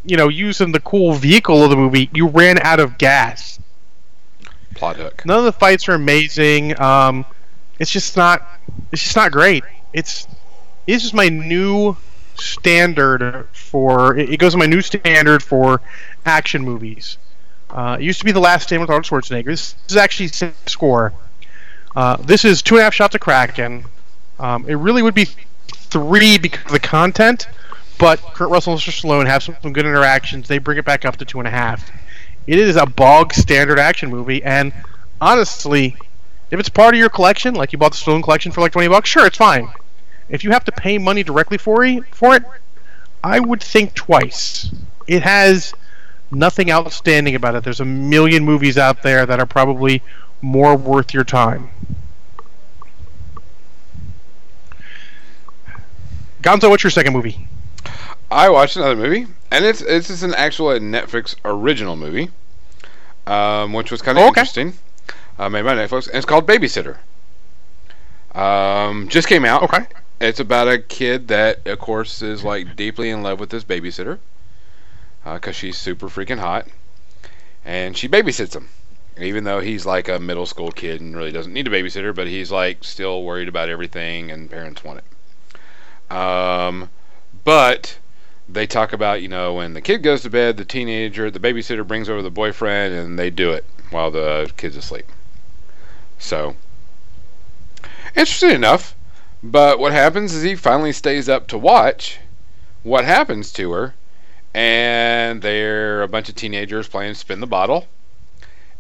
you 0.06 0.18
know, 0.18 0.28
using 0.28 0.72
the 0.72 0.80
cool 0.80 1.14
vehicle 1.14 1.64
of 1.64 1.70
the 1.70 1.76
movie. 1.76 2.10
You 2.14 2.28
ran 2.28 2.60
out 2.60 2.80
of 2.80 2.98
gas. 2.98 3.60
Plot 4.76 4.98
hook. 4.98 5.26
None 5.26 5.40
of 5.40 5.46
the 5.46 5.52
fights 5.52 5.90
are 5.90 5.94
amazing. 5.94 6.80
Um, 6.80 7.26
it's 7.80 7.92
just 7.92 8.16
not. 8.16 8.48
It's 8.92 9.02
just 9.02 9.16
not 9.16 9.32
great. 9.32 9.64
It's. 9.94 10.28
This 10.86 11.04
is 11.06 11.14
my 11.14 11.30
new 11.30 11.98
standard 12.40 13.48
for. 13.52 14.18
It 14.18 14.40
goes 14.40 14.54
to 14.54 14.58
my 14.58 14.66
new 14.66 14.82
standard 14.82 15.44
for 15.44 15.82
action 16.26 16.64
movies. 16.64 17.18
Uh, 17.70 17.98
it 18.00 18.04
used 18.04 18.20
to 18.20 18.26
be 18.26 18.32
the 18.32 18.40
last 18.40 18.64
stand 18.64 18.82
with 18.82 18.90
Arnold 18.90 19.06
Schwarzenegger. 19.06 19.46
This, 19.46 19.76
is 19.88 19.96
actually 19.96 20.28
same 20.30 20.54
score. 20.66 21.14
Uh, 21.96 22.18
this 22.18 22.46
is 22.46 22.62
two 22.62 22.76
and 22.76 22.82
a 22.82 22.84
half 22.84 22.94
shots 22.94 23.16
of 23.16 23.22
Kraken. 23.22 23.86
Um, 24.40 24.66
it 24.68 24.76
really 24.76 25.02
would 25.02 25.14
be 25.14 25.26
three 25.68 26.38
because 26.38 26.66
of 26.66 26.72
the 26.72 26.80
content, 26.80 27.48
but 27.98 28.20
Kurt 28.20 28.50
Russell 28.50 28.74
and 28.74 28.82
Mr. 28.82 29.02
Stallone 29.02 29.28
have 29.28 29.44
some, 29.44 29.56
some 29.62 29.74
good 29.74 29.86
interactions. 29.86 30.48
They 30.48 30.58
bring 30.58 30.78
it 30.78 30.86
back 30.86 31.06
up 31.06 31.18
to 31.18 31.26
two 31.26 31.40
and 31.40 31.48
a 31.48 31.52
half. 31.52 31.92
It 32.48 32.58
is 32.58 32.76
a 32.76 32.86
bog 32.86 33.34
standard 33.34 33.78
action 33.78 34.10
movie, 34.10 34.44
and 34.44 34.74
honestly, 35.22 35.96
if 36.50 36.60
it's 36.60 36.70
part 36.70 36.96
of 36.96 37.00
your 37.00 37.10
collection, 37.10 37.54
like 37.54 37.72
you 37.72 37.78
bought 37.78 37.92
the 37.92 37.98
Stallone 37.98 38.24
collection 38.24 38.52
for 38.52 38.62
like 38.62 38.72
twenty 38.72 38.88
bucks, 38.88 39.10
sure, 39.10 39.26
it's 39.26 39.38
fine. 39.38 39.70
If 40.30 40.44
you 40.44 40.52
have 40.52 40.64
to 40.66 40.72
pay 40.72 40.98
money 40.98 41.24
directly 41.24 41.58
for 41.58 41.84
it, 41.84 42.04
for 42.14 42.36
it, 42.36 42.44
I 43.24 43.40
would 43.40 43.62
think 43.62 43.94
twice. 43.96 44.70
It 45.08 45.24
has 45.24 45.74
nothing 46.32 46.70
outstanding 46.72 47.36
about 47.36 47.56
it. 47.56 47.64
There's 47.64 47.80
a 47.80 47.86
million 47.86 48.46
movies 48.46 48.78
out 48.78 49.02
there 49.02 49.26
that 49.26 49.40
are 49.40 49.46
probably 49.48 50.02
more 50.42 50.76
worth 50.76 51.14
your 51.14 51.24
time. 51.24 51.70
Gonzo, 56.42 56.70
what's 56.70 56.84
your 56.84 56.92
second 56.92 57.14
movie? 57.14 57.48
I 58.32 58.50
watched 58.50 58.76
another 58.78 58.96
movie, 58.96 59.28
and 59.52 59.66
it's 59.66 59.82
it's 59.82 60.08
just 60.08 60.24
an 60.24 60.34
actual 60.36 60.68
Netflix 60.80 61.36
original 61.44 61.96
movie, 61.96 62.30
um, 63.28 63.74
which 63.74 63.92
was 63.92 64.02
kind 64.02 64.18
of 64.18 64.24
Oh, 64.24 64.28
okay. 64.30 64.42
interesting. 64.42 64.74
Uh, 65.38 65.50
made 65.50 65.64
by 65.64 65.74
Netflix, 65.74 66.08
and 66.08 66.16
it's 66.16 66.26
called 66.26 66.48
Babysitter. 66.48 66.98
Um, 68.36 69.10
just 69.10 69.28
came 69.28 69.44
out. 69.46 69.64
Okay. 69.64 69.86
It's 70.22 70.40
about 70.40 70.68
a 70.68 70.80
kid 70.80 71.30
that, 71.30 71.66
of 71.66 71.80
course, 71.80 72.22
is 72.22 72.44
like 72.44 72.76
deeply 72.76 73.10
in 73.10 73.24
love 73.24 73.40
with 73.40 73.50
this 73.50 73.64
babysitter 73.64 74.20
because 75.24 75.56
she's 75.56 75.78
super 75.78 76.08
freaking 76.08 76.40
hot. 76.40 76.68
and 77.66 77.96
she 77.98 78.08
babysits 78.08 78.56
him. 78.56 78.70
Even 79.18 79.44
though 79.44 79.60
he's 79.60 79.86
like 79.86 80.08
a 80.08 80.18
middle 80.20 80.46
school 80.46 80.72
kid 80.72 81.02
and 81.02 81.16
really 81.16 81.32
doesn't 81.32 81.54
need 81.54 81.68
a 81.68 81.70
babysitter, 81.70 82.16
but 82.16 82.28
he's 82.28 82.52
like 82.52 82.84
still 82.84 83.24
worried 83.24 83.50
about 83.50 83.70
everything, 83.70 84.32
and 84.32 84.50
parents 84.50 84.84
want 84.84 85.02
it. 85.02 86.16
Um, 86.16 86.90
but 87.44 87.98
they 88.48 88.66
talk 88.66 88.94
about 88.94 89.22
you 89.22 89.28
know 89.28 89.56
when 89.56 89.74
the 89.74 89.82
kid 89.82 90.04
goes 90.04 90.22
to 90.22 90.30
bed, 90.30 90.58
the 90.58 90.66
teenager, 90.66 91.30
the 91.30 91.40
babysitter 91.40 91.86
brings 91.86 92.10
over 92.10 92.22
the 92.22 92.32
boyfriend, 92.32 92.94
and 92.94 93.20
they 93.20 93.30
do 93.30 93.52
it 93.52 93.66
while 93.90 94.10
the 94.10 94.52
kid's 94.56 94.78
asleep. 94.78 95.06
So 96.18 96.56
interesting 98.16 98.52
enough. 98.52 98.96
But 99.42 99.80
what 99.80 99.94
happens 99.94 100.34
is 100.34 100.44
he 100.44 100.56
finally 100.56 100.92
stays 100.92 101.30
up 101.30 101.48
to 101.48 101.58
watch 101.58 102.20
what 102.84 103.06
happens 103.06 103.52
to 103.54 103.72
her, 103.72 103.96
and 104.54 105.42
they're 105.42 106.02
a 106.02 106.08
bunch 106.08 106.28
of 106.28 106.36
teenagers 106.36 106.90
playing 106.90 107.14
spin 107.14 107.40
the 107.40 107.48
bottle, 107.48 107.88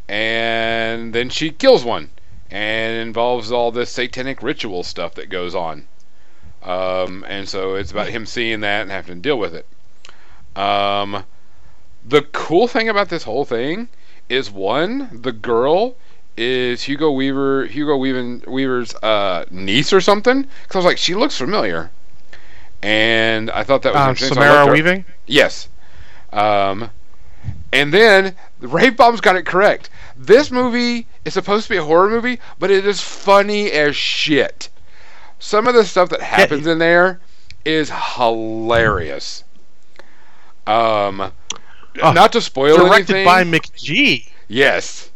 and 0.07 1.14
then 1.14 1.30
she 1.30 1.52
kills 1.52 1.86
one, 1.86 2.10
and 2.52 2.98
involves 2.98 3.52
all 3.52 3.72
this 3.72 3.90
satanic 3.90 4.44
ritual 4.44 4.84
stuff 4.84 5.15
that 5.15 5.30
goes 5.30 5.56
on. 5.56 5.88
Um, 6.61 7.23
and 7.27 7.48
so 7.48 7.76
it's 7.76 7.91
about 7.91 8.10
him 8.10 8.26
seeing 8.26 8.60
that 8.60 8.81
and 8.81 8.91
having 8.91 9.15
to 9.15 9.22
deal 9.22 9.40
with 9.40 9.56
it. 9.56 9.65
Um, 10.60 11.23
the 12.06 12.23
cool 12.23 12.68
thing 12.68 12.90
about 12.90 13.07
this 13.07 13.23
whole 13.23 13.45
thing 13.45 13.88
is 14.27 14.52
one, 14.52 15.22
the 15.22 15.31
girl 15.31 15.95
is 16.40 16.82
Hugo 16.84 17.11
Weaver, 17.11 17.66
Hugo 17.66 17.98
Weaver, 17.98 18.40
Weaver's 18.48 18.95
uh, 18.95 19.45
niece 19.52 19.91
or 19.94 20.02
something. 20.02 20.41
Because 20.44 20.76
I 20.76 20.78
was 20.80 20.86
like, 20.86 20.98
she 20.98 21.14
looks 21.16 21.38
familiar, 21.38 21.91
and 22.82 23.52
I 23.52 23.64
thought 23.64 23.82
that 23.84 23.94
was 23.94 24.02
Uh, 24.02 24.10
interesting. 24.10 24.36
so 24.36 24.41
Samara 24.41 24.66
her- 24.66 24.72
Weaving. 24.72 25.06
Yes. 25.28 25.68
Um, 26.32 26.90
and 27.74 27.94
then 27.94 28.36
Ray 28.60 28.90
Bomb's 28.90 29.22
got 29.22 29.36
it 29.36 29.45
correct. 29.45 29.90
This 30.18 30.49
movie 30.52 31.07
is 31.26 31.34
supposed 31.34 31.66
to 31.66 31.70
be 31.72 31.78
a 31.78 31.84
horror 31.84 32.10
movie, 32.10 32.40
but 32.57 32.72
it 32.72 32.86
is 32.86 33.02
funny 33.02 33.72
as 33.72 33.95
shit. 33.95 34.70
Some 35.40 35.68
of 35.68 35.74
the 35.74 35.86
stuff 35.86 36.10
that 36.10 36.22
happens 36.22 36.68
in 36.68 36.80
there 36.80 37.20
is 37.66 37.91
hilarious. 38.16 39.44
Um, 40.68 41.32
Oh, 42.02 42.11
not 42.14 42.32
to 42.34 42.41
spoil 42.41 42.78
Directed 42.78 43.16
anything. 43.16 43.26
by 43.26 43.44
McG. 43.44 44.30
Yes. 44.48 45.10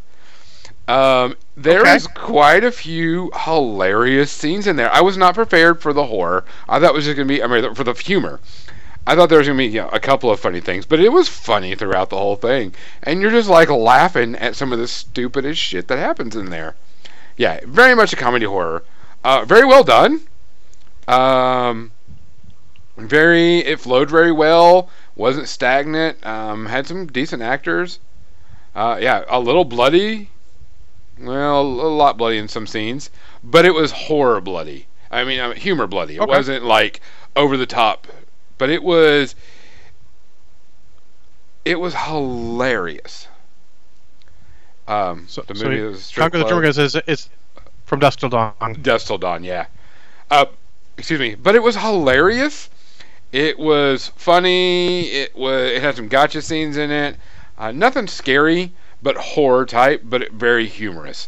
Um, 0.88 1.36
there 1.56 1.82
Okay. 1.82 1.96
is 1.96 2.08
quite 2.08 2.64
a 2.64 2.72
few 2.72 3.32
hilarious 3.46 4.32
scenes 4.32 4.68
in 4.68 4.76
there. 4.76 4.92
I 4.92 5.02
was 5.02 5.16
not 5.18 5.36
prepared 5.36 5.82
for 5.82 5.94
the 5.94 6.06
horror. 6.08 6.44
I 6.68 6.80
thought 6.80 6.90
it 6.90 6.94
was 6.94 7.06
just 7.06 7.16
going 7.16 7.28
to 7.28 7.34
be, 7.34 7.42
I 7.42 7.48
mean, 7.48 7.74
for 7.74 7.84
the 7.84 7.94
humor. 7.94 8.40
I 9.06 9.16
thought 9.16 9.30
there 9.30 9.38
was 9.38 9.48
going 9.48 9.58
to 9.58 9.64
be 9.64 9.74
you 9.74 9.82
know, 9.82 9.90
a 9.90 10.00
couple 10.00 10.30
of 10.32 10.40
funny 10.40 10.60
things, 10.62 10.86
but 10.86 11.00
it 11.00 11.12
was 11.12 11.28
funny 11.30 11.76
throughout 11.76 12.10
the 12.10 12.18
whole 12.18 12.36
thing. 12.36 12.74
And 13.02 13.22
you're 13.22 13.32
just 13.32 13.50
like 13.50 13.70
laughing 13.70 14.36
at 14.36 14.56
some 14.56 14.72
of 14.74 14.80
the 14.80 14.88
stupidest 14.88 15.60
shit 15.60 15.88
that 15.90 15.98
happens 16.00 16.36
in 16.36 16.50
there. 16.50 16.76
Yeah, 17.38 17.60
very 17.66 17.96
much 17.96 18.14
a 18.14 18.16
comedy 18.16 18.46
horror. 18.46 18.84
Uh, 19.24 19.46
very 19.46 19.66
well 19.66 19.84
done. 19.84 20.22
Um, 21.08 21.92
very, 22.98 23.60
it 23.60 23.80
flowed 23.80 24.10
very 24.10 24.32
well. 24.32 24.90
Wasn't 25.16 25.48
stagnant. 25.48 26.26
Um, 26.26 26.66
had 26.68 26.88
some 26.88 27.08
decent 27.08 27.42
actors. 27.42 28.00
Uh, 28.76 28.98
yeah, 29.02 29.24
a 29.28 29.40
little 29.40 29.66
bloody. 29.66 30.30
Well, 31.24 31.62
a 31.62 31.90
lot 31.90 32.18
bloody 32.18 32.38
in 32.38 32.48
some 32.48 32.68
scenes, 32.68 33.10
but 33.44 33.66
it 33.66 33.74
was 33.74 33.92
horror 33.92 34.42
bloody. 34.42 34.88
I 35.12 35.24
mean, 35.24 35.56
humor 35.56 35.88
bloody. 35.88 36.16
It 36.16 36.22
Okay. 36.22 36.30
wasn't 36.30 36.66
like 36.66 37.00
over 37.36 37.56
the 37.58 37.66
top, 37.66 38.08
but 38.58 38.70
it 38.70 38.84
was. 38.84 39.36
It 41.66 41.80
was 41.80 41.94
hilarious. 41.96 43.28
Um, 44.88 45.26
So, 45.30 45.44
the 45.48 45.54
movie 45.54 45.82
was 45.82 46.04
strip 46.04 46.24
Conquer 46.24 46.40
the. 46.40 46.50
Terminus 46.50 46.78
is 46.78 46.96
it's 47.08 47.30
from 47.86 48.00
Dusk 48.00 48.20
Till 48.20 48.30
Dawn. 48.30 48.54
Dust 48.82 49.08
Till 49.08 49.18
Dawn, 49.18 49.44
yeah. 49.44 49.68
Uh, 50.30 50.46
excuse 50.98 51.20
me, 51.20 51.36
but 51.36 51.56
it 51.56 51.64
was 51.64 51.76
hilarious. 51.78 52.70
It 53.32 53.58
was 53.58 54.12
funny. 54.16 55.04
It 55.08 55.36
was. 55.36 55.72
It 55.72 55.82
had 55.82 55.96
some 55.96 56.08
gotcha 56.08 56.42
scenes 56.42 56.76
in 56.78 56.92
it. 56.92 57.18
Uh, 57.58 57.72
nothing 57.72 58.08
scary, 58.08 58.74
but 59.04 59.18
horror 59.18 59.66
type, 59.66 60.02
but 60.04 60.32
very 60.32 60.66
humorous. 60.66 61.28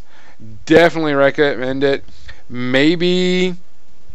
Definitely 0.66 1.14
recommend 1.14 1.84
it. 1.84 2.04
Maybe 2.50 3.56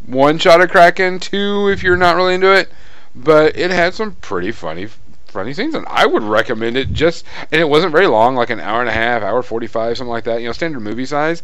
one 0.06 0.38
shot 0.38 0.60
of 0.60 0.70
Kraken, 0.70 1.20
two 1.20 1.68
if 1.68 1.82
you're 1.82 1.96
not 1.96 2.16
really 2.16 2.34
into 2.34 2.52
it. 2.52 2.72
But 3.14 3.56
it 3.56 3.70
had 3.70 3.94
some 3.94 4.16
pretty 4.16 4.50
funny, 4.50 4.88
funny 5.26 5.52
scenes, 5.52 5.74
and 5.74 5.86
I 5.88 6.06
would 6.06 6.22
recommend 6.22 6.76
it. 6.76 6.92
Just 6.92 7.24
and 7.52 7.60
it 7.60 7.68
wasn't 7.68 7.92
very 7.92 8.06
long, 8.06 8.34
like 8.34 8.50
an 8.50 8.60
hour 8.60 8.80
and 8.80 8.88
a 8.88 8.92
half, 8.92 9.22
hour 9.22 9.42
forty-five, 9.42 9.96
something 9.96 10.10
like 10.10 10.24
that. 10.24 10.40
You 10.40 10.46
know, 10.46 10.52
standard 10.52 10.80
movie 10.80 11.06
size 11.06 11.42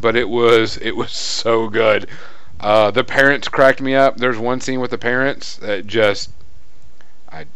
but 0.00 0.16
it 0.16 0.28
was 0.28 0.76
it 0.82 0.96
was 0.96 1.12
so 1.12 1.68
good. 1.68 2.08
Uh, 2.60 2.90
the 2.90 3.04
parents 3.04 3.48
cracked 3.48 3.80
me 3.80 3.94
up. 3.94 4.16
There's 4.16 4.38
one 4.38 4.60
scene 4.60 4.80
with 4.80 4.90
the 4.90 4.98
parents 4.98 5.56
that 5.56 5.86
just 5.86 6.30
I 7.30 7.46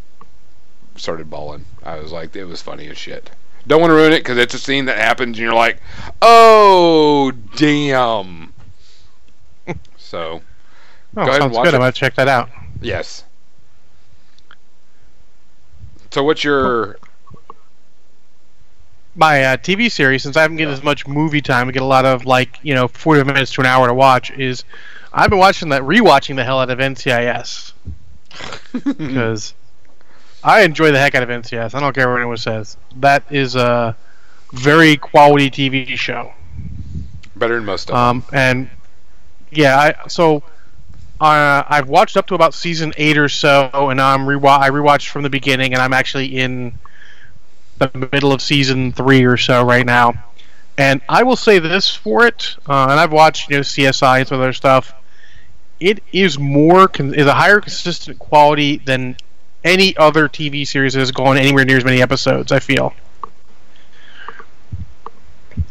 started 0.95 1.29
bawling. 1.29 1.65
I 1.83 1.99
was 1.99 2.11
like, 2.11 2.35
it 2.35 2.45
was 2.45 2.61
funny 2.61 2.87
as 2.87 2.97
shit. 2.97 3.31
Don't 3.69 3.79
want 3.81 3.91
to 3.91 3.95
ruin 3.95 4.11
it 4.13 4.19
because 4.19 4.37
it's 4.37 4.53
a 4.55 4.59
scene 4.59 4.85
that 4.85 4.97
happens 4.97 5.37
and 5.37 5.37
you're 5.37 5.53
like, 5.53 5.79
oh 6.21 7.31
damn. 7.55 8.51
so 9.97 10.41
Oh, 11.15 11.21
ahead 11.21 11.41
and 11.43 11.51
watch 11.53 11.65
good. 11.65 11.73
it. 11.73 11.77
I'm 11.77 11.81
gonna 11.81 11.91
check 11.91 12.15
that 12.15 12.27
out. 12.27 12.49
yes. 12.81 13.23
So 16.11 16.23
what's 16.23 16.43
your 16.43 16.97
My 19.15 19.43
uh, 19.43 19.57
TV 19.57 19.91
series, 19.91 20.23
since 20.23 20.35
I 20.35 20.41
haven't 20.41 20.57
get 20.57 20.67
as 20.69 20.81
much 20.83 21.07
movie 21.07 21.41
time, 21.41 21.67
I 21.67 21.71
get 21.71 21.81
a 21.83 21.85
lot 21.85 22.05
of 22.05 22.25
like 22.25 22.57
you 22.63 22.73
know 22.73 22.87
40 22.87 23.23
minutes 23.23 23.51
to 23.53 23.61
an 23.61 23.67
hour 23.67 23.87
to 23.87 23.93
watch. 23.93 24.31
Is 24.31 24.63
I've 25.13 25.29
been 25.29 25.39
watching 25.39 25.69
that, 25.69 25.83
rewatching 25.83 26.35
the 26.37 26.43
hell 26.43 26.59
out 26.59 26.69
of 26.71 26.79
NCIS 26.79 27.73
because 28.97 29.53
I 30.43 30.61
enjoy 30.61 30.91
the 30.91 30.99
heck 30.99 31.15
out 31.15 31.23
of 31.23 31.29
NCIS. 31.29 31.75
I 31.75 31.79
don't 31.79 31.93
care 31.93 32.09
what 32.09 32.17
anyone 32.17 32.37
says. 32.37 32.77
That 32.97 33.23
is 33.29 33.55
a 33.55 33.95
very 34.53 34.97
quality 34.97 35.49
TV 35.49 35.97
show. 35.97 36.33
better 37.35 37.55
than 37.55 37.65
most 37.65 37.89
of 37.89 37.95
them? 37.95 37.97
Um, 37.97 38.25
and 38.31 38.69
yeah, 39.51 39.77
I 39.77 40.07
so 40.07 40.43
uh, 41.19 41.63
I've 41.67 41.89
watched 41.89 42.15
up 42.15 42.27
to 42.27 42.35
about 42.35 42.53
season 42.53 42.93
eight 42.97 43.17
or 43.17 43.29
so, 43.29 43.89
and 43.89 43.99
I'm 43.99 44.21
rewa- 44.21 44.59
I 44.59 44.69
rewatched 44.69 45.09
from 45.09 45.23
the 45.23 45.29
beginning, 45.29 45.73
and 45.73 45.81
I'm 45.81 45.93
actually 45.93 46.37
in 46.37 46.73
the 47.77 48.09
middle 48.11 48.31
of 48.31 48.41
season 48.41 48.91
three 48.93 49.23
or 49.23 49.37
so 49.37 49.63
right 49.63 49.85
now. 49.85 50.13
And 50.77 51.01
I 51.09 51.23
will 51.23 51.35
say 51.35 51.59
this 51.59 51.93
for 51.93 52.25
it, 52.25 52.55
uh, 52.67 52.87
and 52.89 52.99
I've 52.99 53.11
watched 53.11 53.49
you 53.49 53.57
know 53.57 53.61
CSI 53.61 54.19
and 54.19 54.27
some 54.27 54.39
other 54.39 54.53
stuff. 54.53 54.93
It 55.81 56.01
is 56.13 56.39
more 56.39 56.87
con- 56.87 57.13
is 57.13 57.25
a 57.27 57.33
higher 57.33 57.59
consistent 57.59 58.19
quality 58.19 58.77
than 58.77 59.17
any 59.63 59.95
other 59.97 60.27
TV 60.27 60.65
series 60.65 60.93
that 60.93 60.99
has 60.99 61.11
gone 61.11 61.37
anywhere 61.37 61.65
near 61.65 61.77
as 61.77 61.85
many 61.85 62.01
episodes. 62.01 62.51
I 62.51 62.59
feel. 62.59 62.93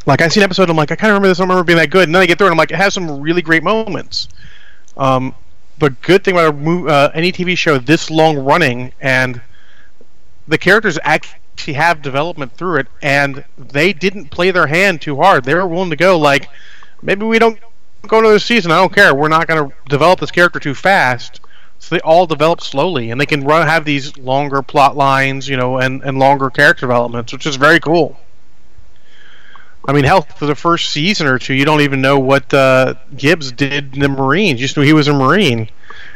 Like 0.07 0.23
I 0.23 0.29
see 0.29 0.41
an 0.41 0.45
episode, 0.45 0.71
I'm 0.71 0.77
like, 0.77 0.91
I 0.91 0.97
kind 0.97 1.11
of 1.11 1.15
remember 1.15 1.29
this. 1.29 1.41
I 1.41 1.43
remember 1.43 1.65
being 1.65 1.79
that 1.79 1.91
good. 1.91 2.09
And 2.09 2.15
then 2.15 2.23
I 2.23 2.27
get 2.27 2.39
through, 2.39 2.47
and 2.47 2.53
I'm 2.53 2.59
like, 2.59 2.71
it 2.71 2.77
has 2.77 2.95
some 2.95 3.21
really 3.21 3.43
great 3.43 3.63
moments. 3.63 4.29
Um, 4.97 5.35
the 5.79 5.91
good 5.91 6.25
thing 6.25 6.35
about 6.35 6.55
uh, 6.89 7.11
any 7.15 7.31
TV 7.31 7.57
show 7.57 7.79
this 7.79 8.11
long 8.11 8.39
running, 8.39 8.93
and 9.01 9.41
the 10.47 10.59
characters 10.59 10.99
actually 11.03 11.75
have 11.75 12.03
development 12.03 12.53
through 12.53 12.77
it, 12.79 12.87
and 13.03 13.45
they 13.57 13.93
didn't 13.93 14.31
play 14.31 14.51
their 14.51 14.67
hand 14.67 15.01
too 15.03 15.17
hard. 15.17 15.45
They 15.45 15.55
were 15.55 15.67
willing 15.67 15.91
to 15.91 15.97
go 15.97 16.19
like, 16.19 16.49
maybe 17.03 17.25
we 17.25 17.39
don't 17.39 17.59
go 18.07 18.19
another 18.19 18.39
season. 18.39 18.73
I 18.73 18.77
don't 18.77 18.93
care. 18.93 19.15
We're 19.15 19.29
not 19.29 19.47
going 19.47 19.69
to 19.69 19.77
develop 19.89 20.21
this 20.21 20.31
character 20.31 20.59
too 20.59 20.75
fast. 20.75 21.41
So 21.79 21.95
they 21.95 22.01
all 22.01 22.27
develop 22.27 22.61
slowly, 22.61 23.11
and 23.11 23.21
they 23.21 23.27
can 23.27 23.45
run 23.45 23.67
have 23.67 23.85
these 23.85 24.17
longer 24.19 24.63
plot 24.63 24.97
lines, 24.97 25.49
you 25.49 25.57
know, 25.57 25.79
and, 25.79 26.03
and 26.03 26.19
longer 26.19 26.51
character 26.51 26.87
developments, 26.87 27.33
which 27.33 27.47
is 27.47 27.57
very 27.57 27.81
cool. 27.81 28.19
I 29.87 29.93
mean, 29.93 30.05
hell, 30.05 30.23
for 30.23 30.47
the 30.47 30.55
first 30.55 30.91
season 30.91 31.27
or 31.27 31.39
two, 31.39 31.55
you 31.55 31.65
don't 31.65 31.81
even 31.81 32.03
know 32.03 32.19
what 32.19 32.53
uh, 32.53 32.95
Gibbs 33.17 33.53
did 33.53 33.95
in 33.95 34.01
the 34.01 34.09
Marines. 34.09 34.61
You 34.61 34.67
just 34.67 34.77
knew 34.77 34.83
he 34.83 34.93
was 34.93 35.09
a 35.09 35.15
Marine. 35.15 35.71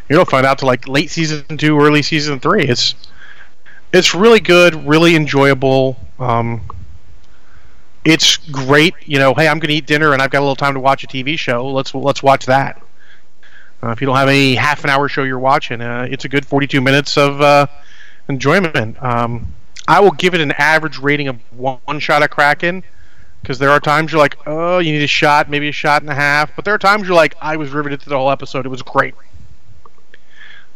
You 0.08 0.16
don't 0.16 0.28
find 0.28 0.44
out 0.44 0.58
till 0.58 0.66
like 0.66 0.86
late 0.88 1.10
season 1.10 1.56
two, 1.56 1.80
early 1.80 2.02
season 2.02 2.38
three. 2.38 2.64
It's 2.64 2.94
it's 3.92 4.14
really 4.14 4.40
good, 4.40 4.74
really 4.86 5.16
enjoyable. 5.16 5.96
Um, 6.18 6.62
it's 8.04 8.36
great. 8.36 8.94
You 9.06 9.18
know, 9.18 9.32
hey, 9.32 9.48
I'm 9.48 9.58
going 9.58 9.68
to 9.68 9.74
eat 9.74 9.86
dinner 9.86 10.12
and 10.12 10.20
I've 10.20 10.30
got 10.30 10.40
a 10.40 10.44
little 10.44 10.56
time 10.56 10.74
to 10.74 10.80
watch 10.80 11.04
a 11.04 11.06
TV 11.06 11.38
show. 11.38 11.66
Let's 11.68 11.94
let's 11.94 12.22
watch 12.22 12.46
that. 12.46 12.82
Uh, 13.82 13.90
if 13.90 14.00
you 14.00 14.06
don't 14.06 14.16
have 14.16 14.28
any 14.28 14.54
half 14.54 14.84
an 14.84 14.90
hour 14.90 15.08
show 15.08 15.24
you're 15.24 15.38
watching, 15.38 15.80
uh, 15.80 16.06
it's 16.08 16.24
a 16.24 16.28
good 16.28 16.46
42 16.46 16.80
minutes 16.80 17.16
of 17.16 17.40
uh, 17.40 17.66
enjoyment. 18.28 19.02
Um, 19.02 19.52
I 19.88 20.00
will 20.00 20.12
give 20.12 20.34
it 20.34 20.40
an 20.40 20.52
average 20.52 20.98
rating 20.98 21.28
of 21.28 21.36
one, 21.52 21.98
shot 21.98 22.22
of 22.22 22.30
Kraken 22.30 22.84
because 23.40 23.58
there 23.58 23.70
are 23.70 23.80
times 23.80 24.12
you're 24.12 24.20
like, 24.20 24.38
oh, 24.46 24.78
you 24.78 24.92
need 24.92 25.02
a 25.02 25.08
shot, 25.08 25.50
maybe 25.50 25.68
a 25.68 25.72
shot 25.72 26.02
and 26.02 26.10
a 26.10 26.14
half. 26.14 26.54
But 26.54 26.64
there 26.64 26.74
are 26.74 26.78
times 26.78 27.08
you're 27.08 27.16
like, 27.16 27.34
I 27.42 27.56
was 27.56 27.70
riveted 27.70 28.00
to 28.02 28.08
the 28.08 28.16
whole 28.16 28.30
episode. 28.30 28.66
It 28.66 28.68
was 28.68 28.82
great. 28.82 29.14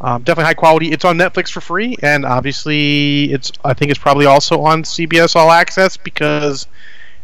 Um, 0.01 0.23
definitely 0.25 0.47
high 0.47 0.55
quality. 0.55 0.91
It's 0.91 1.05
on 1.05 1.17
Netflix 1.17 1.51
for 1.51 1.61
free, 1.61 1.97
and 2.03 2.27
obviously, 2.27 3.33
it's 3.33 3.53
I 3.65 3.73
think 3.73 3.91
it's 3.91 4.01
probably 4.01 4.27
also 4.27 4.61
on 4.63 4.83
CBS 4.83 5.37
All 5.37 5.51
Access 5.51 5.97
because 5.97 6.67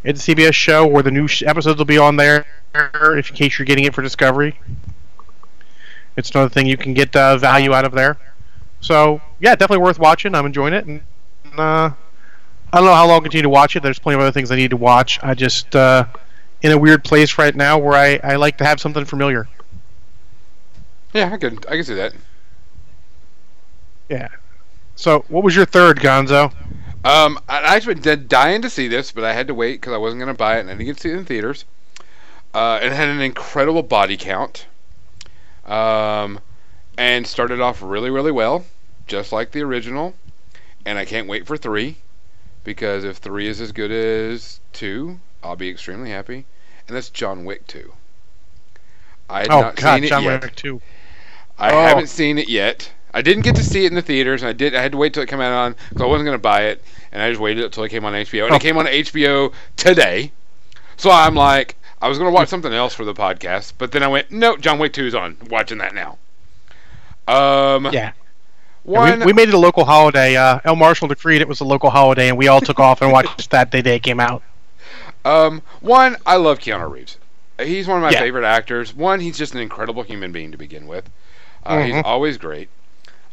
it's 0.04 0.26
a 0.26 0.34
CBS 0.34 0.54
show 0.54 0.86
where 0.86 1.02
the 1.02 1.10
new 1.10 1.28
episodes 1.44 1.76
will 1.76 1.84
be 1.84 1.98
on 1.98 2.16
there. 2.16 2.46
If 2.74 3.28
in 3.28 3.36
case 3.36 3.58
you're 3.58 3.66
getting 3.66 3.84
it 3.84 3.94
for 3.94 4.00
Discovery, 4.00 4.58
it's 6.16 6.30
another 6.30 6.48
thing 6.48 6.66
you 6.66 6.76
can 6.76 6.94
get 6.94 7.14
uh, 7.16 7.36
value 7.36 7.72
out 7.72 7.84
of 7.84 7.92
there. 7.92 8.18
So 8.80 9.20
yeah, 9.40 9.54
definitely 9.54 9.84
worth 9.84 9.98
watching. 9.98 10.34
I'm 10.34 10.46
enjoying 10.46 10.74
it, 10.74 10.86
and 10.86 11.02
uh, 11.56 11.90
I 12.72 12.78
don't 12.78 12.84
know 12.84 12.94
how 12.94 13.06
long 13.06 13.14
I'll 13.14 13.20
continue 13.20 13.42
to 13.42 13.48
watch 13.48 13.76
it. 13.76 13.82
There's 13.82 13.98
plenty 13.98 14.16
of 14.16 14.22
other 14.22 14.32
things 14.32 14.50
I 14.50 14.56
need 14.56 14.70
to 14.70 14.76
watch. 14.76 15.18
I 15.22 15.34
just 15.34 15.74
uh, 15.76 16.06
in 16.62 16.72
a 16.72 16.78
weird 16.78 17.04
place 17.04 17.38
right 17.38 17.54
now 17.54 17.78
where 17.78 17.94
I, 17.94 18.20
I 18.22 18.36
like 18.36 18.58
to 18.58 18.64
have 18.64 18.80
something 18.80 19.04
familiar. 19.04 19.48
Yeah, 21.12 21.30
I 21.32 21.36
could 21.36 21.66
I 21.66 21.76
can 21.76 21.84
see 21.84 21.94
that. 21.94 22.14
Yeah. 24.08 24.28
So 24.96 25.24
what 25.28 25.42
was 25.42 25.56
your 25.56 25.66
third, 25.66 25.98
Gonzo? 25.98 26.52
Um, 27.04 27.38
I 27.48 27.76
actually 27.76 27.94
been 27.94 28.28
dying 28.28 28.62
to 28.62 28.70
see 28.70 28.86
this, 28.86 29.10
but 29.10 29.24
I 29.24 29.32
had 29.32 29.48
to 29.48 29.54
wait 29.54 29.80
because 29.80 29.92
I 29.92 29.96
wasn't 29.96 30.20
going 30.20 30.32
to 30.32 30.38
buy 30.38 30.58
it, 30.58 30.60
and 30.60 30.70
I 30.70 30.74
didn't 30.74 30.86
get 30.86 30.96
to 30.96 31.02
see 31.02 31.10
it 31.10 31.16
in 31.16 31.24
theaters. 31.24 31.64
Uh, 32.54 32.78
it 32.80 32.92
had 32.92 33.08
an 33.08 33.20
incredible 33.20 33.82
body 33.82 34.16
count, 34.16 34.66
um, 35.66 36.40
and 36.98 37.26
started 37.26 37.60
off 37.60 37.82
really, 37.82 38.10
really 38.10 38.32
well, 38.32 38.64
just 39.06 39.32
like 39.32 39.50
the 39.52 39.62
original. 39.62 40.14
And 40.84 40.98
I 40.98 41.04
can't 41.04 41.28
wait 41.28 41.46
for 41.46 41.56
three, 41.56 41.96
because 42.64 43.04
if 43.04 43.18
three 43.18 43.46
is 43.46 43.60
as 43.60 43.72
good 43.72 43.90
as 43.92 44.60
two, 44.72 45.20
I'll 45.42 45.56
be 45.56 45.68
extremely 45.68 46.10
happy. 46.10 46.44
And 46.88 46.96
that's 46.96 47.10
John 47.10 47.44
Wick 47.44 47.66
two. 47.66 47.92
I 49.30 49.40
had 49.40 49.50
Oh 49.50 49.60
not 49.60 49.76
God, 49.76 49.94
seen 49.96 50.04
it 50.04 50.08
John 50.08 50.22
yet. 50.24 50.42
Wick 50.42 50.56
two. 50.56 50.80
I 51.58 51.70
Oh. 51.72 51.80
haven't 51.86 52.08
seen 52.08 52.38
it 52.38 52.48
yet. 52.48 52.90
I 53.14 53.22
didn't 53.22 53.42
get 53.44 53.54
to 53.56 53.62
see 53.62 53.84
it 53.84 53.88
in 53.88 53.94
the 53.94 54.02
theaters, 54.02 54.42
and 54.42 54.48
I 54.48 54.52
did. 54.54 54.74
I 54.74 54.82
had 54.82 54.92
to 54.92 54.98
wait 54.98 55.12
till 55.14 55.22
it 55.22 55.28
came 55.28 55.40
out 55.40 55.52
on 55.52 55.76
because 55.90 56.02
I 56.02 56.06
wasn't 56.06 56.26
going 56.26 56.34
to 56.34 56.42
buy 56.42 56.62
it, 56.64 56.82
and 57.12 57.22
I 57.22 57.28
just 57.30 57.40
waited 57.40 57.62
until 57.64 57.84
it 57.84 57.90
came 57.90 58.04
on 58.04 58.14
HBO, 58.14 58.44
and 58.44 58.52
Oh. 58.52 58.56
it 58.56 58.62
came 58.62 58.78
on 58.78 58.86
HBO 58.86 59.52
today. 59.76 60.32
So 60.96 61.10
I'm 61.10 61.34
like, 61.34 61.76
I 62.02 62.08
was 62.08 62.18
going 62.18 62.28
to 62.28 62.34
watch 62.34 62.48
something 62.48 62.72
else 62.72 62.92
for 62.94 63.04
the 63.04 63.14
podcast, 63.14 63.74
but 63.78 63.92
then 63.92 64.02
I 64.02 64.08
went, 64.08 64.30
no, 64.32 64.56
John 64.56 64.78
Wick 64.80 64.92
Two 64.92 65.06
is 65.06 65.14
on. 65.14 65.36
Watching 65.48 65.78
that 65.78 65.94
now. 65.94 66.18
Um, 67.28 67.88
Yeah. 67.92 68.12
one. 68.82 69.20
we, 69.20 69.26
we 69.26 69.32
made 69.32 69.48
it 69.48 69.54
a 69.54 69.58
local 69.58 69.84
holiday. 69.84 70.36
Uh, 70.36 70.58
El 70.64 70.74
Marshall 70.76 71.06
decreed 71.08 71.40
it 71.40 71.48
was 71.48 71.60
a 71.60 71.64
local 71.64 71.90
holiday, 71.90 72.28
and 72.28 72.36
we 72.36 72.48
all 72.48 72.60
took 72.60 72.80
off 72.80 73.02
and 73.02 73.12
watched 73.12 73.50
that 73.50 73.70
the 73.70 73.80
day 73.82 73.96
it 73.96 74.02
came 74.02 74.18
out. 74.18 74.42
Um, 75.24 75.62
one, 75.80 76.16
I 76.26 76.36
love 76.36 76.58
Keanu 76.58 76.90
Reeves. 76.90 77.18
He's 77.60 77.86
one 77.86 77.98
of 77.98 78.02
my 78.02 78.10
Yeah. 78.10 78.18
favorite 78.18 78.44
actors. 78.44 78.92
One, 78.92 79.20
he's 79.20 79.38
just 79.38 79.54
an 79.54 79.60
incredible 79.60 80.02
human 80.02 80.32
being 80.32 80.50
to 80.50 80.58
begin 80.58 80.88
with. 80.88 81.08
Uh, 81.64 81.78
He's 81.84 81.94
Mhm. 81.94 82.02
always 82.04 82.36
great. 82.38 82.68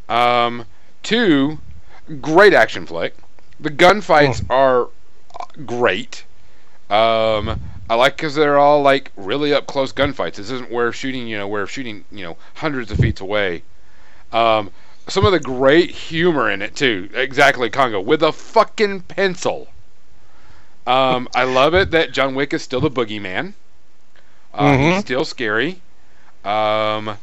Um, 0.08 0.64
two, 1.02 1.58
great 2.20 2.54
action 2.54 2.86
flick. 2.86 3.16
The 3.58 3.70
gunfights 3.70 4.44
are 4.48 4.82
uh, 4.84 5.44
great. 5.66 6.22
Um, 6.88 7.60
I 7.90 7.94
like 7.96 8.16
because 8.16 8.36
they're 8.36 8.56
all 8.58 8.82
like 8.82 9.10
really 9.16 9.52
up 9.52 9.66
close 9.66 9.92
gunfights. 9.92 10.36
This 10.36 10.50
isn't 10.50 10.70
where 10.70 10.92
shooting, 10.92 11.26
you 11.26 11.36
know, 11.36 11.48
where 11.48 11.66
shooting, 11.66 12.04
you 12.12 12.22
know, 12.22 12.36
hundreds 12.54 12.92
of 12.92 12.98
feet 12.98 13.20
away. 13.20 13.64
Um, 14.32 14.70
some 15.08 15.26
of 15.26 15.32
the 15.32 15.40
great 15.40 15.90
humor 15.90 16.48
in 16.48 16.62
it 16.62 16.76
too. 16.76 17.10
Exactly, 17.12 17.68
Congo 17.68 18.00
with 18.00 18.22
a 18.22 18.32
fucking 18.32 19.00
pencil. 19.02 19.68
Um, 20.86 21.28
I 21.34 21.42
love 21.42 21.74
it 21.74 21.90
that 21.90 22.12
John 22.12 22.36
Wick 22.36 22.54
is 22.54 22.62
still 22.62 22.80
the 22.80 22.90
boogeyman. 22.90 23.54
Uh, 24.54 24.72
Mhm. 24.72 24.92
He's 24.92 25.00
still 25.00 25.24
scary. 25.24 25.82
Um, 26.44 27.18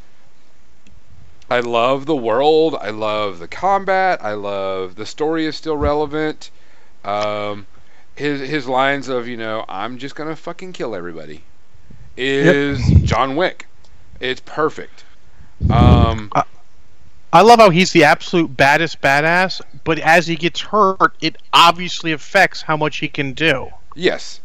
I 1.49 1.61
love 1.61 2.05
the 2.05 2.15
world. 2.15 2.75
I 2.81 2.89
love 2.89 3.39
the 3.39 3.47
combat. 3.47 4.19
I 4.21 4.33
love 4.33 4.95
the 4.95 5.05
story 5.05 5.45
is 5.45 5.55
still 5.55 5.77
relevant. 5.77 6.49
Um, 7.05 7.67
his 8.17 8.41
his 8.49 8.67
lines 8.67 9.07
of 9.07 9.27
you 9.27 9.37
know 9.37 9.63
I'm 9.69 9.97
just 9.97 10.15
gonna 10.15 10.35
fucking 10.35 10.73
kill 10.73 10.95
everybody 10.95 11.43
is 12.17 12.83
John 13.03 13.35
Wick. 13.35 13.67
It's 14.19 14.41
perfect. 14.41 15.05
Um, 15.69 16.31
I 17.31 17.41
love 17.41 17.59
how 17.59 17.69
he's 17.69 17.91
the 17.91 18.03
absolute 18.03 18.55
baddest 18.57 19.01
badass, 19.01 19.61
but 19.83 19.99
as 19.99 20.25
he 20.25 20.35
gets 20.35 20.59
hurt, 20.59 21.13
it 21.21 21.37
obviously 21.53 22.11
affects 22.11 22.61
how 22.63 22.75
much 22.77 22.97
he 22.97 23.07
can 23.07 23.33
do. 23.33 23.69
yes, 23.95 24.41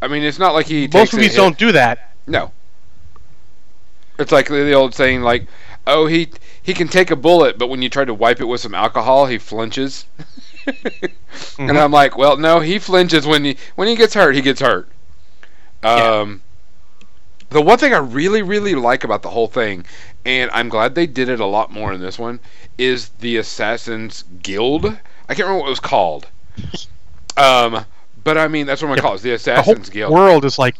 I 0.00 0.08
mean 0.08 0.22
it's 0.22 0.38
not 0.38 0.54
like 0.54 0.66
he 0.66 0.82
Most 0.82 0.92
takes 0.92 1.12
a 1.12 1.16
movies 1.16 1.34
don't 1.34 1.58
do 1.58 1.72
that. 1.72 2.14
No. 2.26 2.52
It's 4.18 4.32
like 4.32 4.48
the 4.48 4.74
old 4.74 4.94
saying, 4.94 5.22
like, 5.22 5.46
"Oh, 5.86 6.06
he 6.06 6.28
he 6.62 6.74
can 6.74 6.88
take 6.88 7.10
a 7.10 7.16
bullet, 7.16 7.58
but 7.58 7.68
when 7.68 7.80
you 7.80 7.88
try 7.88 8.04
to 8.04 8.12
wipe 8.14 8.40
it 8.40 8.44
with 8.44 8.60
some 8.60 8.74
alcohol, 8.74 9.26
he 9.26 9.38
flinches." 9.38 10.04
And 11.58 11.78
I'm 11.78 11.92
like, 11.92 12.16
"Well, 12.16 12.36
no, 12.36 12.60
he 12.60 12.78
flinches 12.78 13.26
when 13.26 13.44
he 13.44 13.56
when 13.76 13.88
he 13.88 13.96
gets 13.96 14.14
hurt. 14.14 14.34
He 14.34 14.42
gets 14.42 14.60
hurt." 14.60 14.88
Um, 15.82 16.42
the 17.50 17.62
one 17.62 17.78
thing 17.78 17.94
I 17.94 17.98
really 17.98 18.42
really 18.42 18.74
like 18.74 19.04
about 19.04 19.22
the 19.22 19.30
whole 19.30 19.48
thing, 19.48 19.84
and 20.24 20.50
I'm 20.52 20.68
glad 20.68 20.94
they 20.94 21.06
did 21.06 21.28
it 21.28 21.40
a 21.40 21.46
lot 21.46 21.72
more 21.72 21.92
in 21.92 22.00
this 22.00 22.18
one, 22.18 22.40
is 22.78 23.10
the 23.20 23.36
Assassins 23.36 24.24
Guild. 24.42 24.86
I 24.86 25.34
can't 25.34 25.40
remember 25.40 25.60
what 25.60 25.66
it 25.66 25.70
was 25.70 25.80
called. 25.80 26.26
Um, 27.36 27.84
but 28.24 28.36
I 28.36 28.48
mean, 28.48 28.66
that's 28.66 28.82
what 28.82 28.88
I'm 28.88 28.92
gonna 28.96 29.02
call 29.02 29.14
it. 29.14 29.22
The 29.22 29.30
The 29.30 29.34
Assassins 29.34 29.90
Guild. 29.90 30.12
world 30.12 30.44
is 30.44 30.58
like, 30.58 30.76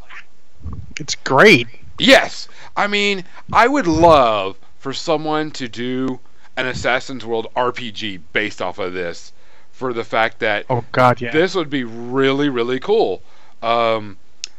it's 0.98 1.14
great. 1.14 1.68
Yes. 1.98 2.48
I 2.76 2.86
mean, 2.86 3.24
I 3.52 3.68
would 3.68 3.86
love 3.86 4.56
for 4.78 4.92
someone 4.92 5.50
to 5.52 5.68
do 5.68 6.20
an 6.56 6.66
Assassin's 6.66 7.24
World 7.24 7.48
RPG 7.56 8.20
based 8.32 8.60
off 8.62 8.78
of 8.78 8.92
this 8.92 9.32
for 9.80 9.94
the 9.94 10.04
fact 10.04 10.40
that 10.40 10.66
Oh 10.68 10.84
God, 10.92 11.20
yeah. 11.22 11.32
this 11.32 11.54
would 11.54 11.70
be 11.70 11.84
really, 11.84 12.50
really 12.50 12.78
cool. 12.78 13.22
Um, 13.62 14.18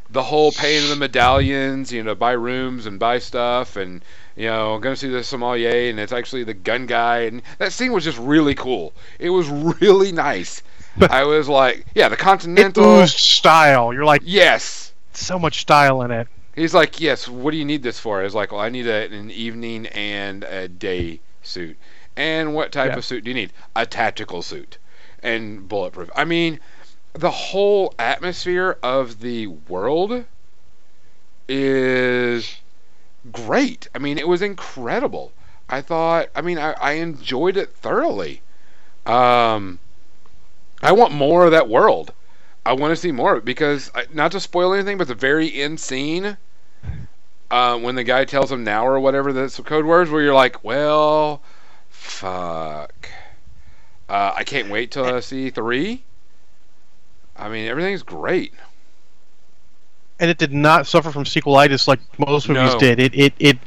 the 0.10 0.24
whole 0.24 0.52
paying 0.52 0.90
the 0.90 0.96
medallions, 0.96 1.94
you 1.94 2.02
know, 2.04 2.16
buy 2.16 2.32
rooms 2.32 2.88
and 2.88 3.00
buy 3.00 3.20
stuff, 3.20 3.76
and 3.76 4.04
you 4.36 4.48
know, 4.48 4.80
going 4.80 4.96
to 4.96 5.00
see 5.00 5.10
the 5.10 5.24
sommelier, 5.24 5.90
and 5.92 6.00
it's 6.00 6.12
actually 6.12 6.44
the 6.44 6.56
gun 6.56 6.88
guy, 6.88 7.20
and 7.20 7.44
that 7.60 7.72
scene 7.72 7.94
was 7.94 8.04
just 8.04 8.18
really 8.18 8.56
cool. 8.56 8.94
It 9.20 9.30
was 9.30 9.48
really 9.82 10.12
nice. 10.12 10.64
I 11.00 11.24
was 11.24 11.48
like, 11.48 11.86
yeah, 11.96 12.10
the 12.10 12.18
Continental. 12.18 13.06
style. 13.08 13.94
You're 13.94 14.04
like, 14.06 14.24
yes, 14.26 14.92
so 15.14 15.38
much 15.38 15.62
style 15.62 16.02
in 16.02 16.10
it. 16.12 16.28
He's 16.56 16.74
like, 16.74 17.00
yes. 17.00 17.30
What 17.30 17.52
do 17.52 17.58
you 17.58 17.64
need 17.66 17.84
this 17.84 18.00
for? 18.00 18.20
I 18.20 18.24
was 18.24 18.36
like, 18.36 18.52
well, 18.52 18.60
I 18.60 18.70
need 18.70 18.88
a, 18.88 19.06
an 19.14 19.30
evening 19.32 19.86
and 19.88 20.44
a 20.44 20.68
day 20.68 21.22
suit. 21.44 21.78
And 22.18 22.54
what 22.54 22.74
type 22.74 22.92
Yeah. 22.92 22.98
of 22.98 23.06
suit 23.06 23.24
do 23.24 23.30
you 23.30 23.36
need? 23.36 23.54
A 23.74 23.86
tactical 23.86 24.42
suit 24.42 24.78
and 25.24 25.68
bulletproof. 25.68 26.10
I 26.16 26.26
mean, 26.26 26.60
the 27.14 27.32
whole 27.32 27.94
atmosphere 28.00 28.78
of 28.82 29.20
the 29.20 29.48
world 29.48 30.26
is 31.48 32.58
great. 33.32 33.88
I 33.94 34.00
mean, 34.00 34.18
it 34.18 34.28
was 34.28 34.42
incredible. 34.42 35.34
I 35.70 35.82
thought. 35.82 36.30
I 36.36 36.42
mean, 36.42 36.58
I, 36.58 36.74
I 36.74 36.92
enjoyed 36.94 37.58
it 37.58 37.76
thoroughly. 37.76 38.42
Um, 39.06 39.80
I 40.82 40.92
want 40.92 41.14
more 41.14 41.46
of 41.46 41.52
that 41.52 41.70
world. 41.70 42.14
I 42.66 42.74
want 42.74 42.92
to 42.92 42.96
see 42.96 43.12
more 43.12 43.34
of 43.34 43.40
it 43.40 43.46
because, 43.46 43.92
not 44.14 44.32
to 44.34 44.40
spoil 44.40 44.74
anything, 44.74 44.98
but 44.98 45.08
the 45.08 45.16
very 45.16 45.54
end 45.54 45.80
scene, 45.80 46.38
uh, 47.50 47.78
when 47.80 47.96
the 47.96 48.04
guy 48.04 48.26
tells 48.26 48.52
him 48.52 48.64
now 48.64 48.86
or 48.86 49.00
whatever 49.00 49.34
that's 49.34 49.58
the 49.58 49.64
code 49.64 49.86
words, 49.86 50.12
where 50.12 50.22
you're 50.22 50.36
like, 50.36 50.64
well, 50.64 51.42
fuck. 51.90 53.10
Uh, 54.12 54.34
I 54.36 54.44
can't 54.44 54.70
wait 54.70 54.92
till 54.92 55.06
I 55.06 55.22
see 55.22 55.50
three. 55.52 56.04
I 57.38 57.48
mean, 57.48 57.68
everything's 57.70 58.04
great. 58.04 58.54
and 60.20 60.30
it 60.30 60.38
did 60.38 60.52
not 60.54 60.86
suffer 60.86 61.12
from 61.12 61.24
sequelitis 61.24 61.88
like 61.88 62.00
most 62.20 62.50
movies 62.50 62.74
No. 62.74 62.80
did. 62.80 63.00
It 63.00 63.16
it, 63.16 63.34
it 63.40 63.58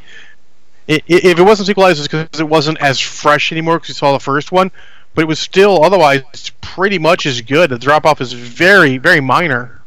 it 0.87 1.03
it 1.09 1.25
if 1.25 1.39
it 1.39 1.43
wasn't 1.43 1.69
sequelitis, 1.71 1.93
it's 1.93 2.03
because 2.09 2.41
it 2.41 2.49
wasn't 2.49 2.79
as 2.83 3.01
fresh 3.01 3.53
anymore 3.53 3.77
because 3.79 3.89
you 3.89 3.95
saw 3.95 4.13
the 4.13 4.21
first 4.21 4.53
one. 4.53 4.71
But 5.15 5.23
it 5.23 5.29
was 5.29 5.39
still 5.39 5.83
otherwise 5.83 6.23
pretty 6.61 6.99
much 6.99 7.25
as 7.25 7.41
good. 7.41 7.71
The 7.71 7.79
drop 7.79 8.05
off 8.05 8.21
is 8.21 8.33
very 8.35 8.99
very 8.99 9.21
minor. 9.21 9.81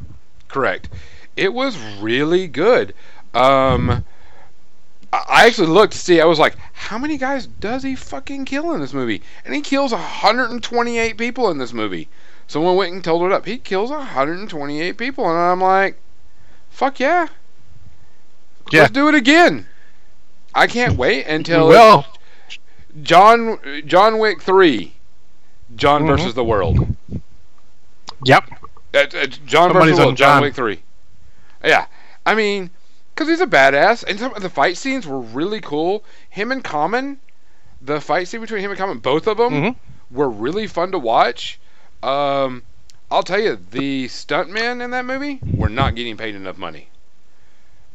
Correct. 0.47 0.89
It 1.35 1.53
was 1.53 1.77
really 2.01 2.47
good. 2.47 2.95
Um, 3.35 4.03
I 5.13 5.45
actually 5.47 5.67
looked 5.67 5.93
to 5.93 5.99
see. 5.99 6.19
I 6.19 6.25
was 6.25 6.39
like, 6.39 6.55
how 6.73 6.97
many 6.97 7.17
guys 7.17 7.47
does 7.47 7.84
he 7.84 7.95
fucking 7.95 8.45
kill 8.45 8.73
in 8.73 8.81
this 8.81 8.93
movie? 8.93 9.21
And 9.45 9.55
he 9.55 9.61
kills 9.61 9.91
128 9.91 11.17
people 11.17 11.49
in 11.49 11.57
this 11.57 11.73
movie. 11.73 12.09
Someone 12.47 12.75
went 12.75 12.93
and 12.93 13.03
told 13.03 13.23
it 13.23 13.31
up. 13.31 13.45
He 13.45 13.57
kills 13.57 13.89
128 13.89 14.97
people, 14.97 15.29
and 15.29 15.38
I'm 15.38 15.61
like, 15.61 15.97
fuck 16.69 16.99
yeah. 16.99 17.27
Yeah. 18.71 18.81
Let's 18.81 18.93
do 18.93 19.07
it 19.07 19.15
again. 19.15 19.67
I 20.53 20.67
can't 20.67 20.97
wait 20.97 21.25
until 21.25 21.67
well, 21.67 22.05
John 23.01 23.59
John 23.85 24.17
Wick 24.19 24.41
3. 24.41 24.93
John 25.75 26.03
Mhm. 26.03 26.07
versus 26.07 26.34
the 26.34 26.43
world. 26.43 26.95
yep. 28.23 28.43
It's, 28.93 29.13
it's 29.13 29.38
John 29.39 29.69
Somebody's 29.69 29.91
versus 29.91 29.97
the 29.99 30.05
world, 30.05 30.17
John 30.17 30.35
John. 30.38 30.41
Wick 30.43 30.55
3. 30.55 30.81
Yeah. 31.63 31.85
I 32.25 32.35
mean, 32.35 32.71
because 33.18 33.30
he's 33.30 33.41
a 33.41 33.48
badass, 33.48 34.03
and 34.07 34.19
some 34.19 34.31
of 34.35 34.44
the 34.44 34.49
fight 34.49 34.77
scenes 34.77 35.07
were 35.07 35.19
really 35.19 35.60
cool. 35.60 36.03
Him 36.30 36.52
and 36.52 36.64
Common, 36.64 37.19
the 37.81 37.99
fight 37.99 38.27
scene 38.27 38.41
between 38.41 38.61
him 38.61 38.69
and 38.69 38.77
Common, 38.77 38.99
both 38.99 39.26
of 39.26 39.38
them 39.38 39.53
Mhm. 39.53 39.76
were 40.11 40.30
really 40.30 40.68
fun 40.68 40.91
to 40.91 40.99
watch. 40.99 41.60
Um, 42.03 42.61
I'll 43.10 43.23
tell 43.23 43.39
you, 43.39 43.57
the 43.72 44.06
stuntmen 44.06 44.84
in 44.84 44.91
that 44.91 45.06
movie 45.06 45.39
were 45.56 45.68
not 45.69 45.95
getting 45.95 46.15
paid 46.15 46.35
enough 46.35 46.60
money. 46.60 46.89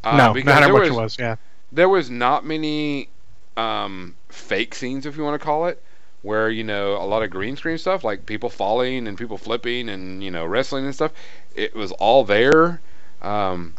Uh, 0.03 0.16
no, 0.16 0.32
because 0.32 0.47
not 0.47 0.55
how 0.55 0.61
there 0.66 0.73
much 0.73 0.81
was, 0.81 0.90
it 0.90 1.01
was. 1.01 1.16
Yeah. 1.20 1.36
There 1.70 1.89
was 1.89 2.11
not 2.11 2.44
many 2.44 3.09
um, 3.57 4.16
fake 4.28 4.74
scenes, 4.74 5.07
if 5.07 5.16
you 5.16 5.23
want 5.23 5.40
to 5.40 5.44
call 5.44 5.66
it, 5.66 5.81
where 6.23 6.51
you 6.51 6.65
know 6.65 6.97
a 6.97 7.07
lot 7.07 7.23
of 7.23 7.31
green 7.31 7.55
screen 7.55 7.78
stuff, 7.78 8.03
like 8.03 8.27
people 8.27 8.51
falling 8.51 9.07
and 9.07 9.16
people 9.16 9.39
flipping 9.39 9.89
and 9.89 10.24
you 10.24 10.32
know 10.32 10.44
wrestling 10.44 10.85
and 10.85 10.94
stuff. 10.94 11.12
It 11.55 11.77
was 11.77 11.93
all 11.93 12.24
there. 12.24 12.81
Um, 13.20 13.74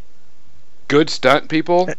good 0.94 1.10
stunt 1.10 1.50
people. 1.50 1.90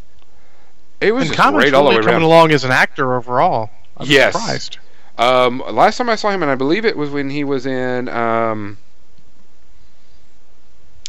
It 1.01 1.13
was 1.13 1.29
And 1.29 1.37
great 1.53 1.75
all 1.75 1.85
the 1.85 1.91
way 1.91 1.97
coming 1.97 2.09
around. 2.15 2.23
along 2.23 2.53
as 2.53 2.63
an 2.63 2.71
actor 2.71 3.15
overall. 3.15 3.71
I'm 3.97 4.07
Yes. 4.07 4.33
surprised. 4.35 4.79
Um, 5.19 5.63
last 5.71 5.99
time 5.99 6.09
I 6.09 6.15
saw 6.17 6.31
him, 6.31 6.43
and 6.43 6.51
I 6.51 6.55
believe 6.55 6.85
it 6.85 6.97
was 6.97 7.11
when 7.11 7.31
he 7.31 7.43
was 7.45 7.67
in 7.67 8.09
um, 8.09 8.79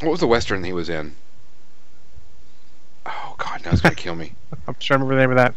what 0.01 0.11
was 0.11 0.19
the 0.19 0.27
western 0.27 0.63
he 0.63 0.73
was 0.73 0.89
in? 0.89 1.15
Oh 3.05 3.35
God, 3.37 3.63
now 3.63 3.71
it's 3.71 3.81
gonna 3.81 3.95
kill 3.95 4.15
me. 4.15 4.33
I'm 4.67 4.75
trying 4.79 4.99
to 4.99 5.05
remember 5.05 5.15
the 5.15 5.21
name 5.21 5.31
of 5.31 5.37
that. 5.37 5.55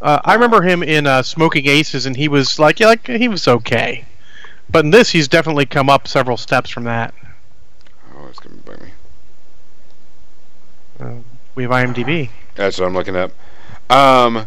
Uh, 0.00 0.20
I 0.24 0.34
remember 0.34 0.62
him 0.62 0.82
in 0.82 1.06
uh, 1.06 1.22
Smoking 1.22 1.68
Aces, 1.68 2.06
and 2.06 2.16
he 2.16 2.26
was 2.26 2.58
like, 2.58 2.80
yeah, 2.80 2.88
like 2.88 3.06
he 3.06 3.28
was 3.28 3.46
okay. 3.46 4.04
But 4.68 4.84
in 4.84 4.90
this, 4.90 5.10
he's 5.10 5.28
definitely 5.28 5.66
come 5.66 5.88
up 5.88 6.08
several 6.08 6.36
steps 6.36 6.70
from 6.70 6.84
that. 6.84 7.14
Oh, 8.16 8.26
it's 8.26 8.40
gonna 8.40 8.56
bug 8.56 8.80
me. 8.82 8.90
Uh, 11.02 11.14
we 11.54 11.64
have 11.64 11.72
IMDb. 11.72 12.30
That's 12.54 12.78
what 12.78 12.86
I'm 12.86 12.94
looking 12.94 13.16
up. 13.16 13.32
Um, 13.90 14.46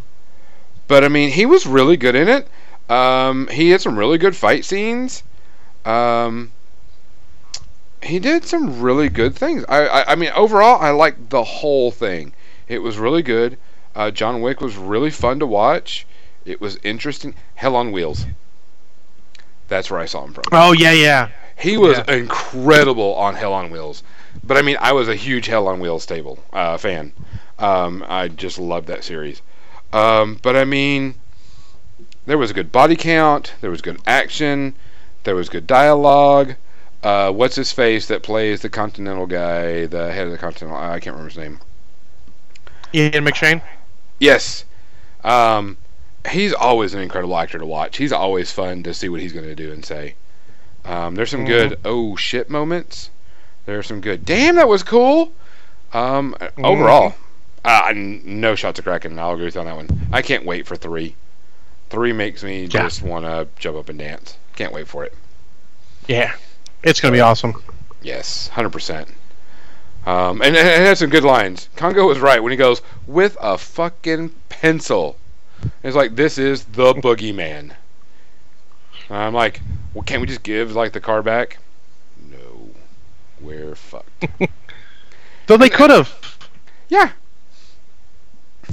but 0.88 1.04
I 1.04 1.08
mean, 1.10 1.32
he 1.32 1.46
was 1.46 1.66
really 1.66 1.98
good 1.98 2.16
in 2.16 2.28
it. 2.28 2.48
Um, 2.90 3.48
he 3.48 3.72
had 3.72 3.82
some 3.82 3.98
really 3.98 4.18
good 4.18 4.36
fight 4.36 4.64
scenes. 4.64 5.24
Um, 5.84 6.52
he 8.02 8.20
did 8.20 8.46
some 8.46 8.82
really 8.82 9.10
good 9.10 9.36
things. 9.36 9.66
I, 9.68 9.88
I, 9.88 10.12
I 10.12 10.16
mean, 10.16 10.32
overall, 10.36 10.80
I 10.80 10.92
liked 10.92 11.30
the 11.30 11.44
whole 11.44 11.92
thing. 11.92 12.34
It 12.68 12.80
was 12.80 12.98
really 12.98 13.24
good. 13.24 13.58
Uh, 13.96 14.12
John 14.12 14.42
Wick 14.42 14.62
was 14.62 14.76
really 14.78 15.10
fun 15.10 15.40
to 15.40 15.48
watch. 15.48 16.06
It 16.46 16.62
was 16.62 16.78
interesting. 16.84 17.34
Hell 17.56 17.76
on 17.76 17.92
Wheels. 17.92 18.26
That's 19.68 19.90
where 19.90 20.00
I 20.00 20.06
saw 20.06 20.24
him 20.26 20.34
from. 20.34 20.44
Oh 20.52 20.74
yeah, 20.74 20.92
yeah. 20.92 21.30
He 21.58 21.78
was 21.78 21.98
Yeah. 21.98 22.16
incredible 22.16 23.16
on 23.16 23.34
Hell 23.36 23.54
on 23.54 23.72
Wheels. 23.72 24.04
But 24.46 24.58
I 24.58 24.62
mean, 24.62 24.78
I 24.80 24.92
was 24.92 25.08
a 25.08 25.16
huge 25.16 25.48
Hell 25.48 25.68
on 25.68 25.80
Wheels 25.80 26.04
stable 26.04 26.44
uh, 26.54 26.78
fan. 26.78 27.14
Um, 27.58 28.06
I 28.08 28.28
just 28.28 28.60
loved 28.60 28.88
that 28.88 29.04
series. 29.04 29.42
Um, 29.92 30.40
but 30.42 30.56
I 30.56 30.66
mean, 30.66 31.16
there 32.26 32.38
was 32.38 32.52
a 32.52 32.54
good 32.54 32.72
body 32.72 32.96
count. 32.96 33.54
There 33.62 33.72
was 33.72 33.82
good 33.82 34.00
action. 34.06 34.76
There 35.24 35.36
was 35.36 35.50
good 35.50 35.66
dialogue. 35.66 36.56
Uh, 37.02 37.32
what's 37.32 37.56
his 37.56 37.72
face 37.72 38.08
that 38.08 38.24
plays 38.24 38.62
the 38.62 38.70
Continental 38.70 39.26
guy, 39.26 39.86
the 39.86 40.12
head 40.12 40.26
of 40.26 40.32
the 40.32 40.38
Continental? 40.38 40.78
I 40.78 41.00
can't 41.00 41.16
remember 41.16 41.30
his 41.30 41.38
name. 41.38 41.60
Ian 42.94 43.26
McShane. 43.26 43.62
Yes. 44.20 44.66
Um, 45.24 45.78
he's 46.30 46.54
always 46.54 46.94
an 46.94 47.02
incredible 47.02 47.38
actor 47.38 47.60
to 47.60 47.66
watch. 47.66 47.98
He's 47.98 48.12
always 48.12 48.52
fun 48.52 48.84
to 48.84 48.94
see 48.94 49.10
what 49.10 49.22
he's 49.22 49.34
going 49.34 49.46
to 49.46 49.56
do 49.56 49.72
and 49.72 49.86
say. 49.86 50.16
Um, 50.84 51.16
there's 51.16 51.32
some 51.32 51.46
good 51.46 51.80
oh 51.84 52.16
shit 52.16 52.50
moments. 52.50 53.10
There 53.66 53.80
are 53.80 53.84
some 53.84 54.02
good 54.02 54.26
damn 54.26 54.56
that 54.56 54.68
was 54.68 54.84
cool. 54.84 55.32
Um, 55.94 56.36
overall, 56.58 57.16
uh, 57.64 57.92
no 57.96 58.56
shots 58.56 58.80
of 58.80 58.86
Kraken. 58.86 59.18
I'll 59.18 59.32
agree 59.34 59.46
with 59.46 59.56
you 59.56 59.62
on 59.62 59.68
that 59.68 59.76
one. 59.76 60.08
I 60.12 60.22
can't 60.22 60.46
wait 60.46 60.68
for 60.68 60.76
three. 60.76 61.16
Three 61.90 62.14
makes 62.14 62.44
me 62.44 62.62
Yeah. 62.64 62.68
just 62.84 63.02
want 63.02 63.26
to 63.26 63.48
jump 63.58 63.78
up 63.78 63.90
and 63.90 63.98
dance. 64.00 64.38
Can't 64.56 64.74
wait 64.74 64.88
for 64.88 65.04
it. 65.06 65.14
Yeah, 66.08 66.34
it's 66.84 67.00
gonna 67.02 67.12
be 67.14 67.22
awesome. 67.22 67.64
Yes, 68.02 68.50
hundred 68.50 68.72
percent. 68.72 69.08
Um, 70.06 70.42
and, 70.44 70.56
and 70.56 70.68
it 70.68 70.80
had 70.86 70.98
some 71.00 71.10
good 71.10 71.24
lines. 71.24 71.68
Congo 71.76 72.06
was 72.08 72.20
right 72.20 72.42
when 72.44 72.52
he 72.52 72.58
goes 72.58 72.82
with 73.08 73.36
a 73.42 73.58
fucking 73.58 74.30
pencil. 74.50 75.18
It's 75.82 75.96
like 75.96 76.16
this 76.16 76.38
is 76.38 76.66
the 76.66 76.94
boogeyman. 76.94 77.72
I'm 79.10 79.34
like, 79.34 79.62
well, 79.94 80.04
can't 80.04 80.22
we 80.22 80.28
just 80.28 80.44
give 80.44 80.76
like 80.76 80.92
the 80.94 81.00
car 81.00 81.24
back? 81.24 81.58
No, 83.46 83.50
we're 83.50 83.76
fucked. 83.76 84.26
Though 85.48 85.58
they 85.58 85.70
could 85.70 85.90
have. 85.92 86.12
yeah, 86.90 87.12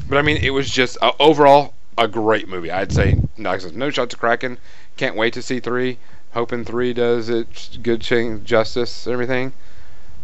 but 0.09 0.17
I 0.19 0.23
mean, 0.23 0.39
it 0.39 0.51
was 0.51 0.71
just 0.71 0.97
uh, 1.03 1.13
overall 1.21 1.75
a 1.99 2.09
great 2.09 2.49
movie. 2.49 2.71
I'd 2.71 2.93
say 2.93 3.17
no, 3.37 3.57
no 3.75 3.91
shots 3.91 4.15
of 4.15 4.21
Kraken. 4.21 4.57
Can't 4.97 5.17
wait 5.17 5.35
to 5.35 5.43
see 5.43 5.61
three. 5.61 5.99
Hoping 6.33 6.65
three 6.65 6.95
does 6.95 7.29
it 7.29 7.79
good 7.83 8.01
change, 8.01 8.45
justice, 8.45 9.07
everything. 9.07 9.53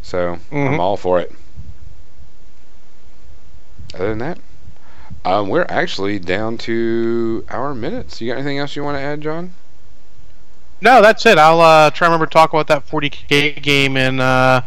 So 0.00 0.38
I'm 0.50 0.58
Mhm. 0.74 0.78
all 0.78 0.96
for 0.96 1.20
it. 1.20 1.32
Other 3.94 4.08
than 4.08 4.18
that, 4.18 4.38
um, 5.26 5.48
we're 5.50 5.66
actually 5.68 6.18
down 6.18 6.56
to 6.58 7.44
our 7.50 7.74
minutes. 7.74 8.20
You 8.22 8.28
got 8.32 8.38
anything 8.38 8.58
else 8.58 8.74
you 8.74 8.84
want 8.84 8.96
to 8.96 9.02
add, 9.02 9.20
John? 9.20 9.52
No, 10.80 11.02
that's 11.02 11.26
it. 11.26 11.38
I'll 11.38 11.60
uh, 11.60 11.90
try 11.90 12.06
to 12.06 12.10
remember 12.10 12.26
to 12.26 12.32
talk 12.32 12.52
about 12.52 12.68
that 12.68 12.86
40k 12.86 13.60
game 13.62 13.96
in 13.96 14.20
uh, 14.20 14.62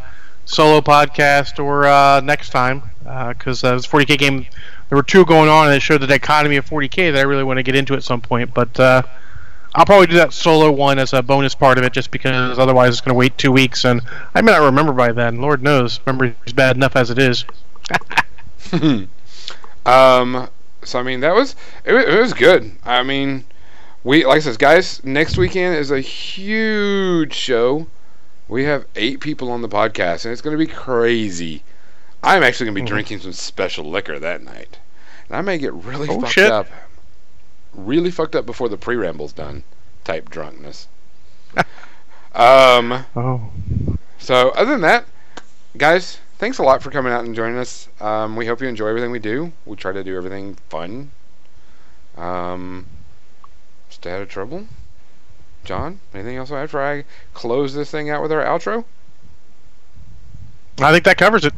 solo 0.45 0.81
podcast 0.81 1.63
or 1.63 1.85
uh, 1.85 2.19
next 2.19 2.49
time 2.49 2.83
because 3.29 3.63
uh, 3.63 3.75
this 3.75 3.87
40k 3.87 4.17
game 4.17 4.45
there 4.89 4.97
were 4.97 5.03
two 5.03 5.25
going 5.25 5.49
on 5.49 5.67
and 5.67 5.75
it 5.75 5.79
showed 5.81 6.01
the 6.01 6.07
dichotomy 6.07 6.57
of 6.57 6.69
40k 6.69 7.13
that 7.13 7.19
I 7.19 7.21
really 7.21 7.45
want 7.45 7.57
to 7.57 7.63
get 7.63 7.75
into 7.75 7.93
at 7.93 8.03
some 8.03 8.19
point. 8.19 8.53
But 8.53 8.77
uh, 8.77 9.03
I'll 9.73 9.85
probably 9.85 10.07
do 10.07 10.15
that 10.15 10.33
solo 10.33 10.69
one 10.69 10.99
as 10.99 11.13
a 11.13 11.23
bonus 11.23 11.55
part 11.55 11.77
of 11.77 11.85
it 11.85 11.93
just 11.93 12.11
because 12.11 12.59
otherwise 12.59 12.89
it's 12.89 13.01
going 13.01 13.13
to 13.13 13.17
wait 13.17 13.37
two 13.37 13.53
weeks 13.53 13.85
and 13.85 14.01
I 14.35 14.41
may 14.41 14.51
not 14.51 14.61
remember 14.61 14.91
by 14.91 15.13
then. 15.13 15.39
Lord 15.39 15.63
knows, 15.63 16.01
memory 16.05 16.35
is 16.45 16.51
bad 16.51 16.75
enough 16.75 16.97
as 16.97 17.09
it 17.09 17.19
is. 17.19 17.45
um, 19.85 20.49
so 20.83 20.99
I 20.99 21.03
mean 21.03 21.21
that 21.21 21.33
was 21.33 21.55
it, 21.85 21.93
it 21.93 22.19
was 22.19 22.33
good. 22.33 22.73
I 22.83 23.01
mean, 23.03 23.45
we 24.03 24.25
like 24.25 24.37
I 24.37 24.39
said, 24.39 24.59
guys. 24.59 25.03
Next 25.03 25.37
weekend 25.37 25.75
is 25.75 25.91
a 25.91 25.99
huge 26.01 27.33
show. 27.33 27.87
We 28.47 28.63
have 28.65 28.85
eight 28.95 29.19
people 29.21 29.51
on 29.51 29.61
the 29.61 29.69
podcast, 29.69 30.25
and 30.25 30.31
it's 30.33 30.41
going 30.41 30.57
to 30.57 30.63
be 30.65 30.71
crazy. 30.71 31.63
I'm 32.23 32.43
actually 32.43 32.65
going 32.65 32.75
to 32.75 32.81
be 32.81 32.85
Mhm. 32.85 32.89
drinking 32.91 33.19
some 33.19 33.33
special 33.33 33.85
liquor 33.89 34.19
that 34.19 34.43
night, 34.43 34.77
and 35.29 35.37
I 35.37 35.41
may 35.41 35.57
get 35.57 35.73
really 35.73 36.07
Oh, 36.09 36.19
fucked 36.21 36.33
shit. 36.33 36.51
up, 36.51 36.67
really 37.73 38.11
fucked 38.11 38.35
up 38.35 38.45
before 38.45 38.69
the 38.69 38.77
pre-ramble's 38.77 39.33
done. 39.33 39.63
Type 40.03 40.29
drunkenness. 40.29 40.87
um. 42.35 43.05
Oh, 43.15 43.51
So, 44.19 44.49
other 44.49 44.71
than 44.71 44.81
that, 44.81 45.05
guys, 45.77 46.19
thanks 46.37 46.57
a 46.59 46.63
lot 46.63 46.83
for 46.83 46.91
coming 46.91 47.11
out 47.13 47.23
and 47.25 47.33
joining 47.35 47.57
us. 47.57 47.87
Um, 47.99 48.35
we 48.35 48.45
hope 48.45 48.61
you 48.61 48.67
enjoy 48.67 48.87
everything 48.87 49.09
we 49.11 49.19
do. 49.19 49.51
We 49.65 49.75
try 49.77 49.91
to 49.93 50.03
do 50.03 50.15
everything 50.15 50.57
fun. 50.69 51.11
Um, 52.17 52.85
stay 54.01 54.11
out 54.11 54.21
of 54.23 54.29
trouble. 54.29 54.65
John, 55.63 55.99
anything 56.11 56.35
else 56.35 56.49
after 56.49 56.81
I 56.81 57.05
close 57.35 57.75
this 57.75 57.91
thing 57.91 58.09
out 58.09 58.23
with 58.23 58.31
our 58.31 58.43
outro? 58.43 58.83
I 60.79 60.91
think 60.91 61.05
that 61.05 61.19
covers 61.19 61.45
it. 61.45 61.53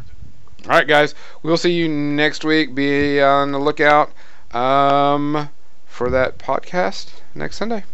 All 0.66 0.72
right, 0.72 0.86
guys, 0.86 1.16
we'll 1.42 1.56
see 1.56 1.72
you 1.72 1.88
next 1.88 2.44
week. 2.44 2.76
Be 2.76 3.22
on 3.22 3.54
the 3.54 3.60
lookout 3.60 4.12
um, 4.52 5.48
for 5.86 6.10
that 6.10 6.38
podcast 6.38 7.12
next 7.34 7.56
Sunday. 7.56 7.86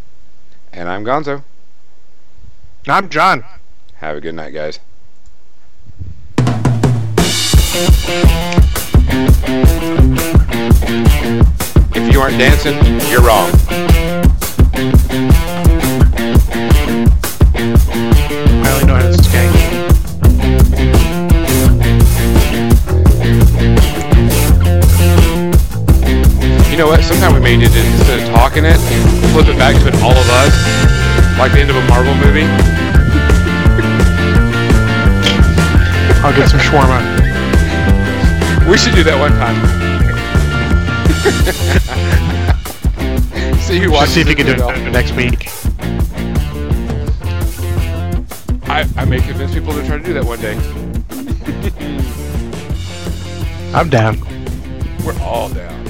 And 0.73 0.89
I'm 0.89 1.05
Gonzo. 1.05 1.43
I'm 2.87 3.07
John. 3.09 3.45
Have 3.97 4.17
a 4.17 4.21
good 4.21 4.33
night, 4.33 4.55
guys. 4.55 4.79
If 11.93 12.11
you 12.11 12.19
aren't 12.19 12.39
dancing, 12.39 12.77
you're 13.11 13.21
wrong. 13.21 13.51
You 14.79 14.85
know 26.77 26.87
what? 26.87 27.03
Sometimes 27.03 27.33
we 27.33 27.41
may 27.41 27.57
need 27.57 27.71
to, 27.71 27.77
instead 27.77 28.21
of 28.21 28.29
talking 28.29 28.63
it, 28.63 28.77
flip 29.33 29.49
it 29.49 29.57
back 29.57 29.75
to 29.81 29.87
it 29.89 29.95
all 29.95 30.15
of 30.15 30.29
us, 30.29 30.53
like 31.37 31.51
the 31.51 31.59
end 31.59 31.69
of 31.69 31.75
a 31.75 31.85
Marvel 31.89 32.15
movie. 32.15 32.45
I'll 36.23 36.33
get 36.33 36.49
some 36.49 36.61
shawarma. 36.61 37.01
We 38.69 38.77
should 38.77 38.95
do 38.95 39.03
that 39.03 39.19
one 39.19 39.33
time. 39.33 39.57
see 43.69 43.79
who 43.79 43.91
watches 43.91 44.15
see 44.15 44.21
if 44.21 44.27
you 44.27 44.35
can 44.35 44.47
do 44.47 44.53
it. 44.53 44.59
it 44.59 44.91
next 44.91 45.11
week. 45.11 45.47
I, 48.67 48.87
I 48.97 49.05
may 49.05 49.19
convince 49.19 49.53
people 49.53 49.73
to 49.73 49.85
try 49.85 49.97
to 49.97 50.03
do 50.03 50.13
that 50.13 50.25
one 50.25 50.39
day. 50.41 50.55
I'm 53.73 53.89
down. 53.89 54.19
We're 55.05 55.19
all 55.21 55.49
down. 55.49 55.88